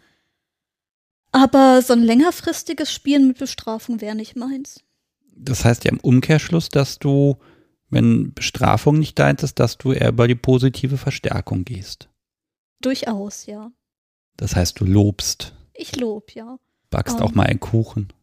Aber 1.31 1.81
so 1.81 1.93
ein 1.93 2.03
längerfristiges 2.03 2.93
Spielen 2.93 3.27
mit 3.27 3.39
Bestrafung 3.39 3.99
wäre 3.99 4.15
nicht 4.15 4.35
meins. 4.35 4.81
Das 5.35 5.65
heißt 5.65 5.83
ja 5.83 5.91
im 5.91 5.99
Umkehrschluss, 5.99 6.69
dass 6.69 6.97
du, 6.97 7.37
wenn 7.89 8.33
Bestrafung 8.33 8.99
nicht 8.99 9.19
deins 9.19 9.43
ist, 9.43 9.59
dass 9.59 9.77
du 9.77 9.91
eher 9.91 10.09
über 10.09 10.27
die 10.27 10.35
positive 10.35 10.97
Verstärkung 10.97 11.65
gehst. 11.65 12.07
Durchaus, 12.79 13.47
ja. 13.47 13.71
Das 14.37 14.55
heißt, 14.55 14.79
du 14.79 14.85
lobst. 14.85 15.53
Ich 15.73 15.95
lob, 15.95 16.31
ja. 16.31 16.59
Backst 16.89 17.17
um. 17.17 17.23
auch 17.23 17.29
ähm. 17.29 17.37
mal 17.37 17.47
einen 17.47 17.59
Kuchen. 17.59 18.13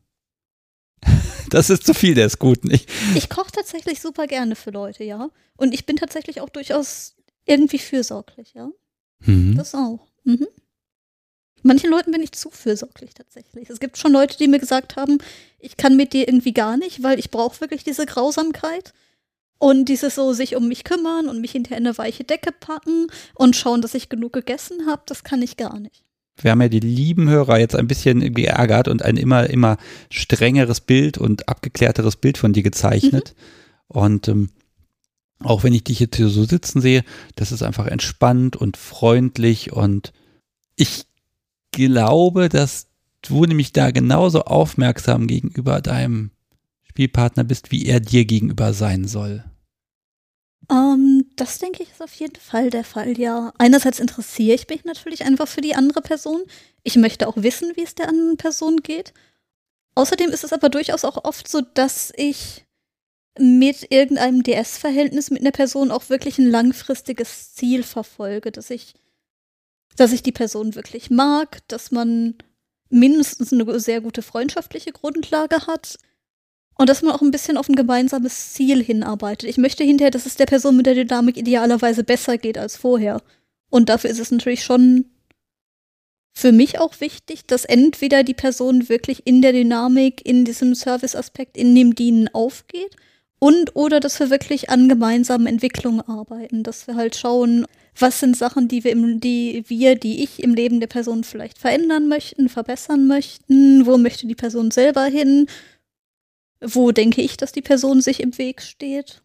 Das 1.51 1.69
ist 1.69 1.85
zu 1.85 1.93
viel, 1.93 2.15
der 2.15 2.25
ist 2.25 2.39
gut 2.39 2.65
nicht. 2.65 2.89
Ich 3.15 3.29
koche 3.29 3.53
tatsächlich 3.53 4.01
super 4.01 4.27
gerne 4.27 4.57
für 4.57 4.71
Leute, 4.71 5.05
ja. 5.05 5.29
Und 5.59 5.75
ich 5.75 5.85
bin 5.85 5.97
tatsächlich 5.97 6.41
auch 6.41 6.49
durchaus 6.49 7.15
irgendwie 7.45 7.79
fürsorglich, 7.79 8.55
ja. 8.55 8.71
Mhm. 9.19 9.57
Das 9.57 9.75
auch. 9.75 10.07
Mhm. 10.25 10.47
Manchen 11.63 11.91
Leuten 11.91 12.11
bin 12.11 12.23
ich 12.23 12.33
zu 12.33 12.51
fürsorglich 12.51 13.15
tatsächlich. 13.15 13.71
Es 13.71 13.81
gibt 13.81 13.99
schon 13.99 14.13
Leute, 14.13 14.37
die 14.39 14.49
mir 14.49 14.59
gesagt 14.59 14.97
haben, 14.97 15.19
ich 15.59 15.77
kann 15.77 15.97
mit 15.97 16.13
dir 16.13 16.27
irgendwie 16.27 16.53
gar 16.55 16.77
nicht, 16.77 17.03
weil 17.03 17.19
ich 17.19 17.31
brauche 17.31 17.61
wirklich 17.61 17.85
diese 17.85 18.07
Grausamkeit. 18.07 18.95
Und 19.63 19.85
dieses 19.85 20.17
so 20.17 20.33
sich 20.33 20.57
um 20.57 20.67
mich 20.67 20.83
kümmern 20.83 21.29
und 21.29 21.41
mich 21.41 21.53
hinter 21.53 21.77
eine 21.77 21.97
weiche 21.97 22.25
Decke 22.25 22.51
packen 22.51 23.07
und 23.33 23.55
schauen, 23.55 23.81
dass 23.81 23.95
ich 23.95 24.09
genug 24.09 24.33
gegessen 24.33 24.89
habe, 24.89 25.03
das 25.07 25.23
kann 25.23 25.41
ich 25.41 25.57
gar 25.57 25.79
nicht. 25.79 26.05
Wir 26.37 26.51
haben 26.51 26.63
ja 26.63 26.69
die 26.69 26.81
lieben 26.81 27.31
Hörer 27.31 27.61
jetzt 27.61 27.77
ein 27.77 27.87
bisschen 27.87 28.35
geärgert 28.35 28.89
und 28.89 29.05
ein 29.05 29.17
immer, 29.17 29.49
immer 29.49 29.77
strengeres 30.11 30.81
Bild 30.81 31.17
und 31.17 31.49
abgeklärteres 31.49 32.17
Bild 32.17 32.39
von 32.39 32.53
dir 32.53 32.65
gezeichnet. 32.65 33.37
Mhm. 33.37 33.97
Und 33.97 34.27
ähm, 34.27 34.51
auch 35.39 35.63
wenn 35.63 35.75
ich 35.75 35.85
dich 35.85 36.01
jetzt 36.01 36.17
hier 36.17 36.29
so 36.29 36.43
sitzen 36.43 36.81
sehe, 36.81 37.05
das 37.37 37.53
ist 37.53 37.63
einfach 37.63 37.87
entspannt 37.87 38.57
und 38.57 38.77
freundlich 38.77 39.73
und 39.73 40.13
ich 40.75 41.05
glaube, 41.71 42.49
dass 42.49 42.89
du 43.23 43.45
nämlich 43.45 43.73
da 43.73 43.93
genauso 43.93 44.43
aufmerksam 44.43 45.29
gegenüber 45.29 45.81
deinem 45.81 46.33
Spielpartner 46.83 47.45
bist, 47.45 47.71
wie 47.71 47.87
er 47.87 48.01
dir 48.01 48.25
gegenüber 48.25 48.73
sein 48.73 49.07
soll. 49.07 49.45
Ähm, 50.73 51.27
das 51.37 51.59
denke 51.59 51.83
ich 51.83 51.91
ist 51.91 52.01
auf 52.03 52.15
jeden 52.15 52.41
Fall 52.41 52.71
der 52.71 52.85
Fall, 52.85 53.19
ja. 53.19 53.53
Einerseits 53.59 54.01
interessiere 54.01 54.55
ich 54.55 54.69
mich 54.69 54.85
natürlich 54.85 55.25
einfach 55.25 55.47
für 55.47 55.61
die 55.61 55.75
andere 55.75 56.01
Person. 56.01 56.43
Ich 56.83 56.97
möchte 56.97 57.29
auch 57.29 57.37
wissen, 57.37 57.73
wie 57.77 57.83
es 57.83 57.95
der 57.95 58.09
anderen 58.09 58.39
Person 58.39 58.79
geht. 58.79 59.13
Außerdem 59.95 60.31
ist 60.31 60.45
es 60.45 60.53
aber 60.53 60.71
durchaus 60.71 61.05
auch 61.05 61.25
oft 61.25 61.47
so, 61.49 61.61
dass 61.61 62.13
ich 62.17 62.65
mit 63.39 63.91
irgendeinem 63.91 64.43
DS-Verhältnis 64.43 65.31
mit 65.31 65.43
einer 65.43 65.53
Person 65.53 65.91
auch 65.91 66.09
wirklich 66.09 66.39
ein 66.39 66.51
langfristiges 66.51 67.55
Ziel 67.55 67.83
verfolge, 67.83 68.51
dass 68.51 68.71
ich 68.71 68.95
dass 69.97 70.13
ich 70.13 70.23
die 70.23 70.33
Person 70.33 70.75
wirklich 70.75 71.11
mag, 71.11 71.59
dass 71.69 71.91
man 71.91 72.37
mindestens 72.89 73.53
eine 73.53 73.79
sehr 73.79 74.01
gute 74.01 74.23
freundschaftliche 74.23 74.93
Grundlage 74.93 75.67
hat 75.67 75.99
und 76.77 76.89
dass 76.89 77.03
man 77.03 77.13
auch 77.13 77.23
ein 77.23 77.31
bisschen 77.31 77.57
auf 77.57 77.69
ein 77.69 77.77
gemeinsames 77.77 78.53
Ziel 78.53 78.83
hinarbeitet. 78.83 79.49
Ich 79.49 79.59
möchte 79.59 79.85
hinterher, 79.85 80.11
dass 80.11 80.27
es 80.27 80.37
der 80.37 80.47
Person 80.47 80.77
mit 80.77 80.87
der 80.87 80.95
Dynamik 80.95 81.37
idealerweise 81.37 82.05
besser 82.05 82.39
geht 82.39 82.59
als 82.59 82.77
vorher. 82.77 83.23
Und 83.71 83.89
dafür 83.89 84.11
ist 84.11 84.21
es 84.21 84.31
natürlich 84.31 84.65
schon 84.65 85.07
für 86.35 86.53
mich 86.53 86.79
auch 86.79 87.01
wichtig, 87.01 87.47
dass 87.47 87.65
entweder 87.65 88.25
die 88.25 88.35
Person 88.35 88.89
wirklich 88.89 89.27
in 89.27 89.43
der 89.43 89.53
Dynamik, 89.53 90.25
in 90.25 90.45
diesem 90.45 90.75
Service-Aspekt, 90.75 91.57
in 91.57 91.75
dem 91.75 91.95
Dienen 91.95 92.29
aufgeht 92.33 92.97
und 93.39 93.77
oder 93.77 94.01
dass 94.01 94.19
wir 94.19 94.31
wirklich 94.31 94.71
an 94.71 94.89
gemeinsamen 94.89 95.47
Entwicklungen 95.47 96.01
arbeiten, 96.01 96.63
dass 96.63 96.87
wir 96.87 96.95
halt 96.95 97.17
schauen, 97.17 97.67
was 97.99 98.21
sind 98.21 98.37
Sachen, 98.37 98.69
die 98.69 98.85
wir, 98.85 98.93
im, 98.93 99.21
die 99.21 99.65
wir, 99.67 99.97
die 99.97 100.23
ich 100.23 100.43
im 100.43 100.55
Leben 100.55 100.81
der 100.81 100.87
Person 100.87 101.25
vielleicht 101.25 101.59
verändern 101.59 102.09
möchten, 102.09 102.49
verbessern 102.49 103.07
möchten, 103.07 103.85
wo 103.85 103.99
möchte 103.99 104.27
die 104.27 104.35
Person 104.35 104.71
selber 104.71 105.05
hin, 105.05 105.47
wo 106.65 106.93
denke 106.93 107.23
ich, 107.23 107.37
dass 107.37 107.53
die 107.53 107.63
Person 107.63 108.01
sich 108.01 108.21
im 108.21 108.37
Weg 108.39 108.63
steht. 108.63 109.23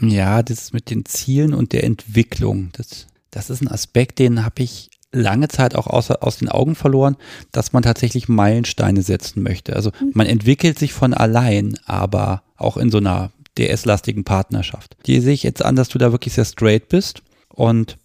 Ja, 0.00 0.42
das 0.42 0.72
mit 0.72 0.90
den 0.90 1.04
Zielen 1.04 1.54
und 1.54 1.72
der 1.72 1.84
Entwicklung, 1.84 2.70
das, 2.72 3.06
das 3.30 3.50
ist 3.50 3.62
ein 3.62 3.68
Aspekt, 3.68 4.18
den 4.18 4.44
habe 4.44 4.62
ich 4.62 4.90
lange 5.12 5.48
Zeit 5.48 5.74
auch 5.74 5.86
aus, 5.86 6.10
aus 6.10 6.38
den 6.38 6.48
Augen 6.48 6.74
verloren, 6.74 7.16
dass 7.52 7.72
man 7.72 7.82
tatsächlich 7.82 8.28
Meilensteine 8.28 9.02
setzen 9.02 9.42
möchte. 9.42 9.74
Also 9.74 9.90
mhm. 10.00 10.10
man 10.14 10.26
entwickelt 10.26 10.78
sich 10.78 10.92
von 10.92 11.14
allein, 11.14 11.78
aber 11.86 12.42
auch 12.56 12.76
in 12.76 12.90
so 12.90 12.98
einer 12.98 13.32
DS-lastigen 13.56 14.24
Partnerschaft. 14.24 14.96
Die 15.06 15.20
sehe 15.20 15.32
ich 15.32 15.42
jetzt 15.42 15.64
an, 15.64 15.76
dass 15.76 15.88
du 15.88 15.98
da 15.98 16.12
wirklich 16.12 16.34
sehr 16.34 16.44
straight 16.44 16.88
bist 16.88 17.22
und 17.48 17.96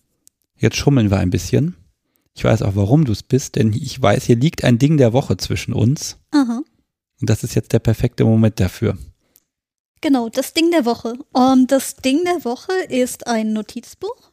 jetzt 0.58 0.78
schummeln 0.78 1.12
wir 1.12 1.18
ein 1.18 1.30
bisschen. 1.30 1.76
Ich 2.34 2.46
weiß 2.46 2.62
auch, 2.62 2.76
warum 2.76 3.04
du 3.04 3.12
es 3.12 3.24
bist, 3.24 3.58
denn 3.58 3.74
ich 3.74 4.02
weiß, 4.02 4.24
hier 4.24 4.38
liegt 4.38 4.64
ein 4.64 4.80
Ding 4.80 4.96
der 4.96 5.12
Woche 5.12 5.36
zwischen 5.36 5.74
uns. 5.74 6.18
Aha. 6.32 6.62
Und 7.22 7.30
das 7.30 7.44
ist 7.44 7.56
jetzt 7.56 7.72
der 7.72 7.80
perfekte 7.80 8.26
Moment 8.26 8.60
dafür. 8.60 8.98
Genau, 10.02 10.30
das 10.30 10.54
Ding 10.54 10.72
der 10.72 10.86
Woche. 10.86 11.14
Und 11.32 11.72
das 11.72 11.96
Ding 11.96 12.24
der 12.26 12.44
Woche 12.44 12.74
ist 12.90 13.28
ein 13.28 13.54
Notizbuch 13.54 14.32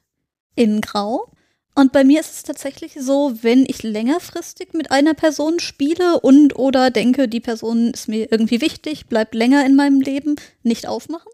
in 0.55 0.81
Grau 0.81 1.31
und 1.79 1.93
bei 1.93 2.03
mir 2.03 2.19
ist 2.19 2.35
es 2.35 2.43
tatsächlich 2.43 2.99
so, 3.01 3.39
wenn 3.43 3.65
ich 3.65 3.85
längerfristig 3.85 4.73
mit 4.73 4.91
einer 4.91 5.15
Person 5.15 5.61
spiele 5.61 6.19
und 6.19 6.59
oder 6.59 6.91
denke, 6.91 7.29
die 7.29 7.39
Person 7.39 7.93
ist 7.93 8.09
mir 8.09 8.33
irgendwie 8.33 8.61
wichtig, 8.61 9.07
bleibt 9.07 9.33
länger 9.33 9.65
in 9.65 9.77
meinem 9.77 10.01
Leben, 10.01 10.35
nicht 10.65 10.89
aufmachen. 10.89 11.31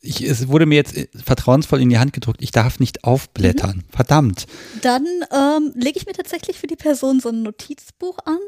Ich, 0.00 0.22
es 0.22 0.48
wurde 0.48 0.64
mir 0.64 0.76
jetzt 0.76 0.96
äh, 0.96 1.08
vertrauensvoll 1.22 1.82
in 1.82 1.90
die 1.90 1.98
Hand 1.98 2.14
gedruckt, 2.14 2.40
ich 2.40 2.50
darf 2.50 2.80
nicht 2.80 3.04
aufblättern. 3.04 3.84
Mhm. 3.84 3.92
Verdammt. 3.92 4.46
Dann 4.80 5.04
ähm, 5.30 5.72
lege 5.74 5.98
ich 5.98 6.06
mir 6.06 6.14
tatsächlich 6.14 6.58
für 6.58 6.66
die 6.66 6.76
Person 6.76 7.20
so 7.20 7.28
ein 7.28 7.42
Notizbuch 7.42 8.16
an 8.24 8.38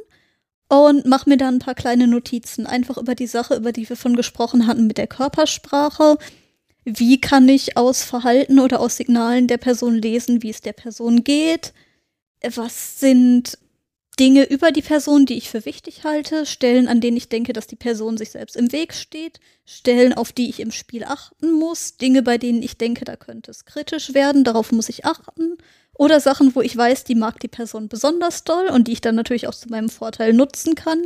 und 0.71 1.05
mache 1.05 1.29
mir 1.29 1.37
dann 1.37 1.57
ein 1.57 1.61
paar 1.61 1.75
kleine 1.75 2.07
Notizen, 2.07 2.65
einfach 2.65 2.97
über 2.97 3.17
die 3.17 3.27
Sache, 3.27 3.57
über 3.57 3.73
die 3.73 3.89
wir 3.89 3.97
von 3.97 4.15
gesprochen 4.15 4.67
hatten 4.67 4.87
mit 4.87 4.99
der 4.99 5.09
Körpersprache. 5.09 6.17
Wie 6.85 7.21
kann 7.21 7.49
ich 7.49 7.77
aus 7.77 8.05
Verhalten 8.05 8.61
oder 8.61 8.81
aus 8.81 8.97
Signalen 8.97 9.49
der 9.49 9.59
Person 9.59 9.97
lesen, 9.97 10.43
wie 10.43 10.51
es 10.51 10.61
der 10.61 10.73
Person 10.73 11.25
geht? 11.25 11.75
Was 12.55 13.01
sind 13.01 13.59
Dinge 14.21 14.45
über 14.45 14.71
die 14.71 14.83
Person, 14.83 15.27
die 15.27 15.39
ich 15.39 15.51
für 15.51 15.65
wichtig 15.65 16.05
halte, 16.05 16.47
Stellen, 16.47 16.89
an 16.89 17.01
denen 17.01 17.17
ich 17.17 17.29
denke, 17.29 17.53
dass 17.53 17.67
die 17.67 17.77
Person 17.77 18.17
sich 18.17 18.31
selbst 18.31 18.55
im 18.55 18.71
Weg 18.71 18.95
steht, 18.95 19.41
Stellen, 19.65 20.13
auf 20.13 20.31
die 20.31 20.51
ich 20.51 20.61
im 20.61 20.71
Spiel 20.71 21.05
achten 21.05 21.53
muss, 21.53 21.97
Dinge, 21.97 22.23
bei 22.23 22.39
denen 22.39 22.63
ich 22.63 22.77
denke, 22.77 23.05
da 23.05 23.17
könnte 23.17 23.51
es 23.51 23.65
kritisch 23.65 24.15
werden, 24.15 24.45
darauf 24.45 24.73
muss 24.73 24.89
ich 24.89 25.05
achten, 25.05 25.57
oder 26.01 26.19
Sachen, 26.19 26.55
wo 26.55 26.63
ich 26.63 26.75
weiß, 26.75 27.05
die 27.05 27.15
mag 27.15 27.41
die 27.41 27.49
Person 27.49 27.89
besonders 27.89 28.43
doll 28.45 28.69
und 28.69 28.89
die 28.89 28.93
ich 28.93 29.03
dann 29.03 29.17
natürlich 29.17 29.47
auch 29.47 29.55
zu 29.55 29.69
meinem 29.69 29.91
Vorteil 29.91 30.33
nutzen 30.33 30.75
kann, 30.75 31.03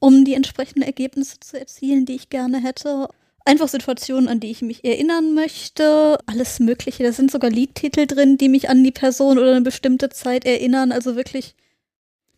um 0.00 0.24
die 0.24 0.34
entsprechenden 0.34 0.82
Ergebnisse 0.82 1.38
zu 1.38 1.56
erzielen, 1.56 2.04
die 2.04 2.16
ich 2.16 2.30
gerne 2.30 2.60
hätte. 2.60 3.06
Einfach 3.44 3.68
Situationen, 3.68 4.28
an 4.28 4.40
die 4.40 4.50
ich 4.50 4.60
mich 4.60 4.84
erinnern 4.84 5.34
möchte, 5.34 6.18
alles 6.26 6.58
Mögliche. 6.58 7.04
Da 7.04 7.12
sind 7.12 7.30
sogar 7.30 7.48
Liedtitel 7.48 8.08
drin, 8.08 8.36
die 8.36 8.48
mich 8.48 8.68
an 8.68 8.82
die 8.82 8.90
Person 8.90 9.38
oder 9.38 9.52
eine 9.52 9.60
bestimmte 9.60 10.08
Zeit 10.08 10.44
erinnern. 10.44 10.90
Also 10.90 11.14
wirklich 11.14 11.54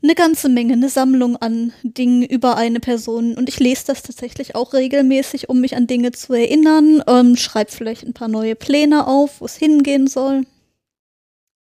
eine 0.03 0.15
ganze 0.15 0.51
Menge, 0.51 0.75
eine 0.75 0.91
Sammlung 0.91 1.37
an 1.37 1.73
Dingen 1.83 2.23
über 2.23 2.59
eine 2.59 2.81
Person. 2.81 3.39
Und 3.39 3.49
ich 3.49 3.59
lese 3.59 3.85
das 3.87 4.03
tatsächlich 4.03 4.55
auch 4.55 4.75
regelmäßig, 4.75 5.49
um 5.49 5.63
mich 5.63 5.77
an 5.77 5.87
Dinge 5.87 6.13
zu 6.13 6.35
erinnern. 6.35 7.03
Ähm, 7.07 7.37
schreibe 7.37 7.73
vielleicht 7.73 8.05
ein 8.05 8.13
paar 8.13 8.29
neue 8.29 8.55
Pläne 8.55 9.07
auf, 9.07 9.41
wo 9.41 9.47
es 9.47 9.57
hingehen 9.57 10.09
soll. 10.09 10.43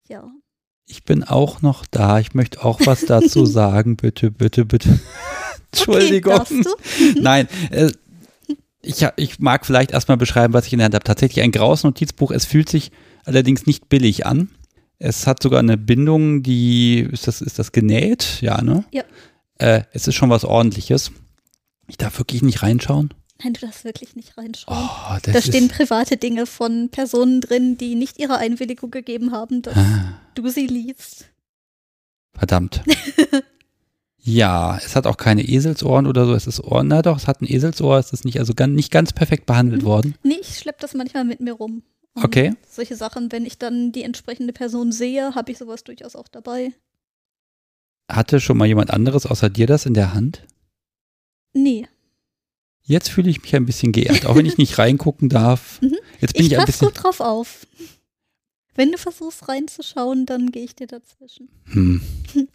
Ja. 0.08 0.24
Ich 0.86 1.04
bin 1.04 1.24
auch 1.24 1.62
noch 1.62 1.84
da. 1.86 2.18
Ich 2.20 2.34
möchte 2.34 2.64
auch 2.64 2.80
was 2.84 3.04
dazu 3.06 3.44
sagen. 3.46 3.96
Bitte, 3.96 4.30
bitte, 4.30 4.64
bitte. 4.64 5.00
Entschuldigung. 5.72 6.34
Okay, 6.40 6.62
Nein. 7.20 7.48
Äh, 7.70 7.90
ich, 8.82 9.04
ich 9.16 9.40
mag 9.40 9.66
vielleicht 9.66 9.90
erstmal 9.90 10.16
beschreiben, 10.16 10.54
was 10.54 10.66
ich 10.66 10.72
in 10.72 10.78
der 10.78 10.84
Hand 10.86 10.94
habe. 10.94 11.04
Tatsächlich 11.04 11.42
ein 11.44 11.50
graues 11.50 11.82
Notizbuch. 11.82 12.30
Es 12.30 12.44
fühlt 12.44 12.68
sich 12.68 12.92
allerdings 13.24 13.66
nicht 13.66 13.88
billig 13.88 14.26
an. 14.26 14.50
Es 14.98 15.26
hat 15.26 15.42
sogar 15.42 15.58
eine 15.58 15.76
Bindung, 15.76 16.42
die, 16.42 17.00
ist 17.00 17.26
das, 17.26 17.42
ist 17.42 17.58
das 17.58 17.72
genäht? 17.72 18.38
Ja, 18.40 18.62
ne? 18.62 18.84
Ja. 18.92 19.02
Äh, 19.58 19.82
es 19.92 20.06
ist 20.06 20.14
schon 20.14 20.30
was 20.30 20.44
ordentliches. 20.44 21.10
Ich 21.88 21.98
darf 21.98 22.18
wirklich 22.18 22.42
nicht 22.42 22.62
reinschauen. 22.62 23.12
Nein, 23.42 23.52
du 23.52 23.60
darfst 23.60 23.84
wirklich 23.84 24.16
nicht 24.16 24.38
reinschauen. 24.38 24.78
Oh, 24.78 25.18
da 25.22 25.42
stehen 25.42 25.68
private 25.68 26.16
Dinge 26.16 26.46
von 26.46 26.88
Personen 26.90 27.40
drin, 27.40 27.76
die 27.76 27.94
nicht 27.94 28.18
ihre 28.18 28.38
Einwilligung 28.38 28.90
gegeben 28.90 29.32
haben, 29.32 29.62
dass 29.62 29.76
ah. 29.76 30.20
du 30.34 30.48
sie 30.48 30.66
liest. 30.66 31.26
Verdammt. 32.32 32.82
ja, 34.18 34.78
es 34.78 34.96
hat 34.96 35.06
auch 35.06 35.18
keine 35.18 35.42
Eselsohren 35.42 36.06
oder 36.06 36.24
so. 36.26 36.34
Es 36.34 36.46
ist 36.46 36.60
Ohren, 36.60 36.88
na 36.88 37.02
doch, 37.02 37.18
es 37.18 37.26
hat 37.26 37.42
ein 37.42 37.46
Eselsohr. 37.46 37.98
Es 37.98 38.12
ist 38.12 38.24
nicht, 38.24 38.38
also 38.38 38.54
ganz, 38.54 38.74
nicht 38.74 38.90
ganz 38.90 39.12
perfekt 39.12 39.44
behandelt 39.44 39.82
mhm. 39.82 39.86
worden. 39.86 40.14
Nee, 40.22 40.38
ich 40.40 40.58
schleppe 40.58 40.78
das 40.80 40.94
manchmal 40.94 41.24
mit 41.24 41.40
mir 41.40 41.52
rum. 41.52 41.82
Und 42.14 42.24
okay. 42.24 42.54
Solche 42.66 42.96
Sachen, 42.96 43.30
wenn 43.32 43.44
ich 43.44 43.58
dann 43.58 43.92
die 43.92 44.02
entsprechende 44.02 44.54
Person 44.54 44.92
sehe, 44.92 45.34
habe 45.34 45.52
ich 45.52 45.58
sowas 45.58 45.84
durchaus 45.84 46.16
auch 46.16 46.28
dabei. 46.28 46.72
Hatte 48.10 48.40
schon 48.40 48.56
mal 48.56 48.66
jemand 48.66 48.90
anderes 48.90 49.26
außer 49.26 49.50
dir 49.50 49.66
das 49.66 49.84
in 49.84 49.92
der 49.92 50.14
Hand? 50.14 50.46
Nee. 51.52 51.86
Jetzt 52.86 53.10
fühle 53.10 53.30
ich 53.30 53.42
mich 53.42 53.54
ein 53.54 53.66
bisschen 53.66 53.92
geehrt, 53.92 54.26
auch 54.26 54.36
wenn 54.36 54.46
ich 54.46 54.58
nicht 54.58 54.78
reingucken 54.78 55.28
darf. 55.28 55.80
Mhm. 55.82 55.96
Jetzt 56.20 56.34
bin 56.34 56.46
ich, 56.46 56.52
ich 56.52 56.58
ein 56.58 56.64
bisschen. 56.64 56.88
gut 56.88 57.02
drauf 57.02 57.20
auf. 57.20 57.66
Wenn 58.74 58.92
du 58.92 58.98
versuchst 58.98 59.48
reinzuschauen, 59.48 60.26
dann 60.26 60.50
gehe 60.52 60.64
ich 60.64 60.76
dir 60.76 60.86
dazwischen. 60.86 61.48
Hm. 61.64 62.00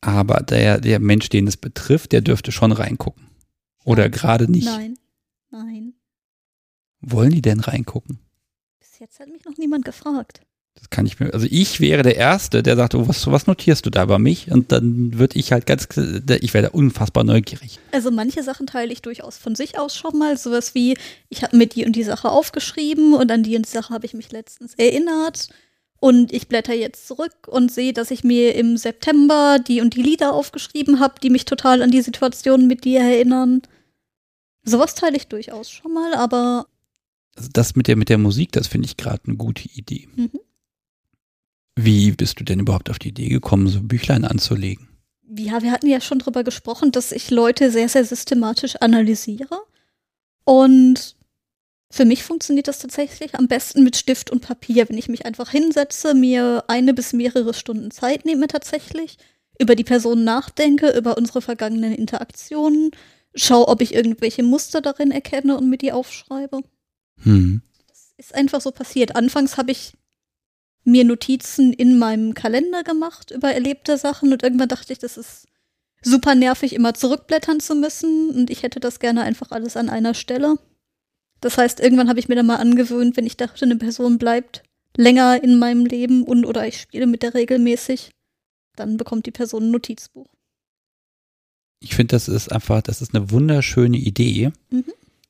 Aber 0.00 0.40
der, 0.40 0.80
der 0.80 0.98
Mensch, 0.98 1.28
den 1.28 1.46
es 1.46 1.56
betrifft, 1.56 2.12
der 2.12 2.22
dürfte 2.22 2.50
schon 2.50 2.72
reingucken. 2.72 3.28
Oder 3.84 4.08
gerade 4.08 4.50
nicht. 4.50 4.64
Nein, 4.64 4.98
nein. 5.50 5.94
Wollen 7.00 7.30
die 7.30 7.42
denn 7.42 7.60
reingucken? 7.60 8.18
jetzt 9.02 9.18
hat 9.20 9.28
mich 9.28 9.44
noch 9.44 9.56
niemand 9.58 9.84
gefragt. 9.84 10.40
Das 10.74 10.88
kann 10.90 11.04
ich 11.06 11.20
mir, 11.20 11.32
also 11.34 11.46
ich 11.50 11.80
wäre 11.80 12.02
der 12.02 12.16
Erste, 12.16 12.62
der 12.62 12.76
sagt, 12.76 12.94
oh, 12.94 13.06
was, 13.06 13.26
was 13.26 13.46
notierst 13.46 13.84
du 13.84 13.90
da 13.90 14.04
über 14.04 14.18
mich? 14.18 14.50
Und 14.50 14.72
dann 14.72 15.18
würde 15.18 15.38
ich 15.38 15.52
halt 15.52 15.66
ganz, 15.66 15.86
ich 15.96 16.54
wäre 16.54 16.66
da 16.66 16.70
unfassbar 16.70 17.24
neugierig. 17.24 17.78
Also 17.92 18.10
manche 18.10 18.42
Sachen 18.42 18.66
teile 18.66 18.92
ich 18.92 19.02
durchaus 19.02 19.36
von 19.36 19.54
sich 19.54 19.78
aus 19.78 19.96
schon 19.96 20.18
mal. 20.18 20.38
Sowas 20.38 20.74
wie, 20.74 20.96
ich 21.28 21.42
habe 21.42 21.56
mir 21.56 21.66
die 21.66 21.84
und 21.84 21.94
die 21.94 22.02
Sache 22.02 22.30
aufgeschrieben 22.30 23.14
und 23.14 23.30
an 23.30 23.42
die 23.42 23.56
und 23.56 23.66
die 23.66 23.70
Sache 23.70 23.92
habe 23.92 24.06
ich 24.06 24.14
mich 24.14 24.32
letztens 24.32 24.74
erinnert. 24.74 25.48
Und 26.00 26.32
ich 26.32 26.48
blätter 26.48 26.74
jetzt 26.74 27.06
zurück 27.06 27.46
und 27.46 27.70
sehe, 27.70 27.92
dass 27.92 28.10
ich 28.10 28.24
mir 28.24 28.56
im 28.56 28.76
September 28.76 29.58
die 29.60 29.80
und 29.80 29.94
die 29.94 30.02
Lieder 30.02 30.32
aufgeschrieben 30.32 30.98
habe, 30.98 31.14
die 31.22 31.30
mich 31.30 31.44
total 31.44 31.80
an 31.82 31.92
die 31.92 32.02
Situation 32.02 32.66
mit 32.66 32.84
dir 32.84 33.00
erinnern. 33.00 33.62
Sowas 34.64 34.94
teile 34.94 35.16
ich 35.16 35.28
durchaus 35.28 35.70
schon 35.70 35.92
mal, 35.92 36.14
aber 36.14 36.66
also 37.36 37.48
das 37.52 37.76
mit 37.76 37.88
der, 37.88 37.96
mit 37.96 38.08
der 38.08 38.18
Musik, 38.18 38.52
das 38.52 38.66
finde 38.66 38.86
ich 38.86 38.96
gerade 38.96 39.22
eine 39.26 39.36
gute 39.36 39.68
Idee. 39.68 40.08
Mhm. 40.14 40.30
Wie 41.76 42.10
bist 42.12 42.38
du 42.38 42.44
denn 42.44 42.60
überhaupt 42.60 42.90
auf 42.90 42.98
die 42.98 43.08
Idee 43.08 43.28
gekommen, 43.28 43.68
so 43.68 43.80
Büchlein 43.80 44.24
anzulegen? 44.24 44.88
Ja, 45.38 45.62
wir 45.62 45.72
hatten 45.72 45.86
ja 45.86 46.00
schon 46.00 46.18
drüber 46.18 46.44
gesprochen, 46.44 46.92
dass 46.92 47.12
ich 47.12 47.30
Leute 47.30 47.70
sehr, 47.70 47.88
sehr 47.88 48.04
systematisch 48.04 48.76
analysiere. 48.76 49.58
Und 50.44 51.16
für 51.90 52.04
mich 52.04 52.22
funktioniert 52.22 52.68
das 52.68 52.78
tatsächlich 52.80 53.34
am 53.34 53.48
besten 53.48 53.84
mit 53.84 53.96
Stift 53.96 54.30
und 54.30 54.40
Papier, 54.40 54.88
wenn 54.88 54.98
ich 54.98 55.08
mich 55.08 55.24
einfach 55.24 55.50
hinsetze, 55.50 56.14
mir 56.14 56.64
eine 56.68 56.92
bis 56.92 57.12
mehrere 57.12 57.54
Stunden 57.54 57.90
Zeit 57.90 58.24
nehme 58.24 58.46
tatsächlich, 58.46 59.16
über 59.58 59.74
die 59.74 59.84
Person 59.84 60.24
nachdenke, 60.24 60.90
über 60.96 61.16
unsere 61.16 61.40
vergangenen 61.40 61.94
Interaktionen, 61.94 62.90
schaue, 63.34 63.68
ob 63.68 63.80
ich 63.80 63.94
irgendwelche 63.94 64.42
Muster 64.42 64.80
darin 64.80 65.10
erkenne 65.10 65.56
und 65.56 65.70
mir 65.70 65.78
die 65.78 65.92
aufschreibe. 65.92 66.62
Hm. 67.22 67.62
Das 67.88 68.12
ist 68.16 68.34
einfach 68.34 68.60
so 68.60 68.70
passiert. 68.70 69.16
Anfangs 69.16 69.56
habe 69.56 69.70
ich 69.70 69.94
mir 70.84 71.04
Notizen 71.04 71.72
in 71.72 71.98
meinem 71.98 72.34
Kalender 72.34 72.82
gemacht 72.82 73.30
über 73.30 73.52
erlebte 73.52 73.96
Sachen 73.98 74.32
und 74.32 74.42
irgendwann 74.42 74.68
dachte 74.68 74.92
ich, 74.92 74.98
das 74.98 75.16
ist 75.16 75.46
super 76.02 76.34
nervig, 76.34 76.72
immer 76.74 76.94
zurückblättern 76.94 77.60
zu 77.60 77.74
müssen 77.74 78.30
und 78.30 78.50
ich 78.50 78.62
hätte 78.62 78.80
das 78.80 78.98
gerne 78.98 79.22
einfach 79.22 79.52
alles 79.52 79.76
an 79.76 79.88
einer 79.88 80.14
Stelle. 80.14 80.56
Das 81.40 81.58
heißt, 81.58 81.80
irgendwann 81.80 82.08
habe 82.08 82.20
ich 82.20 82.28
mir 82.28 82.34
dann 82.34 82.46
mal 82.46 82.56
angewöhnt, 82.56 83.16
wenn 83.16 83.26
ich 83.26 83.36
dachte, 83.36 83.64
eine 83.64 83.76
Person 83.76 84.18
bleibt 84.18 84.62
länger 84.96 85.42
in 85.42 85.58
meinem 85.58 85.86
Leben 85.86 86.24
und 86.24 86.44
oder 86.44 86.66
ich 86.66 86.80
spiele 86.80 87.06
mit 87.06 87.22
der 87.22 87.34
regelmäßig, 87.34 88.10
dann 88.76 88.96
bekommt 88.96 89.26
die 89.26 89.30
Person 89.30 89.64
ein 89.64 89.70
Notizbuch. 89.70 90.26
Ich 91.80 91.94
finde, 91.94 92.12
das 92.12 92.28
ist 92.28 92.52
einfach, 92.52 92.82
das 92.82 93.02
ist 93.02 93.14
eine 93.14 93.30
wunderschöne 93.30 93.96
Idee. 93.96 94.52
Mhm. 94.70 94.84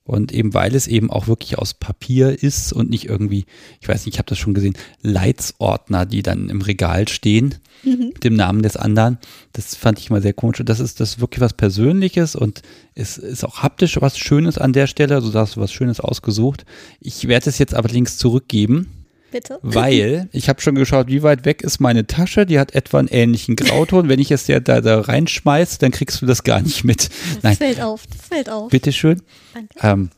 Und 0.05 0.33
eben 0.33 0.53
weil 0.53 0.75
es 0.75 0.89
eben 0.89 1.11
auch 1.11 1.29
wirklich 1.29 1.59
aus 1.59 1.75
Papier 1.75 2.43
ist 2.43 2.73
und 2.73 2.91
nicht 2.91 3.05
irgendwie, 3.05 3.47
ich 3.81 3.89
weiß 3.89 4.05
nicht, 4.05 4.17
ich 4.17 4.19
habe 4.19 4.29
das 4.29 4.39
schon 4.39 4.53
gesehen, 4.53 4.75
Leitsordner, 5.01 6.07
die 6.07 6.23
dann 6.23 6.51
im 6.51 6.61
Regal 6.61 7.07
stehen 7.07 7.55
mhm. 7.85 8.11
mit 8.15 8.25
dem 8.25 8.35
Namen 8.35 8.63
des 8.63 8.77
anderen. 8.77 9.19
Das 9.53 9.77
fand 9.77 10.01
ich 10.01 10.11
mal 10.11 10.21
sehr 10.21 10.33
komisch. 10.33 10.59
Und 10.59 10.69
das 10.69 10.81
ist 10.81 10.99
das 10.99 11.11
ist 11.11 11.21
wirklich 11.21 11.41
was 11.41 11.53
Persönliches 11.53 12.35
und 12.35 12.63
es 12.95 13.17
ist 13.17 13.45
auch 13.45 13.63
haptisch 13.63 14.01
was 14.01 14.19
Schönes 14.19 14.59
an 14.59 14.73
der 14.73 14.89
Stelle. 14.89 15.15
Also 15.15 15.31
da 15.31 15.41
hast 15.41 15.57
du 15.57 15.61
was 15.61 15.73
Schönes 15.73 16.01
ausgesucht. 16.01 16.65
Ich 17.01 17.29
werde 17.29 17.49
es 17.49 17.59
jetzt 17.59 17.75
aber 17.75 17.89
links 17.89 18.19
zurückgeben 18.19 19.02
Bitte? 19.33 19.59
Weil 19.63 20.29
ich 20.31 20.49
habe 20.49 20.61
schon 20.61 20.75
geschaut, 20.75 21.09
wie 21.09 21.23
weit 21.23 21.45
weg 21.45 21.63
ist 21.63 21.81
meine 21.81 22.07
Tasche. 22.07 22.47
Die 22.47 22.59
hat 22.59 22.75
etwa 22.75 22.99
einen 22.99 23.09
ähnlichen 23.09 23.57
Grauton. 23.57 24.09
Wenn 24.09 24.21
ich 24.21 24.31
es 24.31 24.47
ja 24.47 24.61
da, 24.61 24.81
da 24.81 25.01
reinschmeiß, 25.01 25.79
dann 25.79 25.91
kriegst 25.91 26.21
du 26.23 26.27
das 26.27 26.45
gar 26.45 26.61
nicht 26.61 26.85
mit. 26.85 27.09
Das 27.09 27.11
Nein. 27.43 27.57
fällt 27.57 27.81
auf, 27.81 28.07
das 28.07 28.29
fällt 28.29 28.51
auf. 28.51 28.71
Bitteschön. 28.71 29.23
Danke. 29.55 29.75
Ähm, 29.81 30.11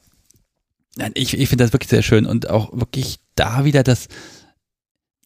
nein, 0.96 1.12
ich, 1.14 1.38
ich 1.38 1.48
finde 1.48 1.64
das 1.64 1.72
wirklich 1.72 1.90
sehr 1.90 2.02
schön 2.02 2.26
und 2.26 2.50
auch 2.50 2.72
wirklich 2.72 3.20
da 3.36 3.64
wieder 3.64 3.82
das, 3.84 4.08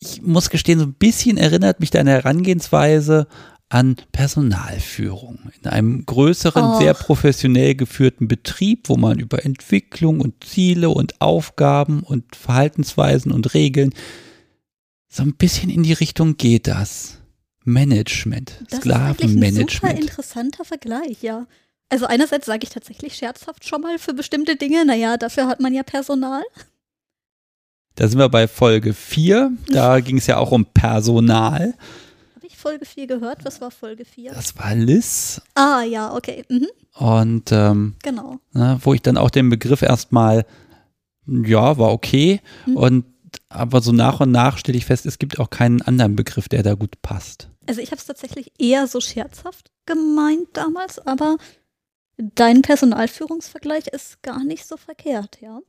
ich 0.01 0.23
muss 0.23 0.51
gestehen, 0.51 0.79
so 0.79 0.85
ein 0.85 0.95
bisschen 0.95 1.39
erinnert 1.39 1.81
mich 1.81 1.91
deine 1.91 2.11
Herangehensweise 2.11 3.27
an 3.71 3.97
Personalführung 4.13 5.51
in 5.61 5.69
einem 5.69 6.07
größeren, 6.07 6.65
oh. 6.65 6.79
sehr 6.79 6.95
professionell 6.95 7.75
geführten 7.75 8.27
Betrieb, 8.27 8.89
wo 8.89 8.97
man 8.97 9.19
über 9.19 9.45
Entwicklung 9.45 10.21
und 10.21 10.43
Ziele 10.45 10.89
und 10.89 11.21
Aufgaben 11.21 12.03
und 12.03 12.35
Verhaltensweisen 12.35 13.31
und 13.31 13.53
Regeln 13.55 13.93
so 15.09 15.23
ein 15.23 15.35
bisschen 15.35 15.71
in 15.71 15.83
die 15.83 15.93
Richtung 15.93 16.37
geht 16.37 16.67
das. 16.67 17.19
Management, 17.65 18.65
das 18.71 18.81
Sklavenmanagement. 18.81 19.69
Das 19.69 19.75
ist 19.75 19.85
ein 19.85 19.91
super 19.91 20.01
interessanter 20.01 20.65
Vergleich, 20.65 21.23
ja. 21.23 21.47
Also 21.91 22.07
einerseits 22.07 22.47
sage 22.47 22.61
ich 22.65 22.71
tatsächlich 22.71 23.15
scherzhaft 23.15 23.67
schon 23.67 23.83
mal 23.83 23.99
für 23.99 24.15
bestimmte 24.15 24.57
Dinge, 24.57 24.85
naja, 24.85 25.17
dafür 25.17 25.47
hat 25.47 25.61
man 25.61 25.75
ja 25.75 25.83
Personal. 25.83 26.43
Da 27.95 28.09
sind 28.09 28.19
wir 28.19 28.29
bei 28.29 28.49
Folge 28.49 28.95
4, 28.95 29.53
da 29.69 30.01
ging 30.01 30.19
es 30.19 30.27
ja 30.27 30.39
auch 30.39 30.53
um 30.53 30.65
Personal. 30.67 31.75
Folge 32.69 32.85
4 32.85 33.07
gehört. 33.07 33.45
Was 33.45 33.61
war 33.61 33.71
Folge 33.71 34.05
4? 34.05 34.33
Das 34.33 34.57
war 34.59 34.75
Liz. 34.75 35.41
Ah, 35.55 35.83
ja, 35.83 36.15
okay. 36.15 36.45
Mhm. 36.49 36.69
Und 36.95 37.51
ähm, 37.51 37.97
genau. 38.03 38.39
Ne, 38.53 38.79
wo 38.83 38.93
ich 38.93 39.01
dann 39.01 39.17
auch 39.17 39.31
den 39.31 39.49
Begriff 39.49 39.81
erstmal, 39.81 40.45
ja, 41.27 41.79
war 41.79 41.93
okay. 41.93 42.41
Mhm. 42.67 42.77
Und 42.77 43.05
aber 43.49 43.81
so 43.81 43.93
nach 43.93 44.21
und 44.21 44.31
nach 44.31 44.59
stelle 44.59 44.77
ich 44.77 44.85
fest, 44.85 45.07
es 45.07 45.19
gibt 45.19 45.39
auch 45.39 45.49
keinen 45.49 45.81
anderen 45.81 46.15
Begriff, 46.15 46.49
der 46.49 46.63
da 46.63 46.75
gut 46.75 47.01
passt. 47.01 47.49
Also 47.67 47.81
ich 47.81 47.91
habe 47.91 47.99
es 47.99 48.07
tatsächlich 48.07 48.53
eher 48.59 48.87
so 48.87 49.01
scherzhaft 49.01 49.71
gemeint 49.87 50.49
damals, 50.53 50.99
aber 50.99 51.39
dein 52.19 52.63
Personalführungsvergleich 52.63 53.87
ist 53.89 54.23
gar 54.23 54.45
nicht 54.45 54.67
so 54.67 54.77
verkehrt, 54.77 55.41
ja. 55.41 55.61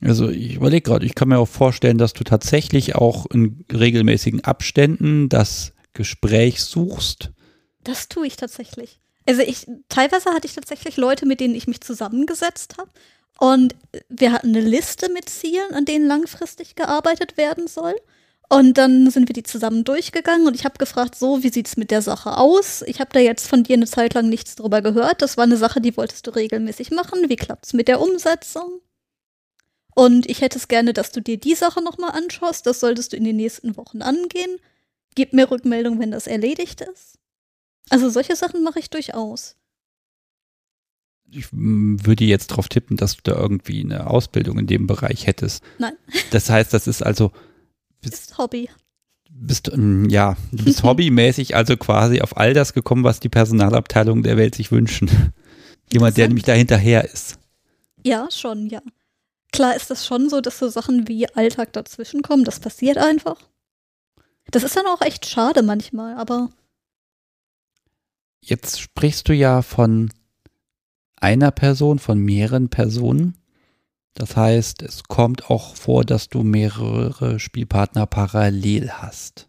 Also 0.00 0.28
ich 0.28 0.56
überlege 0.56 0.82
gerade, 0.82 1.06
ich 1.06 1.14
kann 1.14 1.28
mir 1.28 1.38
auch 1.38 1.48
vorstellen, 1.48 1.98
dass 1.98 2.12
du 2.12 2.24
tatsächlich 2.24 2.96
auch 2.96 3.26
in 3.26 3.64
regelmäßigen 3.72 4.44
Abständen 4.44 5.28
das 5.28 5.72
Gespräch 5.96 6.62
suchst, 6.62 7.30
Das 7.82 8.08
tue 8.08 8.26
ich 8.26 8.36
tatsächlich. 8.36 9.00
Also 9.28 9.42
ich, 9.42 9.66
teilweise 9.88 10.30
hatte 10.30 10.46
ich 10.46 10.54
tatsächlich 10.54 10.96
Leute, 10.96 11.26
mit 11.26 11.40
denen 11.40 11.54
ich 11.54 11.66
mich 11.66 11.80
zusammengesetzt 11.80 12.76
habe. 12.78 12.90
Und 13.38 13.74
wir 14.08 14.32
hatten 14.32 14.48
eine 14.48 14.60
Liste 14.60 15.10
mit 15.10 15.28
Zielen, 15.28 15.74
an 15.74 15.84
denen 15.84 16.06
langfristig 16.06 16.74
gearbeitet 16.74 17.36
werden 17.36 17.66
soll. 17.66 17.94
Und 18.48 18.78
dann 18.78 19.10
sind 19.10 19.28
wir 19.28 19.32
die 19.32 19.42
zusammen 19.42 19.82
durchgegangen 19.82 20.46
und 20.46 20.54
ich 20.54 20.64
habe 20.64 20.78
gefragt, 20.78 21.16
so, 21.16 21.42
wie 21.42 21.48
sieht's 21.48 21.76
mit 21.76 21.90
der 21.90 22.00
Sache 22.00 22.36
aus? 22.38 22.82
Ich 22.86 23.00
habe 23.00 23.10
da 23.12 23.18
jetzt 23.18 23.48
von 23.48 23.64
dir 23.64 23.74
eine 23.74 23.86
Zeit 23.86 24.14
lang 24.14 24.28
nichts 24.28 24.54
drüber 24.54 24.82
gehört. 24.82 25.20
Das 25.20 25.36
war 25.36 25.44
eine 25.44 25.56
Sache, 25.56 25.80
die 25.80 25.96
wolltest 25.96 26.26
du 26.26 26.30
regelmäßig 26.30 26.92
machen. 26.92 27.28
Wie 27.28 27.36
klappt's 27.36 27.72
mit 27.72 27.88
der 27.88 28.00
Umsetzung? 28.00 28.80
Und 29.96 30.28
ich 30.30 30.42
hätte 30.42 30.58
es 30.58 30.68
gerne, 30.68 30.92
dass 30.92 31.10
du 31.10 31.20
dir 31.20 31.38
die 31.38 31.54
Sache 31.56 31.82
nochmal 31.82 32.10
anschaust. 32.10 32.66
Das 32.66 32.80
solltest 32.80 33.12
du 33.12 33.16
in 33.16 33.24
den 33.24 33.36
nächsten 33.36 33.76
Wochen 33.76 34.02
angehen. 34.02 34.60
Gib 35.16 35.32
mir 35.32 35.50
Rückmeldung, 35.50 35.98
wenn 35.98 36.12
das 36.12 36.28
erledigt 36.28 36.82
ist. 36.82 37.18
Also 37.90 38.10
solche 38.10 38.36
Sachen 38.36 38.62
mache 38.62 38.78
ich 38.78 38.90
durchaus. 38.90 39.56
Ich 41.28 41.48
würde 41.50 42.24
jetzt 42.24 42.52
darauf 42.52 42.68
tippen, 42.68 42.96
dass 42.96 43.16
du 43.16 43.22
da 43.24 43.36
irgendwie 43.36 43.80
eine 43.80 44.08
Ausbildung 44.08 44.58
in 44.58 44.66
dem 44.66 44.86
Bereich 44.86 45.26
hättest. 45.26 45.64
Nein. 45.78 45.94
Das 46.30 46.50
heißt, 46.50 46.72
das 46.72 46.86
ist 46.86 47.02
also. 47.02 47.32
Bist, 48.00 48.14
ist 48.14 48.38
Hobby. 48.38 48.68
Bist, 49.30 49.70
ja, 50.08 50.36
du 50.52 50.64
bist 50.64 50.82
hobbymäßig 50.84 51.56
also 51.56 51.76
quasi 51.76 52.20
auf 52.20 52.36
all 52.36 52.54
das 52.54 52.74
gekommen, 52.74 53.02
was 53.02 53.18
die 53.18 53.28
Personalabteilung 53.28 54.22
der 54.22 54.36
Welt 54.36 54.54
sich 54.54 54.70
wünschen. 54.70 55.32
Jemand, 55.92 56.16
der 56.16 56.28
nämlich 56.28 56.44
da 56.44 56.52
hinterher 56.52 57.04
ist. 57.04 57.38
Ja, 58.04 58.28
schon, 58.30 58.68
ja. 58.68 58.82
Klar 59.52 59.74
ist 59.76 59.90
das 59.90 60.06
schon 60.06 60.28
so, 60.28 60.40
dass 60.40 60.58
so 60.58 60.68
Sachen 60.68 61.08
wie 61.08 61.28
Alltag 61.34 61.72
dazwischen 61.72 62.22
kommen. 62.22 62.44
Das 62.44 62.60
passiert 62.60 62.98
einfach. 62.98 63.38
Das 64.50 64.62
ist 64.62 64.76
dann 64.76 64.86
auch 64.86 65.00
echt 65.00 65.26
schade 65.26 65.62
manchmal, 65.62 66.14
aber. 66.14 66.50
Jetzt 68.40 68.80
sprichst 68.80 69.28
du 69.28 69.32
ja 69.32 69.62
von 69.62 70.10
einer 71.16 71.50
Person, 71.50 71.98
von 71.98 72.18
mehreren 72.18 72.68
Personen. 72.68 73.36
Das 74.14 74.36
heißt, 74.36 74.82
es 74.82 75.04
kommt 75.04 75.50
auch 75.50 75.74
vor, 75.74 76.04
dass 76.04 76.28
du 76.28 76.42
mehrere 76.42 77.38
Spielpartner 77.38 78.06
parallel 78.06 78.90
hast. 78.92 79.48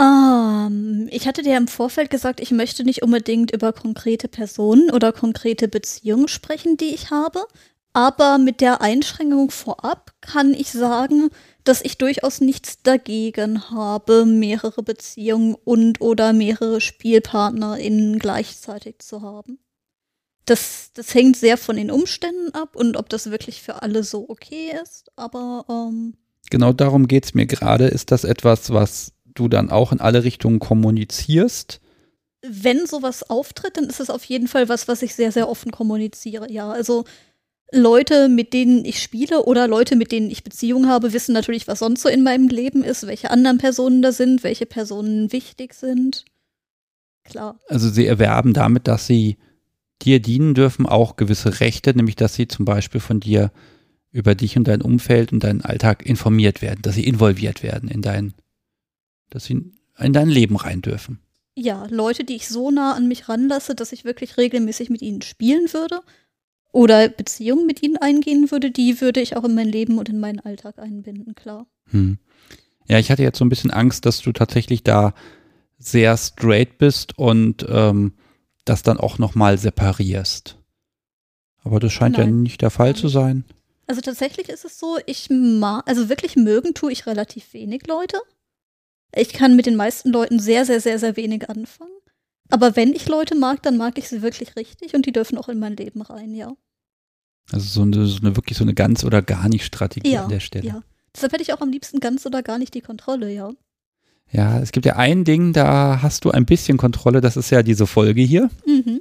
Um, 0.00 1.08
ich 1.10 1.26
hatte 1.26 1.42
dir 1.42 1.56
im 1.56 1.68
Vorfeld 1.68 2.08
gesagt, 2.08 2.40
ich 2.40 2.52
möchte 2.52 2.84
nicht 2.84 3.02
unbedingt 3.02 3.50
über 3.50 3.72
konkrete 3.72 4.28
Personen 4.28 4.90
oder 4.90 5.12
konkrete 5.12 5.68
Beziehungen 5.68 6.28
sprechen, 6.28 6.76
die 6.76 6.94
ich 6.94 7.10
habe. 7.10 7.44
Aber 7.92 8.38
mit 8.38 8.60
der 8.60 8.80
Einschränkung 8.80 9.50
vorab 9.50 10.12
kann 10.20 10.54
ich 10.54 10.70
sagen, 10.70 11.30
dass 11.64 11.82
ich 11.82 11.98
durchaus 11.98 12.40
nichts 12.40 12.82
dagegen 12.82 13.70
habe, 13.70 14.24
mehrere 14.24 14.82
Beziehungen 14.82 15.54
und 15.64 16.00
oder 16.00 16.32
mehrere 16.32 16.80
SpielpartnerInnen 16.80 18.18
gleichzeitig 18.18 18.98
zu 19.00 19.22
haben. 19.22 19.58
Das, 20.46 20.90
das 20.94 21.14
hängt 21.14 21.36
sehr 21.36 21.56
von 21.56 21.76
den 21.76 21.90
Umständen 21.90 22.54
ab 22.54 22.74
und 22.74 22.96
ob 22.96 23.08
das 23.08 23.30
wirklich 23.30 23.62
für 23.62 23.82
alle 23.82 24.02
so 24.02 24.28
okay 24.28 24.72
ist, 24.82 25.10
aber 25.16 25.64
ähm 25.68 26.14
Genau 26.50 26.72
darum 26.72 27.06
geht 27.06 27.26
es 27.26 27.34
mir 27.34 27.46
gerade. 27.46 27.86
Ist 27.86 28.10
das 28.10 28.24
etwas, 28.24 28.72
was 28.72 29.12
du 29.24 29.48
dann 29.48 29.70
auch 29.70 29.92
in 29.92 30.00
alle 30.00 30.24
Richtungen 30.24 30.58
kommunizierst? 30.58 31.80
Wenn 32.42 32.86
sowas 32.86 33.28
auftritt, 33.28 33.76
dann 33.76 33.84
ist 33.84 34.00
es 34.00 34.10
auf 34.10 34.24
jeden 34.24 34.48
Fall 34.48 34.68
was, 34.68 34.88
was 34.88 35.02
ich 35.02 35.14
sehr, 35.14 35.30
sehr 35.30 35.48
offen 35.48 35.70
kommuniziere. 35.70 36.50
Ja, 36.50 36.70
also 36.70 37.04
Leute, 37.72 38.28
mit 38.28 38.52
denen 38.52 38.84
ich 38.84 39.02
spiele 39.02 39.44
oder 39.44 39.68
Leute, 39.68 39.96
mit 39.96 40.12
denen 40.12 40.30
ich 40.30 40.42
Beziehungen 40.42 40.88
habe, 40.88 41.12
wissen 41.12 41.32
natürlich, 41.32 41.68
was 41.68 41.78
sonst 41.78 42.02
so 42.02 42.08
in 42.08 42.22
meinem 42.22 42.48
Leben 42.48 42.82
ist, 42.82 43.06
welche 43.06 43.30
anderen 43.30 43.58
Personen 43.58 44.02
da 44.02 44.12
sind, 44.12 44.42
welche 44.42 44.66
Personen 44.66 45.32
wichtig 45.32 45.74
sind. 45.74 46.24
Klar. 47.24 47.60
Also 47.68 47.88
sie 47.88 48.06
erwerben 48.06 48.54
damit, 48.54 48.88
dass 48.88 49.06
sie 49.06 49.36
dir 50.02 50.20
dienen 50.20 50.54
dürfen, 50.54 50.86
auch 50.86 51.16
gewisse 51.16 51.60
Rechte, 51.60 51.94
nämlich 51.94 52.16
dass 52.16 52.34
sie 52.34 52.48
zum 52.48 52.64
Beispiel 52.64 53.00
von 53.00 53.20
dir 53.20 53.52
über 54.10 54.34
dich 54.34 54.56
und 54.56 54.66
dein 54.66 54.82
Umfeld 54.82 55.32
und 55.32 55.44
deinen 55.44 55.60
Alltag 55.60 56.04
informiert 56.04 56.62
werden, 56.62 56.82
dass 56.82 56.96
sie 56.96 57.06
involviert 57.06 57.62
werden 57.62 57.88
in 57.88 58.02
dein, 58.02 58.34
dass 59.28 59.44
sie 59.44 59.72
in 59.98 60.12
dein 60.12 60.28
Leben 60.28 60.56
rein 60.56 60.82
dürfen. 60.82 61.20
Ja, 61.54 61.86
Leute, 61.90 62.24
die 62.24 62.36
ich 62.36 62.48
so 62.48 62.70
nah 62.70 62.94
an 62.94 63.06
mich 63.06 63.28
ranlasse, 63.28 63.74
dass 63.74 63.92
ich 63.92 64.04
wirklich 64.04 64.36
regelmäßig 64.36 64.90
mit 64.90 65.02
ihnen 65.02 65.22
spielen 65.22 65.72
würde 65.72 66.00
oder 66.72 67.08
Beziehungen 67.08 67.66
mit 67.66 67.82
ihnen 67.82 67.96
eingehen 67.96 68.50
würde, 68.50 68.70
die 68.70 69.00
würde 69.00 69.20
ich 69.20 69.36
auch 69.36 69.44
in 69.44 69.54
mein 69.54 69.68
Leben 69.68 69.98
und 69.98 70.08
in 70.08 70.20
meinen 70.20 70.40
Alltag 70.40 70.78
einbinden, 70.78 71.34
klar. 71.34 71.66
Hm. 71.90 72.18
Ja, 72.88 72.98
ich 72.98 73.10
hatte 73.10 73.22
jetzt 73.22 73.38
so 73.38 73.44
ein 73.44 73.48
bisschen 73.48 73.70
Angst, 73.70 74.06
dass 74.06 74.20
du 74.20 74.32
tatsächlich 74.32 74.82
da 74.82 75.14
sehr 75.78 76.16
straight 76.16 76.78
bist 76.78 77.18
und 77.18 77.66
ähm, 77.68 78.14
das 78.64 78.82
dann 78.82 78.98
auch 78.98 79.18
nochmal 79.18 79.58
separierst. 79.58 80.56
Aber 81.62 81.80
das 81.80 81.92
scheint 81.92 82.18
Nein, 82.18 82.26
ja 82.26 82.32
nicht 82.32 82.62
der 82.62 82.70
Fall 82.70 82.94
zu 82.94 83.08
sein. 83.08 83.44
Also 83.86 84.00
tatsächlich 84.00 84.48
ist 84.48 84.64
es 84.64 84.78
so, 84.78 84.98
ich 85.06 85.28
mag, 85.30 85.88
also 85.88 86.08
wirklich 86.08 86.36
mögen 86.36 86.74
tue 86.74 86.92
ich 86.92 87.06
relativ 87.06 87.52
wenig 87.52 87.86
Leute. 87.86 88.18
Ich 89.14 89.32
kann 89.32 89.56
mit 89.56 89.66
den 89.66 89.76
meisten 89.76 90.10
Leuten 90.10 90.38
sehr, 90.38 90.64
sehr, 90.64 90.80
sehr, 90.80 90.98
sehr 90.98 91.16
wenig 91.16 91.48
anfangen. 91.50 91.90
Aber 92.50 92.76
wenn 92.76 92.92
ich 92.94 93.08
Leute 93.08 93.34
mag, 93.34 93.62
dann 93.62 93.76
mag 93.76 93.98
ich 93.98 94.08
sie 94.08 94.22
wirklich 94.22 94.56
richtig 94.56 94.94
und 94.94 95.06
die 95.06 95.12
dürfen 95.12 95.38
auch 95.38 95.48
in 95.48 95.58
mein 95.58 95.76
Leben 95.76 96.02
rein, 96.02 96.34
ja. 96.34 96.52
Also 97.52 97.66
so 97.66 97.82
eine, 97.82 98.06
so 98.06 98.20
eine 98.20 98.36
wirklich 98.36 98.56
so 98.56 98.64
eine 98.64 98.74
ganz 98.74 99.04
oder 99.04 99.22
gar 99.22 99.48
nicht 99.48 99.64
Strategie 99.64 100.12
ja, 100.12 100.24
an 100.24 100.28
der 100.28 100.40
Stelle. 100.40 100.66
Ja. 100.66 100.82
Deshalb 101.14 101.32
hätte 101.32 101.42
ich 101.42 101.52
auch 101.52 101.60
am 101.60 101.70
liebsten 101.70 102.00
ganz 102.00 102.24
oder 102.26 102.42
gar 102.42 102.58
nicht 102.58 102.74
die 102.74 102.80
Kontrolle, 102.80 103.32
ja. 103.32 103.50
Ja, 104.32 104.60
es 104.60 104.70
gibt 104.70 104.86
ja 104.86 104.96
ein 104.96 105.24
Ding, 105.24 105.52
da 105.52 106.02
hast 106.02 106.24
du 106.24 106.30
ein 106.30 106.46
bisschen 106.46 106.78
Kontrolle, 106.78 107.20
das 107.20 107.36
ist 107.36 107.50
ja 107.50 107.64
diese 107.64 107.86
Folge 107.86 108.22
hier. 108.22 108.48
Mhm. 108.64 109.00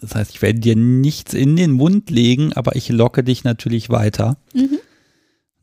Das 0.00 0.14
heißt, 0.14 0.30
ich 0.30 0.42
werde 0.42 0.60
dir 0.60 0.76
nichts 0.76 1.34
in 1.34 1.56
den 1.56 1.72
Mund 1.72 2.10
legen, 2.10 2.52
aber 2.52 2.76
ich 2.76 2.88
locke 2.88 3.24
dich 3.24 3.42
natürlich 3.42 3.90
weiter. 3.90 4.36
Mhm. 4.54 4.78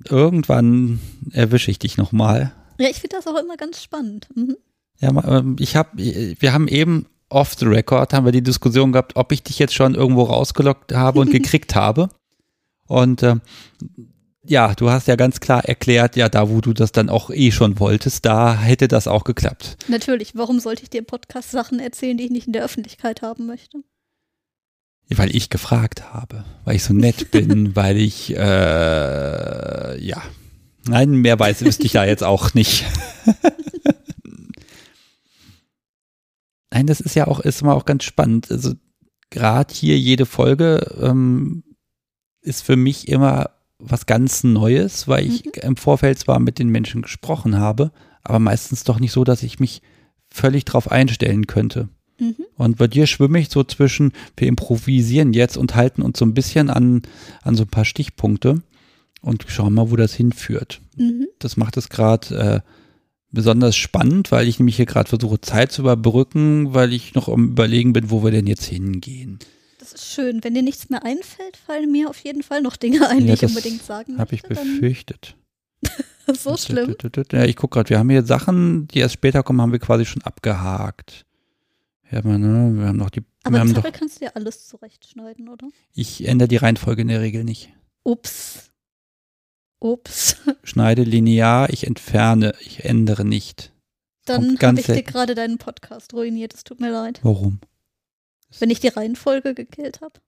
Irgendwann 0.09 0.99
erwische 1.31 1.71
ich 1.71 1.79
dich 1.79 1.95
nochmal. 1.95 2.51
Ja, 2.77 2.89
ich 2.89 2.99
finde 2.99 3.15
das 3.15 3.27
auch 3.27 3.39
immer 3.39 3.55
ganz 3.55 3.81
spannend. 3.81 4.27
Mhm. 4.35 4.57
Ja, 4.99 5.39
ähm, 5.39 5.55
ich 5.59 5.77
habe, 5.77 5.97
wir 5.97 6.53
haben 6.53 6.67
eben 6.67 7.05
off 7.35 7.53
the 7.59 7.65
record 7.65 8.13
haben 8.13 8.25
wir 8.25 8.31
die 8.31 8.41
Diskussion 8.41 8.93
gehabt, 8.93 9.15
ob 9.15 9.31
ich 9.31 9.43
dich 9.43 9.59
jetzt 9.59 9.73
schon 9.73 9.93
irgendwo 9.93 10.23
rausgelockt 10.23 10.93
habe 10.93 11.19
und 11.19 11.31
gekriegt 11.31 11.75
habe. 11.75 12.09
Und 12.87 13.23
äh, 13.23 13.35
ja, 14.43 14.73
du 14.73 14.89
hast 14.89 15.07
ja 15.07 15.15
ganz 15.15 15.39
klar 15.39 15.65
erklärt, 15.65 16.15
ja, 16.15 16.29
da 16.29 16.49
wo 16.49 16.61
du 16.61 16.73
das 16.73 16.91
dann 16.91 17.09
auch 17.09 17.29
eh 17.29 17.51
schon 17.51 17.79
wolltest, 17.79 18.25
da 18.25 18.55
hätte 18.57 18.87
das 18.87 19.07
auch 19.07 19.23
geklappt. 19.23 19.77
Natürlich, 19.87 20.35
warum 20.35 20.59
sollte 20.59 20.83
ich 20.83 20.89
dir 20.89 20.99
im 20.99 21.05
Podcast 21.05 21.51
Sachen 21.51 21.79
erzählen, 21.79 22.17
die 22.17 22.25
ich 22.25 22.31
nicht 22.31 22.47
in 22.47 22.53
der 22.53 22.63
Öffentlichkeit 22.63 23.21
haben 23.21 23.47
möchte? 23.47 23.79
Weil 25.09 25.35
ich 25.35 25.49
gefragt 25.49 26.13
habe, 26.13 26.45
weil 26.63 26.77
ich 26.77 26.83
so 26.83 26.93
nett 26.93 27.31
bin, 27.31 27.75
weil 27.75 27.97
ich, 27.97 28.35
äh, 28.35 29.99
ja, 29.99 30.21
nein, 30.87 31.09
mehr 31.11 31.37
weiß 31.37 31.65
wüsste 31.65 31.85
ich 31.85 31.91
da 31.91 32.05
jetzt 32.05 32.23
auch 32.23 32.53
nicht. 32.53 32.85
Nein, 36.75 36.87
das 36.87 36.99
ist 36.99 37.15
ja 37.15 37.27
auch, 37.27 37.39
ist 37.39 37.61
immer 37.61 37.73
auch 37.73 37.85
ganz 37.85 38.03
spannend. 38.03 38.51
Also 38.51 38.73
gerade 39.29 39.73
hier 39.73 39.97
jede 39.97 40.25
Folge 40.25 40.93
ähm, 41.01 41.63
ist 42.41 42.63
für 42.63 42.75
mich 42.75 43.07
immer 43.07 43.51
was 43.79 44.05
ganz 44.05 44.43
Neues, 44.43 45.07
weil 45.07 45.25
ich 45.25 45.45
mhm. 45.45 45.51
im 45.61 45.75
Vorfeld 45.77 46.19
zwar 46.19 46.39
mit 46.39 46.59
den 46.59 46.67
Menschen 46.67 47.01
gesprochen 47.01 47.57
habe, 47.57 47.93
aber 48.23 48.39
meistens 48.39 48.83
doch 48.83 48.99
nicht 48.99 49.13
so, 49.13 49.23
dass 49.23 49.41
ich 49.41 49.61
mich 49.61 49.83
völlig 50.29 50.65
drauf 50.65 50.91
einstellen 50.91 51.47
könnte. 51.47 51.87
Mhm. 52.19 52.35
Und 52.57 52.77
bei 52.77 52.87
dir 52.87 53.07
schwimme 53.07 53.39
ich 53.39 53.47
so 53.47 53.63
zwischen, 53.63 54.11
wir 54.35 54.49
improvisieren 54.49 55.31
jetzt 55.31 55.55
und 55.55 55.75
halten 55.75 56.01
uns 56.01 56.19
so 56.19 56.25
ein 56.25 56.33
bisschen 56.33 56.69
an, 56.69 57.03
an 57.41 57.55
so 57.55 57.63
ein 57.63 57.69
paar 57.69 57.85
Stichpunkte 57.85 58.63
und 59.21 59.45
schauen 59.47 59.75
mal, 59.75 59.91
wo 59.91 59.95
das 59.95 60.13
hinführt. 60.13 60.81
Mhm. 60.97 61.27
Das 61.39 61.55
macht 61.55 61.77
es 61.77 61.87
gerade 61.87 62.63
äh, 62.65 62.69
besonders 63.35 63.75
spannend, 63.75 64.31
weil 64.31 64.47
ich 64.47 64.57
nämlich 64.57 64.77
hier 64.77 64.87
gerade 64.87 65.07
versuche, 65.07 65.39
Zeit 65.39 65.71
zu 65.71 65.83
überbrücken, 65.83 66.73
weil 66.73 66.93
ich 66.93 67.13
noch 67.13 67.29
am 67.29 67.49
Überlegen 67.49 67.93
bin, 67.93 68.09
wo 68.09 68.23
wir 68.23 68.31
denn 68.31 68.47
jetzt 68.47 68.65
hingehen. 68.65 69.37
Das 69.77 69.93
ist 69.93 70.11
schön. 70.11 70.43
Wenn 70.43 70.55
dir 70.55 70.63
nichts 70.63 70.89
mehr 70.89 71.05
einfällt, 71.05 71.57
fallen 71.57 71.91
mir 71.91 72.09
auf 72.09 72.17
jeden 72.19 72.41
Fall 72.41 72.63
noch 72.63 72.75
Dinge 72.75 73.07
ein, 73.07 73.19
ja, 73.27 73.35
die 73.35 73.45
ich 73.45 73.49
unbedingt 73.49 73.83
sagen. 73.83 74.17
Habe 74.17 74.33
ich 74.33 74.41
befürchtet. 74.41 75.35
so 76.33 76.57
schlimm. 76.57 76.95
Ja, 77.31 77.45
ich 77.45 77.55
gucke 77.55 77.75
gerade, 77.75 77.91
wir 77.91 77.99
haben 77.99 78.09
hier 78.09 78.23
Sachen, 78.23 78.87
die 78.87 78.99
erst 78.99 79.13
später 79.13 79.43
kommen, 79.43 79.61
haben 79.61 79.71
wir 79.71 79.79
quasi 79.79 80.05
schon 80.05 80.23
abgehakt. 80.23 81.25
Ja, 82.11 82.21
ne, 82.23 82.71
wir 82.75 82.87
haben 82.87 82.97
noch 82.97 83.09
die. 83.09 83.21
Aber 83.43 83.61
im 83.61 83.75
Zettel 83.75 83.91
kannst 83.91 84.21
du 84.21 84.25
ja 84.25 84.31
alles 84.33 84.67
zurechtschneiden, 84.67 85.49
oder? 85.49 85.67
Ich 85.93 86.27
ändere 86.27 86.47
die 86.47 86.57
Reihenfolge 86.57 87.03
in 87.03 87.09
der 87.09 87.21
Regel 87.21 87.43
nicht. 87.43 87.71
Ups. 88.03 88.71
Ups. 89.79 90.37
Schneide 90.63 91.03
linear, 91.03 91.69
ich 91.69 91.85
entferne, 91.85 92.53
ich 92.59 92.85
ändere 92.85 93.25
nicht. 93.25 93.71
Dann 94.25 94.57
habe 94.59 94.79
ich 94.79 94.87
dir 94.87 95.03
gerade 95.03 95.35
deinen 95.35 95.57
Podcast 95.57 96.13
ruiniert, 96.13 96.53
es 96.53 96.63
tut 96.63 96.79
mir 96.79 96.91
leid. 96.91 97.19
Warum? 97.23 97.59
Wenn 98.59 98.69
ich 98.69 98.79
die 98.79 98.87
Reihenfolge 98.87 99.53
gekillt 99.53 100.01
habe. 100.01 100.19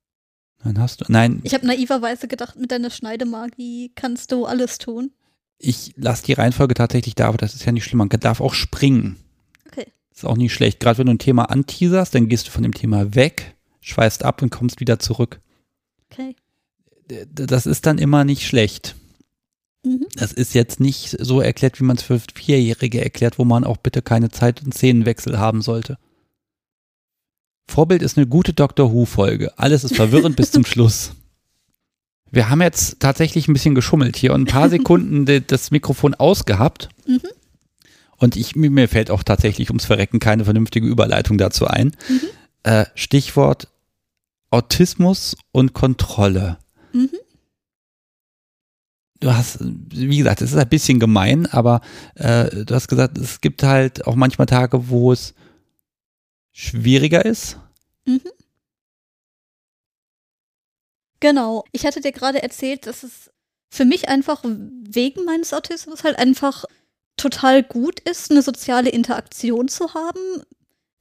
Nein, 0.64 0.78
hast 0.78 1.00
du. 1.00 1.04
Nein. 1.08 1.40
Ich 1.44 1.54
habe 1.54 1.66
naiverweise 1.66 2.28
gedacht, 2.28 2.56
mit 2.56 2.70
deiner 2.70 2.90
Schneidemagie 2.90 3.92
kannst 3.94 4.32
du 4.32 4.44
alles 4.44 4.78
tun. 4.78 5.12
Ich 5.58 5.92
lasse 5.96 6.24
die 6.24 6.32
Reihenfolge 6.32 6.74
tatsächlich 6.74 7.14
da, 7.14 7.28
aber 7.28 7.38
das 7.38 7.54
ist 7.54 7.64
ja 7.64 7.72
nicht 7.72 7.84
schlimm. 7.84 7.98
Man 7.98 8.08
darf 8.08 8.40
auch 8.40 8.54
springen. 8.54 9.16
Okay. 9.66 9.86
Ist 10.14 10.24
auch 10.24 10.36
nicht 10.36 10.52
schlecht. 10.52 10.80
Gerade 10.80 10.98
wenn 10.98 11.06
du 11.06 11.14
ein 11.14 11.18
Thema 11.18 11.44
anteaserst, 11.50 12.14
dann 12.14 12.28
gehst 12.28 12.46
du 12.46 12.50
von 12.50 12.62
dem 12.62 12.74
Thema 12.74 13.14
weg, 13.14 13.56
schweißt 13.80 14.24
ab 14.24 14.42
und 14.42 14.50
kommst 14.50 14.80
wieder 14.80 14.98
zurück. 14.98 15.40
Okay. 16.10 16.36
Das 17.06 17.66
ist 17.66 17.86
dann 17.86 17.98
immer 17.98 18.24
nicht 18.24 18.46
schlecht. 18.46 18.94
Mhm. 19.88 20.06
Das 20.14 20.32
ist 20.32 20.54
jetzt 20.54 20.80
nicht 20.80 21.16
so 21.18 21.40
erklärt, 21.40 21.80
wie 21.80 21.84
man 21.84 21.96
es 21.96 22.02
für 22.02 22.20
Vierjährige 22.34 23.02
erklärt, 23.02 23.38
wo 23.38 23.44
man 23.44 23.64
auch 23.64 23.78
bitte 23.78 24.02
keine 24.02 24.30
Zeit- 24.30 24.62
und 24.62 24.74
Szenenwechsel 24.74 25.38
haben 25.38 25.62
sollte. 25.62 25.98
Vorbild 27.66 28.02
ist 28.02 28.16
eine 28.16 28.26
gute 28.26 28.52
Doctor 28.52 28.92
Who-Folge. 28.92 29.58
Alles 29.58 29.84
ist 29.84 29.96
verwirrend 29.96 30.36
bis 30.36 30.50
zum 30.50 30.64
Schluss. 30.66 31.12
Wir 32.30 32.50
haben 32.50 32.60
jetzt 32.60 33.00
tatsächlich 33.00 33.48
ein 33.48 33.54
bisschen 33.54 33.74
geschummelt 33.74 34.16
hier 34.16 34.34
und 34.34 34.42
ein 34.42 34.52
paar 34.52 34.68
Sekunden 34.70 35.24
das 35.46 35.70
Mikrofon 35.70 36.14
ausgehabt. 36.14 36.90
Mhm. 37.06 37.20
Und 38.18 38.36
ich, 38.36 38.56
mir 38.56 38.88
fällt 38.88 39.10
auch 39.10 39.22
tatsächlich 39.22 39.70
ums 39.70 39.84
Verrecken 39.84 40.18
keine 40.18 40.44
vernünftige 40.44 40.86
Überleitung 40.86 41.38
dazu 41.38 41.66
ein. 41.66 41.96
Mhm. 42.08 42.20
Äh, 42.64 42.84
Stichwort 42.94 43.68
Autismus 44.50 45.36
und 45.52 45.74
Kontrolle. 45.74 46.58
Du 49.20 49.34
hast, 49.34 49.58
wie 49.60 50.18
gesagt, 50.18 50.42
es 50.42 50.52
ist 50.52 50.56
ein 50.56 50.68
bisschen 50.68 51.00
gemein, 51.00 51.46
aber 51.46 51.80
äh, 52.14 52.64
du 52.64 52.74
hast 52.74 52.88
gesagt, 52.88 53.18
es 53.18 53.40
gibt 53.40 53.62
halt 53.62 54.06
auch 54.06 54.14
manchmal 54.14 54.46
Tage, 54.46 54.88
wo 54.88 55.12
es 55.12 55.34
schwieriger 56.52 57.24
ist. 57.24 57.58
Mhm. 58.04 58.20
Genau. 61.20 61.64
Ich 61.72 61.84
hatte 61.84 62.00
dir 62.00 62.12
gerade 62.12 62.42
erzählt, 62.42 62.86
dass 62.86 63.02
es 63.02 63.30
für 63.70 63.84
mich 63.84 64.08
einfach 64.08 64.44
wegen 64.44 65.24
meines 65.24 65.52
Autismus 65.52 66.04
halt 66.04 66.16
einfach 66.18 66.64
total 67.16 67.64
gut 67.64 67.98
ist, 68.00 68.30
eine 68.30 68.42
soziale 68.42 68.90
Interaktion 68.90 69.68
zu 69.68 69.94
haben 69.94 70.44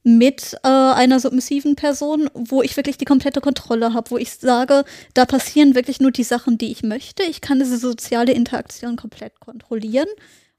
mit 0.08 0.54
äh, 0.64 0.68
einer 0.70 1.20
submissiven 1.20 1.76
Person, 1.76 2.30
wo 2.34 2.62
ich 2.62 2.78
wirklich 2.78 2.98
die 2.98 3.04
komplette 3.04 3.42
Kontrolle 3.42 3.94
habe, 3.94 4.10
wo 4.12 4.18
ich 4.18 4.32
sage, 4.32 4.86
da 5.14 5.26
passieren 5.26 5.76
wirklich 5.76 6.00
nur 6.00 6.12
die 6.12 6.24
Sachen, 6.24 6.58
die 6.58 6.72
ich 6.72 6.82
möchte. 6.82 7.24
Ich 7.24 7.42
kann 7.42 7.60
diese 7.60 7.78
soziale 7.78 8.32
Interaktion 8.32 8.96
komplett 8.96 9.42
kontrollieren 9.42 10.08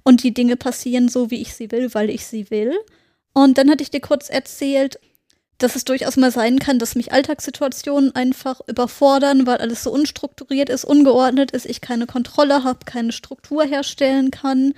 und 0.04 0.22
die 0.22 0.34
Dinge 0.34 0.56
passieren 0.56 1.08
so, 1.08 1.30
wie 1.30 1.40
ich 1.40 1.54
sie 1.54 1.70
will, 1.70 1.94
weil 1.94 2.10
ich 2.10 2.26
sie 2.26 2.50
will. 2.50 2.74
Und 3.32 3.56
dann 3.56 3.70
hatte 3.70 3.82
ich 3.82 3.90
dir 3.90 4.02
kurz 4.02 4.28
erzählt, 4.28 5.00
dass 5.56 5.76
es 5.76 5.84
durchaus 5.84 6.18
mal 6.18 6.30
sein 6.30 6.58
kann, 6.58 6.78
dass 6.78 6.94
mich 6.94 7.12
Alltagssituationen 7.12 8.14
einfach 8.14 8.60
überfordern, 8.66 9.46
weil 9.46 9.56
alles 9.56 9.82
so 9.82 9.90
unstrukturiert 9.90 10.68
ist, 10.68 10.84
ungeordnet 10.84 11.52
ist, 11.52 11.64
ich 11.64 11.80
keine 11.80 12.04
Kontrolle 12.04 12.64
habe, 12.64 12.80
keine 12.84 13.12
Struktur 13.12 13.64
herstellen 13.64 14.30
kann. 14.30 14.74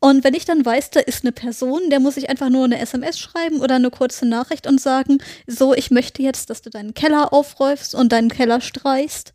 Und 0.00 0.22
wenn 0.22 0.34
ich 0.34 0.44
dann 0.44 0.64
weiß, 0.64 0.90
da 0.90 1.00
ist 1.00 1.24
eine 1.24 1.32
Person, 1.32 1.90
der 1.90 1.98
muss 1.98 2.16
ich 2.16 2.30
einfach 2.30 2.50
nur 2.50 2.64
eine 2.64 2.78
SMS 2.78 3.18
schreiben 3.18 3.60
oder 3.60 3.76
eine 3.76 3.90
kurze 3.90 4.26
Nachricht 4.26 4.68
und 4.68 4.80
sagen, 4.80 5.18
so, 5.46 5.74
ich 5.74 5.90
möchte 5.90 6.22
jetzt, 6.22 6.50
dass 6.50 6.62
du 6.62 6.70
deinen 6.70 6.94
Keller 6.94 7.32
aufräufst 7.32 7.96
und 7.96 8.12
deinen 8.12 8.30
Keller 8.30 8.60
streichst. 8.60 9.32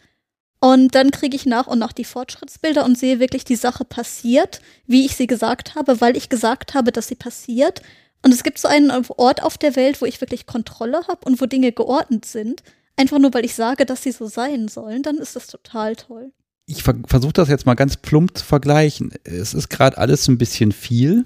Und 0.62 0.96
dann 0.96 1.12
kriege 1.12 1.36
ich 1.36 1.46
nach 1.46 1.68
und 1.68 1.80
nach 1.80 1.92
die 1.92 2.06
Fortschrittsbilder 2.06 2.86
und 2.86 2.98
sehe 2.98 3.20
wirklich, 3.20 3.44
die 3.44 3.58
Sache 3.58 3.84
passiert, 3.84 4.62
wie 4.88 5.06
ich 5.06 5.18
sie 5.18 5.28
gesagt 5.28 5.76
habe, 5.76 6.00
weil 6.00 6.16
ich 6.16 6.30
gesagt 6.30 6.74
habe, 6.74 6.94
dass 6.94 7.10
sie 7.10 7.16
passiert. 7.16 7.82
Und 8.22 8.34
es 8.34 8.44
gibt 8.44 8.58
so 8.58 8.70
einen 8.70 8.90
Ort 9.18 9.44
auf 9.44 9.58
der 9.58 9.76
Welt, 9.76 10.02
wo 10.02 10.06
ich 10.06 10.22
wirklich 10.22 10.46
Kontrolle 10.46 11.06
habe 11.10 11.26
und 11.26 11.42
wo 11.42 11.46
Dinge 11.46 11.74
geordnet 11.74 12.24
sind. 12.24 12.64
Einfach 12.96 13.20
nur, 13.20 13.34
weil 13.34 13.44
ich 13.44 13.56
sage, 13.56 13.86
dass 13.86 14.04
sie 14.04 14.14
so 14.14 14.28
sein 14.28 14.70
sollen, 14.70 15.04
dann 15.04 15.18
ist 15.18 15.36
das 15.36 15.48
total 15.48 15.98
toll 15.98 16.32
ich 16.66 16.84
ver 16.84 16.96
versuche 17.06 17.34
das 17.34 17.50
jetzt 17.50 17.66
mal 17.66 17.74
ganz 17.76 17.98
plump 17.98 18.38
zu 18.38 18.46
vergleichen. 18.46 19.12
Es 19.24 19.54
ist 19.54 19.70
gerade 19.70 19.98
alles 19.98 20.28
ein 20.28 20.38
bisschen 20.38 20.72
viel. 20.72 21.26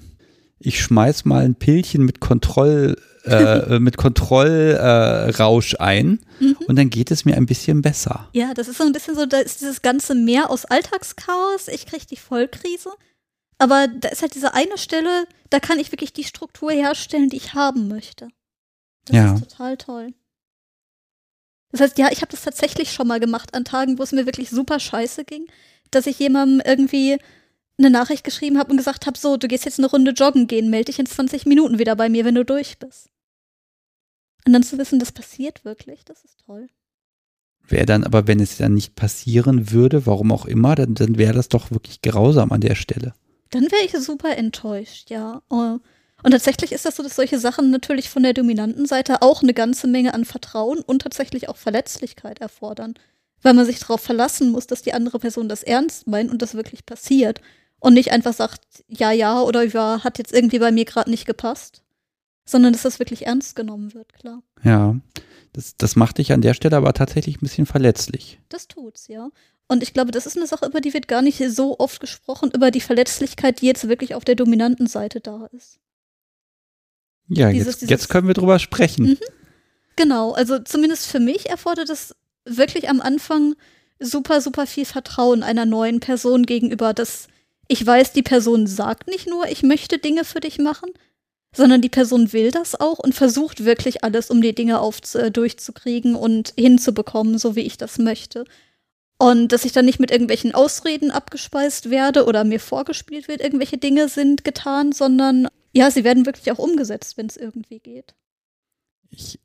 Ich 0.59 0.81
schmeiß 0.81 1.26
mal 1.26 1.45
ein 1.45 1.55
Pillchen 1.55 2.03
mit 2.03 2.19
Kontroll, 2.19 2.97
äh, 3.26 3.80
mit 3.80 3.97
Kontrollrausch 3.97 5.73
äh, 5.76 5.77
ein 5.77 6.19
mhm. 6.39 6.57
und 6.68 6.76
dann 6.77 6.89
geht 6.89 7.11
es 7.11 7.26
mir 7.26 7.35
ein 7.35 7.45
bisschen 7.45 7.84
besser. 7.84 8.30
Ja, 8.34 8.53
das 8.55 8.68
ist 8.68 8.77
so 8.77 8.84
ein 8.84 8.91
bisschen 8.91 9.15
so, 9.15 9.26
da 9.27 9.38
ist 9.38 9.61
dieses 9.61 9.84
ganze 9.84 10.15
Meer 10.15 10.49
aus 10.49 10.65
Alltagschaos. 10.65 11.68
Ich 11.68 11.85
kriege 11.85 12.05
die 12.09 12.18
Vollkrise. 12.18 12.89
Aber 13.59 13.88
da 13.88 14.09
ist 14.09 14.22
halt 14.22 14.35
diese 14.35 14.53
eine 14.53 14.77
Stelle, 14.77 15.26
da 15.49 15.59
kann 15.59 15.80
ich 15.80 15.91
wirklich 15.91 16.14
die 16.14 16.23
Struktur 16.23 16.72
herstellen, 16.72 17.30
die 17.30 17.38
ich 17.38 17.53
haben 17.53 17.88
möchte. 17.88 18.27
Das 19.05 19.15
ja. 19.15 19.34
ist 19.34 19.49
total 19.49 19.77
toll. 19.77 20.14
Das 21.72 21.81
heißt, 21.81 21.98
ja, 21.98 22.10
ich 22.11 22.22
habe 22.22 22.31
das 22.31 22.44
tatsächlich 22.44 22.91
schon 22.91 23.07
mal 23.07 23.19
gemacht 23.19 23.53
an 23.53 23.65
Tagen, 23.65 23.99
wo 23.99 24.03
es 24.03 24.11
mir 24.11 24.26
wirklich 24.26 24.49
super 24.49 24.80
scheiße 24.80 25.26
ging, 25.26 25.48
dass 25.91 26.07
ich 26.07 26.19
jemandem 26.19 26.61
irgendwie 26.65 27.18
eine 27.77 27.89
Nachricht 27.89 28.23
geschrieben 28.23 28.57
habe 28.57 28.72
und 28.72 28.77
gesagt 28.77 29.06
habe, 29.06 29.18
so, 29.18 29.38
du 29.38 29.48
gehst 29.48 29.65
jetzt 29.65 29.80
eine 29.80 29.89
Runde 29.89 30.11
joggen 30.11 30.48
gehen, 30.48 30.69
melde 30.69 30.85
dich 30.85 30.99
in 30.99 31.06
20 31.06 31.45
Minuten 31.45 31.77
wieder 31.77 31.95
bei 31.95 32.10
mir, 32.10 32.26
wenn 32.26 32.35
du 32.35 32.45
durch 32.45 32.80
bist. 32.80 33.10
Und 34.45 34.53
dann 34.53 34.64
zu 34.64 34.77
wissen, 34.77 34.99
das 34.99 35.11
passiert 35.11 35.65
wirklich, 35.65 36.06
das 36.06 36.23
ist 36.23 36.39
toll. 36.45 36.69
Wäre 37.68 37.85
dann 37.85 38.06
aber, 38.06 38.27
wenn 38.27 38.39
es 38.39 38.57
dann 38.57 38.73
nicht 38.73 38.95
passieren 38.95 39.72
würde, 39.72 40.06
warum 40.06 40.31
auch 40.31 40.45
immer, 40.45 40.76
dann, 40.76 40.95
dann 40.95 41.18
wäre 41.18 41.34
das 41.34 41.49
doch 41.49 41.69
wirklich 41.69 42.02
grausam 42.02 42.53
an 42.53 42.61
der 42.61 42.76
Stelle. 42.76 43.14
Dann 43.49 43.64
wäre 43.64 43.84
ich 43.84 43.91
super 43.91 44.38
enttäuscht, 44.38 45.10
ja. 45.10 45.41
Oh. 45.49 45.80
Und 46.23 46.31
tatsächlich 46.31 46.72
ist 46.72 46.85
das 46.85 46.95
so, 46.95 47.03
dass 47.03 47.15
solche 47.15 47.39
Sachen 47.39 47.69
natürlich 47.69 48.10
von 48.10 48.23
der 48.23 48.34
dominanten 48.34 48.85
Seite 48.85 49.22
auch 49.22 49.44
eine 49.44 49.53
ganze 49.53 49.88
Menge 49.88 50.14
an 50.14 50.26
Vertrauen 50.26 50.80
und 50.80 51.02
tatsächlich 51.03 51.48
auch 51.48 51.57
Verletzlichkeit 51.57 52.39
erfordern. 52.39 52.95
Weil 53.44 53.53
man 53.53 53.65
sich 53.65 53.80
darauf 53.80 54.02
verlassen 54.02 54.52
muss, 54.52 54.65
dass 54.65 54.81
die 54.81 54.94
andere 54.94 55.19
Person 55.19 55.48
das 55.48 55.61
ernst 55.61 56.07
meint 56.07 56.31
und 56.31 56.41
das 56.41 56.56
wirklich 56.56 56.85
passiert. 56.85 57.41
Und 57.80 57.94
nicht 57.94 58.11
einfach 58.11 58.34
sagt, 58.34 58.61
ja, 58.88 59.11
ja 59.11 59.41
oder 59.41 59.64
ja, 59.64 60.03
hat 60.03 60.18
jetzt 60.18 60.34
irgendwie 60.34 60.57
bei 60.57 60.72
mir 60.72 60.85
gerade 60.85 61.11
nicht 61.11 61.27
gepasst. 61.27 61.84
Sondern 62.45 62.73
dass 62.73 62.81
das 62.81 62.98
wirklich 62.98 63.27
ernst 63.27 63.56
genommen 63.56 63.94
wird, 63.94 64.14
klar. 64.14 64.41
Ja, 64.64 64.95
das, 65.53 65.77
das 65.77 65.95
macht 65.95 66.18
dich 66.18 66.34
an 66.34 66.41
der 66.41 66.56
Stelle 66.56 66.77
aber 66.77 66.94
tatsächlich 66.94 67.38
ein 67.38 67.41
bisschen 67.41 67.65
verletzlich. 67.68 68.39
Das 68.49 68.68
tut's, 68.68 69.07
ja. 69.07 69.30
Und 69.68 69.84
ich 69.84 69.94
glaube, 69.94 70.11
das 70.11 70.26
ist 70.26 70.38
eine 70.38 70.48
Sache, 70.48 70.65
über 70.65 70.81
die 70.81 70.94
wird 70.94 71.07
gar 71.07 71.22
nicht 71.22 71.44
so 71.49 71.77
oft 71.77 71.99
gesprochen, 71.99 72.52
über 72.53 72.72
die 72.72 72.81
Verletzlichkeit, 72.81 73.61
die 73.61 73.68
jetzt 73.68 73.88
wirklich 73.88 74.15
auf 74.15 74.23
der 74.23 74.35
dominanten 74.35 74.88
Seite 74.88 75.19
da 75.19 75.48
ist. 75.52 75.80
Ja, 77.29 77.51
dieses, 77.51 77.67
jetzt, 77.67 77.81
dieses, 77.81 77.89
jetzt 77.89 78.09
können 78.09 78.27
wir 78.27 78.33
drüber 78.33 78.59
sprechen. 78.59 79.05
Mhm. 79.05 79.17
Genau, 79.95 80.33
also 80.33 80.59
zumindest 80.59 81.07
für 81.07 81.19
mich 81.19 81.49
erfordert 81.49 81.89
es 81.89 82.15
wirklich 82.45 82.89
am 82.89 83.01
Anfang 83.01 83.55
super, 83.99 84.41
super 84.41 84.67
viel 84.67 84.85
Vertrauen 84.85 85.43
einer 85.43 85.65
neuen 85.65 85.99
Person 85.99 86.45
gegenüber, 86.45 86.93
dass 86.93 87.27
ich 87.67 87.85
weiß, 87.85 88.13
die 88.13 88.23
Person 88.23 88.67
sagt 88.67 89.07
nicht 89.07 89.27
nur, 89.27 89.47
ich 89.47 89.63
möchte 89.63 89.97
Dinge 89.97 90.23
für 90.23 90.39
dich 90.39 90.57
machen, 90.57 90.89
sondern 91.55 91.81
die 91.81 91.89
Person 91.89 92.31
will 92.31 92.51
das 92.51 92.79
auch 92.79 92.99
und 92.99 93.15
versucht 93.15 93.65
wirklich 93.65 94.03
alles, 94.03 94.29
um 94.29 94.41
die 94.41 94.55
Dinge 94.55 94.79
auf, 94.79 94.99
äh, 95.15 95.31
durchzukriegen 95.31 96.15
und 96.15 96.53
hinzubekommen, 96.57 97.37
so 97.37 97.55
wie 97.55 97.61
ich 97.61 97.77
das 97.77 97.97
möchte. 97.97 98.45
Und 99.17 99.51
dass 99.51 99.65
ich 99.65 99.71
dann 99.71 99.85
nicht 99.85 99.99
mit 99.99 100.11
irgendwelchen 100.11 100.53
Ausreden 100.53 101.09
abgespeist 101.09 101.89
werde 101.89 102.25
oder 102.25 102.43
mir 102.43 102.59
vorgespielt 102.59 103.27
wird, 103.27 103.41
irgendwelche 103.41 103.77
Dinge 103.77 104.09
sind 104.09 104.43
getan, 104.43 104.91
sondern 104.91 105.47
ja, 105.72 105.91
sie 105.91 106.03
werden 106.03 106.26
wirklich 106.26 106.52
auch 106.52 106.60
umgesetzt, 106.60 107.18
wenn 107.18 107.27
es 107.27 107.38
irgendwie 107.38 107.80
geht. 107.80 108.15
Ich 109.10 109.39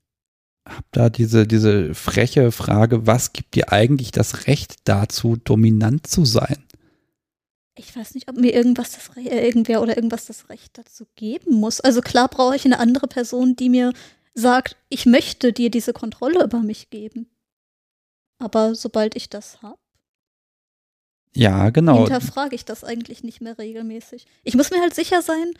habe 0.66 0.86
da 0.93 1.11
diese, 1.11 1.47
diese 1.47 1.94
freche 1.94 2.53
Frage, 2.53 3.07
was 3.07 3.32
gibt 3.32 3.55
dir 3.55 3.73
eigentlich 3.73 4.12
das 4.12 4.47
Recht 4.47 4.77
dazu, 4.85 5.36
dominant 5.36 6.07
zu 6.07 6.24
sein? 6.24 6.65
Ich 7.74 7.97
weiß 7.97 8.15
nicht, 8.15 8.28
ob 8.28 8.36
mir 8.36 8.53
irgendwas 8.53 8.93
das 8.93 9.16
Re 9.16 9.20
äh, 9.23 9.47
irgendwer 9.47 9.81
oder 9.81 9.97
irgendwas 9.97 10.27
das 10.27 10.49
Recht 10.51 10.77
dazu 10.77 11.07
geben 11.16 11.55
muss. 11.55 11.81
Also 11.81 12.01
klar 12.01 12.28
brauche 12.28 12.55
ich 12.55 12.65
eine 12.65 12.78
andere 12.78 13.09
Person, 13.09 13.57
die 13.57 13.70
mir 13.70 13.93
sagt, 14.35 14.77
ich 14.89 15.07
möchte 15.07 15.53
dir 15.53 15.70
diese 15.70 15.93
Kontrolle 15.93 16.44
über 16.44 16.61
mich 16.61 16.90
geben. 16.90 17.31
Aber 18.39 18.74
sobald 18.74 19.16
ich 19.16 19.31
das 19.31 19.62
habe, 19.62 19.78
ja, 21.35 21.70
genau. 21.70 21.99
Hinterfrage 21.99 22.55
ich 22.55 22.65
das 22.65 22.85
eigentlich 22.85 23.24
nicht 23.24 23.40
mehr 23.40 23.57
regelmäßig. 23.59 24.27
Ich 24.44 24.55
muss 24.55 24.70
mir 24.70 24.81
halt 24.81 24.94
sicher 24.94 25.23
sein, 25.23 25.55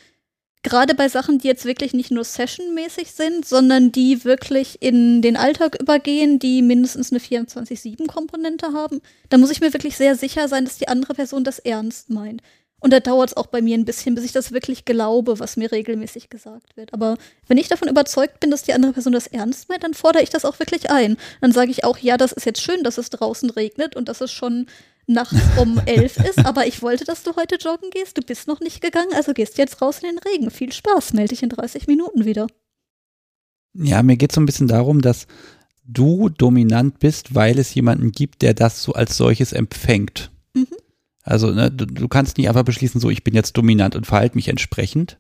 gerade 0.63 0.95
bei 0.95 1.09
Sachen, 1.09 1.39
die 1.39 1.49
jetzt 1.49 1.65
wirklich 1.65 1.93
nicht 1.93 2.11
nur 2.11 2.25
sessionmäßig 2.25 3.13
sind, 3.13 3.47
sondern 3.47 3.93
die 3.93 4.25
wirklich 4.25 4.81
in 4.81 5.23
den 5.23 5.37
Alltag 5.37 5.81
übergehen, 5.81 6.39
die 6.39 6.63
mindestens 6.63 7.11
eine 7.11 7.21
24-7-Komponente 7.21 8.73
haben, 8.73 9.01
da 9.29 9.39
muss 9.39 9.51
ich 9.51 9.61
mir 9.61 9.73
wirklich 9.73 9.97
sehr 9.97 10.17
sicher 10.17 10.49
sein, 10.49 10.65
dass 10.65 10.79
die 10.79 10.89
andere 10.89 11.15
Person 11.15 11.45
das 11.45 11.59
ernst 11.59 12.11
meint. 12.11 12.43
Und 12.83 12.93
da 12.93 12.99
dauert 12.99 13.31
es 13.31 13.37
auch 13.37 13.47
bei 13.47 13.63
mir 13.63 13.79
ein 13.79 13.85
bisschen, 13.85 14.17
bis 14.17 14.25
ich 14.25 14.33
das 14.33 14.51
wirklich 14.51 14.85
glaube, 14.85 15.39
was 15.39 15.57
mir 15.57 15.71
regelmäßig 15.71 16.31
gesagt 16.31 16.77
wird. 16.77 16.93
Aber 16.93 17.17
wenn 17.47 17.57
ich 17.57 17.69
davon 17.69 17.89
überzeugt 17.89 18.41
bin, 18.41 18.51
dass 18.51 18.65
die 18.65 18.73
andere 18.73 18.93
Person 18.93 19.13
das 19.13 19.29
ernst 19.29 19.69
meint, 19.69 19.85
dann 19.85 19.95
fordere 19.95 20.25
ich 20.25 20.31
das 20.31 20.45
auch 20.45 20.59
wirklich 20.59 20.91
ein. 20.91 21.17
Dann 21.41 21.53
sage 21.53 21.71
ich 21.71 21.85
auch, 21.85 21.99
ja, 21.99 22.17
das 22.17 22.33
ist 22.33 22.45
jetzt 22.45 22.61
schön, 22.61 22.83
dass 22.83 22.99
es 22.99 23.11
draußen 23.11 23.51
regnet 23.51 23.95
und 23.95 24.09
dass 24.09 24.21
es 24.21 24.33
schon 24.33 24.67
nachts 25.13 25.41
um 25.59 25.81
elf 25.87 26.17
ist, 26.19 26.45
aber 26.45 26.67
ich 26.67 26.83
wollte, 26.83 27.05
dass 27.05 27.23
du 27.23 27.37
heute 27.37 27.57
joggen 27.57 27.91
gehst. 27.91 28.19
Du 28.19 28.23
bist 28.23 28.49
noch 28.49 28.61
nicht 28.61 28.81
gegangen, 28.81 29.13
also 29.15 29.33
gehst 29.33 29.59
jetzt 29.59 29.81
raus 29.81 30.01
in 30.03 30.09
den 30.09 30.19
Regen. 30.19 30.51
Viel 30.51 30.73
Spaß, 30.73 31.13
melde 31.13 31.31
dich 31.31 31.43
in 31.43 31.49
30 31.49 31.87
Minuten 31.87 32.25
wieder. 32.25 32.47
Ja, 33.75 34.03
mir 34.03 34.17
geht 34.17 34.33
es 34.33 34.35
so 34.35 34.41
ein 34.41 34.47
bisschen 34.47 34.69
darum, 34.69 35.01
dass 35.01 35.27
du 35.85 36.29
dominant 36.29 36.99
bist, 36.99 37.35
weil 37.35 37.59
es 37.59 37.75
jemanden 37.75 38.13
gibt, 38.13 38.43
der 38.43 38.55
das 38.55 38.83
so 38.83 38.93
als 38.93 39.17
solches 39.17 39.53
empfängt. 39.53 40.31
Mhm. 40.55 40.67
Also, 41.23 41.53
ne, 41.53 41.71
du, 41.71 41.87
du 41.87 42.09
kannst 42.09 42.39
nicht 42.39 42.49
einfach 42.49 42.65
beschließen, 42.65 43.01
so, 43.01 43.11
ich 43.11 43.25
bin 43.25 43.35
jetzt 43.35 43.57
dominant 43.57 43.97
und 43.97 44.07
verhalte 44.07 44.37
mich 44.37 44.49
entsprechend, 44.49 45.19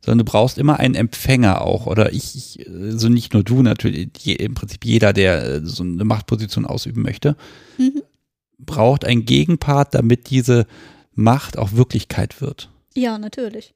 sondern 0.00 0.24
du 0.24 0.30
brauchst 0.30 0.58
immer 0.58 0.78
einen 0.78 0.94
Empfänger 0.94 1.62
auch. 1.62 1.86
Oder 1.86 2.12
ich, 2.12 2.36
ich 2.36 2.66
so 2.90 3.08
nicht 3.08 3.32
nur 3.34 3.42
du 3.42 3.62
natürlich, 3.62 4.10
je, 4.20 4.34
im 4.34 4.54
Prinzip 4.54 4.84
jeder, 4.84 5.12
der 5.12 5.44
äh, 5.44 5.60
so 5.64 5.82
eine 5.82 6.04
Machtposition 6.04 6.66
ausüben 6.66 7.02
möchte, 7.02 7.36
mhm. 7.78 8.02
Braucht 8.64 9.04
einen 9.04 9.24
Gegenpart, 9.24 9.94
damit 9.94 10.30
diese 10.30 10.66
Macht 11.14 11.58
auch 11.58 11.72
Wirklichkeit 11.72 12.40
wird. 12.40 12.70
Ja, 12.94 13.18
natürlich. 13.18 13.74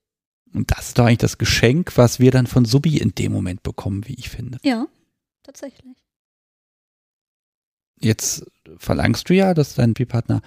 Und 0.54 0.70
das 0.70 0.88
ist 0.88 0.98
doch 0.98 1.04
eigentlich 1.04 1.18
das 1.18 1.38
Geschenk, 1.38 1.96
was 1.96 2.18
wir 2.18 2.30
dann 2.30 2.46
von 2.46 2.64
Subi 2.64 2.96
in 2.96 3.14
dem 3.14 3.32
Moment 3.32 3.62
bekommen, 3.62 4.06
wie 4.06 4.14
ich 4.14 4.28
finde. 4.28 4.58
Ja, 4.62 4.86
tatsächlich. 5.42 5.96
Jetzt 8.00 8.46
verlangst 8.78 9.28
du 9.28 9.34
ja, 9.34 9.54
dass 9.54 9.74
dein 9.74 9.94
Partner 9.94 10.40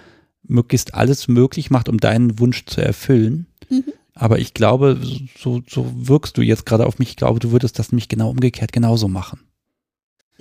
möglichst 0.43 0.93
alles 0.93 1.27
möglich 1.27 1.69
macht, 1.69 1.89
um 1.89 1.99
deinen 1.99 2.39
Wunsch 2.39 2.65
zu 2.65 2.81
erfüllen. 2.81 3.47
Mhm. 3.69 3.93
Aber 4.13 4.39
ich 4.39 4.53
glaube, 4.53 4.99
so, 5.37 5.61
so 5.67 5.91
wirkst 6.07 6.37
du 6.37 6.41
jetzt 6.41 6.65
gerade 6.65 6.85
auf 6.85 6.99
mich. 6.99 7.09
Ich 7.09 7.15
glaube, 7.15 7.39
du 7.39 7.51
würdest 7.51 7.79
das 7.79 7.91
nämlich 7.91 8.09
genau 8.09 8.29
umgekehrt 8.29 8.71
genauso 8.73 9.07
machen. 9.07 9.39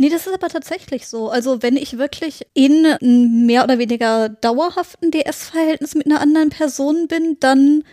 Nee, 0.01 0.09
das 0.09 0.27
ist 0.27 0.33
aber 0.33 0.49
tatsächlich 0.49 1.07
so. 1.07 1.29
Also 1.29 1.63
wenn 1.63 1.77
ich 1.77 1.99
wirklich 1.99 2.47
in 2.55 2.87
einem 2.87 3.45
mehr 3.45 3.65
oder 3.65 3.79
weniger 3.79 4.31
dauerhaften 4.31 5.11
DS-Verhältnis 5.11 5.95
mit 5.95 6.07
einer 6.07 6.23
anderen 6.23 6.49
Person 6.49 7.07
bin, 7.07 7.37
dann, 7.39 7.85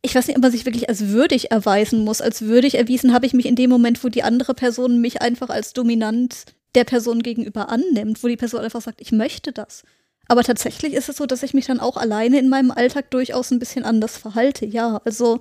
ich 0.00 0.14
weiß 0.14 0.28
nicht, 0.28 0.36
ob 0.36 0.42
man 0.42 0.50
sich 0.50 0.64
wirklich 0.64 0.88
als 0.88 1.08
würdig 1.08 1.50
erweisen 1.50 2.04
muss. 2.04 2.22
Als 2.22 2.40
würdig 2.40 2.76
erwiesen 2.76 3.12
habe 3.12 3.26
ich 3.26 3.34
mich 3.34 3.44
in 3.44 3.54
dem 3.54 3.68
Moment, 3.68 4.02
wo 4.02 4.08
die 4.08 4.22
andere 4.22 4.54
Person 4.54 5.02
mich 5.02 5.20
einfach 5.20 5.50
als 5.50 5.74
dominant 5.74 6.46
der 6.74 6.84
Person 6.84 7.22
gegenüber 7.22 7.68
annimmt, 7.68 8.24
wo 8.24 8.28
die 8.28 8.38
Person 8.38 8.60
einfach 8.60 8.80
sagt, 8.80 9.02
ich 9.02 9.12
möchte 9.12 9.52
das. 9.52 9.82
Aber 10.28 10.44
tatsächlich 10.44 10.94
ist 10.94 11.10
es 11.10 11.18
so, 11.18 11.26
dass 11.26 11.42
ich 11.42 11.52
mich 11.52 11.66
dann 11.66 11.80
auch 11.80 11.98
alleine 11.98 12.38
in 12.38 12.48
meinem 12.48 12.70
Alltag 12.70 13.10
durchaus 13.10 13.50
ein 13.50 13.58
bisschen 13.58 13.84
anders 13.84 14.16
verhalte. 14.16 14.64
Ja, 14.64 15.02
also 15.04 15.40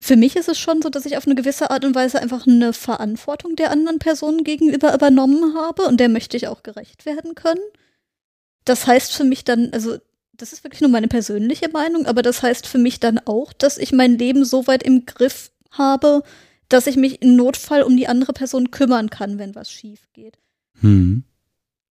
für 0.00 0.16
mich 0.16 0.36
ist 0.36 0.48
es 0.48 0.58
schon 0.58 0.80
so, 0.80 0.90
dass 0.90 1.06
ich 1.06 1.16
auf 1.16 1.26
eine 1.26 1.34
gewisse 1.34 1.70
Art 1.70 1.84
und 1.84 1.94
Weise 1.94 2.20
einfach 2.20 2.46
eine 2.46 2.72
Verantwortung 2.72 3.56
der 3.56 3.70
anderen 3.70 3.98
Person 3.98 4.44
gegenüber 4.44 4.94
übernommen 4.94 5.54
habe 5.54 5.82
und 5.82 5.98
der 5.98 6.08
möchte 6.08 6.36
ich 6.36 6.46
auch 6.46 6.62
gerecht 6.62 7.04
werden 7.04 7.34
können. 7.34 7.60
Das 8.64 8.86
heißt 8.86 9.12
für 9.12 9.24
mich 9.24 9.44
dann, 9.44 9.70
also 9.72 9.98
das 10.32 10.52
ist 10.52 10.62
wirklich 10.62 10.80
nur 10.80 10.90
meine 10.90 11.08
persönliche 11.08 11.68
Meinung, 11.68 12.06
aber 12.06 12.22
das 12.22 12.42
heißt 12.42 12.66
für 12.66 12.78
mich 12.78 13.00
dann 13.00 13.18
auch, 13.18 13.52
dass 13.52 13.76
ich 13.76 13.92
mein 13.92 14.18
Leben 14.18 14.44
so 14.44 14.66
weit 14.68 14.84
im 14.84 15.04
Griff 15.04 15.50
habe, 15.72 16.22
dass 16.68 16.86
ich 16.86 16.96
mich 16.96 17.22
im 17.22 17.34
Notfall 17.34 17.82
um 17.82 17.96
die 17.96 18.08
andere 18.08 18.32
Person 18.32 18.70
kümmern 18.70 19.10
kann, 19.10 19.38
wenn 19.38 19.54
was 19.54 19.70
schief 19.70 20.08
geht. 20.12 20.38
Hm. 20.80 21.24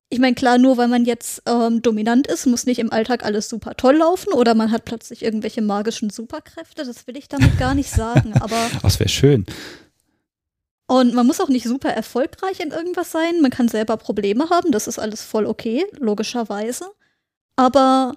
Ich 0.09 0.21
meine, 0.21 0.35
klar, 0.37 0.59
nur 0.59 0.77
weil 0.77 0.87
man 0.87 1.05
jetzt 1.05 1.43
ähm, 1.47 1.83
dominant 1.83 2.29
ist, 2.29 2.47
muss 2.47 2.65
nicht 2.65 2.79
im 2.79 2.93
Alltag 2.93 3.25
alles 3.25 3.49
super 3.49 3.75
toll 3.75 3.97
laufen 3.97 4.33
oder 4.33 4.55
man 4.55 4.71
hat 4.71 4.85
plötzlich 4.85 5.25
irgendwelche 5.25 5.63
magischen 5.63 6.11
Superkräfte. 6.11 6.85
Das 6.85 7.07
will 7.09 7.17
ich 7.17 7.29
damit 7.29 7.59
gar 7.59 7.75
nicht 7.75 7.91
sagen. 7.91 8.35
Aber 8.41 8.57
das 8.83 9.01
wäre 9.01 9.09
schön. 9.09 9.47
Und 10.87 11.15
man 11.15 11.27
muss 11.27 11.41
auch 11.41 11.49
nicht 11.49 11.67
super 11.67 11.91
erfolgreich 11.91 12.61
in 12.61 12.71
irgendwas 12.71 13.11
sein. 13.11 13.41
Man 13.41 13.51
kann 13.51 13.67
selber 13.67 13.97
Probleme 13.97 14.49
haben. 14.51 14.71
Das 14.71 14.87
ist 14.87 15.01
alles 15.01 15.23
voll 15.23 15.45
okay, 15.45 15.85
logischerweise. 15.99 16.87
Aber 17.57 18.15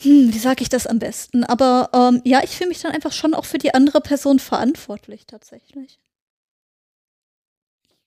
hm, 0.00 0.32
wie 0.32 0.38
sage 0.38 0.62
ich 0.62 0.68
das 0.68 0.86
am 0.86 1.00
besten? 1.00 1.42
Aber 1.44 1.90
ähm, 1.92 2.22
ja, 2.24 2.42
ich 2.44 2.56
fühle 2.56 2.68
mich 2.68 2.80
dann 2.80 2.92
einfach 2.92 3.12
schon 3.12 3.34
auch 3.34 3.44
für 3.44 3.58
die 3.58 3.74
andere 3.74 4.00
Person 4.00 4.38
verantwortlich 4.38 5.26
tatsächlich. 5.26 5.98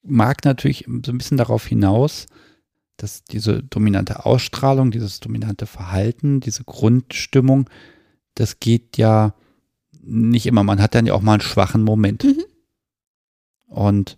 Mag 0.06 0.45
natürlich 0.45 0.86
so 0.88 1.11
ein 1.11 1.18
bisschen 1.18 1.38
darauf 1.38 1.65
hinaus, 1.65 2.27
dass 2.98 3.23
diese 3.23 3.64
dominante 3.64 4.26
Ausstrahlung, 4.26 4.91
dieses 4.91 5.19
dominante 5.19 5.65
Verhalten, 5.65 6.40
diese 6.40 6.64
Grundstimmung, 6.64 7.69
das 8.36 8.60
geht 8.60 8.98
ja 8.98 9.34
nicht 10.02 10.45
immer. 10.45 10.64
Man 10.64 10.82
hat 10.82 10.95
dann 10.95 11.06
ja 11.06 11.14
auch 11.14 11.22
mal 11.22 11.34
einen 11.34 11.41
schwachen 11.41 11.84
Moment. 11.84 12.23
Mhm. 12.23 12.44
Und 13.68 14.18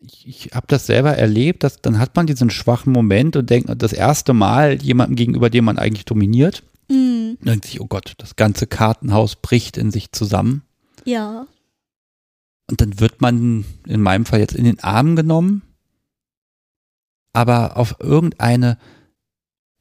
ich, 0.00 0.26
ich 0.26 0.54
habe 0.54 0.66
das 0.68 0.86
selber 0.86 1.16
erlebt, 1.16 1.64
dass 1.64 1.80
dann 1.80 1.98
hat 1.98 2.16
man 2.16 2.26
diesen 2.26 2.50
schwachen 2.50 2.92
Moment 2.92 3.36
und 3.36 3.50
denkt, 3.50 3.70
das 3.82 3.92
erste 3.92 4.32
Mal 4.32 4.80
jemandem 4.82 5.16
gegenüber, 5.16 5.50
dem 5.50 5.64
man 5.64 5.78
eigentlich 5.78 6.04
dominiert, 6.04 6.62
Mhm. 6.92 7.38
Denkt 7.40 7.64
sich, 7.66 7.80
oh 7.80 7.86
Gott, 7.86 8.14
das 8.18 8.36
ganze 8.36 8.66
Kartenhaus 8.66 9.36
bricht 9.36 9.76
in 9.76 9.90
sich 9.90 10.12
zusammen. 10.12 10.62
Ja. 11.04 11.46
Und 12.70 12.80
dann 12.80 13.00
wird 13.00 13.20
man 13.20 13.64
in 13.86 14.00
meinem 14.00 14.24
Fall 14.24 14.40
jetzt 14.40 14.54
in 14.54 14.64
den 14.64 14.82
Arm 14.82 15.16
genommen, 15.16 15.62
aber 17.32 17.76
auf 17.76 17.96
irgendeine 18.00 18.78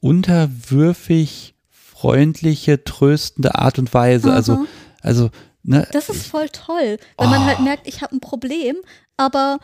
unterwürfig 0.01 1.55
freundliche, 1.69 2.83
tröstende 2.83 3.55
Art 3.55 3.77
und 3.77 3.93
Weise. 3.93 4.29
Aha. 4.29 4.35
Also, 4.35 4.65
also, 5.01 5.29
ne. 5.63 5.87
Das 5.91 6.09
ist 6.09 6.25
voll 6.25 6.49
toll, 6.49 6.97
wenn 7.17 7.27
oh. 7.27 7.29
man 7.29 7.45
halt 7.45 7.59
merkt, 7.59 7.87
ich 7.87 8.01
habe 8.01 8.15
ein 8.15 8.19
Problem, 8.19 8.75
aber 9.17 9.59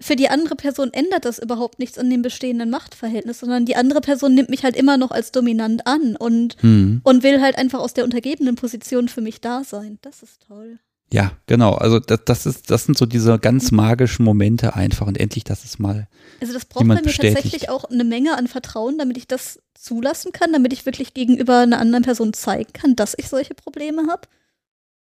für 0.00 0.14
die 0.14 0.28
andere 0.28 0.54
Person 0.54 0.92
ändert 0.92 1.24
das 1.24 1.38
überhaupt 1.38 1.78
nichts 1.78 1.98
an 1.98 2.08
dem 2.08 2.22
bestehenden 2.22 2.70
Machtverhältnis, 2.70 3.40
sondern 3.40 3.66
die 3.66 3.76
andere 3.76 4.00
Person 4.00 4.34
nimmt 4.34 4.48
mich 4.48 4.62
halt 4.62 4.76
immer 4.76 4.96
noch 4.96 5.10
als 5.10 5.32
dominant 5.32 5.86
an 5.86 6.16
und, 6.16 6.62
mhm. 6.62 7.00
und 7.02 7.22
will 7.22 7.40
halt 7.40 7.58
einfach 7.58 7.80
aus 7.80 7.94
der 7.94 8.04
untergebenen 8.04 8.54
Position 8.54 9.08
für 9.08 9.20
mich 9.20 9.40
da 9.40 9.64
sein. 9.64 9.98
Das 10.02 10.22
ist 10.22 10.46
toll. 10.46 10.78
Ja, 11.12 11.32
genau. 11.46 11.74
Also 11.74 12.00
das, 12.00 12.20
das 12.24 12.46
ist, 12.46 12.70
das 12.70 12.84
sind 12.84 12.98
so 12.98 13.06
diese 13.06 13.38
ganz 13.38 13.70
magischen 13.70 14.24
Momente 14.24 14.74
einfach 14.74 15.06
und 15.06 15.18
endlich, 15.18 15.44
das 15.44 15.64
ist 15.64 15.78
mal. 15.78 16.06
Also 16.40 16.52
das 16.52 16.66
braucht 16.66 16.86
bei 16.86 16.94
mir 16.96 17.02
bestätigt. 17.02 17.34
tatsächlich 17.34 17.70
auch 17.70 17.84
eine 17.84 18.04
Menge 18.04 18.36
an 18.36 18.46
Vertrauen, 18.46 18.98
damit 18.98 19.16
ich 19.16 19.26
das 19.26 19.60
zulassen 19.74 20.32
kann, 20.32 20.52
damit 20.52 20.72
ich 20.72 20.84
wirklich 20.84 21.14
gegenüber 21.14 21.60
einer 21.60 21.78
anderen 21.78 22.04
Person 22.04 22.34
zeigen 22.34 22.72
kann, 22.72 22.94
dass 22.94 23.14
ich 23.16 23.28
solche 23.28 23.54
Probleme 23.54 24.06
habe. 24.08 24.28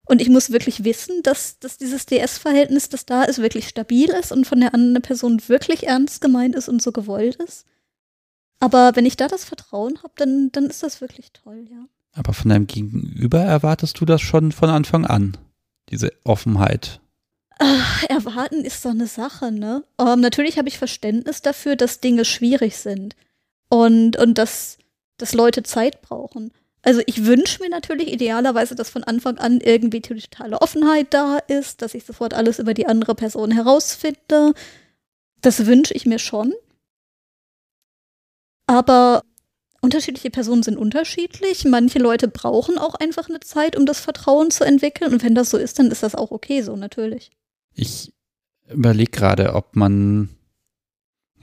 Und 0.06 0.22
ich 0.22 0.30
muss 0.30 0.52
wirklich 0.52 0.84
wissen, 0.84 1.22
dass, 1.24 1.60
dass 1.60 1.78
dieses 1.78 2.06
DS-Verhältnis, 2.08 2.90
das 2.90 3.06
da 3.06 3.24
ist, 3.24 3.40
wirklich 3.40 3.70
stabil 3.70 4.10
ist 4.10 4.32
und 4.32 4.46
von 4.46 4.60
der 4.60 4.74
anderen 4.74 5.02
Person 5.02 5.42
wirklich 5.48 5.88
ernst 5.88 6.22
gemeint 6.22 6.56
ist 6.56 6.68
und 6.68 6.82
so 6.82 6.92
gewollt 6.92 7.36
ist. 7.36 7.66
Aber 8.60 8.96
wenn 8.96 9.06
ich 9.06 9.16
da 9.16 9.28
das 9.28 9.46
Vertrauen 9.46 10.00
habe, 10.04 10.14
dann, 10.18 10.50
dann 10.52 10.66
ist 10.66 10.84
das 10.84 11.02
wirklich 11.02 11.32
toll, 11.32 11.66
ja. 11.70 11.86
Aber 12.14 12.34
von 12.34 12.50
deinem 12.50 12.68
Gegenüber 12.68 13.40
erwartest 13.40 14.00
du 14.00 14.06
das 14.06 14.22
schon 14.22 14.52
von 14.52 14.70
Anfang 14.70 15.06
an, 15.06 15.38
diese 15.90 16.12
Offenheit? 16.24 17.00
Ach, 17.60 18.04
erwarten 18.10 18.66
ist 18.66 18.82
so 18.82 18.90
eine 18.90 19.08
Sache, 19.08 19.52
ne? 19.52 19.84
Um, 19.98 20.08
ähm, 20.08 20.20
natürlich 20.22 20.58
habe 20.58 20.68
ich 20.68 20.78
Verständnis 20.78 21.42
dafür, 21.42 21.76
dass 21.76 22.02
Dinge 22.02 22.26
schwierig 22.26 22.78
sind 22.78 23.16
und, 23.70 24.18
und 24.18 24.38
dass, 24.38 24.78
dass 25.18 25.34
Leute 25.34 25.64
Zeit 25.64 26.02
brauchen. 26.02 26.52
Also 26.82 27.02
ich 27.06 27.26
wünsche 27.26 27.62
mir 27.62 27.70
natürlich 27.70 28.12
idealerweise, 28.12 28.76
dass 28.76 28.90
von 28.90 29.06
Anfang 29.06 29.38
an 29.38 29.62
irgendwie 29.62 30.02
die 30.02 30.22
totale 30.22 30.62
Offenheit 30.62 31.14
da 31.14 31.38
ist, 31.38 31.82
dass 31.82 31.94
ich 31.94 32.04
sofort 32.04 32.34
alles 32.34 32.60
über 32.60 32.74
die 32.74 32.88
andere 32.88 33.16
Person 33.16 33.52
herausfinde. 33.52 34.54
Das 35.40 35.66
wünsche 35.66 35.94
ich 35.94 36.06
mir 36.06 36.20
schon. 36.20 36.54
Aber 38.68 39.24
unterschiedliche 39.84 40.32
Personen 40.32 40.64
sind 40.64 40.78
unterschiedlich. 40.78 41.66
Manche 41.66 42.00
Leute 42.00 42.28
brauchen 42.28 42.78
auch 42.78 42.96
einfach 42.96 43.30
eine 43.30 43.42
Zeit, 43.42 43.76
um 43.78 43.86
das 43.86 44.00
Vertrauen 44.00 44.50
zu 44.50 44.64
entwickeln. 44.64 45.14
Und 45.14 45.24
wenn 45.24 45.36
das 45.36 45.50
so 45.50 45.58
ist, 45.58 45.78
dann 45.78 45.92
ist 45.92 46.04
das 46.04 46.16
auch 46.16 46.32
okay 46.32 46.62
so, 46.62 46.76
natürlich. 46.76 47.32
Ich 47.76 48.14
überlege 48.70 49.12
gerade, 49.12 49.54
ob 49.54 49.76
man 49.76 50.30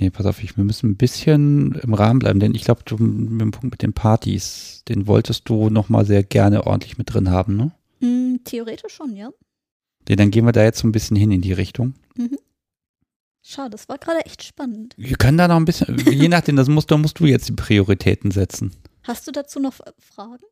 Nee, 0.01 0.09
pass 0.09 0.25
auf, 0.25 0.43
ich, 0.43 0.57
wir 0.57 0.65
müssen 0.65 0.93
ein 0.93 0.97
bisschen 0.97 1.75
im 1.83 1.93
Rahmen 1.93 2.21
bleiben, 2.21 2.41
denn 2.41 2.55
ich 2.55 2.65
glaube, 2.65 2.83
mit 2.99 3.41
dem 3.43 3.51
Punkt 3.51 3.71
mit 3.71 3.83
den 3.83 3.93
Partys, 3.93 4.83
den 4.89 5.07
wolltest 5.07 5.47
du 5.47 5.69
nochmal 5.69 6.07
sehr 6.07 6.23
gerne 6.23 6.67
ordentlich 6.67 6.97
mit 6.97 7.13
drin 7.13 7.29
haben, 7.29 7.57
ne? 7.57 7.73
Mm, 8.01 8.43
theoretisch 8.45 8.95
schon, 8.95 9.15
ja. 9.15 9.29
Nee, 10.09 10.17
dann 10.17 10.31
gehen 10.31 10.47
wir 10.47 10.53
da 10.53 10.63
jetzt 10.63 10.79
so 10.79 10.89
ein 10.89 10.93
bisschen 10.93 11.19
hin 11.19 11.31
in 11.31 11.43
die 11.43 11.53
Richtung. 11.53 11.95
Mhm. 12.17 12.39
Schade, 13.43 13.71
das 13.71 13.89
war 13.89 13.99
gerade 13.99 14.25
echt 14.27 14.43
spannend. 14.43 14.95
Wir 14.97 15.17
können 15.17 15.39
da 15.39 15.49
noch 15.49 15.57
ein 15.57 15.65
bisschen, 15.65 15.99
je 16.11 16.29
nachdem, 16.29 16.57
das 16.57 16.69
musst, 16.69 16.91
da 16.91 16.97
musst 16.97 17.21
du 17.21 17.27
jetzt 17.27 17.49
die 17.49 17.53
Prioritäten 17.53 18.31
setzen. 18.31 18.73
Hast 19.03 19.27
du 19.27 19.33
dazu 19.33 19.61
noch 19.61 19.75
Fragen? 19.99 20.45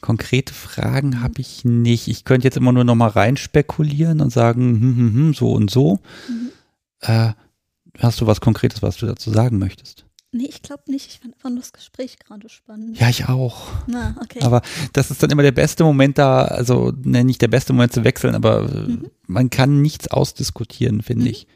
Konkrete 0.00 0.52
Fragen 0.52 1.20
habe 1.22 1.40
ich 1.40 1.64
nicht. 1.64 2.08
Ich 2.08 2.24
könnte 2.24 2.46
jetzt 2.46 2.56
immer 2.56 2.72
nur 2.72 2.84
noch 2.84 2.94
mal 2.94 3.08
rein 3.08 3.36
spekulieren 3.36 4.20
und 4.20 4.30
sagen, 4.30 4.80
hm, 4.80 4.96
hm, 4.96 5.14
hm, 5.14 5.34
so 5.34 5.52
und 5.52 5.70
so. 5.70 6.00
Mhm. 6.28 6.50
Äh, 7.00 7.32
Hast 7.98 8.20
du 8.20 8.26
was 8.26 8.40
Konkretes, 8.40 8.82
was 8.82 8.96
du 8.96 9.06
dazu 9.06 9.30
sagen 9.30 9.58
möchtest? 9.58 10.04
Nee, 10.32 10.46
ich 10.48 10.62
glaube 10.62 10.82
nicht. 10.88 11.06
Ich 11.06 11.20
fand 11.20 11.34
einfach 11.34 11.50
nur 11.50 11.60
das 11.60 11.72
Gespräch 11.72 12.18
gerade 12.18 12.48
spannend. 12.48 12.98
Ja, 12.98 13.08
ich 13.08 13.28
auch. 13.28 13.68
Na, 13.86 14.16
okay. 14.20 14.40
Aber 14.42 14.62
das 14.92 15.12
ist 15.12 15.22
dann 15.22 15.30
immer 15.30 15.44
der 15.44 15.52
beste 15.52 15.84
Moment 15.84 16.18
da, 16.18 16.44
also 16.44 16.92
ne, 17.04 17.22
nicht 17.22 17.40
der 17.40 17.48
beste 17.48 17.72
Moment 17.72 17.92
zu 17.92 18.02
wechseln, 18.02 18.34
aber 18.34 18.62
mhm. 18.62 19.10
man 19.28 19.48
kann 19.50 19.80
nichts 19.80 20.08
ausdiskutieren, 20.08 21.02
finde 21.02 21.26
mhm. 21.26 21.30
ich. 21.30 21.46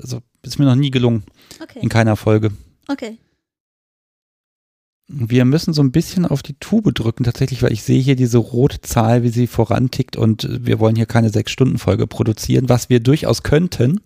Also 0.00 0.20
ist 0.42 0.58
mir 0.58 0.64
noch 0.64 0.74
nie 0.74 0.90
gelungen. 0.90 1.24
Okay. 1.62 1.80
In 1.80 1.88
keiner 1.88 2.16
Folge. 2.16 2.52
Okay. 2.88 3.18
Wir 5.10 5.46
müssen 5.46 5.72
so 5.72 5.82
ein 5.82 5.92
bisschen 5.92 6.26
auf 6.26 6.42
die 6.42 6.54
Tube 6.54 6.94
drücken, 6.94 7.24
tatsächlich, 7.24 7.62
weil 7.62 7.72
ich 7.72 7.82
sehe 7.82 8.00
hier 8.00 8.14
diese 8.14 8.38
rote 8.38 8.82
Zahl, 8.82 9.22
wie 9.22 9.30
sie 9.30 9.46
vorantickt 9.46 10.16
und 10.16 10.46
wir 10.66 10.80
wollen 10.80 10.96
hier 10.96 11.06
keine 11.06 11.30
Sechs-Stunden-Folge 11.30 12.06
produzieren, 12.06 12.68
was 12.68 12.90
wir 12.90 13.00
durchaus 13.00 13.42
könnten 13.42 14.02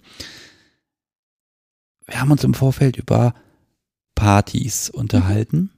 wir 2.12 2.20
haben 2.20 2.30
uns 2.30 2.44
im 2.44 2.54
Vorfeld 2.54 2.96
über 2.96 3.34
Partys 4.14 4.90
unterhalten. 4.90 5.58
Mhm. 5.58 5.70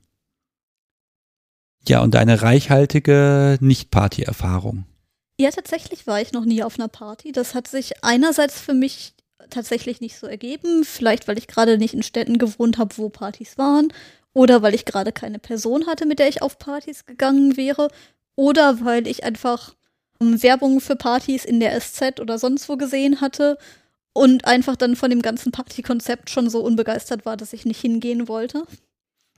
Ja, 1.87 2.01
und 2.01 2.15
deine 2.15 2.41
reichhaltige 2.41 3.57
Nicht-Party-Erfahrung. 3.61 4.85
Ja, 5.39 5.51
tatsächlich 5.51 6.07
war 6.07 6.19
ich 6.19 6.33
noch 6.33 6.45
nie 6.45 6.63
auf 6.63 6.79
einer 6.79 6.87
Party. 6.87 7.31
Das 7.31 7.53
hat 7.53 7.67
sich 7.67 8.03
einerseits 8.03 8.59
für 8.59 8.73
mich 8.73 9.13
tatsächlich 9.55 10.01
nicht 10.01 10.17
so 10.17 10.27
ergeben. 10.27 10.83
Vielleicht, 10.83 11.27
weil 11.27 11.37
ich 11.37 11.47
gerade 11.47 11.77
nicht 11.77 11.93
in 11.93 12.03
Städten 12.03 12.37
gewohnt 12.37 12.77
habe, 12.77 12.97
wo 12.97 13.09
Partys 13.09 13.57
waren. 13.57 13.91
Oder 14.33 14.61
weil 14.61 14.75
ich 14.75 14.85
gerade 14.85 15.11
keine 15.11 15.39
Person 15.39 15.87
hatte, 15.87 16.05
mit 16.05 16.19
der 16.19 16.27
ich 16.27 16.41
auf 16.41 16.59
Partys 16.59 17.05
gegangen 17.05 17.57
wäre. 17.57 17.87
Oder 18.35 18.83
weil 18.83 19.07
ich 19.07 19.23
einfach 19.23 19.73
um, 20.19 20.43
Werbung 20.43 20.81
für 20.81 20.95
Partys 20.95 21.45
in 21.45 21.59
der 21.59 21.79
SZ 21.79 22.19
oder 22.19 22.37
sonst 22.37 22.69
wo 22.69 22.77
gesehen 22.77 23.21
hatte 23.21 23.57
und 24.13 24.45
einfach 24.45 24.75
dann 24.75 24.95
von 24.95 25.09
dem 25.09 25.21
ganzen 25.21 25.51
Partykonzept 25.51 26.29
schon 26.29 26.49
so 26.49 26.61
unbegeistert 26.61 27.25
war, 27.25 27.35
dass 27.35 27.53
ich 27.53 27.65
nicht 27.65 27.81
hingehen 27.81 28.27
wollte. 28.27 28.63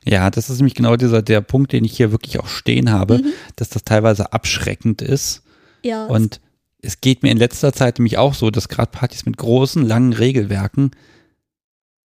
Ja, 0.04 0.30
das 0.30 0.50
ist 0.50 0.58
nämlich 0.58 0.76
genau 0.76 0.96
dieser 0.96 1.22
der 1.22 1.42
Punkt, 1.42 1.74
den 1.74 1.84
ich 1.84 1.98
hier 1.98 2.12
wirklich 2.12 2.40
auch 2.40 2.48
stehen 2.48 2.92
habe, 2.92 3.20
mhm. 3.20 3.34
dass 3.56 3.70
das 3.70 3.84
teilweise 3.84 4.34
abschreckend 4.34 5.02
ist. 5.02 5.44
Ja. 5.84 6.06
Und 6.06 6.40
es 6.82 7.02
geht 7.02 7.24
mir 7.24 7.32
in 7.32 7.38
letzter 7.38 7.74
Zeit 7.74 8.00
nämlich 8.00 8.18
auch 8.18 8.34
so, 8.34 8.52
dass 8.52 8.70
gerade 8.70 8.92
Partys 8.92 9.26
mit 9.26 9.38
großen, 9.38 9.86
langen 9.86 10.14
Regelwerken, 10.14 10.92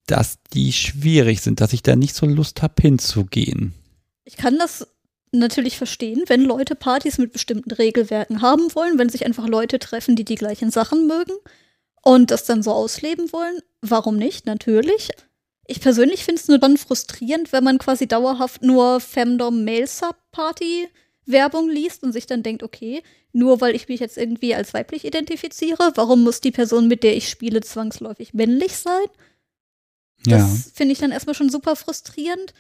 dass 0.07 0.39
die 0.53 0.73
schwierig 0.73 1.41
sind, 1.41 1.61
dass 1.61 1.73
ich 1.73 1.83
da 1.83 1.97
nicht 1.97 2.15
so 2.15 2.27
Lust 2.27 2.63
habe 2.63 2.81
hinzugehen. 2.81 3.75
Ich 4.25 4.37
kann 4.37 4.59
das 4.59 4.87
natürlich 5.33 5.77
verstehen, 5.77 6.25
wenn 6.27 6.43
Leute 6.43 6.75
Partys 6.75 7.19
mit 7.19 7.33
bestimmten 7.33 7.73
Regelwerken 7.73 8.43
haben 8.43 8.75
wollen, 8.75 8.99
wenn 8.99 9.09
sich 9.09 9.27
einfach 9.27 9.47
Leute 9.47 9.79
treffen, 9.79 10.17
die 10.17 10.25
die 10.25 10.37
gleichen 10.37 10.71
Sachen 10.71 11.07
mögen 11.07 11.33
und 12.03 12.31
das 12.31 12.45
dann 12.45 12.63
so 12.63 12.73
ausleben 12.73 13.33
wollen. 13.33 13.59
Warum 13.83 14.17
nicht? 14.17 14.47
Natürlich. 14.47 15.11
Ich 15.67 15.81
persönlich 15.81 16.25
finde 16.25 16.41
es 16.41 16.49
nur 16.49 16.59
dann 16.59 16.77
frustrierend, 16.77 17.53
wenn 17.53 17.65
man 17.65 17.79
quasi 17.79 18.07
dauerhaft 18.07 18.63
nur 18.63 19.01
Femdom 19.01 19.65
Male 19.65 19.87
Sub 19.87 20.17
Party 20.31 20.89
Werbung 21.27 21.69
liest 21.69 22.03
und 22.03 22.13
sich 22.13 22.27
dann 22.27 22.43
denkt, 22.43 22.63
okay, 22.63 23.03
nur 23.33 23.61
weil 23.61 23.75
ich 23.75 23.89
mich 23.89 24.01
jetzt 24.01 24.17
irgendwie 24.17 24.55
als 24.55 24.73
weiblich 24.73 25.05
identifiziere, 25.05 25.93
warum 25.97 26.23
muss 26.23 26.41
die 26.41 26.53
Person, 26.53 26.89
mit 26.89 27.03
der 27.03 27.17
ich 27.17 27.29
spiele, 27.29 27.61
zwangsläufig 27.61 28.33
männlich 28.33 28.77
sein? 28.79 29.07
Das 30.25 30.41
ja. 30.41 30.73
finde 30.75 30.93
ich 30.93 30.99
dann 30.99 31.13
erstmal 31.13 31.35
schon 31.35 31.51
super 31.51 31.77
frustrierend. 31.77 32.55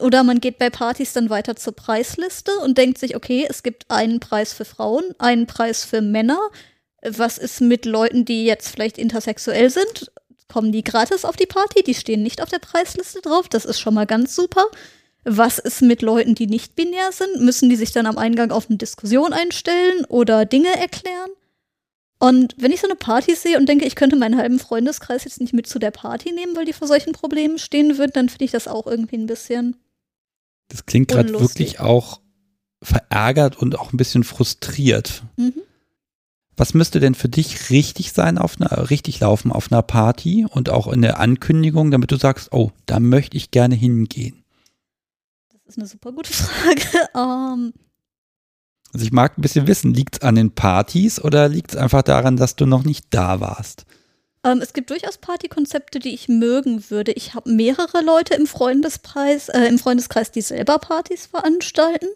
Oder 0.00 0.22
man 0.22 0.40
geht 0.40 0.58
bei 0.58 0.70
Partys 0.70 1.12
dann 1.12 1.30
weiter 1.30 1.56
zur 1.56 1.74
Preisliste 1.74 2.52
und 2.58 2.78
denkt 2.78 2.98
sich, 2.98 3.16
okay, 3.16 3.46
es 3.48 3.62
gibt 3.62 3.90
einen 3.90 4.20
Preis 4.20 4.52
für 4.52 4.64
Frauen, 4.64 5.04
einen 5.18 5.46
Preis 5.46 5.84
für 5.84 6.00
Männer. 6.00 6.38
Was 7.02 7.38
ist 7.38 7.60
mit 7.60 7.84
Leuten, 7.84 8.24
die 8.24 8.44
jetzt 8.44 8.68
vielleicht 8.68 8.98
intersexuell 8.98 9.70
sind? 9.70 10.12
Kommen 10.48 10.72
die 10.72 10.84
gratis 10.84 11.24
auf 11.24 11.36
die 11.36 11.46
Party? 11.46 11.82
Die 11.82 11.94
stehen 11.94 12.22
nicht 12.22 12.42
auf 12.42 12.48
der 12.48 12.58
Preisliste 12.58 13.20
drauf. 13.20 13.48
Das 13.48 13.64
ist 13.64 13.80
schon 13.80 13.94
mal 13.94 14.06
ganz 14.06 14.34
super. 14.34 14.66
Was 15.30 15.58
ist 15.58 15.82
mit 15.82 16.00
Leuten, 16.00 16.34
die 16.34 16.46
nicht 16.46 16.74
binär 16.74 17.12
sind? 17.12 17.42
Müssen 17.42 17.68
die 17.68 17.76
sich 17.76 17.92
dann 17.92 18.06
am 18.06 18.16
Eingang 18.16 18.50
auf 18.50 18.68
eine 18.68 18.78
Diskussion 18.78 19.34
einstellen 19.34 20.06
oder 20.08 20.46
Dinge 20.46 20.74
erklären? 20.74 21.30
Und 22.18 22.54
wenn 22.58 22.72
ich 22.72 22.80
so 22.80 22.88
eine 22.88 22.96
Party 22.96 23.34
sehe 23.34 23.58
und 23.58 23.68
denke, 23.68 23.84
ich 23.84 23.94
könnte 23.94 24.16
meinen 24.16 24.38
halben 24.38 24.58
Freundeskreis 24.58 25.24
jetzt 25.24 25.40
nicht 25.40 25.52
mit 25.52 25.66
zu 25.66 25.78
der 25.78 25.90
Party 25.90 26.32
nehmen, 26.32 26.56
weil 26.56 26.64
die 26.64 26.72
vor 26.72 26.88
solchen 26.88 27.12
Problemen 27.12 27.58
stehen 27.58 27.98
würden, 27.98 28.12
dann 28.14 28.28
finde 28.28 28.46
ich 28.46 28.50
das 28.50 28.66
auch 28.66 28.86
irgendwie 28.86 29.16
ein 29.16 29.26
bisschen. 29.26 29.76
Das 30.68 30.86
klingt 30.86 31.08
gerade 31.08 31.38
wirklich 31.38 31.78
auch 31.78 32.20
verärgert 32.82 33.56
und 33.56 33.78
auch 33.78 33.92
ein 33.92 33.96
bisschen 33.96 34.24
frustriert. 34.24 35.22
Mhm. 35.36 35.62
Was 36.56 36.74
müsste 36.74 36.98
denn 36.98 37.14
für 37.14 37.28
dich 37.28 37.70
richtig 37.70 38.12
sein, 38.12 38.36
auf 38.36 38.60
einer, 38.60 38.90
richtig 38.90 39.20
laufen 39.20 39.52
auf 39.52 39.70
einer 39.70 39.82
Party 39.82 40.44
und 40.48 40.70
auch 40.70 40.88
in 40.88 41.02
der 41.02 41.20
Ankündigung, 41.20 41.92
damit 41.92 42.10
du 42.10 42.16
sagst, 42.16 42.52
oh, 42.52 42.72
da 42.86 42.98
möchte 42.98 43.36
ich 43.36 43.52
gerne 43.52 43.76
hingehen? 43.76 44.37
Das 45.68 45.76
ist 45.76 45.82
eine 45.82 45.88
super 45.88 46.12
gute 46.12 46.32
Frage. 46.32 47.08
Um, 47.12 47.20
ähm, 47.20 47.72
also 48.94 49.04
ich 49.04 49.12
mag 49.12 49.36
ein 49.36 49.42
bisschen 49.42 49.66
wissen, 49.66 49.92
liegt 49.92 50.14
es 50.16 50.22
an 50.22 50.34
den 50.34 50.54
Partys 50.54 51.22
oder 51.22 51.46
liegt 51.46 51.72
es 51.72 51.76
einfach 51.76 52.00
daran, 52.00 52.38
dass 52.38 52.56
du 52.56 52.64
noch 52.64 52.84
nicht 52.84 53.08
da 53.10 53.40
warst? 53.40 53.84
Ähm, 54.44 54.62
es 54.62 54.72
gibt 54.72 54.88
durchaus 54.88 55.18
Partykonzepte, 55.18 55.98
die 55.98 56.14
ich 56.14 56.26
mögen 56.26 56.88
würde. 56.88 57.12
Ich 57.12 57.34
habe 57.34 57.50
mehrere 57.50 58.00
Leute 58.00 58.32
im 58.34 58.46
Freundespreis, 58.46 59.50
äh, 59.50 59.66
im 59.66 59.78
Freundeskreis, 59.78 60.30
die 60.30 60.40
selber 60.40 60.78
Partys 60.78 61.26
veranstalten. 61.26 62.08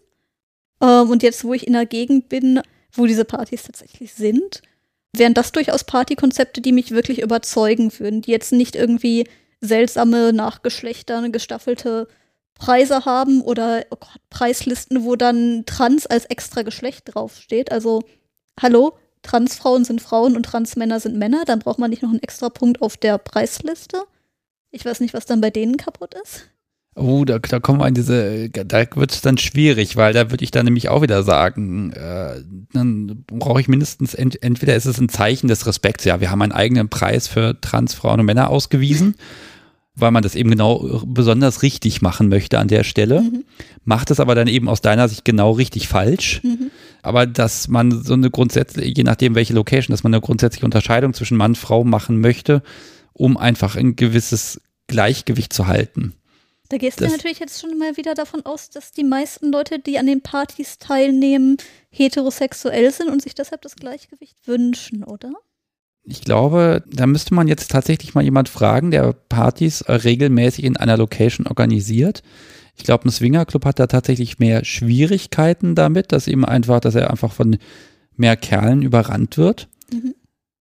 Ähm, 0.81 1.11
und 1.11 1.23
jetzt, 1.23 1.45
wo 1.45 1.53
ich 1.53 1.67
in 1.67 1.75
der 1.75 1.85
Gegend 1.85 2.31
bin, 2.31 2.63
wo 2.91 3.05
diese 3.05 3.27
Partys 3.27 3.65
tatsächlich 3.65 4.15
sind, 4.15 4.63
wären 5.15 5.35
das 5.35 5.53
durchaus 5.53 5.85
Partykonzepte, 5.85 6.63
die 6.63 6.73
mich 6.73 6.93
wirklich 6.93 7.21
überzeugen 7.21 7.93
würden, 7.99 8.23
die 8.23 8.31
jetzt 8.31 8.53
nicht 8.53 8.77
irgendwie 8.77 9.29
seltsame, 9.61 10.33
nach 10.33 10.63
Geschlechtern 10.63 11.33
gestaffelte 11.33 12.09
Preise 12.63 13.05
haben 13.07 13.41
oder 13.43 13.85
oh 13.91 13.97
Gott, 13.99 14.21
Preislisten, 14.31 15.03
wo 15.03 15.17
dann 15.17 15.65
Trans 15.67 16.07
als 16.07 16.27
extra 16.27 16.63
Geschlecht 16.63 17.13
draufsteht. 17.13 17.73
Also, 17.73 18.05
hallo, 18.61 18.97
Transfrauen 19.23 19.85
sind 19.85 20.01
Frauen 20.01 20.37
und 20.37 20.45
Transmänner 20.45 21.01
sind 21.01 21.19
Männer, 21.19 21.43
dann 21.45 21.59
braucht 21.59 21.81
man 21.81 21.91
nicht 21.91 22.03
noch 22.03 22.11
einen 22.11 22.23
extra 22.23 22.51
Punkt 22.51 22.81
auf 22.81 22.97
der 22.97 23.19
Preisliste. 23.19 24.03
Ich 24.71 24.85
weiß 24.85 25.01
nicht, 25.01 25.13
was 25.13 25.27
dann 25.27 25.41
bei 25.41 25.51
denen 25.51 25.77
kaputt 25.77 26.15
ist. 26.23 26.51
Oh, 26.95 27.25
da, 27.25 27.41
da 27.41 27.59
kommen 27.59 27.81
wir 27.81 27.89
in 27.89 27.95
diese, 27.95 28.49
da 28.51 28.85
wird 28.95 29.11
es 29.11 29.23
dann 29.23 29.39
schwierig, 29.39 29.97
weil 29.97 30.13
da 30.13 30.31
würde 30.31 30.45
ich 30.45 30.53
dann 30.53 30.67
nämlich 30.67 30.89
auch 30.89 31.03
wieder 31.03 31.25
sagen, 31.25 31.91
äh, 31.93 32.43
dann 32.75 33.25
brauche 33.27 33.61
ich 33.61 33.67
mindestens, 33.67 34.15
ent, 34.15 34.41
entweder 34.43 34.77
ist 34.77 34.85
es 34.85 34.99
ein 34.99 35.09
Zeichen 35.09 35.49
des 35.49 35.67
Respekts, 35.67 36.05
ja, 36.05 36.21
wir 36.21 36.31
haben 36.31 36.43
einen 36.43 36.53
eigenen 36.53 36.91
Preis 36.91 37.27
für 37.27 37.61
Transfrauen 37.61 38.21
und 38.21 38.27
Männer 38.27 38.51
ausgewiesen 38.51 39.17
weil 39.95 40.11
man 40.11 40.23
das 40.23 40.35
eben 40.35 40.51
genau 40.51 41.03
besonders 41.07 41.63
richtig 41.63 42.01
machen 42.01 42.29
möchte 42.29 42.59
an 42.59 42.69
der 42.69 42.85
Stelle. 42.85 43.23
Mhm. 43.23 43.45
Macht 43.85 44.11
es 44.11 44.21
aber 44.21 44.35
dann 44.35 44.49
eben 44.49 44.69
aus 44.69 44.81
deiner 44.81 45.09
Sicht 45.09 45.25
genau 45.25 45.53
richtig 45.53 45.89
falsch. 45.89 46.41
Mhm. 46.43 46.71
Aber 47.03 47.27
dass 47.27 47.69
man 47.69 48.03
so 48.03 48.15
eine 48.15 48.31
grundsätzliche, 48.31 48.89
je 48.89 49.05
nachdem 49.05 49.35
welche 49.35 49.53
Location, 49.53 49.93
dass 49.93 50.03
man 50.03 50.15
eine 50.15 50.23
grundsätzliche 50.23 50.65
Unterscheidung 50.65 51.15
zwischen 51.15 51.37
Mann, 51.37 51.55
Frau 51.55 51.85
machen 51.85 52.21
möchte, 52.21 52.63
um 53.13 53.37
einfach 53.37 53.77
ein 53.77 53.97
gewisses 53.97 54.61
Gleichgewicht 54.87 55.53
zu 55.53 55.67
halten. 55.67 56.15
Da 56.71 56.79
gehst 56.79 57.03
das, 57.03 57.09
du 57.09 57.17
natürlich 57.17 57.39
jetzt 57.39 57.61
schon 57.61 57.77
mal 57.77 57.99
wieder 57.99 58.15
davon 58.15 58.47
aus, 58.47 58.71
dass 58.71 58.93
die 58.93 59.05
meisten 59.05 59.53
Leute, 59.53 59.79
die 59.79 59.99
an 59.99 60.07
den 60.07 60.23
Partys 60.23 60.79
teilnehmen, 60.79 61.59
heterosexuell 61.91 62.91
sind 62.91 63.11
und 63.11 63.21
sich 63.21 63.35
deshalb 63.35 63.61
das 63.61 63.77
Gleichgewicht 63.77 64.37
wünschen, 64.47 65.05
oder? 65.05 65.33
Ich 66.05 66.23
glaube, 66.23 66.83
da 66.91 67.07
müsste 67.07 67.35
man 67.35 67.49
jetzt 67.49 67.71
tatsächlich 67.71 68.15
mal 68.15 68.25
jemand 68.25 68.49
fragen, 68.49 68.91
der 68.91 69.13
Partys 69.13 69.85
regelmäßig 69.89 70.65
in 70.65 70.77
einer 70.77 70.97
Location 70.97 71.47
organisiert. 71.47 72.23
Ich 72.77 72.85
glaube, 72.85 73.07
ein 73.07 73.13
Swingerclub 73.13 73.65
hat 73.65 73.79
da 73.79 73.87
tatsächlich 73.87 74.39
mehr 74.39 74.65
Schwierigkeiten 74.65 75.75
damit, 75.75 76.11
dass 76.11 76.27
ihm 76.27 76.45
einfach, 76.45 76.81
dass 76.81 76.95
er 76.95 77.11
einfach 77.11 77.33
von 77.33 77.59
mehr 78.17 78.37
Kerlen 78.37 78.83
überrannt 78.83 79.39
wird. 79.39 79.69
Mhm. 79.93 80.15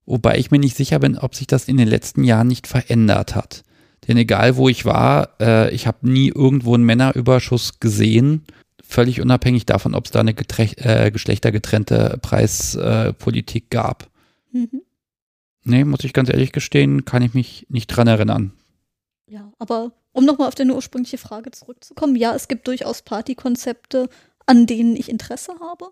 Wobei 0.05 0.37
ich 0.37 0.51
mir 0.51 0.59
nicht 0.59 0.75
sicher 0.75 0.99
bin, 0.99 1.17
ob 1.17 1.35
sich 1.35 1.47
das 1.47 1.67
in 1.67 1.77
den 1.77 1.87
letzten 1.87 2.23
Jahren 2.23 2.47
nicht 2.47 2.67
verändert 2.67 3.35
hat. 3.35 3.63
Denn 4.07 4.17
egal 4.17 4.57
wo 4.57 4.67
ich 4.67 4.85
war, 4.85 5.35
äh, 5.39 5.73
ich 5.73 5.87
habe 5.87 6.09
nie 6.09 6.29
irgendwo 6.29 6.75
einen 6.75 6.83
Männerüberschuss 6.83 7.79
gesehen, 7.79 8.43
völlig 8.83 9.21
unabhängig 9.21 9.65
davon, 9.65 9.95
ob 9.95 10.05
es 10.05 10.11
da 10.11 10.19
eine 10.19 10.35
äh, 10.37 11.11
geschlechtergetrennte 11.11 12.19
Preispolitik 12.21 13.63
äh, 13.65 13.67
gab. 13.69 14.09
Mhm. 14.51 14.81
Nee, 15.63 15.83
muss 15.83 16.03
ich 16.03 16.13
ganz 16.13 16.29
ehrlich 16.29 16.51
gestehen, 16.51 17.05
kann 17.05 17.21
ich 17.21 17.33
mich 17.33 17.67
nicht 17.69 17.87
dran 17.87 18.07
erinnern. 18.07 18.53
Ja, 19.27 19.51
aber 19.59 19.91
um 20.11 20.25
nochmal 20.25 20.47
auf 20.47 20.55
deine 20.55 20.75
ursprüngliche 20.75 21.17
Frage 21.17 21.51
zurückzukommen, 21.51 22.15
ja, 22.15 22.35
es 22.35 22.47
gibt 22.47 22.67
durchaus 22.67 23.01
Partykonzepte, 23.01 24.09
an 24.45 24.65
denen 24.65 24.95
ich 24.95 25.09
Interesse 25.09 25.53
habe. 25.61 25.91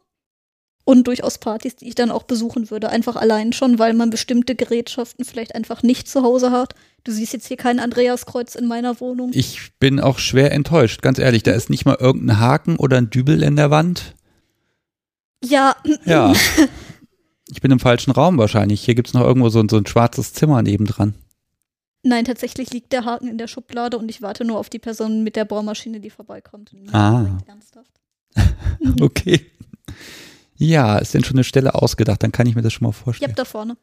Und 0.86 1.06
durchaus 1.06 1.38
Partys, 1.38 1.76
die 1.76 1.88
ich 1.88 1.94
dann 1.94 2.10
auch 2.10 2.24
besuchen 2.24 2.72
würde. 2.72 2.90
Einfach 2.90 3.16
allein 3.16 3.54
schon, 3.54 3.78
weil 3.78 3.94
man 3.94 4.10
bestimmte 4.10 4.56
Gerätschaften 4.56 5.24
vielleicht 5.24 5.54
einfach 5.54 5.84
nicht 5.84 6.08
zu 6.08 6.24
Hause 6.24 6.50
hat. 6.50 6.74
Du 7.04 7.12
siehst 7.12 7.32
jetzt 7.32 7.48
hier 7.48 7.58
kein 7.58 7.80
Andreaskreuz 7.80 8.56
in 8.56 8.66
meiner 8.66 9.00
Wohnung. 9.00 9.30
Ich 9.34 9.72
bin 9.80 10.00
auch 10.00 10.18
schwer 10.18 10.52
enttäuscht, 10.52 11.04
ganz 11.04 11.20
ehrlich. 11.20 11.44
Da 11.44 11.52
ist 11.52 11.70
nicht 11.70 11.86
mal 11.86 11.98
irgendein 12.00 12.40
Haken 12.40 12.76
oder 12.78 12.98
ein 12.98 13.12
Dübel 13.12 13.44
in 13.44 13.56
der 13.56 13.70
Wand. 13.70 14.16
Ja. 15.44 15.76
Ja. 16.06 16.34
Ich 17.52 17.62
bin 17.62 17.72
im 17.72 17.80
falschen 17.80 18.12
Raum 18.12 18.38
wahrscheinlich. 18.38 18.82
Hier 18.82 18.96
gibt 18.96 19.08
es 19.08 19.14
noch 19.14 19.22
irgendwo 19.22 19.50
so, 19.50 19.64
so 19.68 19.78
ein 19.78 19.86
schwarzes 19.86 20.34
Zimmer 20.34 20.62
nebendran. 20.62 21.16
Nein, 22.04 22.26
tatsächlich 22.26 22.72
liegt 22.72 22.94
der 22.94 23.06
Haken 23.06 23.28
in 23.28 23.38
der 23.38 23.48
Schublade 23.48 23.98
und 23.98 24.08
ich 24.10 24.22
warte 24.22 24.46
nur 24.46 24.58
auf 24.58 24.70
die 24.70 24.80
Person 24.80 25.24
mit 25.24 25.36
der 25.36 25.46
Bohrmaschine, 25.46 26.00
die 26.00 26.10
vorbeikommt. 26.10 26.72
Ah. 26.94 27.26
okay. 29.02 29.46
Ja, 30.56 30.98
ist 30.98 31.14
denn 31.14 31.24
schon 31.24 31.36
eine 31.36 31.44
Stelle 31.44 31.76
ausgedacht? 31.76 32.24
Dann 32.24 32.32
kann 32.32 32.48
ich 32.48 32.56
mir 32.56 32.62
das 32.62 32.74
schon 32.74 32.86
mal 32.86 32.94
vorstellen. 32.94 33.32
Ja, 33.32 33.36
da 33.36 33.46
vorne. 33.46 33.76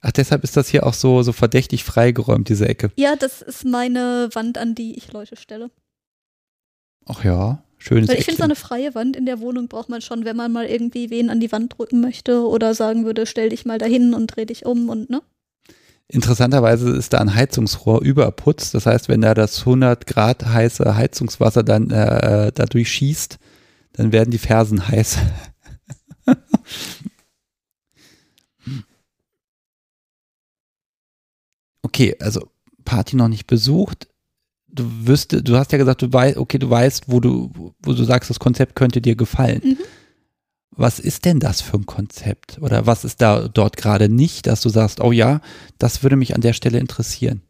Ach, 0.00 0.10
deshalb 0.10 0.42
ist 0.42 0.56
das 0.56 0.68
hier 0.68 0.84
auch 0.84 0.94
so, 0.94 1.22
so 1.22 1.32
verdächtig 1.32 1.84
freigeräumt, 1.84 2.48
diese 2.48 2.68
Ecke. 2.68 2.90
Ja, 2.96 3.14
das 3.14 3.42
ist 3.42 3.64
meine 3.64 4.28
Wand, 4.32 4.58
an 4.58 4.74
die 4.74 4.96
ich 4.96 5.12
Leute 5.12 5.36
stelle. 5.36 5.70
Ach 7.06 7.22
ja, 7.22 7.62
Schönes 7.82 8.08
Weil 8.08 8.18
ich 8.18 8.26
finde, 8.26 8.38
so 8.38 8.44
eine 8.44 8.54
freie 8.54 8.94
Wand 8.94 9.16
in 9.16 9.26
der 9.26 9.40
Wohnung 9.40 9.66
braucht 9.66 9.88
man 9.88 10.00
schon, 10.00 10.24
wenn 10.24 10.36
man 10.36 10.52
mal 10.52 10.66
irgendwie 10.66 11.10
wen 11.10 11.30
an 11.30 11.40
die 11.40 11.50
Wand 11.50 11.76
drücken 11.76 12.00
möchte 12.00 12.46
oder 12.46 12.74
sagen 12.74 13.04
würde, 13.04 13.26
stell 13.26 13.48
dich 13.48 13.64
mal 13.64 13.78
dahin 13.78 14.14
und 14.14 14.28
dreh 14.28 14.44
dich 14.44 14.66
um 14.66 14.88
und 14.88 15.10
ne? 15.10 15.20
Interessanterweise 16.06 16.90
ist 16.90 17.12
da 17.12 17.18
ein 17.18 17.34
Heizungsrohr 17.34 18.00
überputzt. 18.02 18.74
Das 18.74 18.86
heißt, 18.86 19.08
wenn 19.08 19.20
da 19.22 19.34
das 19.34 19.58
100 19.58 20.06
Grad 20.06 20.46
heiße 20.46 20.94
Heizungswasser 20.94 21.64
dann 21.64 21.90
äh, 21.90 22.46
äh 22.46 22.52
dadurch 22.54 22.88
schießt, 22.88 23.40
dann 23.94 24.12
werden 24.12 24.30
die 24.30 24.38
Fersen 24.38 24.86
heiß. 24.86 25.18
okay, 31.82 32.14
also 32.20 32.48
Party 32.84 33.16
noch 33.16 33.26
nicht 33.26 33.48
besucht. 33.48 34.06
Du 34.74 34.84
wüsste, 35.06 35.42
du 35.42 35.56
hast 35.56 35.70
ja 35.72 35.78
gesagt, 35.78 36.02
du 36.02 36.12
weißt, 36.12 36.38
okay, 36.38 36.58
du 36.58 36.68
weißt, 36.68 37.04
wo 37.06 37.20
du, 37.20 37.50
wo 37.82 37.92
du 37.92 38.04
sagst, 38.04 38.30
das 38.30 38.40
Konzept 38.40 38.74
könnte 38.74 39.00
dir 39.00 39.16
gefallen. 39.16 39.60
Mhm. 39.62 39.78
Was 40.74 40.98
ist 40.98 41.26
denn 41.26 41.38
das 41.38 41.60
für 41.60 41.76
ein 41.76 41.84
Konzept? 41.84 42.58
Oder 42.62 42.86
was 42.86 43.04
ist 43.04 43.20
da 43.20 43.48
dort 43.48 43.76
gerade 43.76 44.08
nicht, 44.08 44.46
dass 44.46 44.62
du 44.62 44.70
sagst, 44.70 45.00
oh 45.00 45.12
ja, 45.12 45.42
das 45.76 46.02
würde 46.02 46.16
mich 46.16 46.34
an 46.34 46.40
der 46.40 46.54
Stelle 46.54 46.78
interessieren? 46.78 47.42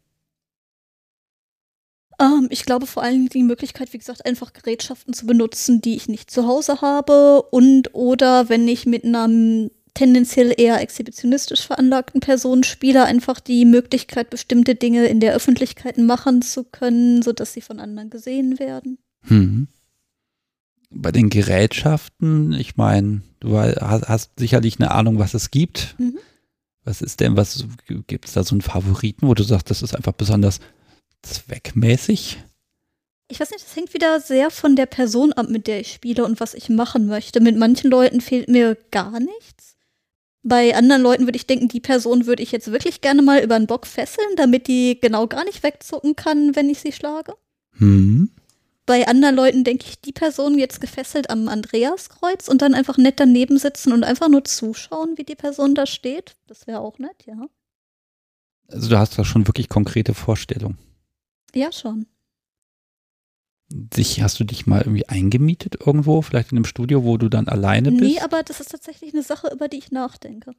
Ähm, 2.19 2.47
ich 2.49 2.65
glaube 2.65 2.85
vor 2.85 3.03
allem 3.03 3.29
die 3.29 3.43
Möglichkeit, 3.43 3.93
wie 3.93 3.97
gesagt, 3.97 4.25
einfach 4.25 4.51
Gerätschaften 4.51 5.13
zu 5.13 5.25
benutzen, 5.25 5.79
die 5.79 5.95
ich 5.95 6.09
nicht 6.09 6.29
zu 6.29 6.47
Hause 6.47 6.81
habe 6.81 7.43
und 7.43 7.93
oder 7.93 8.49
wenn 8.49 8.67
ich 8.67 8.85
mit 8.85 9.05
einem 9.05 9.71
tendenziell 9.93 10.53
eher 10.57 10.81
exhibitionistisch 10.81 11.65
veranlagten 11.65 12.19
Person 12.19 12.63
spiele, 12.63 13.05
einfach 13.05 13.39
die 13.39 13.65
Möglichkeit, 13.65 14.29
bestimmte 14.29 14.75
Dinge 14.75 15.05
in 15.05 15.19
der 15.19 15.33
Öffentlichkeit 15.33 15.97
machen 15.97 16.41
zu 16.41 16.63
können, 16.63 17.21
sodass 17.21 17.53
sie 17.53 17.61
von 17.61 17.79
anderen 17.79 18.09
gesehen 18.09 18.59
werden. 18.59 18.97
Hm. 19.21 19.67
Bei 20.89 21.11
den 21.11 21.29
Gerätschaften, 21.29 22.53
ich 22.53 22.77
meine, 22.77 23.21
du 23.39 23.57
hast, 23.57 24.07
hast, 24.07 24.31
sicherlich 24.37 24.79
eine 24.79 24.91
Ahnung, 24.91 25.17
was 25.17 25.33
es 25.33 25.49
gibt. 25.51 25.95
Mhm. 25.97 26.19
Was 26.85 27.01
ist 27.01 27.21
denn, 27.21 27.37
was 27.37 27.65
gibt 28.07 28.25
es 28.25 28.33
da 28.33 28.43
so 28.43 28.53
einen 28.53 28.61
Favoriten, 28.61 29.27
wo 29.27 29.33
du 29.33 29.43
sagst, 29.43 29.69
das 29.69 29.81
ist 29.81 29.95
einfach 29.95 30.11
besonders 30.11 30.59
zweckmäßig? 31.21 32.43
Ich 33.29 33.39
weiß 33.39 33.51
nicht, 33.51 33.65
das 33.65 33.75
hängt 33.75 33.93
wieder 33.93 34.19
sehr 34.19 34.51
von 34.51 34.75
der 34.75 34.85
Person 34.85 35.33
ab, 35.33 35.49
mit 35.49 35.65
der 35.67 35.79
ich 35.79 35.93
spiele 35.93 36.25
und 36.25 36.39
was 36.39 36.53
ich 36.53 36.69
machen 36.69 37.07
möchte. 37.07 37.39
Mit 37.39 37.57
manchen 37.57 37.89
Leuten 37.89 38.21
fehlt 38.21 38.49
mir 38.49 38.77
gar 38.91 39.19
nichts. 39.19 39.72
Bei 40.43 40.75
anderen 40.75 41.01
Leuten 41.01 41.25
würde 41.25 41.37
ich 41.37 41.47
denken, 41.47 41.69
die 41.69 41.79
Person 41.79 42.25
würde 42.25 42.43
ich 42.43 42.51
jetzt 42.51 42.71
wirklich 42.71 42.99
gerne 42.99 43.21
mal 43.21 43.41
über 43.41 43.57
den 43.57 43.67
Bock 43.67 43.87
fesseln, 43.87 44.27
damit 44.35 44.67
die 44.67 44.99
genau 44.99 45.25
gar 45.27 45.45
nicht 45.45 45.63
wegzucken 45.63 46.17
kann, 46.17 46.55
wenn 46.55 46.69
ich 46.69 46.79
sie 46.79 46.91
schlage. 46.91 47.33
Hm. 47.77 48.29
Bei 48.85 49.07
anderen 49.07 49.35
Leuten 49.35 49.63
denke 49.63 49.85
ich, 49.87 50.01
die 50.01 50.11
Person 50.11 50.59
jetzt 50.59 50.81
gefesselt 50.81 51.29
am 51.29 51.47
Andreaskreuz 51.47 52.49
und 52.49 52.61
dann 52.61 52.73
einfach 52.73 52.97
nett 52.97 53.21
daneben 53.21 53.57
sitzen 53.57 53.93
und 53.93 54.03
einfach 54.03 54.27
nur 54.27 54.43
zuschauen, 54.43 55.17
wie 55.17 55.23
die 55.23 55.35
Person 55.35 55.73
da 55.75 55.85
steht. 55.85 56.35
Das 56.47 56.67
wäre 56.67 56.81
auch 56.81 56.99
nett, 56.99 57.25
ja. 57.25 57.47
Also 58.67 58.89
du 58.89 58.99
hast 58.99 59.17
da 59.17 59.23
schon 59.23 59.47
wirklich 59.47 59.69
konkrete 59.69 60.13
Vorstellungen. 60.13 60.77
Ja, 61.55 61.71
schon. 61.71 62.07
Dich, 63.75 64.21
hast 64.21 64.39
du 64.39 64.43
dich 64.43 64.67
mal 64.67 64.81
irgendwie 64.81 65.09
eingemietet 65.09 65.77
irgendwo, 65.83 66.21
vielleicht 66.21 66.51
in 66.51 66.59
einem 66.59 66.65
Studio, 66.65 67.03
wo 67.03 67.17
du 67.17 67.27
dann 67.27 67.47
alleine 67.47 67.91
bist? 67.91 68.03
Nee, 68.03 68.19
aber 68.19 68.43
das 68.43 68.59
ist 68.59 68.69
tatsächlich 68.69 69.13
eine 69.13 69.23
Sache, 69.23 69.47
über 69.51 69.67
die 69.67 69.79
ich 69.79 69.91
nachdenke. 69.91 70.53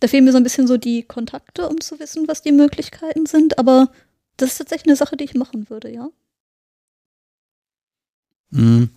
Da 0.00 0.08
fehlen 0.08 0.24
mir 0.24 0.32
so 0.32 0.36
ein 0.36 0.42
bisschen 0.42 0.66
so 0.66 0.76
die 0.76 1.04
Kontakte, 1.04 1.68
um 1.68 1.80
zu 1.80 2.00
wissen, 2.00 2.26
was 2.26 2.42
die 2.42 2.50
Möglichkeiten 2.50 3.26
sind, 3.26 3.60
aber 3.60 3.92
das 4.38 4.50
ist 4.50 4.58
tatsächlich 4.58 4.88
eine 4.88 4.96
Sache, 4.96 5.16
die 5.16 5.22
ich 5.22 5.34
machen 5.34 5.70
würde, 5.70 5.92
ja. 5.92 6.08
Mhm. 8.50 8.90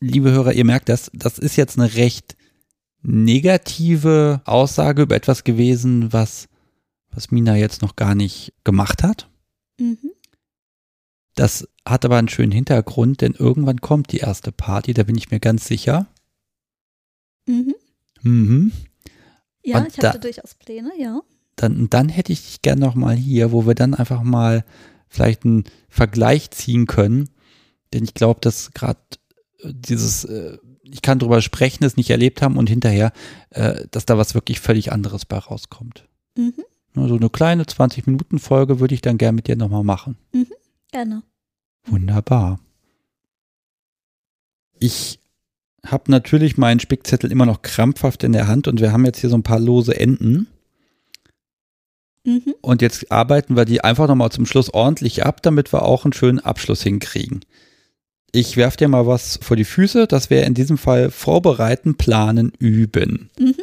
Liebe 0.00 0.30
Hörer, 0.30 0.54
ihr 0.54 0.64
merkt 0.64 0.88
das, 0.88 1.10
das 1.12 1.38
ist 1.38 1.56
jetzt 1.56 1.78
eine 1.78 1.94
recht 1.96 2.34
negative 3.02 4.40
Aussage 4.46 5.02
über 5.02 5.16
etwas 5.16 5.44
gewesen, 5.44 6.14
was, 6.14 6.48
was 7.10 7.30
Mina 7.30 7.56
jetzt 7.56 7.82
noch 7.82 7.94
gar 7.94 8.14
nicht 8.14 8.54
gemacht 8.64 9.02
hat. 9.02 9.28
Mhm. 9.78 10.13
Das 11.34 11.68
hat 11.84 12.04
aber 12.04 12.16
einen 12.16 12.28
schönen 12.28 12.52
Hintergrund, 12.52 13.20
denn 13.20 13.32
irgendwann 13.32 13.80
kommt 13.80 14.12
die 14.12 14.18
erste 14.18 14.52
Party, 14.52 14.94
da 14.94 15.02
bin 15.02 15.16
ich 15.16 15.30
mir 15.30 15.40
ganz 15.40 15.66
sicher. 15.66 16.06
Mhm. 17.46 17.74
Mhm. 18.22 18.72
Ja, 19.64 19.78
Und 19.78 19.88
ich 19.88 19.94
da, 19.94 20.12
durchaus 20.12 20.54
Pläne, 20.54 20.92
ja. 20.98 21.20
Dann, 21.56 21.88
dann 21.90 22.08
hätte 22.08 22.32
ich 22.32 22.42
dich 22.42 22.62
gerne 22.62 22.80
noch 22.80 22.94
mal 22.94 23.16
hier, 23.16 23.52
wo 23.52 23.66
wir 23.66 23.74
dann 23.74 23.94
einfach 23.94 24.22
mal 24.22 24.64
vielleicht 25.08 25.44
einen 25.44 25.64
Vergleich 25.88 26.50
ziehen 26.50 26.86
können. 26.86 27.30
Denn 27.92 28.04
ich 28.04 28.14
glaube, 28.14 28.40
dass 28.40 28.72
gerade 28.72 29.00
dieses, 29.64 30.24
äh, 30.24 30.58
ich 30.82 31.02
kann 31.02 31.18
drüber 31.18 31.40
sprechen, 31.40 31.84
es 31.84 31.96
nicht 31.96 32.10
erlebt 32.10 32.42
haben 32.42 32.56
und 32.56 32.68
hinterher, 32.68 33.12
äh, 33.50 33.86
dass 33.90 34.06
da 34.06 34.18
was 34.18 34.34
wirklich 34.34 34.60
völlig 34.60 34.92
anderes 34.92 35.24
bei 35.24 35.38
rauskommt. 35.38 36.06
Mhm. 36.36 36.54
So 36.94 37.16
eine 37.16 37.30
kleine 37.30 37.64
20-Minuten-Folge 37.64 38.78
würde 38.78 38.94
ich 38.94 39.00
dann 39.00 39.18
gerne 39.18 39.34
mit 39.34 39.48
dir 39.48 39.56
nochmal 39.56 39.82
machen. 39.82 40.16
Mhm. 40.32 40.46
Gerne. 40.94 41.24
Wunderbar. 41.86 42.60
Ich 44.78 45.18
habe 45.84 46.08
natürlich 46.08 46.56
meinen 46.56 46.78
Spickzettel 46.78 47.32
immer 47.32 47.46
noch 47.46 47.62
krampfhaft 47.62 48.22
in 48.22 48.32
der 48.32 48.46
Hand 48.46 48.68
und 48.68 48.80
wir 48.80 48.92
haben 48.92 49.04
jetzt 49.04 49.18
hier 49.18 49.28
so 49.28 49.36
ein 49.36 49.42
paar 49.42 49.58
lose 49.58 49.98
Enden. 49.98 50.46
Mhm. 52.22 52.54
Und 52.60 52.80
jetzt 52.80 53.10
arbeiten 53.10 53.56
wir 53.56 53.64
die 53.64 53.82
einfach 53.82 54.06
nochmal 54.06 54.30
zum 54.30 54.46
Schluss 54.46 54.72
ordentlich 54.72 55.26
ab, 55.26 55.42
damit 55.42 55.72
wir 55.72 55.82
auch 55.82 56.04
einen 56.04 56.12
schönen 56.12 56.38
Abschluss 56.38 56.84
hinkriegen. 56.84 57.44
Ich 58.30 58.56
werfe 58.56 58.76
dir 58.76 58.86
mal 58.86 59.04
was 59.04 59.40
vor 59.42 59.56
die 59.56 59.64
Füße. 59.64 60.06
Das 60.06 60.30
wäre 60.30 60.46
in 60.46 60.54
diesem 60.54 60.78
Fall 60.78 61.10
vorbereiten, 61.10 61.96
planen, 61.96 62.52
üben. 62.60 63.30
Mhm. 63.36 63.56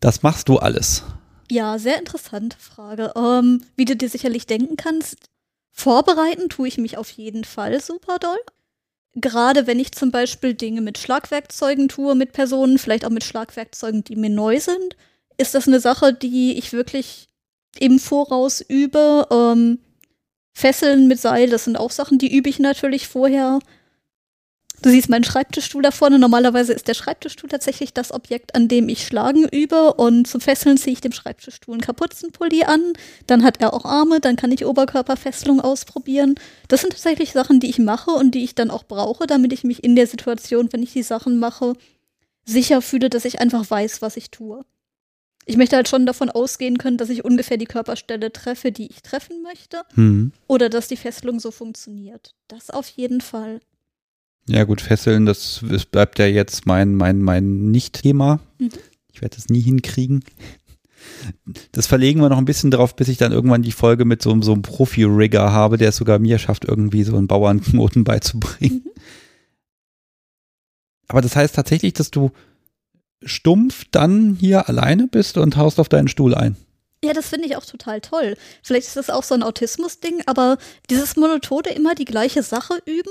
Das 0.00 0.22
machst 0.22 0.48
du 0.48 0.56
alles. 0.56 1.04
Ja, 1.50 1.78
sehr 1.78 1.98
interessante 1.98 2.56
Frage. 2.58 3.12
Ähm, 3.16 3.64
wie 3.76 3.84
du 3.84 3.94
dir 3.96 4.08
sicherlich 4.08 4.46
denken 4.46 4.76
kannst, 4.76 5.28
vorbereiten 5.72 6.48
tue 6.48 6.68
ich 6.68 6.78
mich 6.78 6.96
auf 6.96 7.10
jeden 7.10 7.44
Fall 7.44 7.80
super 7.80 8.18
doll. 8.18 8.38
Gerade 9.14 9.66
wenn 9.66 9.80
ich 9.80 9.92
zum 9.92 10.10
Beispiel 10.10 10.54
Dinge 10.54 10.80
mit 10.80 10.98
Schlagwerkzeugen 10.98 11.88
tue, 11.88 12.14
mit 12.14 12.32
Personen, 12.32 12.78
vielleicht 12.78 13.04
auch 13.04 13.10
mit 13.10 13.24
Schlagwerkzeugen, 13.24 14.04
die 14.04 14.16
mir 14.16 14.30
neu 14.30 14.58
sind, 14.60 14.96
ist 15.36 15.54
das 15.54 15.66
eine 15.66 15.80
Sache, 15.80 16.14
die 16.14 16.56
ich 16.56 16.72
wirklich 16.72 17.28
im 17.78 17.98
Voraus 17.98 18.60
übe. 18.60 19.26
Ähm, 19.30 19.80
Fesseln 20.54 21.08
mit 21.08 21.18
Seil, 21.18 21.48
das 21.48 21.64
sind 21.64 21.76
auch 21.76 21.90
Sachen, 21.90 22.18
die 22.18 22.34
übe 22.34 22.48
ich 22.48 22.58
natürlich 22.58 23.08
vorher. 23.08 23.58
Du 24.82 24.90
siehst 24.90 25.08
meinen 25.08 25.22
Schreibtischstuhl 25.22 25.80
da 25.80 25.92
vorne. 25.92 26.18
Normalerweise 26.18 26.72
ist 26.72 26.88
der 26.88 26.94
Schreibtischstuhl 26.94 27.48
tatsächlich 27.48 27.94
das 27.94 28.12
Objekt, 28.12 28.56
an 28.56 28.66
dem 28.66 28.88
ich 28.88 29.06
Schlagen 29.06 29.48
übe. 29.48 29.94
Und 29.94 30.26
zum 30.26 30.40
Fesseln 30.40 30.76
ziehe 30.76 30.94
ich 30.94 31.00
dem 31.00 31.12
Schreibtischstuhl 31.12 31.74
einen 31.74 31.80
Kapuzenpulli 31.80 32.64
an. 32.64 32.92
Dann 33.28 33.44
hat 33.44 33.60
er 33.60 33.74
auch 33.74 33.84
Arme, 33.84 34.18
dann 34.18 34.34
kann 34.34 34.50
ich 34.50 34.66
Oberkörperfesselung 34.66 35.60
ausprobieren. 35.60 36.34
Das 36.66 36.80
sind 36.80 36.90
tatsächlich 36.90 37.30
Sachen, 37.30 37.60
die 37.60 37.70
ich 37.70 37.78
mache 37.78 38.10
und 38.10 38.34
die 38.34 38.42
ich 38.42 38.56
dann 38.56 38.70
auch 38.72 38.82
brauche, 38.82 39.28
damit 39.28 39.52
ich 39.52 39.62
mich 39.62 39.84
in 39.84 39.94
der 39.94 40.08
Situation, 40.08 40.68
wenn 40.72 40.82
ich 40.82 40.92
die 40.92 41.04
Sachen 41.04 41.38
mache, 41.38 41.74
sicher 42.44 42.82
fühle, 42.82 43.08
dass 43.08 43.24
ich 43.24 43.40
einfach 43.40 43.70
weiß, 43.70 44.02
was 44.02 44.16
ich 44.16 44.32
tue. 44.32 44.64
Ich 45.46 45.56
möchte 45.56 45.76
halt 45.76 45.88
schon 45.88 46.06
davon 46.06 46.28
ausgehen 46.28 46.78
können, 46.78 46.98
dass 46.98 47.08
ich 47.08 47.24
ungefähr 47.24 47.56
die 47.56 47.66
Körperstelle 47.66 48.32
treffe, 48.32 48.72
die 48.72 48.88
ich 48.88 49.02
treffen 49.02 49.42
möchte. 49.42 49.82
Hm. 49.94 50.32
Oder 50.48 50.68
dass 50.68 50.88
die 50.88 50.96
Fesselung 50.96 51.38
so 51.38 51.52
funktioniert. 51.52 52.34
Das 52.48 52.70
auf 52.70 52.88
jeden 52.88 53.20
Fall. 53.20 53.60
Ja, 54.48 54.64
gut, 54.64 54.80
Fesseln, 54.80 55.26
das, 55.26 55.64
das 55.68 55.86
bleibt 55.86 56.18
ja 56.18 56.26
jetzt 56.26 56.66
mein, 56.66 56.94
mein, 56.94 57.20
mein 57.20 57.70
Nicht-Thema. 57.70 58.40
Mhm. 58.58 58.70
Ich 59.12 59.22
werde 59.22 59.36
das 59.36 59.48
nie 59.48 59.60
hinkriegen. 59.60 60.24
Das 61.72 61.86
verlegen 61.86 62.20
wir 62.20 62.28
noch 62.28 62.38
ein 62.38 62.44
bisschen 62.44 62.70
drauf, 62.70 62.96
bis 62.96 63.08
ich 63.08 63.18
dann 63.18 63.32
irgendwann 63.32 63.62
die 63.62 63.72
Folge 63.72 64.04
mit 64.04 64.22
so, 64.22 64.40
so 64.42 64.52
einem 64.52 64.62
Profi-Rigger 64.62 65.52
habe, 65.52 65.76
der 65.76 65.90
es 65.90 65.96
sogar 65.96 66.18
mir 66.18 66.38
schafft, 66.38 66.64
irgendwie 66.64 67.04
so 67.04 67.16
einen 67.16 67.28
Bauernknoten 67.28 68.04
beizubringen. 68.04 68.82
Mhm. 68.84 68.90
Aber 71.08 71.20
das 71.20 71.36
heißt 71.36 71.54
tatsächlich, 71.54 71.92
dass 71.92 72.10
du 72.10 72.30
stumpf 73.24 73.84
dann 73.90 74.36
hier 74.40 74.68
alleine 74.68 75.06
bist 75.06 75.36
und 75.36 75.56
haust 75.56 75.78
auf 75.78 75.88
deinen 75.88 76.08
Stuhl 76.08 76.34
ein. 76.34 76.56
Ja, 77.04 77.12
das 77.12 77.28
finde 77.28 77.46
ich 77.46 77.56
auch 77.56 77.64
total 77.64 78.00
toll. 78.00 78.36
Vielleicht 78.62 78.86
ist 78.86 78.96
das 78.96 79.10
auch 79.10 79.24
so 79.24 79.34
ein 79.34 79.42
Autismus-Ding, 79.42 80.22
aber 80.26 80.56
dieses 80.88 81.16
monotone 81.16 81.74
immer 81.74 81.94
die 81.94 82.04
gleiche 82.04 82.42
Sache 82.42 82.80
üben 82.86 83.10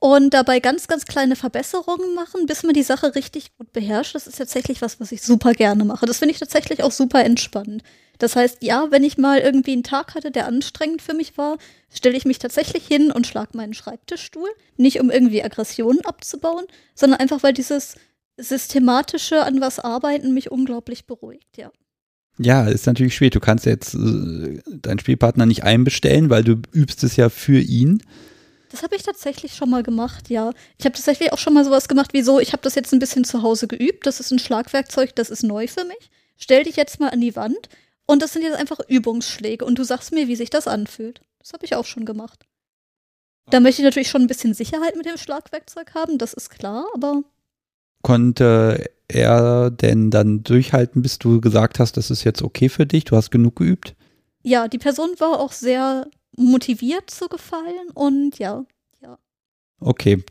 und 0.00 0.32
dabei 0.32 0.60
ganz, 0.60 0.86
ganz 0.86 1.06
kleine 1.06 1.34
Verbesserungen 1.34 2.14
machen, 2.14 2.46
bis 2.46 2.62
man 2.62 2.74
die 2.74 2.82
Sache 2.82 3.14
richtig 3.14 3.56
gut 3.56 3.72
beherrscht, 3.72 4.14
das 4.14 4.26
ist 4.26 4.38
tatsächlich 4.38 4.80
was, 4.80 5.00
was 5.00 5.12
ich 5.12 5.22
super 5.22 5.52
gerne 5.52 5.84
mache. 5.84 6.06
Das 6.06 6.18
finde 6.18 6.32
ich 6.32 6.38
tatsächlich 6.38 6.82
auch 6.82 6.92
super 6.92 7.24
entspannend. 7.24 7.82
Das 8.18 8.34
heißt, 8.36 8.62
ja, 8.62 8.88
wenn 8.90 9.04
ich 9.04 9.16
mal 9.16 9.38
irgendwie 9.38 9.72
einen 9.72 9.84
Tag 9.84 10.14
hatte, 10.14 10.30
der 10.30 10.46
anstrengend 10.46 11.02
für 11.02 11.14
mich 11.14 11.38
war, 11.38 11.56
stelle 11.92 12.16
ich 12.16 12.24
mich 12.24 12.38
tatsächlich 12.38 12.86
hin 12.86 13.12
und 13.12 13.26
schlage 13.26 13.56
meinen 13.56 13.74
Schreibtischstuhl. 13.74 14.48
Nicht 14.76 15.00
um 15.00 15.10
irgendwie 15.10 15.42
Aggressionen 15.42 16.04
abzubauen, 16.04 16.66
sondern 16.94 17.20
einfach, 17.20 17.42
weil 17.42 17.52
dieses 17.52 17.94
systematische 18.36 19.44
an 19.44 19.60
was 19.60 19.80
arbeiten 19.80 20.34
mich 20.34 20.50
unglaublich 20.50 21.06
beruhigt, 21.06 21.56
ja. 21.56 21.70
Ja, 22.40 22.68
ist 22.68 22.86
natürlich 22.86 23.16
schwierig. 23.16 23.32
Du 23.32 23.40
kannst 23.40 23.66
jetzt 23.66 23.94
äh, 23.94 24.60
deinen 24.66 25.00
Spielpartner 25.00 25.44
nicht 25.44 25.64
einbestellen, 25.64 26.30
weil 26.30 26.44
du 26.44 26.62
übst 26.72 27.02
es 27.02 27.16
ja 27.16 27.30
für 27.30 27.58
ihn. 27.58 28.00
Das 28.70 28.82
habe 28.82 28.96
ich 28.96 29.02
tatsächlich 29.02 29.54
schon 29.54 29.70
mal 29.70 29.82
gemacht, 29.82 30.28
ja. 30.30 30.52
Ich 30.78 30.84
habe 30.84 30.94
tatsächlich 30.94 31.32
auch 31.32 31.38
schon 31.38 31.54
mal 31.54 31.64
sowas 31.64 31.88
gemacht 31.88 32.12
wie 32.12 32.22
so, 32.22 32.38
ich 32.40 32.52
habe 32.52 32.62
das 32.62 32.74
jetzt 32.74 32.92
ein 32.92 32.98
bisschen 32.98 33.24
zu 33.24 33.42
Hause 33.42 33.66
geübt, 33.66 34.06
das 34.06 34.20
ist 34.20 34.30
ein 34.30 34.38
Schlagwerkzeug, 34.38 35.14
das 35.14 35.30
ist 35.30 35.42
neu 35.42 35.66
für 35.66 35.84
mich. 35.84 36.10
Stell 36.36 36.64
dich 36.64 36.76
jetzt 36.76 37.00
mal 37.00 37.10
an 37.10 37.20
die 37.20 37.36
Wand 37.36 37.68
und 38.06 38.22
das 38.22 38.32
sind 38.32 38.42
jetzt 38.42 38.56
einfach 38.56 38.80
Übungsschläge 38.88 39.64
und 39.64 39.78
du 39.78 39.84
sagst 39.84 40.12
mir, 40.12 40.28
wie 40.28 40.36
sich 40.36 40.50
das 40.50 40.68
anfühlt. 40.68 41.20
Das 41.38 41.52
habe 41.52 41.64
ich 41.64 41.74
auch 41.74 41.86
schon 41.86 42.04
gemacht. 42.04 42.44
Da 43.50 43.60
möchte 43.60 43.80
ich 43.80 43.86
natürlich 43.86 44.10
schon 44.10 44.22
ein 44.22 44.28
bisschen 44.28 44.52
Sicherheit 44.54 44.96
mit 44.96 45.06
dem 45.06 45.16
Schlagwerkzeug 45.16 45.94
haben, 45.94 46.18
das 46.18 46.34
ist 46.34 46.50
klar, 46.50 46.86
aber 46.94 47.22
Konnte 48.02 48.90
er 49.08 49.70
denn 49.70 50.10
dann 50.10 50.44
durchhalten, 50.44 51.02
bis 51.02 51.18
du 51.18 51.40
gesagt 51.40 51.78
hast, 51.78 51.96
das 51.96 52.10
ist 52.10 52.24
jetzt 52.24 52.42
okay 52.42 52.68
für 52.68 52.86
dich, 52.86 53.04
du 53.04 53.16
hast 53.16 53.30
genug 53.30 53.56
geübt? 53.56 53.96
ja, 54.42 54.68
die 54.68 54.78
Person 54.78 55.10
war 55.18 55.38
auch 55.40 55.52
sehr 55.52 56.08
motiviert 56.38 57.10
zu 57.10 57.28
gefallen 57.28 57.90
und 57.94 58.38
ja, 58.38 58.64
ja. 59.02 59.18
Okay, 59.80 60.22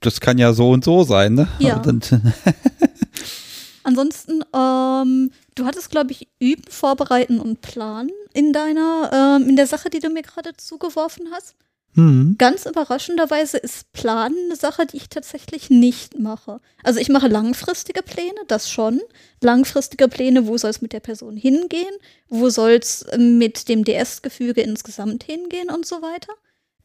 das 0.00 0.20
kann 0.20 0.38
ja 0.38 0.52
so 0.52 0.70
und 0.70 0.84
so 0.84 1.02
sein, 1.02 1.34
ne? 1.34 1.48
Ja. 1.58 1.82
Ansonsten, 3.82 4.44
ähm, 4.54 5.30
du 5.54 5.64
hattest, 5.64 5.90
glaube 5.90 6.12
ich, 6.12 6.28
üben, 6.38 6.64
vorbereiten 6.68 7.40
und 7.40 7.62
planen 7.62 8.10
in 8.34 8.52
deiner, 8.52 9.38
ähm, 9.40 9.48
in 9.48 9.56
der 9.56 9.66
Sache, 9.66 9.88
die 9.88 10.00
du 10.00 10.10
mir 10.10 10.22
gerade 10.22 10.54
zugeworfen 10.56 11.28
hast. 11.32 11.54
Mhm. 11.98 12.36
Ganz 12.38 12.64
überraschenderweise 12.64 13.58
ist 13.58 13.92
Planen 13.92 14.36
eine 14.46 14.54
Sache, 14.56 14.86
die 14.86 14.98
ich 14.98 15.08
tatsächlich 15.08 15.68
nicht 15.68 16.16
mache. 16.16 16.60
Also 16.84 17.00
ich 17.00 17.08
mache 17.08 17.26
langfristige 17.26 18.02
Pläne, 18.02 18.38
das 18.46 18.70
schon. 18.70 19.00
Langfristige 19.42 20.06
Pläne, 20.06 20.46
wo 20.46 20.56
soll 20.56 20.70
es 20.70 20.80
mit 20.80 20.92
der 20.92 21.00
Person 21.00 21.36
hingehen? 21.36 21.94
Wo 22.28 22.50
soll 22.50 22.78
es 22.80 23.04
mit 23.16 23.68
dem 23.68 23.84
DS-Gefüge 23.84 24.60
insgesamt 24.60 25.24
hingehen 25.24 25.70
und 25.70 25.86
so 25.86 25.96
weiter? 26.00 26.32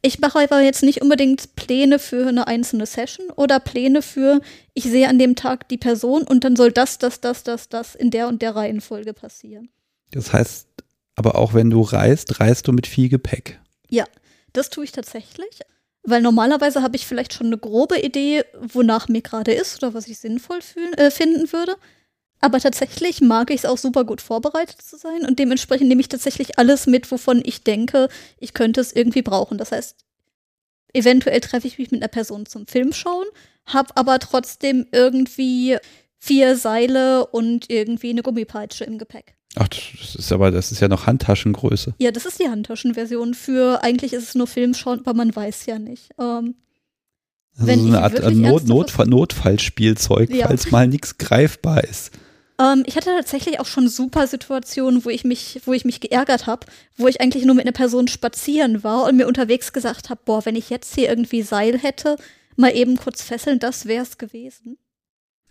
Ich 0.02 0.18
mache 0.18 0.40
aber 0.40 0.60
jetzt 0.60 0.82
nicht 0.82 1.00
unbedingt 1.00 1.54
Pläne 1.54 2.00
für 2.00 2.26
eine 2.26 2.48
einzelne 2.48 2.84
Session 2.84 3.30
oder 3.36 3.60
Pläne 3.60 4.02
für, 4.02 4.40
ich 4.74 4.82
sehe 4.82 5.08
an 5.08 5.20
dem 5.20 5.36
Tag 5.36 5.68
die 5.68 5.78
Person 5.78 6.24
und 6.24 6.42
dann 6.42 6.56
soll 6.56 6.72
das, 6.72 6.98
das, 6.98 7.20
das, 7.20 7.44
das, 7.44 7.68
das 7.68 7.94
in 7.94 8.10
der 8.10 8.26
und 8.26 8.42
der 8.42 8.56
Reihenfolge 8.56 9.14
passieren. 9.14 9.68
Das 10.10 10.32
heißt, 10.32 10.66
aber 11.14 11.36
auch 11.36 11.54
wenn 11.54 11.70
du 11.70 11.82
reist, 11.82 12.40
reist 12.40 12.66
du 12.66 12.72
mit 12.72 12.88
viel 12.88 13.08
Gepäck. 13.08 13.60
Ja, 13.88 14.04
das 14.54 14.70
tue 14.70 14.84
ich 14.84 14.92
tatsächlich. 14.92 15.60
Weil 16.02 16.20
normalerweise 16.20 16.82
habe 16.82 16.96
ich 16.96 17.06
vielleicht 17.06 17.32
schon 17.32 17.46
eine 17.46 17.58
grobe 17.58 17.98
Idee, 17.98 18.44
wonach 18.60 19.08
mir 19.08 19.22
gerade 19.22 19.52
ist 19.52 19.82
oder 19.82 19.94
was 19.94 20.06
ich 20.06 20.18
sinnvoll 20.18 20.60
fühlen, 20.60 20.92
äh, 20.94 21.10
finden 21.10 21.50
würde. 21.52 21.76
Aber 22.40 22.60
tatsächlich 22.60 23.22
mag 23.22 23.50
ich 23.50 23.60
es 23.60 23.64
auch 23.64 23.78
super 23.78 24.04
gut 24.04 24.20
vorbereitet 24.20 24.82
zu 24.82 24.98
sein 24.98 25.24
und 25.26 25.38
dementsprechend 25.38 25.88
nehme 25.88 26.02
ich 26.02 26.10
tatsächlich 26.10 26.58
alles 26.58 26.86
mit, 26.86 27.10
wovon 27.10 27.40
ich 27.42 27.64
denke, 27.64 28.08
ich 28.38 28.52
könnte 28.52 28.82
es 28.82 28.92
irgendwie 28.92 29.22
brauchen. 29.22 29.56
Das 29.56 29.72
heißt, 29.72 29.96
eventuell 30.92 31.40
treffe 31.40 31.66
ich 31.66 31.78
mich 31.78 31.90
mit 31.90 32.02
einer 32.02 32.08
Person 32.08 32.44
zum 32.44 32.66
Film 32.66 32.92
schauen, 32.92 33.26
habe 33.64 33.96
aber 33.96 34.18
trotzdem 34.18 34.86
irgendwie 34.92 35.78
vier 36.18 36.56
Seile 36.56 37.26
und 37.26 37.70
irgendwie 37.70 38.10
eine 38.10 38.22
Gummipeitsche 38.22 38.84
im 38.84 38.98
Gepäck. 38.98 39.36
Ach, 39.56 39.68
das 39.68 40.16
ist 40.16 40.32
aber, 40.32 40.50
das 40.50 40.72
ist 40.72 40.80
ja 40.80 40.88
noch 40.88 41.06
Handtaschengröße. 41.06 41.94
Ja, 41.98 42.10
das 42.10 42.26
ist 42.26 42.40
die 42.40 42.48
Handtaschenversion 42.48 43.34
für, 43.34 43.82
eigentlich 43.82 44.12
ist 44.12 44.24
es 44.24 44.34
nur 44.34 44.46
Filmschauen, 44.46 45.00
aber 45.00 45.14
man 45.14 45.34
weiß 45.34 45.66
ja 45.66 45.78
nicht. 45.78 46.10
Ähm, 46.18 46.56
also 47.56 47.72
so 47.72 47.86
eine 47.86 48.02
Art 48.02 48.34
Not, 48.34 48.66
Notfall, 48.66 49.06
Notfallspielzeug, 49.06 50.30
ja. 50.30 50.48
falls 50.48 50.70
mal 50.72 50.88
nichts 50.88 51.18
greifbar 51.18 51.84
ist. 51.84 52.10
Ähm, 52.60 52.82
ich 52.86 52.96
hatte 52.96 53.10
tatsächlich 53.10 53.60
auch 53.60 53.66
schon 53.66 53.88
super 53.88 54.26
Situationen, 54.26 55.04
wo 55.04 55.10
ich 55.10 55.24
mich, 55.24 55.60
wo 55.64 55.72
ich 55.72 55.84
mich 55.84 56.00
geärgert 56.00 56.46
habe, 56.46 56.66
wo 56.96 57.06
ich 57.06 57.20
eigentlich 57.20 57.44
nur 57.44 57.54
mit 57.54 57.64
einer 57.64 57.72
Person 57.72 58.08
spazieren 58.08 58.82
war 58.82 59.04
und 59.04 59.16
mir 59.16 59.28
unterwegs 59.28 59.72
gesagt 59.72 60.10
habe, 60.10 60.20
boah, 60.24 60.44
wenn 60.44 60.56
ich 60.56 60.70
jetzt 60.70 60.94
hier 60.94 61.08
irgendwie 61.08 61.42
Seil 61.42 61.78
hätte, 61.78 62.16
mal 62.56 62.74
eben 62.74 62.96
kurz 62.96 63.22
fesseln, 63.22 63.58
das 63.58 63.86
wär's 63.86 64.18
gewesen. 64.18 64.78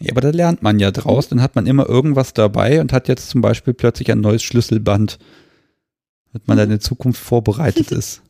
Ja, 0.04 0.12
aber 0.12 0.20
da 0.20 0.32
lernt 0.32 0.62
man 0.62 0.80
ja 0.80 0.92
draus, 0.92 1.30
dann 1.30 1.42
hat 1.42 1.56
man 1.56 1.66
immer 1.66 1.88
irgendwas 1.88 2.34
dabei 2.34 2.82
und 2.82 2.92
hat 2.92 3.08
jetzt 3.08 3.30
zum 3.30 3.40
Beispiel 3.40 3.74
plötzlich 3.74 4.12
ein 4.12 4.20
neues 4.20 4.44
Schlüsselband, 4.44 5.18
damit 6.34 6.46
man 6.46 6.58
dann 6.58 6.72
in 6.72 6.82
Zukunft 6.82 7.22
vorbereitet 7.22 7.90
ist. 7.92 8.22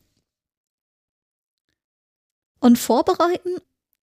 Und 2.59 2.77
vorbereiten? 2.77 3.57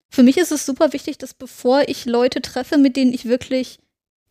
Für 0.09 0.25
mich 0.25 0.37
ist 0.37 0.51
es 0.51 0.67
super 0.67 0.93
wichtig, 0.93 1.19
dass 1.19 1.33
bevor 1.33 1.83
ich 1.87 2.07
Leute 2.07 2.43
treffe, 2.43 2.77
mit 2.77 2.97
denen 2.97 3.13
ich 3.13 3.27
wirklich 3.27 3.79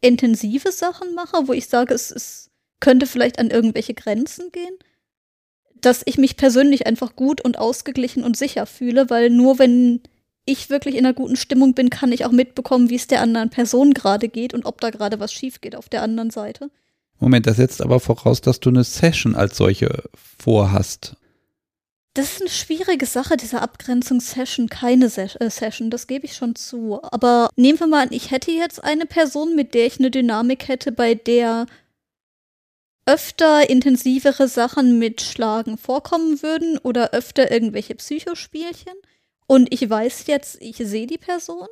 intensive 0.02 0.74
Sachen 0.74 1.16
mache, 1.16 1.48
wo 1.48 1.53
ich 1.53 1.68
sage, 1.68 1.94
es, 1.94 2.11
es 2.11 2.49
könnte 2.82 3.07
vielleicht 3.07 3.40
an 3.40 3.52
irgendwelche 3.52 3.94
Grenzen 3.94 4.52
gehen, 4.52 4.76
dass 5.80 6.02
ich 6.03 6.18
mich 6.18 6.36
persönlich 6.36 6.88
einfach 6.88 7.16
gut 7.16 7.40
und 7.40 7.57
ausgeglichen 7.57 8.26
und 8.26 8.36
sicher 8.36 8.66
fühle, 8.66 9.10
weil 9.10 9.30
nur 9.30 9.60
wenn 9.60 10.02
ich 10.49 10.69
wirklich 10.69 10.95
in 10.95 11.05
einer 11.05 11.13
guten 11.13 11.35
Stimmung 11.35 11.73
bin, 11.73 11.89
kann 11.89 12.11
ich 12.11 12.26
auch 12.26 12.31
mitbekommen, 12.31 12.89
wie 12.89 12.95
es 12.95 13.07
der 13.07 13.21
anderen 13.21 13.49
Person 13.49 13.93
gerade 13.93 14.27
geht 14.27 14.53
und 14.53 14.65
ob 14.65 14.81
da 14.81 14.89
gerade 14.89 15.19
was 15.19 15.31
schief 15.31 15.61
geht 15.61 15.76
auf 15.76 15.89
der 15.89 16.01
anderen 16.01 16.31
Seite. 16.31 16.69
Moment, 17.19 17.47
das 17.47 17.57
setzt 17.57 17.81
aber 17.81 17.99
voraus, 17.99 18.41
dass 18.41 18.59
du 18.59 18.69
eine 18.69 18.84
Session 18.84 19.35
als 19.35 19.57
solche 19.57 20.03
vorhast. 20.38 21.15
Das 22.13 22.34
ist 22.34 22.41
eine 22.41 22.49
schwierige 22.49 23.05
Sache, 23.05 23.38
diese 23.38 23.61
Abgrenzung 23.61 24.19
Session, 24.19 24.67
keine 24.67 25.09
Ses 25.09 25.35
äh, 25.35 25.49
Session, 25.49 25.89
das 25.91 26.07
gebe 26.07 26.26
ich 26.26 26.35
schon 26.35 26.55
zu. 26.55 26.99
Aber 27.03 27.49
nehmen 27.55 27.80
wir 27.80 27.88
mal 27.88 28.03
an, 28.07 28.11
ich 28.13 28.31
hätte 28.31 28.51
jetzt 28.51 28.84
eine 28.84 29.05
Person, 29.05 29.55
mit 29.55 29.73
der 29.73 29.85
ich 29.85 29.99
eine 29.99 30.11
Dynamik 30.11 30.67
hätte, 30.67 30.91
bei 30.91 31.13
der 31.13 31.67
öfter 33.05 33.69
intensivere 33.69 34.47
Sachen 34.47 34.99
mit 34.99 35.21
Schlagen 35.21 35.77
vorkommen 35.77 36.41
würden 36.41 36.77
oder 36.80 37.11
öfter 37.11 37.51
irgendwelche 37.51 37.95
Psychospielchen. 37.95 38.93
Und 39.49 39.73
ich 39.73 39.89
weiß 39.89 40.27
jetzt, 40.27 40.61
ich 40.61 40.77
sehe 40.77 41.07
die 41.07 41.17
Person 41.17 41.65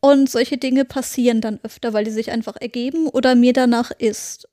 und 0.00 0.28
solche 0.28 0.58
Dinge 0.58 0.84
passieren 0.84 1.40
dann 1.40 1.58
öfter, 1.62 1.94
weil 1.94 2.04
die 2.04 2.10
sich 2.10 2.30
einfach 2.30 2.56
ergeben 2.60 3.08
oder 3.08 3.34
mir 3.34 3.54
danach 3.54 3.92
ist. 3.92 4.46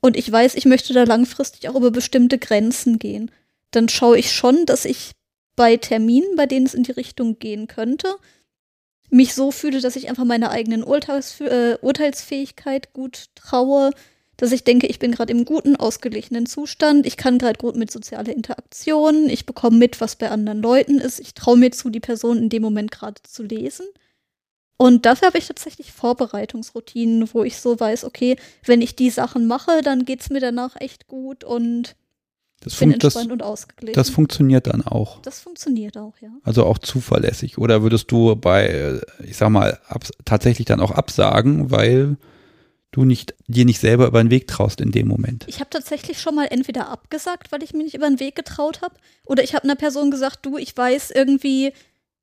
Und 0.00 0.16
ich 0.16 0.32
weiß, 0.32 0.54
ich 0.54 0.64
möchte 0.64 0.94
da 0.94 1.02
langfristig 1.04 1.68
auch 1.68 1.74
über 1.74 1.90
bestimmte 1.90 2.38
Grenzen 2.38 2.98
gehen. 2.98 3.30
Dann 3.72 3.90
schaue 3.90 4.16
ich 4.18 4.32
schon, 4.32 4.64
dass 4.64 4.86
ich 4.86 5.10
bei 5.54 5.76
Terminen, 5.76 6.34
bei 6.34 6.46
denen 6.46 6.64
es 6.64 6.72
in 6.72 6.84
die 6.84 6.92
Richtung 6.92 7.38
gehen 7.38 7.66
könnte, 7.66 8.08
mich 9.10 9.34
so 9.34 9.50
fühle, 9.50 9.82
dass 9.82 9.94
ich 9.94 10.08
einfach 10.08 10.24
meiner 10.24 10.50
eigenen 10.50 10.82
Urteils 10.82 11.38
äh, 11.42 11.76
Urteilsfähigkeit 11.82 12.94
gut 12.94 13.26
traue, 13.34 13.90
dass 14.36 14.52
ich 14.52 14.64
denke, 14.64 14.86
ich 14.86 14.98
bin 14.98 15.12
gerade 15.12 15.32
im 15.32 15.44
guten, 15.44 15.76
ausgeglichenen 15.76 16.46
Zustand, 16.46 17.06
ich 17.06 17.16
kann 17.16 17.38
gerade 17.38 17.58
gut 17.58 17.76
mit 17.76 17.90
sozialer 17.90 18.34
Interaktion, 18.34 19.28
ich 19.28 19.46
bekomme 19.46 19.78
mit, 19.78 20.00
was 20.00 20.16
bei 20.16 20.30
anderen 20.30 20.60
Leuten 20.60 20.98
ist, 20.98 21.20
ich 21.20 21.34
traue 21.34 21.56
mir 21.56 21.70
zu, 21.70 21.90
die 21.90 22.00
Person 22.00 22.38
in 22.38 22.48
dem 22.48 22.62
Moment 22.62 22.90
gerade 22.90 23.22
zu 23.22 23.42
lesen. 23.42 23.86
Und 24.76 25.06
dafür 25.06 25.28
habe 25.28 25.38
ich 25.38 25.46
tatsächlich 25.46 25.92
Vorbereitungsroutinen, 25.92 27.32
wo 27.32 27.44
ich 27.44 27.58
so 27.58 27.78
weiß, 27.78 28.04
okay, 28.04 28.36
wenn 28.64 28.82
ich 28.82 28.96
die 28.96 29.10
Sachen 29.10 29.46
mache, 29.46 29.82
dann 29.82 30.04
geht 30.04 30.20
es 30.20 30.30
mir 30.30 30.40
danach 30.40 30.74
echt 30.80 31.06
gut 31.06 31.44
und 31.44 31.94
das 32.60 32.76
bin 32.76 32.92
entspannt 32.92 33.26
das, 33.26 33.32
und 33.32 33.42
ausgeglichen. 33.42 33.94
Das 33.94 34.10
funktioniert 34.10 34.66
dann 34.66 34.82
auch. 34.82 35.20
Das 35.20 35.40
funktioniert 35.40 35.98
auch, 35.98 36.14
ja. 36.20 36.30
Also 36.42 36.64
auch 36.64 36.78
zuverlässig. 36.78 37.58
Oder 37.58 37.82
würdest 37.82 38.10
du 38.10 38.34
bei, 38.36 38.66
äh, 38.66 39.00
ich 39.22 39.36
sag 39.36 39.50
mal, 39.50 39.78
tatsächlich 40.24 40.66
dann 40.66 40.80
auch 40.80 40.90
absagen, 40.90 41.70
weil 41.70 42.16
du 42.94 43.04
nicht, 43.04 43.34
dir 43.46 43.64
nicht 43.64 43.80
selber 43.80 44.06
über 44.06 44.22
den 44.22 44.30
Weg 44.30 44.46
traust 44.46 44.80
in 44.80 44.92
dem 44.92 45.08
Moment. 45.08 45.44
Ich 45.48 45.60
habe 45.60 45.70
tatsächlich 45.70 46.20
schon 46.20 46.34
mal 46.34 46.46
entweder 46.46 46.88
abgesagt, 46.88 47.50
weil 47.50 47.62
ich 47.62 47.74
mir 47.74 47.82
nicht 47.82 47.94
über 47.94 48.08
den 48.08 48.20
Weg 48.20 48.36
getraut 48.36 48.82
habe, 48.82 48.94
oder 49.24 49.42
ich 49.42 49.54
habe 49.54 49.64
einer 49.64 49.74
Person 49.74 50.10
gesagt, 50.10 50.46
du, 50.46 50.56
ich 50.56 50.76
weiß 50.76 51.10
irgendwie, 51.10 51.72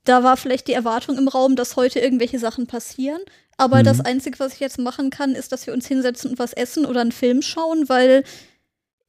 da 0.06 0.24
war 0.24 0.38
vielleicht 0.38 0.68
die 0.68 0.74
Erwartung 0.74 1.18
im 1.18 1.28
Raum, 1.28 1.56
dass 1.56 1.76
heute 1.76 2.00
irgendwelche 2.00 2.40
Sachen 2.40 2.68
passieren. 2.68 3.22
Aber 3.58 3.80
mhm. 3.80 3.84
das 3.84 4.00
Einzige, 4.00 4.40
was 4.40 4.54
ich 4.54 4.60
jetzt 4.60 4.80
machen 4.80 5.10
kann, 5.10 5.36
ist, 5.36 5.52
dass 5.52 5.68
wir 5.68 5.74
uns 5.74 5.88
hinsetzen 5.88 6.32
und 6.32 6.40
was 6.40 6.54
essen 6.54 6.86
oder 6.86 7.02
einen 7.02 7.12
Film 7.12 7.42
schauen, 7.42 7.90
weil 7.90 8.24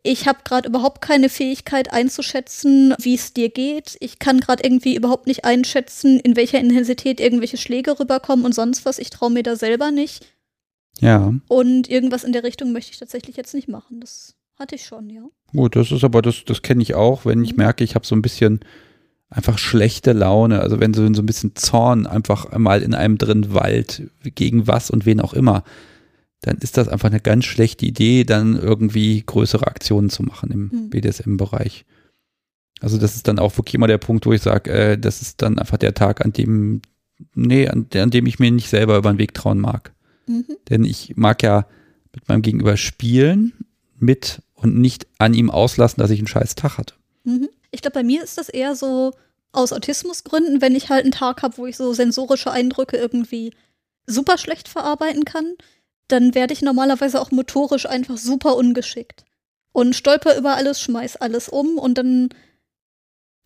ich 0.03 0.27
habe 0.27 0.41
gerade 0.45 0.69
überhaupt 0.69 1.01
keine 1.01 1.29
Fähigkeit 1.29 1.93
einzuschätzen, 1.93 2.95
wie 2.99 3.15
es 3.15 3.33
dir 3.33 3.51
geht. 3.51 3.97
Ich 4.01 4.19
kann 4.19 4.41
gerade 4.41 4.65
irgendwie 4.65 4.97
überhaupt 4.97 5.29
nicht 5.29 5.45
einschätzen, 5.45 6.19
in 6.19 6.35
welcher 6.35 6.59
Intensität 6.59 7.21
irgendwelche 7.21 7.57
Schläge 7.57 7.99
rüberkommen 7.99 8.45
und 8.45 8.55
sonst 8.55 8.85
was. 8.85 8.99
Ich 8.99 9.11
traue 9.11 9.31
mir 9.31 9.45
da 9.45 9.55
selber 9.55 9.93
nicht. 9.93 10.27
Ja. 11.01 11.35
Und 11.49 11.89
irgendwas 11.89 12.25
in 12.25 12.33
der 12.33 12.45
Richtung 12.45 12.73
möchte 12.73 12.93
ich 12.93 12.99
tatsächlich 12.99 13.37
jetzt 13.37 13.55
nicht 13.55 13.69
machen. 13.69 14.01
Das 14.01 14.35
hatte 14.59 14.75
ich 14.75 14.85
schon, 14.85 15.11
ja. 15.11 15.23
Gut, 15.53 15.77
das 15.77 15.91
ist 15.91 16.05
aber, 16.05 16.23
das, 16.23 16.45
das 16.45 16.63
kenne 16.63 16.83
ich 16.83 16.95
auch, 16.95 17.25
wenn 17.25 17.43
ich 17.43 17.53
mhm. 17.53 17.59
merke, 17.59 17.85
ich 17.85 17.95
habe 17.95 18.07
so 18.07 18.15
ein 18.15 18.23
bisschen 18.23 18.61
einfach 19.29 19.59
schlechte 19.59 20.13
Laune. 20.13 20.61
Also 20.61 20.81
wenn 20.81 20.95
so, 20.95 21.03
so 21.13 21.23
ein 21.23 21.27
bisschen 21.27 21.57
Zorn 21.57 22.07
einfach 22.07 22.57
mal 22.57 22.83
in 22.83 22.95
einem 22.95 23.19
drin 23.19 23.55
wallt, 23.55 24.11
gegen 24.23 24.67
was 24.67 24.91
und 24.91 25.07
wen 25.07 25.21
auch 25.21 25.33
immer, 25.33 25.65
dann 26.43 26.59
ist 26.59 26.77
das 26.77 26.89
einfach 26.89 27.09
eine 27.09 27.21
ganz 27.21 27.45
schlechte 27.45 27.87
Idee, 27.87 28.25
dann 28.25 28.57
irgendwie 28.57 29.23
größere 29.25 29.67
Aktionen 29.67 30.11
zu 30.11 30.23
machen 30.23 30.51
im 30.51 30.71
mhm. 30.73 30.91
BDSM-Bereich. 30.91 31.85
Also 32.81 32.99
das 32.99 33.15
ist 33.15 33.29
dann 33.29 33.39
auch 33.39 33.57
wirklich 33.57 33.75
immer 33.75 33.87
der 33.87 33.99
Punkt, 33.99 34.27
wo 34.27 34.33
ich 34.33 34.43
sage, 34.43 34.71
äh, 34.71 34.99
das 34.99 35.23
ist 35.23 35.41
dann 35.41 35.59
einfach 35.59 35.79
der 35.79 35.95
Tag, 35.95 36.25
an 36.25 36.33
dem, 36.33 36.83
nee, 37.35 37.69
an, 37.69 37.87
an 37.95 38.11
dem 38.11 38.27
ich 38.27 38.41
mir 38.41 38.51
nicht 38.51 38.69
selber 38.69 38.99
über 38.99 39.13
den 39.13 39.19
Weg 39.19 39.35
trauen 39.35 39.61
mag. 39.61 39.93
Mhm. 40.33 40.57
Denn 40.69 40.85
ich 40.85 41.17
mag 41.17 41.43
ja 41.43 41.67
mit 42.15 42.29
meinem 42.29 42.43
Gegenüber 42.43 42.77
spielen 42.77 43.53
mit 43.99 44.43
und 44.55 44.79
nicht 44.79 45.07
an 45.19 45.35
ihm 45.35 45.51
auslassen, 45.51 46.01
dass 46.01 46.11
ich 46.11 46.19
einen 46.19 46.29
scheiß 46.29 46.55
Tag 46.55 46.79
hatte. 46.79 46.95
Mhm. 47.25 47.49
Ich 47.71 47.83
glaube, 47.83 47.95
bei 47.95 48.03
mir 48.03 48.23
ist 48.23 48.39
das 48.39 48.49
eher 48.49 48.75
so 48.75 49.13
aus 49.53 49.73
Autismusgründen, 49.73 50.61
wenn 50.61 50.75
ich 50.75 50.89
halt 50.89 51.05
einen 51.05 51.13
Tag 51.13 51.43
habe, 51.43 51.59
wo 51.59 51.67
ich 51.67 51.77
so 51.77 51.93
sensorische 51.93 52.51
Eindrücke 52.51 52.97
irgendwie 52.97 53.53
super 54.07 54.39
schlecht 54.39 54.69
verarbeiten 54.69 55.25
kann, 55.25 55.55
dann 56.09 56.35
werde 56.35 56.53
ich 56.53 56.63
normalerweise 56.63 57.21
auch 57.21 57.31
motorisch 57.31 57.87
einfach 57.87 58.17
super 58.19 58.57
ungeschickt 58.57 59.25
und 59.73 59.95
stolper 59.95 60.37
über 60.37 60.57
alles, 60.57 60.81
schmeiß 60.81 61.17
alles 61.17 61.49
um 61.49 61.79
und 61.79 61.99
dann 61.99 62.31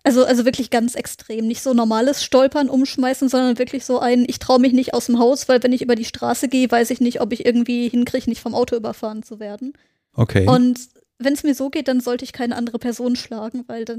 also, 0.06 0.24
also 0.24 0.44
wirklich 0.44 0.70
ganz 0.70 0.94
extrem. 0.94 1.48
Nicht 1.48 1.62
so 1.62 1.74
normales 1.74 2.22
Stolpern, 2.22 2.68
Umschmeißen, 2.68 3.28
sondern 3.28 3.58
wirklich 3.58 3.84
so 3.84 3.98
ein, 3.98 4.24
ich 4.28 4.38
traue 4.38 4.60
mich 4.60 4.72
nicht 4.72 4.94
aus 4.94 5.06
dem 5.06 5.18
Haus, 5.18 5.48
weil 5.48 5.64
wenn 5.64 5.72
ich 5.72 5.82
über 5.82 5.96
die 5.96 6.04
Straße 6.04 6.46
gehe, 6.46 6.70
weiß 6.70 6.90
ich 6.90 7.00
nicht, 7.00 7.20
ob 7.20 7.32
ich 7.32 7.44
irgendwie 7.44 7.88
hinkriege, 7.88 8.30
nicht 8.30 8.40
vom 8.40 8.54
Auto 8.54 8.76
überfahren 8.76 9.24
zu 9.24 9.40
werden. 9.40 9.72
Okay. 10.12 10.46
Und 10.46 10.78
wenn 11.18 11.32
es 11.32 11.42
mir 11.42 11.56
so 11.56 11.70
geht, 11.70 11.88
dann 11.88 11.98
sollte 11.98 12.24
ich 12.24 12.32
keine 12.32 12.54
andere 12.54 12.78
Person 12.78 13.16
schlagen, 13.16 13.64
weil 13.66 13.84
dann 13.84 13.98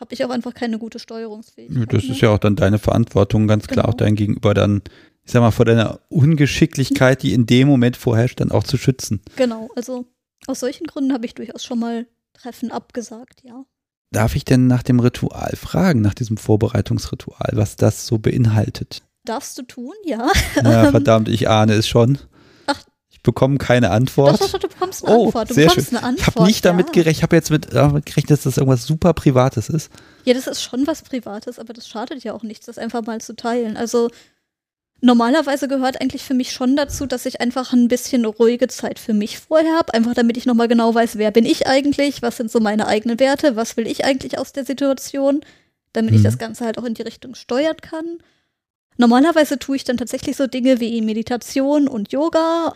habe 0.00 0.14
ich 0.14 0.24
auch 0.24 0.30
einfach 0.30 0.54
keine 0.54 0.78
gute 0.78 0.98
Steuerungsfähigkeit. 0.98 1.92
Das 1.92 2.04
ne? 2.04 2.12
ist 2.12 2.22
ja 2.22 2.30
auch 2.30 2.38
dann 2.38 2.56
deine 2.56 2.78
Verantwortung, 2.78 3.46
ganz 3.46 3.66
klar 3.66 3.84
Genau. 3.84 3.92
auch 3.92 3.98
dein 3.98 4.14
Gegenüber 4.14 4.54
dann, 4.54 4.80
ich 5.24 5.32
sag 5.32 5.40
mal, 5.40 5.50
vor 5.50 5.66
deiner 5.66 6.00
Ungeschicklichkeit, 6.08 7.22
die 7.22 7.34
in 7.34 7.44
dem 7.44 7.68
Moment 7.68 7.98
vorherrscht, 7.98 8.40
dann 8.40 8.50
auch 8.50 8.64
zu 8.64 8.78
schützen. 8.78 9.20
Genau, 9.36 9.68
also 9.76 10.06
aus 10.46 10.60
solchen 10.60 10.86
Gründen 10.86 11.12
habe 11.12 11.26
ich 11.26 11.34
durchaus 11.34 11.62
schon 11.64 11.80
mal 11.80 12.06
Treffen 12.32 12.70
abgesagt, 12.70 13.42
ja. 13.44 13.66
Darf 14.14 14.36
ich 14.36 14.44
denn 14.44 14.66
nach 14.68 14.82
dem 14.84 15.00
Ritual 15.00 15.54
fragen, 15.56 16.00
nach 16.00 16.14
diesem 16.14 16.36
Vorbereitungsritual, 16.36 17.50
was 17.54 17.76
das 17.76 18.06
so 18.06 18.18
beinhaltet? 18.18 19.02
Darfst 19.24 19.58
du 19.58 19.62
tun, 19.62 19.92
ja. 20.04 20.30
Ja, 20.62 20.90
verdammt, 20.90 21.28
ich 21.28 21.48
ahne 21.48 21.72
es 21.74 21.88
schon. 21.88 22.18
Ach. 22.66 22.80
Ich 23.10 23.22
bekomme 23.22 23.58
keine 23.58 23.88
Doch, 23.88 23.94
Antwort. 23.94 24.40
doch, 24.40 24.50
doch, 24.52 24.58
du 24.60 24.68
bekommst 24.68 25.04
eine 25.04 25.16
Oh, 25.16 25.26
Antwort. 25.26 25.50
Du 25.50 25.54
sehr 25.54 25.66
bekommst 25.68 25.88
schön. 25.88 25.98
eine 25.98 26.06
Antwort. 26.06 26.28
Ich 26.28 26.36
habe 26.36 26.46
nicht 26.46 26.64
damit 26.64 26.86
ja. 26.88 26.92
gerechnet, 26.92 27.16
ich 27.16 27.22
habe 27.22 27.36
jetzt 27.36 27.50
mit, 27.50 27.72
damit 27.74 28.06
gerechnet, 28.06 28.30
dass 28.30 28.42
das 28.44 28.56
irgendwas 28.58 28.84
super 28.86 29.14
Privates 29.14 29.68
ist. 29.68 29.90
Ja, 30.24 30.34
das 30.34 30.46
ist 30.46 30.62
schon 30.62 30.86
was 30.86 31.02
Privates, 31.02 31.58
aber 31.58 31.72
das 31.72 31.88
schadet 31.88 32.22
ja 32.22 32.34
auch 32.34 32.42
nichts, 32.44 32.66
das 32.66 32.78
einfach 32.78 33.02
mal 33.02 33.20
zu 33.20 33.34
teilen. 33.34 33.76
Also 33.76 34.10
normalerweise 35.04 35.68
gehört 35.68 36.00
eigentlich 36.00 36.22
für 36.24 36.34
mich 36.34 36.52
schon 36.52 36.76
dazu, 36.76 37.06
dass 37.06 37.26
ich 37.26 37.40
einfach 37.40 37.72
ein 37.72 37.88
bisschen 37.88 38.24
ruhige 38.24 38.68
Zeit 38.68 38.98
für 38.98 39.12
mich 39.14 39.38
vorher 39.38 39.76
habe, 39.76 39.94
einfach 39.94 40.14
damit 40.14 40.36
ich 40.36 40.46
nochmal 40.46 40.68
genau 40.68 40.94
weiß, 40.94 41.18
wer 41.18 41.30
bin 41.30 41.44
ich 41.46 41.66
eigentlich, 41.66 42.22
was 42.22 42.36
sind 42.36 42.50
so 42.50 42.60
meine 42.60 42.86
eigenen 42.86 43.20
Werte, 43.20 43.56
was 43.56 43.76
will 43.76 43.86
ich 43.86 44.04
eigentlich 44.04 44.38
aus 44.38 44.52
der 44.52 44.64
Situation, 44.64 45.40
damit 45.92 46.14
ich 46.14 46.20
Mhm. 46.20 46.24
das 46.24 46.38
Ganze 46.38 46.64
halt 46.64 46.78
auch 46.78 46.84
in 46.84 46.94
die 46.94 47.02
Richtung 47.02 47.34
steuern 47.34 47.76
kann. 47.76 48.18
Normalerweise 48.96 49.58
tue 49.58 49.76
ich 49.76 49.84
dann 49.84 49.96
tatsächlich 49.96 50.36
so 50.36 50.46
Dinge 50.46 50.80
wie 50.80 51.00
Meditation 51.02 51.88
und 51.88 52.12
Yoga, 52.12 52.74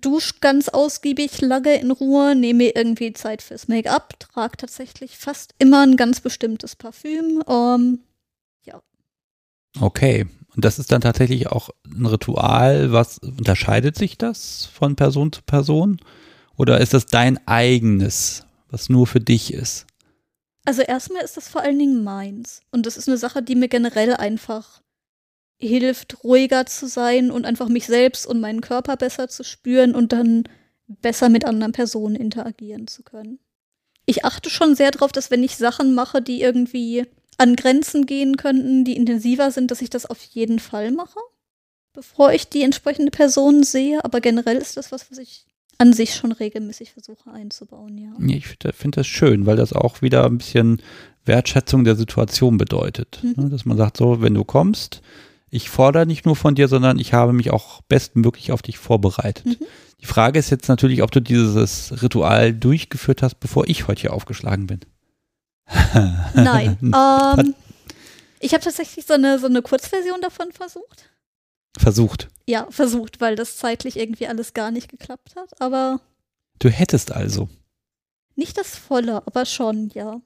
dusch 0.00 0.40
ganz 0.40 0.68
ausgiebig 0.68 1.40
lange 1.40 1.80
in 1.80 1.90
Ruhe, 1.90 2.34
nehme 2.34 2.64
mir 2.64 2.76
irgendwie 2.76 3.12
Zeit 3.12 3.42
fürs 3.42 3.68
Make-up, 3.68 4.18
trage 4.20 4.56
tatsächlich 4.56 5.16
fast 5.16 5.54
immer 5.58 5.82
ein 5.82 5.96
ganz 5.96 6.20
bestimmtes 6.20 6.76
Parfüm. 6.76 7.42
Ähm, 7.48 8.00
Okay. 9.80 10.26
Und 10.58 10.64
das 10.64 10.80
ist 10.80 10.90
dann 10.90 11.02
tatsächlich 11.02 11.46
auch 11.46 11.70
ein 11.86 12.04
Ritual, 12.04 12.90
was 12.90 13.18
unterscheidet 13.18 13.94
sich 13.94 14.18
das 14.18 14.66
von 14.66 14.96
Person 14.96 15.32
zu 15.32 15.40
Person? 15.42 16.00
Oder 16.56 16.80
ist 16.80 16.94
das 16.94 17.06
dein 17.06 17.38
eigenes, 17.46 18.44
was 18.68 18.88
nur 18.88 19.06
für 19.06 19.20
dich 19.20 19.54
ist? 19.54 19.86
Also 20.64 20.82
erstmal 20.82 21.22
ist 21.22 21.36
das 21.36 21.46
vor 21.46 21.60
allen 21.60 21.78
Dingen 21.78 22.02
meins. 22.02 22.62
Und 22.72 22.86
das 22.86 22.96
ist 22.96 23.06
eine 23.06 23.18
Sache, 23.18 23.40
die 23.40 23.54
mir 23.54 23.68
generell 23.68 24.14
einfach 24.14 24.82
hilft, 25.60 26.24
ruhiger 26.24 26.66
zu 26.66 26.88
sein 26.88 27.30
und 27.30 27.46
einfach 27.46 27.68
mich 27.68 27.86
selbst 27.86 28.26
und 28.26 28.40
meinen 28.40 28.60
Körper 28.60 28.96
besser 28.96 29.28
zu 29.28 29.44
spüren 29.44 29.94
und 29.94 30.12
dann 30.12 30.42
besser 30.88 31.28
mit 31.28 31.44
anderen 31.44 31.70
Personen 31.70 32.16
interagieren 32.16 32.88
zu 32.88 33.04
können. 33.04 33.38
Ich 34.06 34.24
achte 34.24 34.50
schon 34.50 34.74
sehr 34.74 34.90
darauf, 34.90 35.12
dass 35.12 35.30
wenn 35.30 35.44
ich 35.44 35.56
Sachen 35.56 35.94
mache, 35.94 36.20
die 36.20 36.42
irgendwie 36.42 37.06
an 37.38 37.56
Grenzen 37.56 38.06
gehen 38.06 38.36
könnten, 38.36 38.84
die 38.84 38.96
intensiver 38.96 39.50
sind, 39.50 39.70
dass 39.70 39.80
ich 39.80 39.90
das 39.90 40.06
auf 40.06 40.22
jeden 40.22 40.58
Fall 40.58 40.90
mache, 40.90 41.20
bevor 41.92 42.32
ich 42.32 42.48
die 42.48 42.62
entsprechende 42.62 43.10
Person 43.10 43.62
sehe. 43.62 44.04
Aber 44.04 44.20
generell 44.20 44.58
ist 44.58 44.76
das 44.76 44.92
was, 44.92 45.10
was 45.10 45.18
ich 45.18 45.46
an 45.78 45.92
sich 45.92 46.14
schon 46.14 46.32
regelmäßig 46.32 46.92
versuche 46.92 47.30
einzubauen, 47.30 47.96
ja. 47.96 48.10
Ich 48.26 48.48
finde 48.48 48.72
find 48.72 48.96
das 48.96 49.06
schön, 49.06 49.46
weil 49.46 49.56
das 49.56 49.72
auch 49.72 50.02
wieder 50.02 50.26
ein 50.26 50.38
bisschen 50.38 50.82
Wertschätzung 51.24 51.84
der 51.84 51.94
Situation 51.94 52.58
bedeutet. 52.58 53.20
Mhm. 53.22 53.34
Ne, 53.36 53.50
Dass 53.50 53.64
man 53.64 53.76
sagt, 53.76 53.96
so, 53.96 54.20
wenn 54.20 54.34
du 54.34 54.44
kommst, 54.44 55.02
ich 55.50 55.70
fordere 55.70 56.04
nicht 56.04 56.26
nur 56.26 56.34
von 56.34 56.56
dir, 56.56 56.66
sondern 56.66 56.98
ich 56.98 57.12
habe 57.12 57.32
mich 57.32 57.52
auch 57.52 57.80
bestmöglich 57.82 58.50
auf 58.50 58.62
dich 58.62 58.78
vorbereitet. 58.78 59.46
Mhm. 59.46 59.66
Die 60.00 60.06
Frage 60.06 60.38
ist 60.38 60.50
jetzt 60.50 60.68
natürlich, 60.68 61.02
ob 61.02 61.10
du 61.12 61.20
dieses 61.20 62.02
Ritual 62.02 62.52
durchgeführt 62.52 63.22
hast, 63.22 63.36
bevor 63.36 63.68
ich 63.68 63.88
heute 63.88 64.02
hier 64.02 64.12
aufgeschlagen 64.12 64.66
bin. 64.66 64.80
Nein. 66.34 66.78
ähm, 66.82 67.54
ich 68.40 68.54
habe 68.54 68.64
tatsächlich 68.64 69.06
so 69.06 69.14
eine, 69.14 69.38
so 69.38 69.46
eine 69.46 69.62
Kurzversion 69.62 70.20
davon 70.20 70.52
versucht. 70.52 71.10
Versucht. 71.76 72.28
Ja, 72.46 72.66
versucht, 72.70 73.20
weil 73.20 73.36
das 73.36 73.56
zeitlich 73.56 73.96
irgendwie 73.96 74.26
alles 74.26 74.54
gar 74.54 74.70
nicht 74.70 74.88
geklappt 74.88 75.34
hat. 75.36 75.60
Aber 75.60 76.00
Du 76.58 76.70
hättest 76.70 77.12
also. 77.12 77.48
nicht 78.36 78.56
das 78.58 78.76
Volle, 78.76 79.26
aber 79.26 79.46
schon, 79.46 79.90
ja. 79.94 80.20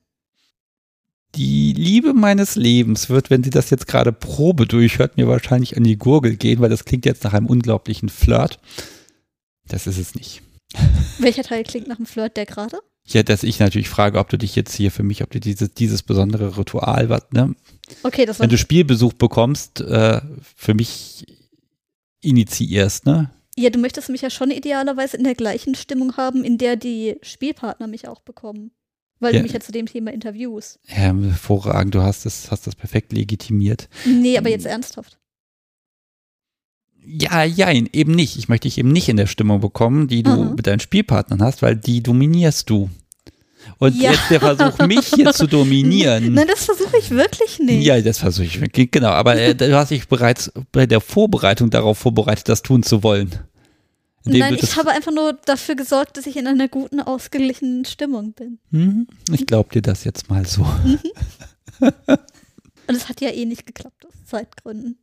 Die 1.35 1.73
Liebe 1.73 2.13
meines 2.13 2.57
Lebens 2.57 3.09
wird, 3.09 3.31
wenn 3.31 3.43
sie 3.43 3.51
das 3.51 3.71
jetzt 3.71 3.87
gerade 3.87 4.13
Probe 4.13 4.67
durchhört, 4.67 5.17
mir 5.17 5.29
wahrscheinlich 5.29 5.77
an 5.77 5.85
die 5.85 5.97
Gurgel 5.97 6.37
gehen, 6.37 6.61
weil 6.61 6.69
das 6.69 6.85
klingt 6.85 7.07
jetzt 7.07 7.25
nach 7.25 7.33
einem 7.33 7.47
unglaublichen 7.47 8.11
Flirt. 8.11 8.61
Das 9.67 9.87
ist 9.87 9.99
es 9.99 10.15
nicht. 10.15 10.43
Welcher 11.19 11.43
Teil 11.43 11.65
klingt 11.65 11.89
nach 11.89 11.97
einem 11.97 12.07
Flirt, 12.07 12.37
der 12.37 12.45
gerade? 12.45 12.81
Ja, 13.07 13.23
dass 13.23 13.43
ich 13.43 13.59
natürlich 13.59 13.89
frage, 13.89 14.19
ob 14.19 14.29
du 14.29 14.39
dich 14.39 14.55
jetzt 14.55 14.75
hier 14.75 14.91
für 14.93 15.03
mich, 15.03 15.23
ob 15.23 15.31
du 15.31 15.41
dieses, 15.41 15.75
dieses 15.75 16.03
besondere 16.03 16.57
Ritual, 16.57 17.09
was, 17.09 17.25
ne? 17.33 17.55
Okay, 18.05 18.25
das 18.27 18.39
war. 18.39 18.45
Wenn 18.45 18.51
du 18.51 18.59
Spielbesuch 18.59 19.13
bekommst, 19.15 19.81
äh, 19.81 20.21
für 20.57 20.75
mich 20.75 21.25
initiierst, 22.21 23.07
ne? 23.07 23.31
Ja, 23.57 23.69
du 23.71 23.79
möchtest 23.79 24.09
mich 24.09 24.23
ja 24.23 24.31
schon 24.31 24.51
idealerweise 24.51 25.17
in 25.17 25.25
der 25.25 25.35
gleichen 25.35 25.75
Stimmung 25.75 26.17
haben, 26.17 26.43
in 26.45 26.57
der 26.59 26.77
die 26.77 27.17
Spielpartner 27.23 27.87
mich 27.87 28.09
auch 28.09 28.21
bekommen. 28.21 28.71
Weil 29.21 29.35
Ja. 29.35 29.39
du 29.39 29.45
mich 29.45 29.53
ja 29.53 29.61
zu 29.61 29.71
dem 29.73 29.87
Thema 29.87 30.13
interviewst. 30.13 30.81
Ja, 30.89 30.95
hervorragend, 31.15 31.95
du 31.95 32.03
hast 32.03 32.25
das, 32.25 32.51
hast 32.51 32.67
das 32.67 32.75
perfekt 32.75 33.13
legitimiert. 33.13 33.89
Nee, 34.05 34.37
aber 34.39 34.49
jetzt 34.49 34.67
ernsthaft. 34.67 35.19
Ja, 37.05 37.43
ja, 37.45 37.71
eben 37.71 38.13
nicht. 38.13 38.37
Ich 38.37 38.49
möchte 38.49 38.69
dich 38.69 38.79
eben 38.79 38.91
nicht 38.93 39.09
in 39.09 39.17
der 39.17 39.27
Stimmung 39.27 39.61
bekommen, 39.61 40.09
die 40.09 40.23
du 40.23 40.31
Aha. 40.31 40.53
mit 40.57 40.67
deinen 40.67 40.81
Spielpartnern 40.81 41.43
hast, 41.43 41.63
weil 41.63 41.77
die 41.77 42.03
dominierst 42.03 42.69
du. 42.71 42.91
Und 43.79 43.95
Ja. 44.01 44.13
jetzt 44.13 44.31
der 44.31 44.41
Versuch, 44.41 44.87
mich 44.87 45.07
hier 45.15 45.33
zu 45.33 45.47
dominieren. 45.49 46.35
Nein, 46.35 46.47
das 46.49 46.65
versuche 46.65 46.97
ich 46.99 47.11
wirklich 47.11 47.59
nicht. 47.59 47.85
Ja, 47.85 48.01
das 48.01 48.19
versuche 48.19 48.45
ich. 48.47 48.61
wirklich. 48.61 48.91
Genau, 48.91 49.09
aber 49.11 49.37
äh, 49.37 49.55
du 49.55 49.77
hast 49.77 49.91
dich 49.91 50.07
bereits 50.09 50.53
bei 50.73 50.87
der 50.87 51.01
Vorbereitung 51.01 51.71
darauf 51.71 51.99
vorbereitet, 51.99 52.49
das 52.49 52.63
tun 52.63 52.83
zu 52.83 53.03
wollen. 53.03 53.31
Nein, 54.25 54.57
ich 54.61 54.77
habe 54.77 54.91
einfach 54.91 55.11
nur 55.13 55.33
dafür 55.45 55.75
gesorgt, 55.75 56.17
dass 56.17 56.27
ich 56.27 56.37
in 56.37 56.47
einer 56.47 56.69
guten, 56.69 57.01
ausgeglichenen 57.01 57.85
Stimmung 57.85 58.33
bin. 58.35 58.59
Hm, 58.71 59.09
ich 59.33 59.47
glaube 59.47 59.71
dir 59.73 59.83
das 59.83 60.05
jetzt 60.05 60.31
mal 60.31 60.47
so. 60.47 60.65
Und 61.81 62.97
es 62.97 63.09
hat 63.09 63.21
ja 63.21 63.31
eh 63.31 63.45
nicht 63.45 63.67
geklappt 63.67 64.07
aus 64.07 64.13
Zeitgründen. 64.27 64.99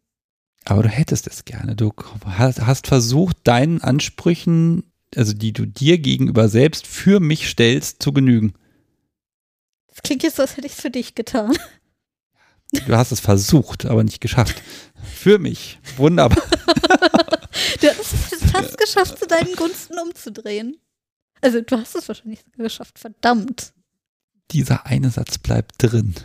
Aber 0.66 0.84
du 0.84 0.90
hättest 0.90 1.28
es 1.28 1.46
gerne. 1.46 1.76
Du 1.76 1.94
hast, 2.26 2.88
versucht, 2.88 3.38
deinen 3.44 3.82
Ansprüchen, 3.82 4.84
also 5.16 5.34
die 5.34 5.54
du 5.54 5.66
dir 5.66 5.98
gegenüber 5.98 6.50
selbst 6.50 6.86
für 6.86 7.20
mich 7.20 7.50
stellst, 7.50 8.04
zu 8.04 8.14
genügen. 8.14 8.54
Das 9.88 10.04
klingt 10.04 10.24
jetzt 10.24 10.40
als 10.40 10.58
hätte 10.58 10.68
ich 10.68 10.74
es 10.74 10.82
für 10.82 10.92
dich 10.92 11.16
getan. 11.16 11.58
Du 12.72 12.96
hast 12.96 13.12
es 13.12 13.20
versucht, 13.20 13.86
aber 13.86 14.04
nicht 14.04 14.22
geschafft. 14.22 14.62
Für 15.16 15.40
mich. 15.40 15.80
Wunderbar. 15.98 16.44
Du 17.82 17.88
hast 17.88 18.14
es 18.32 18.52
fast 18.52 18.78
geschafft, 18.78 19.20
zu 19.20 19.28
deinen 19.28 19.56
Gunsten 19.56 19.98
umzudrehen. 20.00 20.78
Also, 21.42 21.62
du 21.62 21.78
hast 21.78 21.96
es 21.96 22.08
wahrscheinlich 22.08 22.40
geschafft, 22.58 23.00
verdammt. 23.00 23.74
Dieser 24.52 24.86
eine 24.86 25.10
Satz 25.10 25.38
bleibt 25.38 25.76
drin. 25.78 26.16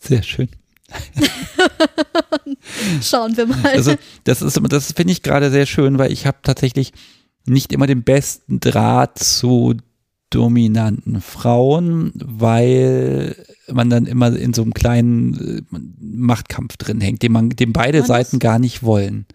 Sehr 0.00 0.22
schön. 0.22 0.48
Schauen 3.02 3.36
wir 3.36 3.46
mal. 3.46 3.64
Also, 3.64 3.94
das 4.24 4.42
ist, 4.42 4.60
das 4.68 4.92
finde 4.92 5.12
ich 5.12 5.22
gerade 5.22 5.50
sehr 5.50 5.66
schön, 5.66 5.98
weil 5.98 6.12
ich 6.12 6.26
habe 6.26 6.38
tatsächlich 6.42 6.92
nicht 7.46 7.72
immer 7.72 7.86
den 7.86 8.02
besten 8.02 8.60
Draht 8.60 9.18
zu 9.18 9.74
dominanten 10.30 11.20
Frauen, 11.20 12.12
weil 12.14 13.36
man 13.72 13.88
dann 13.88 14.06
immer 14.06 14.34
in 14.36 14.52
so 14.52 14.62
einem 14.62 14.74
kleinen 14.74 15.58
äh, 15.58 15.62
Machtkampf 16.00 16.76
drin 16.76 17.00
hängt, 17.00 17.22
den 17.22 17.32
man, 17.32 17.50
den 17.50 17.72
beide 17.72 17.98
Man 17.98 18.06
Seiten 18.06 18.38
gar 18.40 18.58
nicht 18.58 18.82
wollen. 18.82 19.26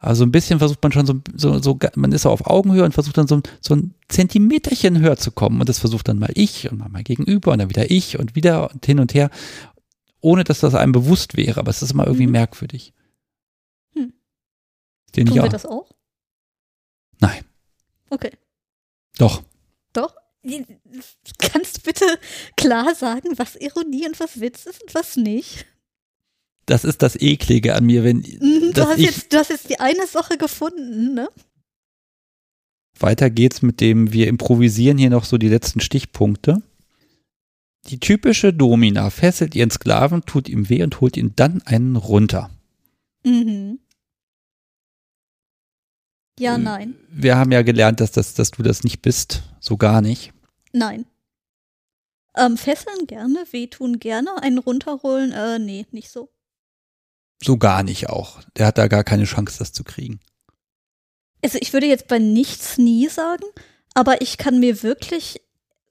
Also 0.00 0.24
ein 0.24 0.32
bisschen 0.32 0.58
versucht 0.58 0.82
man 0.82 0.92
schon 0.92 1.06
so, 1.06 1.14
so, 1.34 1.60
so 1.60 1.78
man 1.96 2.12
ist 2.12 2.22
so 2.22 2.30
auf 2.30 2.46
Augenhöhe 2.46 2.84
und 2.84 2.94
versucht 2.94 3.18
dann 3.18 3.26
so, 3.26 3.40
so 3.60 3.74
ein 3.74 3.94
Zentimeterchen 4.08 5.00
höher 5.00 5.16
zu 5.16 5.32
kommen. 5.32 5.60
Und 5.60 5.68
das 5.68 5.80
versucht 5.80 6.08
dann 6.08 6.18
mal 6.18 6.30
ich 6.34 6.70
und 6.70 6.78
mal 6.78 6.88
mein 6.88 7.04
Gegenüber 7.04 7.52
und 7.52 7.58
dann 7.58 7.68
wieder 7.68 7.90
ich 7.90 8.18
und 8.18 8.36
wieder 8.36 8.72
und 8.72 8.86
hin 8.86 9.00
und 9.00 9.14
her, 9.14 9.30
ohne 10.20 10.44
dass 10.44 10.60
das 10.60 10.74
einem 10.74 10.92
bewusst 10.92 11.36
wäre. 11.36 11.60
Aber 11.60 11.70
es 11.70 11.82
ist 11.82 11.92
immer 11.92 12.06
irgendwie 12.06 12.26
Mhm. 12.26 12.32
merkwürdig. 12.32 12.92
Hm. 13.94 14.12
Den 15.16 15.26
Tun 15.26 15.36
wir 15.36 15.48
das 15.48 15.66
auch? 15.66 15.90
Nein. 17.20 17.44
Okay. 18.10 18.32
Doch. 19.18 19.42
Doch? 19.92 20.14
Kannst 21.38 21.78
du 21.78 21.82
bitte 21.82 22.06
klar 22.56 22.94
sagen, 22.94 23.30
was 23.36 23.56
Ironie 23.56 24.06
und 24.06 24.18
was 24.20 24.40
Witz 24.40 24.66
ist 24.66 24.82
und 24.82 24.94
was 24.94 25.16
nicht? 25.16 25.66
Das 26.66 26.84
ist 26.84 27.02
das 27.02 27.16
Eklige 27.16 27.74
an 27.74 27.84
mir, 27.86 28.04
wenn 28.04 28.18
Mhm, 28.18 28.72
Du 28.74 28.86
hast, 28.86 28.98
ich, 28.98 29.06
jetzt, 29.06 29.32
du 29.32 29.38
hast 29.38 29.50
jetzt 29.50 29.68
die 29.68 29.80
eine 29.80 30.06
Sache 30.06 30.38
gefunden, 30.38 31.14
ne? 31.14 31.28
weiter 33.00 33.30
geht's 33.30 33.62
mit 33.62 33.80
dem, 33.80 34.12
wir 34.12 34.26
improvisieren 34.26 34.98
hier 34.98 35.10
noch 35.10 35.24
so 35.24 35.38
die 35.38 35.48
letzten 35.48 35.80
Stichpunkte. 35.80 36.62
Die 37.86 38.00
typische 38.00 38.52
Domina 38.52 39.08
fesselt 39.10 39.54
ihren 39.54 39.70
Sklaven, 39.70 40.22
tut 40.22 40.48
ihm 40.48 40.68
weh 40.68 40.82
und 40.82 41.00
holt 41.00 41.16
ihn 41.16 41.32
dann 41.36 41.62
einen 41.62 41.96
runter. 41.96 42.50
Mhm. 43.24 43.78
Ja, 46.38 46.54
Äh, 46.56 46.58
nein. 46.58 46.96
Wir 47.08 47.36
haben 47.36 47.52
ja 47.52 47.62
gelernt, 47.62 48.00
dass, 48.00 48.12
das, 48.12 48.34
dass 48.34 48.50
du 48.50 48.62
das 48.62 48.84
nicht 48.84 49.02
bist, 49.02 49.42
so 49.60 49.76
gar 49.76 50.00
nicht. 50.02 50.32
Nein. 50.72 51.06
Ähm, 52.36 52.56
fesseln 52.56 53.06
gerne, 53.06 53.44
wehtun 53.50 53.98
gerne, 53.98 54.40
einen 54.42 54.58
runterholen, 54.58 55.32
äh, 55.32 55.58
nee, 55.58 55.86
nicht 55.90 56.10
so. 56.10 56.30
So 57.42 57.56
gar 57.56 57.82
nicht 57.82 58.08
auch. 58.08 58.42
Der 58.56 58.66
hat 58.66 58.78
da 58.78 58.86
gar 58.88 59.02
keine 59.04 59.24
Chance, 59.24 59.58
das 59.58 59.72
zu 59.72 59.82
kriegen. 59.82 60.20
Also 61.42 61.58
ich 61.60 61.72
würde 61.72 61.86
jetzt 61.86 62.08
bei 62.08 62.18
nichts 62.18 62.78
nie 62.78 63.08
sagen, 63.08 63.44
aber 63.94 64.20
ich 64.20 64.38
kann 64.38 64.60
mir 64.60 64.82
wirklich 64.82 65.40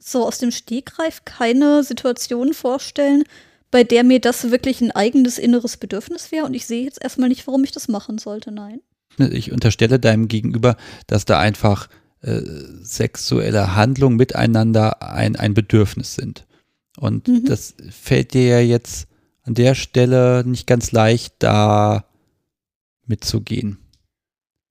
so 0.07 0.25
aus 0.25 0.37
dem 0.37 0.51
Stegreif 0.51 1.25
keine 1.25 1.83
Situation 1.83 2.53
vorstellen, 2.53 3.23
bei 3.71 3.83
der 3.83 4.03
mir 4.03 4.21
das 4.21 4.49
wirklich 4.49 4.81
ein 4.81 4.91
eigenes 4.91 5.37
inneres 5.37 5.77
Bedürfnis 5.77 6.31
wäre 6.31 6.45
und 6.45 6.53
ich 6.53 6.65
sehe 6.65 6.83
jetzt 6.83 7.03
erstmal 7.03 7.29
nicht, 7.29 7.45
warum 7.47 7.63
ich 7.63 7.71
das 7.71 7.87
machen 7.87 8.17
sollte, 8.17 8.51
nein. 8.51 8.81
Ich 9.17 9.51
unterstelle 9.51 9.99
deinem 9.99 10.27
Gegenüber, 10.27 10.77
dass 11.07 11.25
da 11.25 11.39
einfach 11.39 11.89
äh, 12.21 12.41
sexuelle 12.81 13.75
Handlungen 13.75 14.15
miteinander 14.15 15.01
ein, 15.01 15.35
ein 15.35 15.53
Bedürfnis 15.53 16.15
sind. 16.15 16.45
Und 16.97 17.27
mhm. 17.27 17.45
das 17.45 17.75
fällt 17.89 18.33
dir 18.33 18.47
ja 18.47 18.59
jetzt 18.59 19.07
an 19.43 19.53
der 19.53 19.75
Stelle 19.75 20.43
nicht 20.45 20.67
ganz 20.67 20.91
leicht, 20.91 21.35
da 21.39 22.05
mitzugehen. 23.05 23.77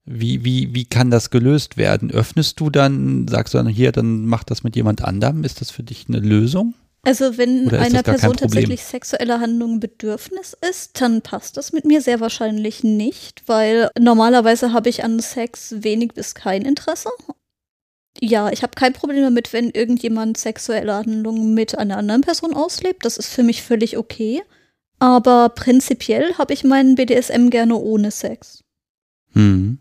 Wie, 0.07 0.45
wie, 0.45 0.73
wie 0.73 0.85
kann 0.85 1.11
das 1.11 1.31
gelöst 1.31 1.77
werden? 1.77 2.13
Öffnest 2.13 2.61
du 2.61 2.71
dann, 2.71 3.27
sagst 3.29 3.55
du 3.55 3.59
dann 3.59 3.67
hier, 3.67 3.91
dann 3.91 4.25
mach 4.25 4.45
das 4.45 4.63
mit 4.63 4.77
jemand 4.77 5.03
anderem? 5.03 5.43
Ist 5.43 5.61
das 5.61 5.71
für 5.71 5.83
dich 5.83 6.07
eine 6.09 6.21
Lösung? 6.21 6.75
Also 7.03 7.39
wenn 7.39 7.71
einer 7.71 8.03
Person 8.03 8.37
tatsächlich 8.37 8.83
sexuelle 8.83 9.41
Handlung 9.41 9.79
Bedürfnis 9.79 10.57
ist, 10.69 11.01
dann 11.01 11.23
passt 11.23 11.57
das 11.57 11.73
mit 11.73 11.85
mir 11.85 12.01
sehr 12.01 12.19
wahrscheinlich 12.19 12.83
nicht, 12.83 13.45
weil 13.47 13.91
normalerweise 13.97 14.73
habe 14.73 14.89
ich 14.89 15.05
an 15.05 15.21
Sex 15.21 15.75
wenig 15.79 16.15
bis 16.15 16.35
kein 16.35 16.63
Interesse. 16.63 17.11
Ja, 18.21 18.51
ich 18.51 18.63
habe 18.63 18.73
kein 18.75 18.93
Problem 18.93 19.23
damit, 19.23 19.53
wenn 19.53 19.71
irgendjemand 19.71 20.37
sexuelle 20.37 20.95
Handlungen 20.95 21.55
mit 21.55 21.79
einer 21.79 21.99
anderen 21.99 22.23
Person 22.23 22.55
auslebt. 22.55 23.05
Das 23.05 23.19
ist 23.19 23.29
für 23.29 23.43
mich 23.43 23.63
völlig 23.63 23.97
okay. 23.99 24.43
Aber 24.99 25.51
prinzipiell 25.51 26.35
habe 26.39 26.55
ich 26.55 26.65
meinen 26.65 26.95
BDSM 26.95 27.51
gerne 27.51 27.77
ohne 27.77 28.11
Sex. 28.11 28.65
Hm. 29.33 29.79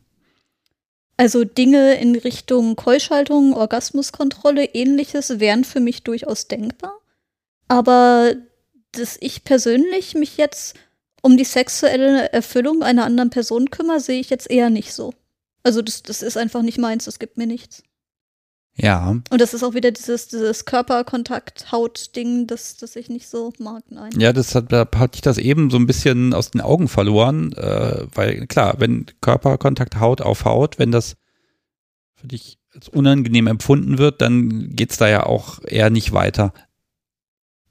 Also 1.17 1.43
Dinge 1.45 1.95
in 1.95 2.15
Richtung 2.15 2.75
Keuschaltung, 2.75 3.53
Orgasmuskontrolle, 3.53 4.65
ähnliches 4.65 5.39
wären 5.39 5.63
für 5.63 5.79
mich 5.79 6.03
durchaus 6.03 6.47
denkbar. 6.47 6.99
Aber 7.67 8.35
dass 8.91 9.17
ich 9.19 9.43
persönlich 9.43 10.13
mich 10.13 10.37
jetzt 10.37 10.75
um 11.21 11.37
die 11.37 11.45
sexuelle 11.45 12.31
Erfüllung 12.31 12.83
einer 12.83 13.05
anderen 13.05 13.29
Person 13.29 13.69
kümmere, 13.71 13.99
sehe 13.99 14.19
ich 14.19 14.29
jetzt 14.29 14.49
eher 14.49 14.69
nicht 14.69 14.93
so. 14.93 15.13
Also 15.63 15.81
das, 15.81 16.03
das 16.03 16.21
ist 16.21 16.37
einfach 16.37 16.61
nicht 16.61 16.77
meins, 16.77 17.05
das 17.05 17.17
gibt 17.17 17.37
mir 17.37 17.47
nichts. 17.47 17.81
Ja. 18.77 19.09
Und 19.09 19.41
das 19.41 19.53
ist 19.53 19.63
auch 19.63 19.73
wieder 19.73 19.91
dieses, 19.91 20.27
dieses 20.27 20.65
Körperkontakt-Haut-Ding, 20.65 22.45
das, 22.45 22.75
das 22.75 22.95
ich 22.97 23.09
nicht 23.09 23.27
so 23.29 23.53
mag, 23.57 23.83
nein. 23.89 24.11
Ja, 24.19 24.33
das 24.33 24.53
hat, 24.53 24.71
da 24.71 24.85
hatte 24.95 25.15
ich 25.15 25.21
das 25.21 25.37
eben 25.37 25.69
so 25.69 25.77
ein 25.77 25.87
bisschen 25.87 26.33
aus 26.33 26.51
den 26.51 26.59
Augen 26.61 26.89
verloren, 26.89 27.53
äh, 27.53 28.05
weil 28.13 28.47
klar, 28.47 28.75
wenn 28.79 29.05
Körperkontakt 29.21 29.99
Haut 29.99 30.21
auf 30.21 30.43
Haut, 30.43 30.77
wenn 30.77 30.91
das 30.91 31.15
für 32.15 32.27
dich 32.27 32.59
als 32.73 32.89
unangenehm 32.89 33.47
empfunden 33.47 33.97
wird, 33.97 34.21
dann 34.21 34.75
geht 34.75 34.91
es 34.91 34.97
da 34.97 35.07
ja 35.07 35.25
auch 35.25 35.59
eher 35.65 35.89
nicht 35.89 36.11
weiter. 36.11 36.53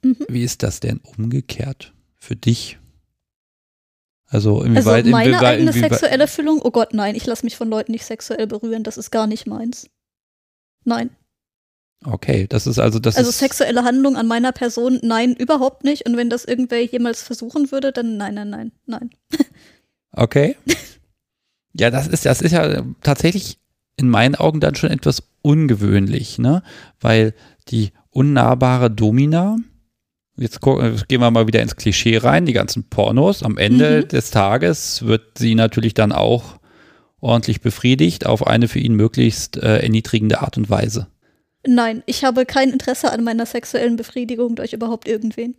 Mhm. 0.01 0.17
Wie 0.27 0.43
ist 0.43 0.63
das 0.63 0.79
denn 0.79 1.01
umgekehrt 1.17 1.93
für 2.15 2.35
dich? 2.35 2.79
Also 4.27 4.63
inwieweit 4.63 5.05
also 5.05 5.11
meine 5.11 5.29
inwieweit, 5.29 5.45
eigene 5.45 5.69
inwieweit, 5.69 5.91
sexuelle 5.91 6.27
Füllung, 6.27 6.61
oh 6.63 6.71
Gott, 6.71 6.95
nein, 6.95 7.13
ich 7.13 7.27
lasse 7.27 7.45
mich 7.45 7.55
von 7.55 7.69
Leuten 7.69 7.91
nicht 7.91 8.05
sexuell 8.05 8.47
berühren, 8.47 8.83
das 8.83 8.97
ist 8.97 9.11
gar 9.11 9.27
nicht 9.27 9.45
meins. 9.45 9.87
Nein. 10.85 11.09
Okay, 12.05 12.45
das 12.47 12.67
ist 12.67 12.79
also 12.79 12.99
das 12.99 13.17
Also 13.17 13.29
ist 13.29 13.39
sexuelle 13.39 13.83
Handlung 13.83 14.15
an 14.15 14.27
meiner 14.27 14.51
Person, 14.51 14.99
nein, 15.01 15.35
überhaupt 15.35 15.83
nicht. 15.83 16.05
Und 16.07 16.17
wenn 16.17 16.29
das 16.29 16.45
irgendwer 16.45 16.83
jemals 16.83 17.23
versuchen 17.23 17.71
würde, 17.71 17.91
dann 17.91 18.17
nein, 18.17 18.35
nein, 18.35 18.49
nein, 18.49 18.71
nein. 18.85 19.09
Okay. 20.17 20.55
Ja, 21.77 21.89
das 21.91 22.07
ist, 22.07 22.25
das 22.25 22.41
ist 22.41 22.53
ja 22.53 22.83
tatsächlich 23.01 23.57
in 23.97 24.09
meinen 24.09 24.35
Augen 24.35 24.61
dann 24.61 24.75
schon 24.75 24.91
etwas 24.91 25.23
ungewöhnlich, 25.41 26.37
ne? 26.37 26.63
Weil 27.01 27.33
die 27.67 27.91
unnahbare 28.11 28.89
Domina, 28.89 29.57
jetzt 30.37 30.61
gehen 30.61 31.19
wir 31.19 31.31
mal 31.31 31.47
wieder 31.47 31.61
ins 31.61 31.75
Klischee 31.75 32.17
rein, 32.17 32.45
die 32.45 32.53
ganzen 32.53 32.87
Pornos, 32.89 33.43
am 33.43 33.57
Ende 33.57 34.03
mhm. 34.03 34.07
des 34.07 34.31
Tages 34.31 35.05
wird 35.05 35.37
sie 35.37 35.53
natürlich 35.53 35.93
dann 35.93 36.13
auch 36.13 36.59
ordentlich 37.25 37.61
befriedigt 37.61 38.25
auf 38.25 38.45
eine 38.45 38.67
für 38.67 38.79
ihn 38.79 38.95
möglichst 38.95 39.57
äh, 39.57 39.79
erniedrigende 39.79 40.41
Art 40.41 40.57
und 40.57 40.69
Weise. 40.69 41.07
Nein, 41.67 42.03
ich 42.05 42.23
habe 42.23 42.45
kein 42.45 42.69
Interesse 42.69 43.11
an 43.11 43.23
meiner 43.23 43.45
sexuellen 43.45 43.95
Befriedigung 43.95 44.55
durch 44.55 44.73
überhaupt 44.73 45.07
irgendwen. 45.07 45.55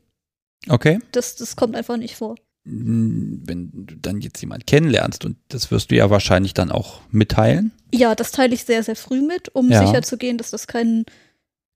Okay. 0.69 1.01
Das, 1.13 1.37
das 1.37 1.57
kommt 1.57 1.75
einfach 1.75 1.97
nicht 1.97 2.17
vor. 2.17 2.37
Hm, 2.65 3.43
wenn 3.45 3.71
du 3.73 3.97
dann 3.97 4.21
jetzt 4.21 4.41
jemand 4.41 4.67
kennenlernst 4.67 5.25
und 5.25 5.37
das 5.49 5.71
wirst 5.71 5.91
du 5.91 5.97
ja 5.97 6.09
wahrscheinlich 6.11 6.55
dann 6.55 6.71
auch 6.71 7.01
mitteilen. 7.11 7.73
Ja, 7.93 8.15
das 8.15 8.33
teile 8.33 8.55
ich 8.55 8.65
sehr, 8.65 8.83
sehr 8.83 8.97
früh 8.97 9.21
mit, 9.21 9.55
um 9.55 9.71
ja. 9.71 9.85
sicherzugehen, 9.85 10.39
dass 10.39 10.51
das 10.51 10.67
kein, 10.67 11.05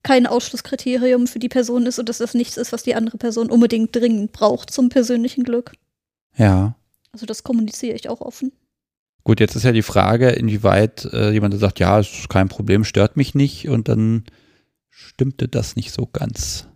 kein 0.02 0.26
Ausschlusskriterium 0.26 1.26
für 1.26 1.38
die 1.38 1.48
Person 1.48 1.86
ist 1.86 1.98
und 1.98 2.08
dass 2.08 2.18
das 2.18 2.34
nichts 2.34 2.56
ist, 2.56 2.72
was 2.72 2.82
die 2.82 2.94
andere 2.94 3.18
Person 3.18 3.50
unbedingt 3.50 3.94
dringend 3.94 4.32
braucht 4.32 4.70
zum 4.70 4.88
persönlichen 4.88 5.44
Glück. 5.44 5.72
Ja. 6.36 6.76
Also 7.12 7.26
das 7.26 7.42
kommuniziere 7.42 7.96
ich 7.96 8.08
auch 8.08 8.20
offen. 8.20 8.52
Gut, 9.24 9.40
jetzt 9.40 9.55
ist 9.55 9.64
ja 9.64 9.72
die 9.72 9.82
Frage, 9.82 10.30
inwieweit 10.30 11.05
äh, 11.12 11.30
jemand 11.30 11.59
sagt, 11.59 11.78
ja, 11.78 12.01
ist 12.01 12.28
kein 12.28 12.48
Problem, 12.48 12.84
stört 12.84 13.16
mich 13.16 13.34
nicht 13.34 13.68
und 13.68 13.88
dann 13.88 14.24
stimmte 14.88 15.48
das 15.48 15.76
nicht 15.76 15.92
so 15.92 16.06
ganz. 16.06 16.66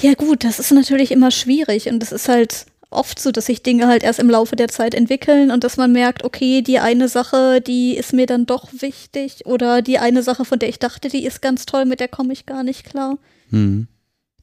Ja 0.00 0.14
gut, 0.14 0.44
das 0.44 0.58
ist 0.58 0.72
natürlich 0.72 1.10
immer 1.10 1.30
schwierig 1.30 1.88
und 1.88 2.02
es 2.02 2.12
ist 2.12 2.28
halt 2.28 2.66
oft 2.90 3.20
so, 3.20 3.30
dass 3.30 3.46
sich 3.46 3.62
Dinge 3.62 3.86
halt 3.86 4.02
erst 4.02 4.20
im 4.20 4.30
Laufe 4.30 4.56
der 4.56 4.68
Zeit 4.68 4.94
entwickeln 4.94 5.50
und 5.50 5.64
dass 5.64 5.76
man 5.76 5.92
merkt, 5.92 6.24
okay, 6.24 6.62
die 6.62 6.78
eine 6.78 7.08
Sache, 7.08 7.60
die 7.60 7.96
ist 7.96 8.14
mir 8.14 8.26
dann 8.26 8.46
doch 8.46 8.68
wichtig 8.80 9.44
oder 9.44 9.82
die 9.82 9.98
eine 9.98 10.22
Sache, 10.22 10.44
von 10.44 10.58
der 10.58 10.70
ich 10.70 10.78
dachte, 10.78 11.08
die 11.08 11.24
ist 11.24 11.42
ganz 11.42 11.66
toll, 11.66 11.84
mit 11.84 12.00
der 12.00 12.08
komme 12.08 12.32
ich 12.32 12.46
gar 12.46 12.62
nicht 12.62 12.84
klar. 12.84 13.18
Hm 13.50 13.88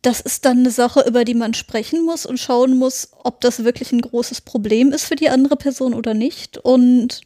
das 0.06 0.19
ist 0.22 0.45
dann 0.45 0.60
eine 0.60 0.72
Sache, 0.72 1.03
über 1.07 1.26
die 1.26 1.34
man 1.34 1.56
sprechen 1.56 2.06
muss 2.06 2.26
und 2.26 2.40
schauen 2.40 2.77
muss, 2.77 3.10
ob 3.23 3.41
das 3.41 3.64
wirklich 3.64 3.91
ein 3.91 4.02
großes 4.02 4.41
Problem 4.41 4.91
ist 4.91 5.06
für 5.06 5.15
die 5.15 5.30
andere 5.30 5.56
Person 5.56 5.95
oder 5.95 6.14
nicht. 6.14 6.60
Und 6.60 7.22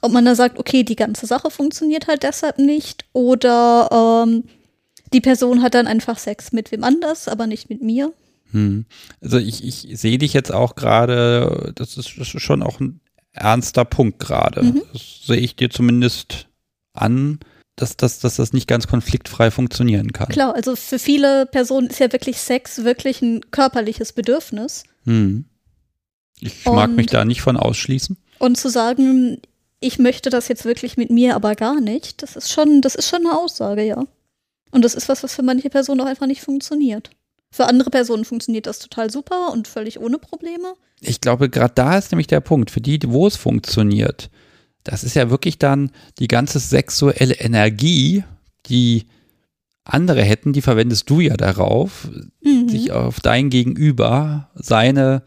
ob 0.00 0.10
man 0.10 0.24
dann 0.24 0.34
sagt, 0.34 0.58
okay, 0.58 0.84
die 0.84 0.96
ganze 0.96 1.26
Sache 1.26 1.50
funktioniert 1.50 2.06
halt 2.06 2.22
deshalb 2.22 2.58
nicht. 2.58 3.04
Oder 3.12 4.24
ähm, 4.26 4.44
die 5.12 5.20
Person 5.20 5.62
hat 5.62 5.74
dann 5.74 5.86
einfach 5.86 6.18
Sex 6.18 6.52
mit 6.52 6.72
wem 6.72 6.82
anders, 6.82 7.28
aber 7.28 7.46
nicht 7.46 7.68
mit 7.68 7.82
mir. 7.82 8.12
Hm. 8.52 8.86
Also 9.20 9.36
ich, 9.36 9.62
ich 9.62 10.00
sehe 10.00 10.16
dich 10.16 10.32
jetzt 10.32 10.52
auch 10.52 10.76
gerade, 10.76 11.72
das 11.74 11.98
ist, 11.98 12.14
das 12.18 12.34
ist 12.34 12.42
schon 12.42 12.62
auch 12.62 12.80
ein 12.80 13.00
ernster 13.32 13.84
Punkt 13.84 14.18
gerade. 14.18 14.62
Mhm. 14.62 14.82
Das 14.92 15.26
sehe 15.26 15.36
ich 15.36 15.56
dir 15.56 15.68
zumindest 15.68 16.46
an 16.94 17.40
dass, 17.76 17.96
dass, 17.96 18.20
dass 18.20 18.36
das 18.36 18.52
nicht 18.52 18.68
ganz 18.68 18.86
konfliktfrei 18.86 19.50
funktionieren 19.50 20.12
kann. 20.12 20.28
Klar, 20.28 20.54
also 20.54 20.76
für 20.76 20.98
viele 20.98 21.46
Personen 21.46 21.88
ist 21.88 22.00
ja 22.00 22.12
wirklich 22.12 22.38
Sex 22.38 22.84
wirklich 22.84 23.20
ein 23.22 23.50
körperliches 23.50 24.12
Bedürfnis. 24.12 24.84
Hm. 25.04 25.44
Ich 26.40 26.66
und, 26.66 26.74
mag 26.74 26.90
mich 26.90 27.06
da 27.06 27.24
nicht 27.24 27.42
von 27.42 27.56
ausschließen. 27.56 28.16
Und 28.38 28.56
zu 28.56 28.68
sagen, 28.68 29.40
ich 29.80 29.98
möchte 29.98 30.30
das 30.30 30.48
jetzt 30.48 30.64
wirklich 30.64 30.96
mit 30.96 31.10
mir, 31.10 31.34
aber 31.34 31.54
gar 31.54 31.80
nicht, 31.80 32.22
das 32.22 32.36
ist 32.36 32.52
schon, 32.52 32.80
das 32.80 32.94
ist 32.94 33.08
schon 33.08 33.26
eine 33.26 33.38
Aussage, 33.38 33.82
ja. 33.82 34.04
Und 34.70 34.84
das 34.84 34.94
ist 34.94 35.08
was, 35.08 35.22
was 35.22 35.34
für 35.34 35.42
manche 35.42 35.70
Personen 35.70 36.00
auch 36.00 36.06
einfach 36.06 36.26
nicht 36.26 36.42
funktioniert. 36.42 37.10
Für 37.50 37.66
andere 37.66 37.90
Personen 37.90 38.24
funktioniert 38.24 38.66
das 38.66 38.80
total 38.80 39.10
super 39.10 39.52
und 39.52 39.68
völlig 39.68 40.00
ohne 40.00 40.18
Probleme. 40.18 40.74
Ich 41.00 41.20
glaube, 41.20 41.48
gerade 41.48 41.74
da 41.74 41.96
ist 41.96 42.10
nämlich 42.10 42.26
der 42.26 42.40
Punkt. 42.40 42.72
Für 42.72 42.80
die, 42.80 42.98
wo 43.06 43.28
es 43.28 43.36
funktioniert, 43.36 44.30
das 44.84 45.02
ist 45.02 45.16
ja 45.16 45.30
wirklich 45.30 45.58
dann 45.58 45.90
die 46.18 46.28
ganze 46.28 46.60
sexuelle 46.60 47.34
Energie, 47.34 48.22
die 48.66 49.06
andere 49.84 50.22
hätten, 50.22 50.52
die 50.52 50.62
verwendest 50.62 51.10
du 51.10 51.20
ja 51.20 51.36
darauf, 51.36 52.08
mhm. 52.42 52.68
sich 52.68 52.92
auf 52.92 53.20
dein 53.20 53.50
Gegenüber, 53.50 54.50
seine 54.54 55.22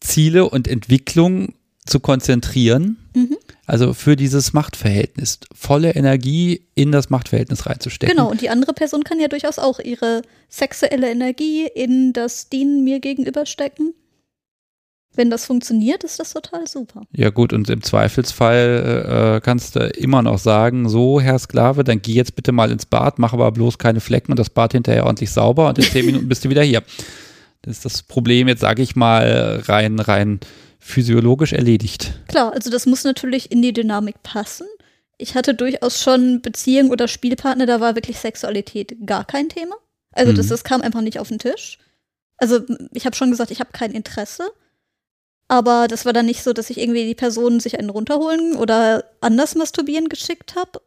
Ziele 0.00 0.48
und 0.48 0.68
Entwicklung 0.68 1.54
zu 1.84 2.00
konzentrieren. 2.00 2.96
Mhm. 3.14 3.36
Also 3.66 3.94
für 3.94 4.16
dieses 4.16 4.52
Machtverhältnis, 4.52 5.40
volle 5.54 5.94
Energie 5.94 6.66
in 6.74 6.92
das 6.92 7.10
Machtverhältnis 7.10 7.66
reinzustecken. 7.66 8.16
Genau, 8.16 8.30
und 8.30 8.40
die 8.40 8.50
andere 8.50 8.72
Person 8.72 9.04
kann 9.04 9.20
ja 9.20 9.28
durchaus 9.28 9.58
auch 9.58 9.78
ihre 9.78 10.22
sexuelle 10.48 11.10
Energie 11.10 11.66
in 11.66 12.12
das 12.12 12.48
Dienen 12.48 12.84
mir 12.84 13.00
gegenüber 13.00 13.46
stecken. 13.46 13.94
Wenn 15.14 15.28
das 15.30 15.44
funktioniert, 15.44 16.04
ist 16.04 16.18
das 16.20 16.32
total 16.32 16.66
super. 16.66 17.02
Ja 17.12 17.28
gut, 17.30 17.52
und 17.52 17.68
im 17.68 17.82
Zweifelsfall 17.82 19.36
äh, 19.36 19.40
kannst 19.44 19.76
du 19.76 19.80
immer 19.90 20.22
noch 20.22 20.38
sagen, 20.38 20.88
so 20.88 21.20
Herr 21.20 21.38
Sklave, 21.38 21.84
dann 21.84 22.00
geh 22.00 22.12
jetzt 22.14 22.34
bitte 22.34 22.52
mal 22.52 22.70
ins 22.70 22.86
Bad, 22.86 23.18
mach 23.18 23.32
aber 23.34 23.50
bloß 23.52 23.78
keine 23.78 24.00
Flecken 24.00 24.32
und 24.32 24.38
das 24.38 24.48
Bad 24.50 24.72
hinterher 24.72 25.04
ordentlich 25.04 25.30
sauber 25.30 25.68
und 25.68 25.78
in 25.78 25.84
zehn 25.84 26.06
Minuten 26.06 26.28
bist 26.28 26.44
du 26.44 26.50
wieder 26.50 26.62
hier. 26.62 26.82
Das 27.62 27.76
ist 27.76 27.84
das 27.84 28.02
Problem 28.02 28.48
jetzt, 28.48 28.60
sage 28.60 28.82
ich 28.82 28.96
mal, 28.96 29.62
rein, 29.66 29.98
rein 30.00 30.40
physiologisch 30.78 31.52
erledigt. 31.52 32.12
Klar, 32.28 32.52
also 32.52 32.70
das 32.70 32.86
muss 32.86 33.04
natürlich 33.04 33.52
in 33.52 33.62
die 33.62 33.72
Dynamik 33.72 34.22
passen. 34.22 34.66
Ich 35.18 35.34
hatte 35.36 35.54
durchaus 35.54 36.02
schon 36.02 36.40
Beziehungen 36.42 36.90
oder 36.90 37.06
Spielpartner, 37.06 37.66
da 37.66 37.80
war 37.80 37.94
wirklich 37.94 38.18
Sexualität 38.18 38.96
gar 39.06 39.24
kein 39.24 39.48
Thema. 39.48 39.76
Also 40.10 40.32
das, 40.32 40.46
Mhm. 40.46 40.50
das 40.50 40.64
kam 40.64 40.80
einfach 40.80 41.02
nicht 41.02 41.18
auf 41.20 41.28
den 41.28 41.38
Tisch. 41.38 41.78
Also 42.38 42.60
ich 42.92 43.06
habe 43.06 43.14
schon 43.14 43.30
gesagt, 43.30 43.50
ich 43.52 43.60
habe 43.60 43.70
kein 43.72 43.92
Interesse. 43.92 44.50
Aber 45.48 45.88
das 45.88 46.04
war 46.04 46.12
dann 46.12 46.26
nicht 46.26 46.42
so, 46.42 46.52
dass 46.52 46.70
ich 46.70 46.78
irgendwie 46.78 47.06
die 47.06 47.14
Person 47.14 47.60
sich 47.60 47.78
einen 47.78 47.90
runterholen 47.90 48.56
oder 48.56 49.04
anders 49.20 49.54
masturbieren 49.54 50.08
geschickt 50.08 50.54
habe. 50.56 50.80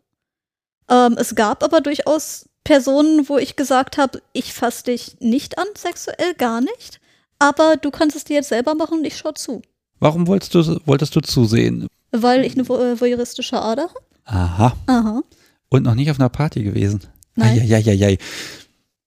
Ähm, 0.89 1.17
es 1.19 1.35
gab 1.35 1.63
aber 1.63 1.81
durchaus 1.81 2.49
Personen, 2.63 3.29
wo 3.29 3.37
ich 3.37 3.55
gesagt 3.55 3.97
habe, 3.97 4.21
ich 4.33 4.53
fasse 4.53 4.85
dich 4.85 5.17
nicht 5.19 5.57
an 5.57 5.67
sexuell, 5.77 6.33
gar 6.37 6.61
nicht. 6.61 6.99
Aber 7.37 7.77
du 7.77 7.91
kannst 7.91 8.15
es 8.15 8.23
dir 8.23 8.35
jetzt 8.35 8.49
selber 8.49 8.75
machen 8.75 8.99
und 8.99 9.05
ich 9.05 9.17
schau 9.17 9.31
zu. 9.31 9.61
Warum 9.99 10.27
wolltest 10.27 10.53
du, 10.55 10.79
wolltest 10.85 11.15
du 11.15 11.21
zusehen? 11.21 11.87
Weil 12.11 12.43
ich 12.45 12.53
eine 12.53 12.63
äh, 12.63 12.99
voyeuristische 12.99 13.61
Ader 13.61 13.83
habe. 13.83 13.99
Aha. 14.25 14.75
Aha. 14.87 15.21
Und 15.69 15.83
noch 15.83 15.95
nicht 15.95 16.09
auf 16.09 16.19
einer 16.19 16.29
Party 16.29 16.63
gewesen. 16.63 17.01
Nein. 17.35 17.59
Eieieiei. 17.59 18.17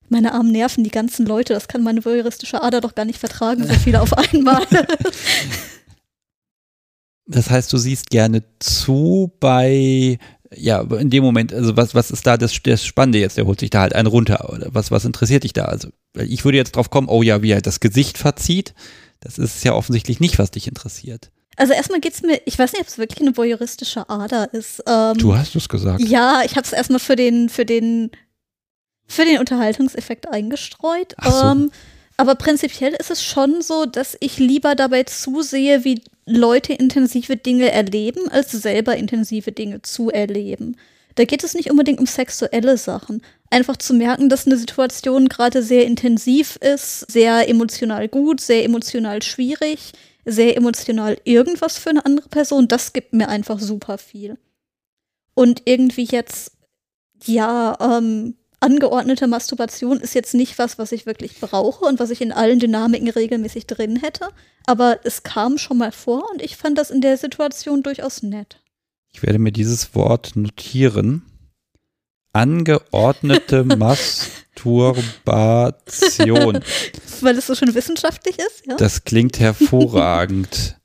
Meine 0.08 0.32
armen 0.32 0.52
Nerven, 0.52 0.84
die 0.84 0.90
ganzen 0.90 1.26
Leute, 1.26 1.52
das 1.54 1.68
kann 1.68 1.82
meine 1.82 2.04
voyeuristische 2.04 2.62
Ader 2.62 2.80
doch 2.80 2.94
gar 2.94 3.04
nicht 3.04 3.18
vertragen, 3.18 3.66
so 3.66 3.74
viele 3.74 4.00
auf 4.00 4.12
einmal. 4.12 4.66
Das 7.30 7.50
heißt, 7.50 7.70
du 7.72 7.76
siehst 7.76 8.08
gerne 8.08 8.42
zu 8.58 9.30
bei, 9.38 10.18
ja, 10.56 10.80
in 10.80 11.10
dem 11.10 11.22
Moment, 11.22 11.52
also 11.52 11.76
was, 11.76 11.94
was 11.94 12.10
ist 12.10 12.26
da 12.26 12.38
das, 12.38 12.54
das 12.62 12.84
Spannende 12.84 13.18
jetzt? 13.18 13.36
Der 13.36 13.44
holt 13.44 13.60
sich 13.60 13.68
da 13.68 13.82
halt 13.82 13.94
einen 13.94 14.08
runter. 14.08 14.50
Oder 14.50 14.68
was, 14.70 14.90
was 14.90 15.04
interessiert 15.04 15.44
dich 15.44 15.52
da? 15.52 15.66
Also, 15.66 15.90
ich 16.16 16.46
würde 16.46 16.56
jetzt 16.56 16.74
drauf 16.74 16.88
kommen, 16.88 17.08
oh 17.08 17.22
ja, 17.22 17.42
wie 17.42 17.50
er 17.50 17.60
das 17.60 17.80
Gesicht 17.80 18.16
verzieht. 18.16 18.74
Das 19.20 19.36
ist 19.36 19.62
ja 19.62 19.74
offensichtlich 19.74 20.20
nicht, 20.20 20.38
was 20.38 20.52
dich 20.52 20.68
interessiert. 20.68 21.30
Also 21.56 21.72
erstmal 21.72 22.00
geht's 22.00 22.22
mir, 22.22 22.40
ich 22.46 22.58
weiß 22.58 22.72
nicht, 22.72 22.82
ob 22.82 22.86
es 22.86 22.98
wirklich 22.98 23.20
eine 23.20 23.36
voyeuristische 23.36 24.08
Ader 24.08 24.54
ist. 24.54 24.82
Ähm, 24.86 25.18
Du 25.18 25.36
hast 25.36 25.56
es 25.56 25.68
gesagt. 25.68 26.00
Ja, 26.00 26.42
ich 26.44 26.52
habe 26.52 26.62
es 26.62 26.72
erstmal 26.72 27.00
für 27.00 27.16
den, 27.16 27.48
für 27.48 27.64
den, 27.64 28.12
für 29.08 29.24
den 29.24 29.38
Unterhaltungseffekt 29.38 30.28
eingestreut. 30.28 31.14
So. 31.22 31.46
Ähm, 31.46 31.70
aber 32.16 32.34
prinzipiell 32.34 32.94
ist 32.94 33.10
es 33.10 33.24
schon 33.24 33.62
so, 33.62 33.86
dass 33.86 34.16
ich 34.20 34.38
lieber 34.38 34.74
dabei 34.74 35.04
zusehe, 35.04 35.84
wie 35.84 36.02
Leute 36.26 36.72
intensive 36.74 37.36
Dinge 37.36 37.70
erleben, 37.70 38.28
als 38.28 38.50
selber 38.50 38.96
intensive 38.96 39.52
Dinge 39.52 39.82
zu 39.82 40.10
erleben. 40.10 40.76
Da 41.14 41.24
geht 41.24 41.42
es 41.42 41.54
nicht 41.54 41.70
unbedingt 41.70 41.98
um 41.98 42.06
sexuelle 42.06 42.76
Sachen. 42.76 43.22
Einfach 43.50 43.76
zu 43.76 43.94
merken, 43.94 44.28
dass 44.28 44.46
eine 44.46 44.56
Situation 44.56 45.28
gerade 45.28 45.62
sehr 45.62 45.86
intensiv 45.86 46.56
ist, 46.56 47.10
sehr 47.10 47.48
emotional 47.48 48.08
gut, 48.08 48.40
sehr 48.40 48.64
emotional 48.64 49.22
schwierig, 49.22 49.92
sehr 50.24 50.56
emotional 50.56 51.18
irgendwas 51.24 51.78
für 51.78 51.90
eine 51.90 52.04
andere 52.04 52.28
Person, 52.28 52.68
das 52.68 52.92
gibt 52.92 53.14
mir 53.14 53.28
einfach 53.28 53.58
super 53.58 53.96
viel. 53.96 54.38
Und 55.34 55.62
irgendwie 55.64 56.04
jetzt, 56.04 56.52
ja, 57.24 57.76
ähm, 57.80 58.34
angeordnete 58.60 59.26
Masturbation 59.26 60.00
ist 60.00 60.14
jetzt 60.14 60.34
nicht 60.34 60.58
was, 60.58 60.78
was 60.78 60.92
ich 60.92 61.06
wirklich 61.06 61.40
brauche 61.40 61.84
und 61.84 62.00
was 62.00 62.10
ich 62.10 62.20
in 62.20 62.32
allen 62.32 62.58
Dynamiken 62.58 63.08
regelmäßig 63.08 63.66
drin 63.66 63.96
hätte. 63.96 64.28
Aber 64.66 64.98
es 65.04 65.22
kam 65.22 65.58
schon 65.58 65.78
mal 65.78 65.92
vor 65.92 66.30
und 66.30 66.42
ich 66.42 66.56
fand 66.56 66.78
das 66.78 66.90
in 66.90 67.00
der 67.00 67.16
Situation 67.16 67.82
durchaus 67.82 68.22
nett. 68.22 68.60
Ich 69.12 69.22
werde 69.22 69.38
mir 69.38 69.52
dieses 69.52 69.94
Wort 69.94 70.32
notieren. 70.34 71.22
Angeordnete 72.32 73.64
Masturbation. 73.64 76.60
Weil 77.20 77.38
es 77.38 77.46
so 77.46 77.54
schön 77.54 77.74
wissenschaftlich 77.74 78.38
ist, 78.38 78.66
ja? 78.66 78.76
Das 78.76 79.04
klingt 79.04 79.40
hervorragend. 79.40 80.74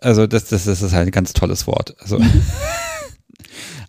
Also 0.00 0.28
das, 0.28 0.44
das, 0.44 0.64
das 0.64 0.80
ist 0.80 0.92
halt 0.92 1.08
ein 1.08 1.10
ganz 1.10 1.32
tolles 1.32 1.66
Wort. 1.66 1.96
Also 1.98 2.20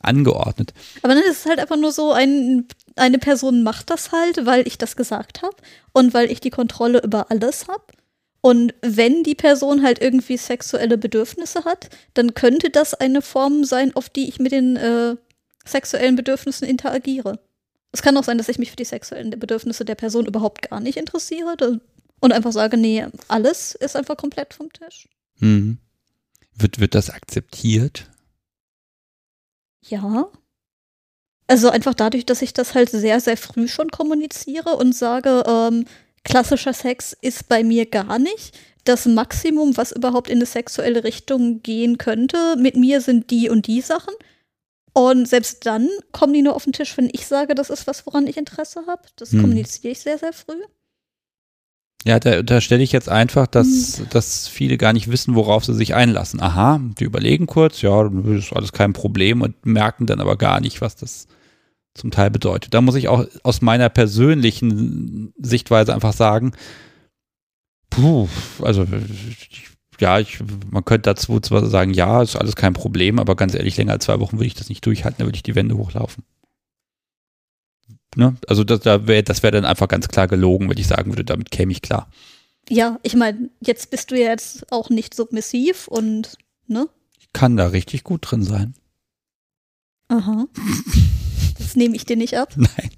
angeordnet. 0.02 0.73
Aber 1.02 1.14
dann 1.14 1.23
ist 1.23 1.41
es 1.41 1.45
halt 1.45 1.60
einfach 1.60 1.77
nur 1.77 1.91
so, 1.91 2.14
ein, 2.14 2.68
eine 2.95 3.20
Person 3.20 3.64
macht 3.64 3.90
das 3.90 4.11
halt, 4.11 4.45
weil 4.45 4.68
ich 4.68 4.78
das 4.78 4.95
gesagt 4.95 5.41
habe 5.41 5.56
und 5.94 6.14
weil 6.14 6.32
ich 6.32 6.40
die 6.40 6.49
Kontrolle 6.49 7.02
über 7.02 7.32
alles 7.32 7.68
habe. 7.68 7.84
Und 8.41 8.74
wenn 8.82 9.24
die 9.24 9.36
Person 9.36 9.84
halt 9.84 10.02
irgendwie 10.02 10.38
sexuelle 10.38 10.98
Bedürfnisse 10.98 11.66
hat, 11.66 11.90
dann 12.14 12.34
könnte 12.34 12.70
das 12.70 12.94
eine 12.94 13.22
Form 13.22 13.66
sein, 13.66 13.95
auf 13.95 14.10
die 14.10 14.30
ich 14.30 14.40
mit 14.40 14.52
den 14.53 14.78
äh, 14.78 15.16
sexuellen 15.66 16.16
Bedürfnissen 16.16 16.68
interagiere. 16.68 17.40
Es 17.91 18.02
kann 18.02 18.16
auch 18.18 18.24
sein, 18.24 18.38
dass 18.38 18.49
ich 18.49 18.60
mich 18.60 18.70
für 18.70 18.76
die 18.76 18.86
sexuellen 18.86 19.32
Bedürfnisse 19.32 19.84
der 19.84 19.95
Person 19.95 20.26
überhaupt 20.26 20.70
gar 20.70 20.80
nicht 20.80 20.98
interessiere 20.98 21.82
und 22.20 22.32
einfach 22.32 22.52
sage, 22.52 22.78
nee, 22.78 23.06
alles 23.28 23.76
ist 23.76 23.95
einfach 23.95 24.16
komplett 24.16 24.53
vom 24.53 24.72
Tisch. 24.72 25.10
Mhm. 25.40 25.80
Wird, 26.53 26.80
wird 26.80 26.95
das 26.95 27.10
akzeptiert? 27.10 28.10
Ja. 29.82 30.30
Also 31.49 31.71
einfach 31.71 31.95
dadurch, 31.95 32.27
dass 32.27 32.43
ich 32.43 32.53
das 32.53 32.76
halt 32.76 32.91
sehr, 32.91 33.19
sehr 33.19 33.35
früh 33.35 33.67
schon 33.67 33.89
kommuniziere 33.89 34.76
und 34.76 34.93
sage, 34.95 35.43
ähm, 35.47 35.85
klassischer 36.23 36.73
Sex 36.73 37.17
ist 37.21 37.49
bei 37.49 37.63
mir 37.63 37.88
gar 37.88 38.19
nicht. 38.19 38.55
Das 38.84 39.07
Maximum, 39.07 39.76
was 39.76 39.91
überhaupt 39.91 40.30
in 40.30 40.38
eine 40.38 40.45
sexuelle 40.45 41.03
Richtung 41.03 41.63
gehen 41.63 41.97
könnte, 41.97 42.55
mit 42.57 42.76
mir 42.76 43.01
sind 43.01 43.31
die 43.31 43.49
und 43.49 43.65
die 43.65 43.81
Sachen. 43.81 44.13
Und 44.93 45.27
selbst 45.27 45.65
dann 45.65 45.89
kommen 46.11 46.34
die 46.34 46.43
nur 46.43 46.55
auf 46.55 46.65
den 46.65 46.73
Tisch, 46.73 46.95
wenn 46.97 47.09
ich 47.11 47.26
sage, 47.26 47.55
das 47.55 47.71
ist 47.71 47.88
was, 47.88 48.05
woran 48.05 48.27
ich 48.27 48.38
Interesse 48.38 48.84
habe. 48.85 49.01
Das 49.15 49.31
Hm. 49.31 49.41
kommuniziere 49.41 49.91
ich 49.91 50.01
sehr, 50.01 50.19
sehr 50.19 50.34
früh. 50.34 50.61
Ja, 52.05 52.19
da, 52.19 52.43
da 52.43 52.61
stelle 52.61 52.84
ich 52.84 52.91
jetzt 52.91 53.09
einfach, 53.09 53.47
dass, 53.47 54.03
dass 54.11 54.47
viele 54.47 54.77
gar 54.77 54.93
nicht 54.93 55.11
wissen, 55.11 55.34
worauf 55.34 55.65
sie 55.65 55.73
sich 55.73 55.95
einlassen. 55.95 56.41
Aha, 56.41 56.80
die 56.99 57.05
überlegen 57.05 57.47
kurz, 57.47 57.81
ja, 57.81 58.07
das 58.07 58.45
ist 58.45 58.53
alles 58.53 58.71
kein 58.71 58.93
Problem 58.93 59.41
und 59.41 59.65
merken 59.65 60.05
dann 60.05 60.21
aber 60.21 60.38
gar 60.38 60.61
nicht, 60.61 60.80
was 60.80 60.95
das 60.95 61.27
zum 61.99 62.11
Teil 62.11 62.31
bedeutet. 62.31 62.73
Da 62.73 62.81
muss 62.81 62.95
ich 62.95 63.07
auch 63.07 63.26
aus 63.43 63.61
meiner 63.61 63.89
persönlichen 63.89 65.34
Sichtweise 65.38 65.93
einfach 65.93 66.13
sagen, 66.13 66.53
puh, 67.89 68.27
also 68.61 68.85
ja, 69.99 70.19
ich, 70.19 70.39
man 70.71 70.85
könnte 70.85 71.09
dazu 71.09 71.39
zwar 71.39 71.65
sagen, 71.65 71.93
ja, 71.93 72.21
ist 72.21 72.35
alles 72.35 72.55
kein 72.55 72.73
Problem, 72.73 73.19
aber 73.19 73.35
ganz 73.35 73.53
ehrlich, 73.53 73.77
länger 73.77 73.93
als 73.93 74.05
zwei 74.05 74.19
Wochen 74.19 74.38
würde 74.38 74.47
ich 74.47 74.53
das 74.53 74.69
nicht 74.69 74.85
durchhalten, 74.85 75.19
da 75.19 75.26
würde 75.26 75.35
ich 75.35 75.43
die 75.43 75.55
Wände 75.55 75.77
hochlaufen. 75.77 76.23
Ne? 78.15 78.35
Also 78.47 78.63
das, 78.63 78.80
da 78.80 79.07
wär, 79.07 79.21
das 79.21 79.43
wäre 79.43 79.51
dann 79.51 79.65
einfach 79.65 79.88
ganz 79.88 80.07
klar 80.07 80.27
gelogen, 80.27 80.69
wenn 80.69 80.77
ich 80.77 80.88
sagen 80.88 81.11
würde, 81.11 81.26
damit 81.26 81.51
käme 81.51 81.71
ich 81.71 81.81
klar. 81.81 82.09
Ja, 82.69 82.99
ich 83.03 83.15
meine, 83.15 83.49
jetzt 83.61 83.91
bist 83.91 84.11
du 84.11 84.19
ja 84.19 84.30
jetzt 84.30 84.71
auch 84.71 84.89
nicht 84.89 85.13
submissiv 85.13 85.88
und, 85.88 86.38
ne? 86.67 86.88
Ich 87.19 87.34
kann 87.34 87.57
da 87.57 87.67
richtig 87.67 88.03
gut 88.03 88.30
drin 88.30 88.43
sein. 88.43 88.73
Aha. 90.07 90.47
Das 91.60 91.76
nehme 91.76 91.95
ich 91.95 92.06
dir 92.06 92.15
nicht 92.15 92.36
ab. 92.38 92.53
Nein. 92.56 92.90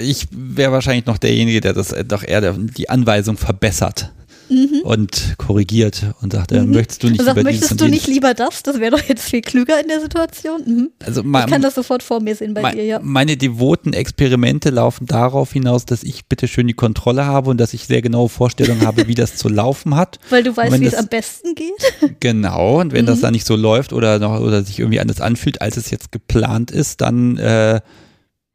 Ich 0.00 0.28
wäre 0.30 0.72
wahrscheinlich 0.72 1.06
noch 1.06 1.18
derjenige, 1.18 1.60
der 1.60 1.72
das 1.72 1.94
doch 2.06 2.22
eher 2.22 2.52
die 2.52 2.88
Anweisung 2.88 3.36
verbessert 3.36 4.12
Mhm. 4.50 4.80
und 4.82 5.34
korrigiert 5.38 6.14
und 6.20 6.32
sagt, 6.32 6.52
äh, 6.52 6.60
Mhm. 6.62 6.72
möchtest 6.72 7.02
du 7.02 7.08
nicht 7.08 7.22
Sag, 7.22 7.36
über 7.36 7.44
dieses 7.44 7.60
möchtest 7.60 7.70
und 7.72 7.80
du 7.80 7.88
nicht 7.88 8.06
lieber 8.08 8.34
das? 8.34 8.62
Das 8.64 8.80
wäre 8.80 8.90
doch 8.90 9.02
jetzt 9.04 9.22
viel 9.22 9.40
klüger 9.40 9.80
in 9.80 9.88
der 9.88 10.00
Situation. 10.00 10.62
Mhm. 10.66 10.90
Also 11.04 11.20
Ich 11.20 11.26
mein, 11.26 11.48
kann 11.48 11.62
das 11.62 11.76
sofort 11.76 12.02
vor 12.02 12.20
mir 12.20 12.34
sehen 12.34 12.52
bei 12.54 12.62
mein, 12.62 12.76
dir, 12.76 12.84
ja. 12.84 13.00
meine 13.02 13.36
devoten 13.36 13.92
Experimente 13.92 14.70
laufen 14.70 15.06
darauf 15.06 15.52
hinaus, 15.52 15.86
dass 15.86 16.02
ich 16.02 16.26
bitte 16.26 16.48
schön 16.48 16.66
die 16.66 16.74
Kontrolle 16.74 17.24
habe 17.24 17.50
und 17.50 17.58
dass 17.58 17.72
ich 17.74 17.84
sehr 17.86 18.02
genaue 18.02 18.28
Vorstellungen 18.28 18.86
habe, 18.86 19.06
wie 19.06 19.14
das 19.14 19.36
zu 19.36 19.48
laufen 19.48 19.94
hat. 19.96 20.18
Weil 20.30 20.42
du 20.42 20.56
weißt, 20.56 20.80
wie 20.80 20.86
es 20.86 20.94
am 20.94 21.06
besten 21.08 21.54
geht. 21.54 21.70
Genau, 22.20 22.80
und 22.80 22.92
wenn 22.92 23.06
das 23.06 23.18
Mhm. 23.18 23.22
dann 23.22 23.32
nicht 23.32 23.46
so 23.46 23.56
läuft 23.56 23.92
oder 23.92 24.18
noch 24.18 24.40
oder 24.40 24.62
sich 24.64 24.78
irgendwie 24.78 25.00
anders 25.00 25.20
anfühlt, 25.20 25.62
als 25.62 25.76
es 25.76 25.90
jetzt 25.90 26.10
geplant 26.12 26.70
ist, 26.70 27.00
dann, 27.00 27.38
äh, 27.38 27.80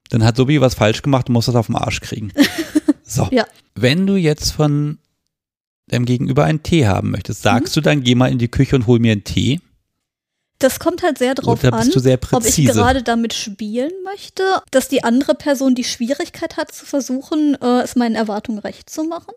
dann 0.10 0.24
hat 0.24 0.36
Sobi 0.38 0.62
was 0.62 0.76
falsch 0.76 1.02
gemacht 1.02 1.30
und 1.30 1.34
muss 1.34 1.46
das 1.46 1.56
auf 1.56 1.68
den 1.68 1.76
Arsch 1.76 2.02
kriegen. 2.02 2.32
So. 3.08 3.28
Ja. 3.32 3.46
Wenn 3.76 4.08
du 4.08 4.16
jetzt 4.16 4.50
von 4.52 4.98
deinem 5.88 6.06
Gegenüber 6.06 6.46
einen 6.46 6.64
Tee 6.64 6.88
haben 6.88 7.12
möchtest, 7.12 7.42
Mhm. 7.42 7.50
sagst 7.50 7.76
du 7.76 7.82
dann, 7.82 8.04
geh 8.04 8.16
mal 8.16 8.32
in 8.32 8.40
die 8.40 8.48
Küche 8.48 8.76
und 8.76 8.88
hol 8.88 9.00
mir 9.00 9.12
einen 9.12 9.24
Tee? 9.24 9.60
Das 10.60 10.80
kommt 10.80 11.04
halt 11.04 11.18
sehr 11.18 11.36
drauf 11.36 11.64
an, 11.66 11.72
bist 11.80 11.96
du 11.96 12.00
sehr 12.00 12.18
ob 12.32 12.46
ich 12.46 12.56
gerade 12.56 13.04
damit 13.04 13.34
spielen 13.34 13.92
möchte, 14.06 14.44
dass 14.72 14.88
die 14.88 15.04
andere 15.04 15.36
Person 15.36 15.76
die 15.76 15.84
Schwierigkeit 15.84 16.56
hat, 16.56 16.72
zu 16.72 16.86
versuchen, 16.86 17.56
äh, 17.62 17.82
es 17.82 17.96
meinen 17.96 18.16
Erwartungen 18.16 18.60
recht 18.60 18.90
zu 18.90 19.04
machen. 19.04 19.34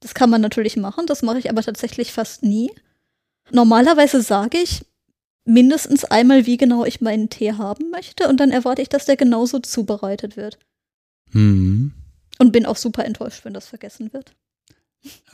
Das 0.00 0.14
kann 0.14 0.30
man 0.30 0.42
natürlich 0.42 0.76
machen, 0.76 1.06
das 1.06 1.22
mache 1.22 1.38
ich 1.38 1.50
aber 1.50 1.62
tatsächlich 1.62 2.12
fast 2.12 2.42
nie. 2.42 2.70
Normalerweise 3.50 4.20
sage 4.20 4.58
ich 4.58 4.84
mindestens 5.44 6.04
einmal, 6.04 6.44
wie 6.44 6.58
genau 6.58 6.84
ich 6.84 7.00
meinen 7.00 7.30
Tee 7.30 7.54
haben 7.54 7.90
möchte 7.90 8.28
und 8.28 8.38
dann 8.38 8.50
erwarte 8.50 8.82
ich, 8.82 8.90
dass 8.90 9.06
der 9.06 9.16
genauso 9.16 9.60
zubereitet 9.60 10.36
wird. 10.36 10.58
Hm. 11.32 11.92
Und 12.38 12.52
bin 12.52 12.66
auch 12.66 12.76
super 12.76 13.06
enttäuscht, 13.06 13.44
wenn 13.44 13.54
das 13.54 13.66
vergessen 13.66 14.12
wird. 14.12 14.34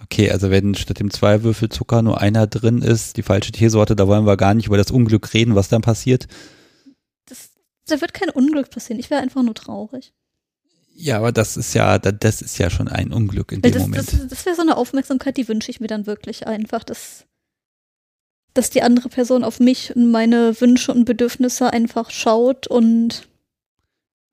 Okay, 0.03 0.31
also 0.31 0.51
wenn 0.51 0.75
statt 0.75 1.01
dem 1.01 1.11
zwei 1.11 1.43
Würfel 1.43 1.69
Zucker 1.69 2.03
nur 2.03 2.21
einer 2.21 2.47
drin 2.47 2.83
ist, 2.83 3.17
die 3.17 3.23
falsche 3.23 3.53
Teesorte, 3.53 3.97
da 3.97 4.07
wollen 4.07 4.27
wir 4.27 4.37
gar 4.37 4.55
nicht 4.55 4.67
über 4.67 4.77
das 4.77 4.91
Unglück 4.91 5.33
reden, 5.35 5.55
was 5.55 5.69
dann 5.69 5.83
passiert. 5.83 6.27
Das, 7.27 7.51
da 7.87 8.01
wird 8.01 8.13
kein 8.15 8.31
Unglück 8.31 8.71
passieren. 8.71 9.01
Ich 9.01 9.11
wäre 9.11 9.23
einfach 9.23 9.43
nur 9.43 9.55
traurig. 9.55 10.13
Ja, 10.97 11.19
aber 11.19 11.33
das 11.33 11.57
ist 11.57 11.75
ja, 11.75 11.99
das 11.99 12.41
ist 12.41 12.59
ja 12.59 12.71
schon 12.71 12.89
ein 12.89 13.13
Unglück 13.13 13.51
in 13.51 13.65
Weil 13.65 13.73
dem 13.73 13.79
das, 13.79 13.83
Moment. 13.83 14.13
das, 14.13 14.29
das 14.29 14.47
wäre 14.47 14.57
so 14.57 14.63
eine 14.63 14.77
Aufmerksamkeit, 14.77 15.37
die 15.37 15.49
wünsche 15.49 15.71
ich 15.71 15.81
mir 15.81 15.89
dann 15.89 16.07
wirklich 16.07 16.47
einfach. 16.47 16.85
Das, 16.85 17.25
dass 18.53 18.71
die 18.71 18.83
andere 18.83 19.09
Person 19.09 19.43
auf 19.43 19.59
mich 19.59 19.95
und 19.97 20.11
meine 20.11 20.61
Wünsche 20.61 20.93
und 20.93 21.05
Bedürfnisse 21.05 21.73
einfach 21.73 22.11
schaut 22.11 22.69
und 22.69 23.27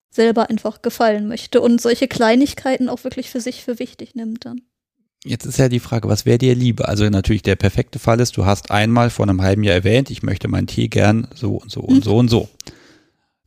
selber 0.09 0.49
einfach 0.49 0.81
gefallen 0.81 1.27
möchte 1.27 1.61
und 1.61 1.79
solche 1.79 2.07
Kleinigkeiten 2.07 2.89
auch 2.89 3.03
wirklich 3.03 3.29
für 3.29 3.39
sich 3.39 3.63
für 3.63 3.79
wichtig 3.79 4.15
nimmt 4.15 4.43
dann. 4.43 4.61
Jetzt 5.25 5.45
ist 5.45 5.57
ja 5.57 5.67
die 5.67 5.81
Frage, 5.81 6.07
was 6.07 6.25
wäre 6.25 6.37
dir 6.37 6.55
lieber? 6.55 6.87
Also 6.87 7.09
natürlich 7.09 7.41
der 7.41 7.57
perfekte 7.57 7.99
Fall 7.99 8.21
ist, 8.21 8.37
du 8.37 8.45
hast 8.45 8.71
einmal 8.71 9.09
vor 9.09 9.27
einem 9.27 9.41
halben 9.41 9.63
Jahr 9.63 9.75
erwähnt, 9.75 10.09
ich 10.09 10.23
möchte 10.23 10.47
meinen 10.47 10.67
Tee 10.67 10.87
gern 10.87 11.27
so 11.35 11.57
und 11.57 11.69
so 11.69 11.81
und 11.81 11.97
mhm. 11.97 12.03
so 12.03 12.17
und 12.17 12.29
so. 12.29 12.49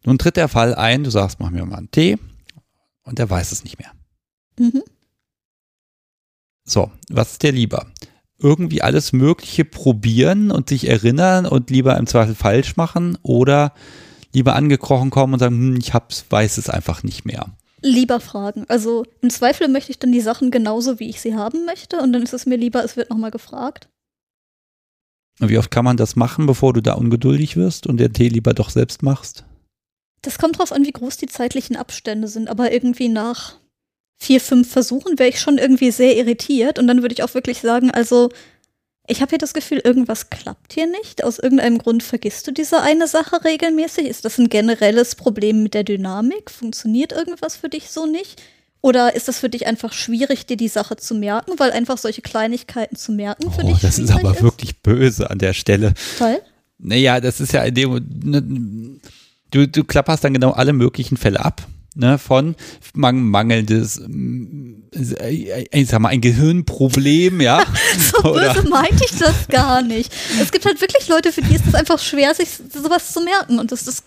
Nun 0.04 0.18
tritt 0.18 0.36
der 0.36 0.48
Fall 0.48 0.74
ein, 0.74 1.04
du 1.04 1.10
sagst, 1.10 1.40
mach 1.40 1.50
mir 1.50 1.64
mal 1.64 1.78
einen 1.78 1.90
Tee 1.90 2.18
und 3.04 3.18
er 3.18 3.30
weiß 3.30 3.52
es 3.52 3.64
nicht 3.64 3.78
mehr. 3.78 3.92
Mhm. 4.58 4.82
So, 6.64 6.90
was 7.08 7.32
ist 7.32 7.42
dir 7.42 7.52
lieber? 7.52 7.86
Irgendwie 8.38 8.82
alles 8.82 9.12
Mögliche 9.12 9.64
probieren 9.64 10.50
und 10.50 10.68
sich 10.68 10.88
erinnern 10.88 11.46
und 11.46 11.70
lieber 11.70 11.96
im 11.96 12.06
Zweifel 12.06 12.34
falsch 12.34 12.76
machen 12.76 13.16
oder 13.22 13.72
lieber 14.32 14.56
angekrochen 14.56 15.10
kommen 15.10 15.34
und 15.34 15.38
sagen, 15.38 15.56
hm, 15.56 15.76
ich 15.76 15.94
hab's, 15.94 16.26
weiß 16.28 16.58
es 16.58 16.68
einfach 16.68 17.02
nicht 17.02 17.24
mehr? 17.24 17.46
Lieber 17.82 18.20
fragen. 18.20 18.64
Also 18.68 19.04
im 19.20 19.30
Zweifel 19.30 19.68
möchte 19.68 19.90
ich 19.90 19.98
dann 19.98 20.12
die 20.12 20.20
Sachen 20.20 20.50
genauso, 20.50 21.00
wie 21.00 21.10
ich 21.10 21.20
sie 21.20 21.34
haben 21.34 21.64
möchte 21.64 22.00
und 22.00 22.12
dann 22.12 22.22
ist 22.22 22.32
es 22.32 22.46
mir 22.46 22.56
lieber, 22.56 22.84
es 22.84 22.96
wird 22.96 23.10
nochmal 23.10 23.30
gefragt. 23.30 23.88
Und 25.40 25.48
wie 25.48 25.58
oft 25.58 25.70
kann 25.70 25.84
man 25.84 25.96
das 25.96 26.14
machen, 26.14 26.46
bevor 26.46 26.72
du 26.72 26.80
da 26.80 26.92
ungeduldig 26.92 27.56
wirst 27.56 27.86
und 27.86 27.98
den 27.98 28.12
Tee 28.12 28.28
lieber 28.28 28.54
doch 28.54 28.70
selbst 28.70 29.02
machst? 29.02 29.44
Das 30.20 30.38
kommt 30.38 30.58
drauf 30.58 30.72
an, 30.72 30.84
wie 30.84 30.92
groß 30.92 31.16
die 31.16 31.26
zeitlichen 31.26 31.76
Abstände 31.76 32.28
sind, 32.28 32.48
aber 32.48 32.72
irgendwie 32.72 33.08
nach 33.08 33.56
vier, 34.20 34.40
fünf 34.40 34.70
Versuchen 34.70 35.18
wäre 35.18 35.30
ich 35.30 35.40
schon 35.40 35.58
irgendwie 35.58 35.90
sehr 35.90 36.16
irritiert 36.16 36.78
und 36.78 36.86
dann 36.86 37.02
würde 37.02 37.12
ich 37.12 37.24
auch 37.24 37.34
wirklich 37.34 37.60
sagen, 37.60 37.90
also 37.90 38.30
ich 39.06 39.20
habe 39.20 39.30
hier 39.30 39.38
das 39.38 39.52
Gefühl, 39.52 39.78
irgendwas 39.78 40.30
klappt 40.30 40.72
hier 40.74 40.86
nicht. 40.86 41.24
Aus 41.24 41.38
irgendeinem 41.38 41.78
Grund 41.78 42.02
vergisst 42.02 42.46
du 42.46 42.52
diese 42.52 42.82
eine 42.82 43.08
Sache 43.08 43.44
regelmäßig. 43.44 44.06
Ist 44.06 44.24
das 44.24 44.38
ein 44.38 44.48
generelles 44.48 45.16
Problem 45.16 45.62
mit 45.62 45.74
der 45.74 45.82
Dynamik? 45.84 46.50
Funktioniert 46.50 47.12
irgendwas 47.12 47.56
für 47.56 47.68
dich 47.68 47.90
so 47.90 48.06
nicht? 48.06 48.40
Oder 48.80 49.14
ist 49.14 49.28
das 49.28 49.38
für 49.38 49.48
dich 49.48 49.66
einfach 49.66 49.92
schwierig, 49.92 50.46
dir 50.46 50.56
die 50.56 50.68
Sache 50.68 50.96
zu 50.96 51.14
merken, 51.14 51.52
weil 51.58 51.70
einfach 51.70 51.98
solche 51.98 52.22
Kleinigkeiten 52.22 52.96
zu 52.96 53.12
merken 53.12 53.52
für 53.52 53.62
oh, 53.62 53.68
dich 53.68 53.80
Das 53.80 53.98
ist 53.98 54.10
aber 54.10 54.32
ist? 54.32 54.42
wirklich 54.42 54.80
böse 54.82 55.30
an 55.30 55.38
der 55.38 55.52
Stelle. 55.52 55.94
Toll. 56.18 56.40
Naja, 56.78 57.20
das 57.20 57.40
ist 57.40 57.52
ja 57.52 57.62
in 57.62 57.74
dem. 57.74 57.92
Ne, 58.24 59.00
du, 59.52 59.68
du 59.68 59.84
klapperst 59.84 60.24
dann 60.24 60.34
genau 60.34 60.50
alle 60.50 60.72
möglichen 60.72 61.16
Fälle 61.16 61.44
ab 61.44 61.66
ne, 61.96 62.18
von 62.18 62.56
mangelndes, 62.94 63.98
äh, 63.98 65.64
ich 65.70 65.88
sag 65.88 66.00
mal, 66.00 66.10
ein 66.10 66.20
Gehirnproblem, 66.20 67.40
ja. 67.40 67.64
so 68.12 68.32
böse 68.32 68.68
meinte 68.68 69.04
ich 69.04 69.18
das 69.18 69.48
gar 69.48 69.82
nicht. 69.82 70.12
Es 70.40 70.52
gibt 70.52 70.64
halt 70.64 70.80
wirklich 70.80 71.08
Leute, 71.08 71.32
für 71.32 71.42
die 71.42 71.54
ist 71.54 71.66
es 71.66 71.74
einfach 71.74 71.98
schwer, 71.98 72.34
sich 72.34 72.48
sowas 72.72 73.12
zu 73.12 73.20
merken 73.20 73.58
und 73.58 73.72
das, 73.72 73.84
das 73.84 74.04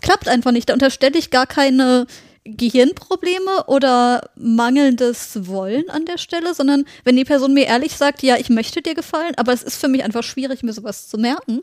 klappt 0.00 0.28
einfach 0.28 0.52
nicht. 0.52 0.68
Da 0.68 0.74
unterstelle 0.74 1.18
ich 1.18 1.30
gar 1.30 1.46
keine 1.46 2.06
Gehirnprobleme 2.44 3.64
oder 3.66 4.30
mangelndes 4.36 5.46
Wollen 5.46 5.90
an 5.90 6.06
der 6.06 6.18
Stelle, 6.18 6.54
sondern 6.54 6.84
wenn 7.04 7.16
die 7.16 7.24
Person 7.24 7.54
mir 7.54 7.66
ehrlich 7.66 7.96
sagt, 7.96 8.22
ja, 8.22 8.36
ich 8.36 8.48
möchte 8.48 8.80
dir 8.80 8.94
gefallen, 8.94 9.34
aber 9.36 9.52
es 9.52 9.62
ist 9.62 9.78
für 9.78 9.88
mich 9.88 10.04
einfach 10.04 10.22
schwierig, 10.22 10.62
mir 10.62 10.72
sowas 10.72 11.08
zu 11.08 11.18
merken, 11.18 11.60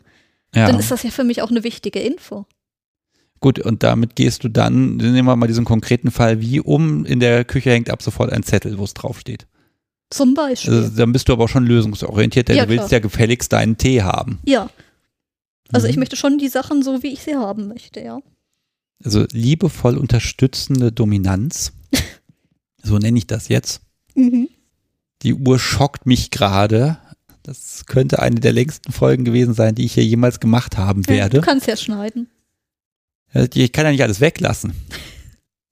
ja. 0.53 0.68
dann 0.68 0.80
ist 0.80 0.91
das 0.91 1.03
ja 1.03 1.10
für 1.10 1.23
mich 1.23 1.41
auch 1.41 1.49
eine 1.49 1.64
wichtige 1.64 1.99
Info. 1.99 2.45
Gut, 3.41 3.60
und 3.60 3.84
damit 3.84 4.16
gehst 4.16 4.44
du 4.44 4.49
dann, 4.49 4.98
nehmen 4.98 5.26
wir 5.26 5.36
mal 5.36 5.48
diesen 5.48 5.66
konkreten 5.66 6.10
Fall, 6.10 6.41
wie 6.41 6.60
um, 6.60 7.06
in 7.06 7.20
der 7.20 7.45
Küche 7.45 7.72
hängt 7.72 7.90
ab 7.90 8.02
sofort 8.02 8.32
ein 8.32 8.44
Zettel, 8.44 8.78
wo 8.78 8.84
es 8.84 8.94
draufsteht. 8.94 9.45
Zum 10.10 10.34
Beispiel. 10.34 10.74
Also, 10.74 10.98
dann 10.98 11.12
bist 11.12 11.28
du 11.28 11.34
aber 11.34 11.45
auch 11.45 11.49
schon 11.49 11.66
lösungsorientiert, 11.66 12.48
denn 12.48 12.57
ja, 12.57 12.66
du 12.66 12.70
willst 12.70 12.88
klar. 12.88 12.99
ja 12.99 12.99
gefälligst 12.99 13.52
deinen 13.52 13.78
Tee 13.78 14.02
haben. 14.02 14.40
Ja. 14.45 14.70
Also 15.72 15.88
mhm. 15.88 15.91
ich 15.91 15.98
möchte 15.98 16.16
schon 16.16 16.38
die 16.38 16.48
Sachen 16.48 16.84
so, 16.84 17.03
wie 17.03 17.14
ich 17.14 17.22
sie 17.22 17.36
haben 17.36 17.68
möchte, 17.68 18.02
ja. 18.02 18.20
Also 19.03 19.26
liebevoll 19.32 19.98
unterstützende 19.98 20.91
Dominanz. 20.91 21.74
so 22.84 22.98
nenne 22.98 23.18
ich 23.18 23.28
das 23.28 23.49
jetzt. 23.49 23.82
Mhm. 24.14 24.48
Die 25.24 25.34
Uhr 25.34 25.60
schockt 25.60 26.06
mich 26.06 26.32
gerade. 26.32 26.98
Das 27.44 27.86
könnte 27.86 28.20
eine 28.20 28.40
der 28.40 28.53
längsten 28.53 28.91
Folgen 28.91 29.26
gewesen 29.26 29.53
sein, 29.53 29.76
die 29.76 29.86
ich 29.86 29.94
hier 29.94 30.06
jemals 30.06 30.40
gemacht 30.40 30.78
haben 30.78 31.07
werde. 31.07 31.38
Ja, 31.38 31.41
du 31.41 31.48
kannst 31.48 31.68
ja 31.68 31.76
schneiden. 31.76 32.30
Ich 33.36 33.72
kann 33.72 33.86
ja 33.86 33.91
nicht 33.91 34.03
alles 34.03 34.22
weglassen. 34.22 34.74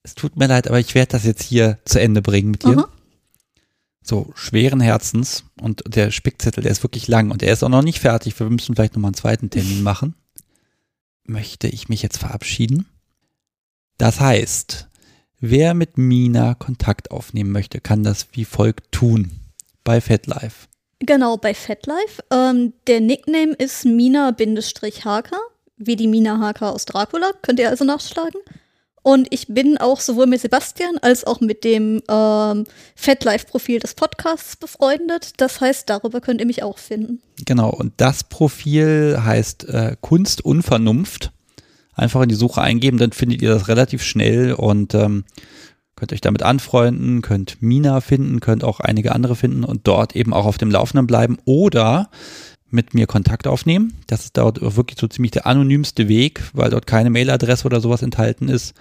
Es 0.05 0.15
tut 0.15 0.35
mir 0.35 0.47
leid, 0.47 0.67
aber 0.67 0.81
ich 0.81 0.95
werde 0.95 1.13
das 1.13 1.23
jetzt 1.23 1.43
hier 1.43 1.79
zu 1.85 1.97
Ende 1.97 2.21
bringen 2.21 2.51
mit 2.51 2.63
dir. 2.63 2.77
Aha. 2.77 2.89
So, 4.03 4.33
schweren 4.35 4.81
Herzens. 4.81 5.45
Und 5.61 5.81
der 5.87 6.11
Spickzettel, 6.11 6.61
der 6.61 6.73
ist 6.73 6.83
wirklich 6.83 7.07
lang 7.07 7.31
und 7.31 7.41
er 7.41 7.53
ist 7.53 7.63
auch 7.63 7.69
noch 7.69 7.81
nicht 7.81 8.01
fertig. 8.01 8.37
Wir 8.37 8.49
müssen 8.49 8.75
vielleicht 8.75 8.95
nochmal 8.95 9.11
einen 9.11 9.15
zweiten 9.15 9.49
Termin 9.49 9.81
machen. 9.83 10.15
Möchte 11.23 11.69
ich 11.69 11.87
mich 11.87 12.01
jetzt 12.01 12.17
verabschieden? 12.17 12.85
Das 13.97 14.19
heißt, 14.19 14.89
wer 15.39 15.73
mit 15.73 15.97
Mina 15.97 16.53
Kontakt 16.53 17.11
aufnehmen 17.11 17.53
möchte, 17.53 17.79
kann 17.79 18.03
das 18.03 18.27
wie 18.33 18.43
folgt 18.43 18.91
tun. 18.91 19.31
Bei 19.85 20.01
FatLife. 20.01 20.67
Genau, 20.99 21.37
bei 21.37 21.53
FatLife. 21.53 22.25
Ähm, 22.29 22.73
der 22.87 22.99
Nickname 22.99 23.53
ist 23.53 23.85
Mina-Haker 23.85 25.39
wie 25.77 25.95
die 25.95 26.07
Mina 26.07 26.39
Harker 26.39 26.73
aus 26.73 26.85
Dracula, 26.85 27.31
könnt 27.41 27.59
ihr 27.59 27.69
also 27.69 27.83
nachschlagen. 27.83 28.39
Und 29.03 29.27
ich 29.31 29.47
bin 29.49 29.77
auch 29.77 29.99
sowohl 29.99 30.27
mit 30.27 30.39
Sebastian 30.39 30.97
als 31.01 31.25
auch 31.25 31.41
mit 31.41 31.65
dem 31.65 32.01
ähm, 32.09 32.63
FatLife-Profil 32.95 33.79
des 33.79 33.95
Podcasts 33.95 34.55
befreundet. 34.55 35.33
Das 35.37 35.59
heißt, 35.59 35.89
darüber 35.89 36.21
könnt 36.21 36.39
ihr 36.39 36.47
mich 36.47 36.63
auch 36.63 36.77
finden. 36.77 37.21
Genau, 37.45 37.69
und 37.69 37.93
das 37.97 38.23
Profil 38.23 39.19
heißt 39.21 39.67
äh, 39.67 39.97
Kunst 39.99 40.45
Unvernunft. 40.45 41.33
Einfach 41.95 42.21
in 42.21 42.29
die 42.29 42.35
Suche 42.35 42.61
eingeben, 42.61 42.97
dann 42.97 43.11
findet 43.11 43.41
ihr 43.41 43.49
das 43.49 43.67
relativ 43.67 44.01
schnell 44.03 44.53
und 44.53 44.95
ähm, 44.95 45.25
könnt 45.95 46.13
euch 46.13 46.21
damit 46.21 46.41
anfreunden, 46.41 47.21
könnt 47.21 47.61
Mina 47.61 48.01
finden, 48.01 48.39
könnt 48.39 48.63
auch 48.63 48.79
einige 48.79 49.13
andere 49.13 49.35
finden 49.35 49.63
und 49.63 49.85
dort 49.85 50.15
eben 50.15 50.33
auch 50.33 50.45
auf 50.45 50.57
dem 50.57 50.71
Laufenden 50.71 51.07
bleiben. 51.07 51.37
Oder 51.45 52.09
mit 52.73 52.93
mir 52.93 53.07
Kontakt 53.07 53.47
aufnehmen. 53.47 53.93
Das 54.07 54.25
ist 54.25 54.37
dort 54.37 54.59
wirklich 54.61 54.99
so 54.99 55.07
ziemlich 55.07 55.31
der 55.31 55.45
anonymste 55.45 56.07
Weg, 56.07 56.41
weil 56.53 56.71
dort 56.71 56.87
keine 56.87 57.09
Mailadresse 57.09 57.65
oder 57.65 57.79
sowas 57.79 58.01
enthalten 58.01 58.49
ist, 58.49 58.73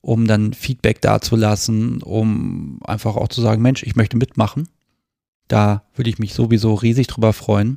um 0.00 0.26
dann 0.26 0.52
Feedback 0.52 1.00
dazulassen, 1.00 2.02
um 2.02 2.80
einfach 2.84 3.16
auch 3.16 3.28
zu 3.28 3.40
sagen, 3.40 3.62
Mensch, 3.62 3.82
ich 3.82 3.96
möchte 3.96 4.16
mitmachen. 4.16 4.68
Da 5.48 5.84
würde 5.94 6.10
ich 6.10 6.18
mich 6.18 6.34
sowieso 6.34 6.74
riesig 6.74 7.06
drüber 7.06 7.32
freuen. 7.32 7.76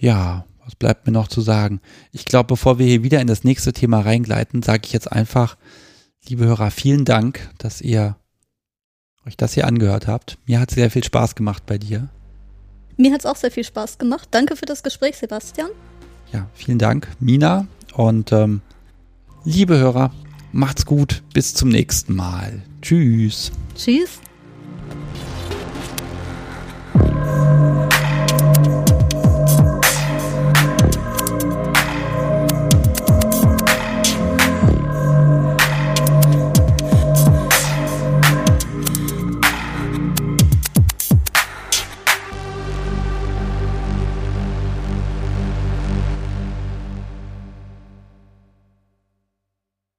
Ja, 0.00 0.44
was 0.64 0.76
bleibt 0.76 1.06
mir 1.06 1.12
noch 1.12 1.28
zu 1.28 1.40
sagen? 1.40 1.80
Ich 2.12 2.24
glaube, 2.24 2.48
bevor 2.48 2.78
wir 2.78 2.86
hier 2.86 3.02
wieder 3.02 3.20
in 3.20 3.26
das 3.26 3.44
nächste 3.44 3.72
Thema 3.72 4.00
reingleiten, 4.00 4.62
sage 4.62 4.82
ich 4.84 4.92
jetzt 4.92 5.10
einfach, 5.10 5.56
liebe 6.28 6.44
Hörer, 6.44 6.70
vielen 6.70 7.04
Dank, 7.04 7.50
dass 7.58 7.80
ihr 7.80 8.16
euch 9.26 9.36
das 9.36 9.54
hier 9.54 9.66
angehört 9.66 10.06
habt. 10.06 10.38
Mir 10.46 10.60
hat 10.60 10.70
sehr 10.70 10.90
viel 10.90 11.04
Spaß 11.04 11.34
gemacht 11.34 11.64
bei 11.66 11.78
dir. 11.78 12.08
Mir 12.96 13.12
hat 13.12 13.20
es 13.20 13.26
auch 13.26 13.36
sehr 13.36 13.50
viel 13.50 13.64
Spaß 13.64 13.98
gemacht. 13.98 14.28
Danke 14.30 14.56
für 14.56 14.66
das 14.66 14.82
Gespräch, 14.82 15.16
Sebastian. 15.16 15.70
Ja, 16.32 16.46
vielen 16.54 16.78
Dank, 16.78 17.08
Mina. 17.20 17.66
Und 17.94 18.32
ähm, 18.32 18.62
liebe 19.44 19.78
Hörer, 19.78 20.12
macht's 20.52 20.86
gut. 20.86 21.22
Bis 21.34 21.54
zum 21.54 21.68
nächsten 21.68 22.14
Mal. 22.14 22.62
Tschüss. 22.80 23.52
Tschüss. 23.76 24.21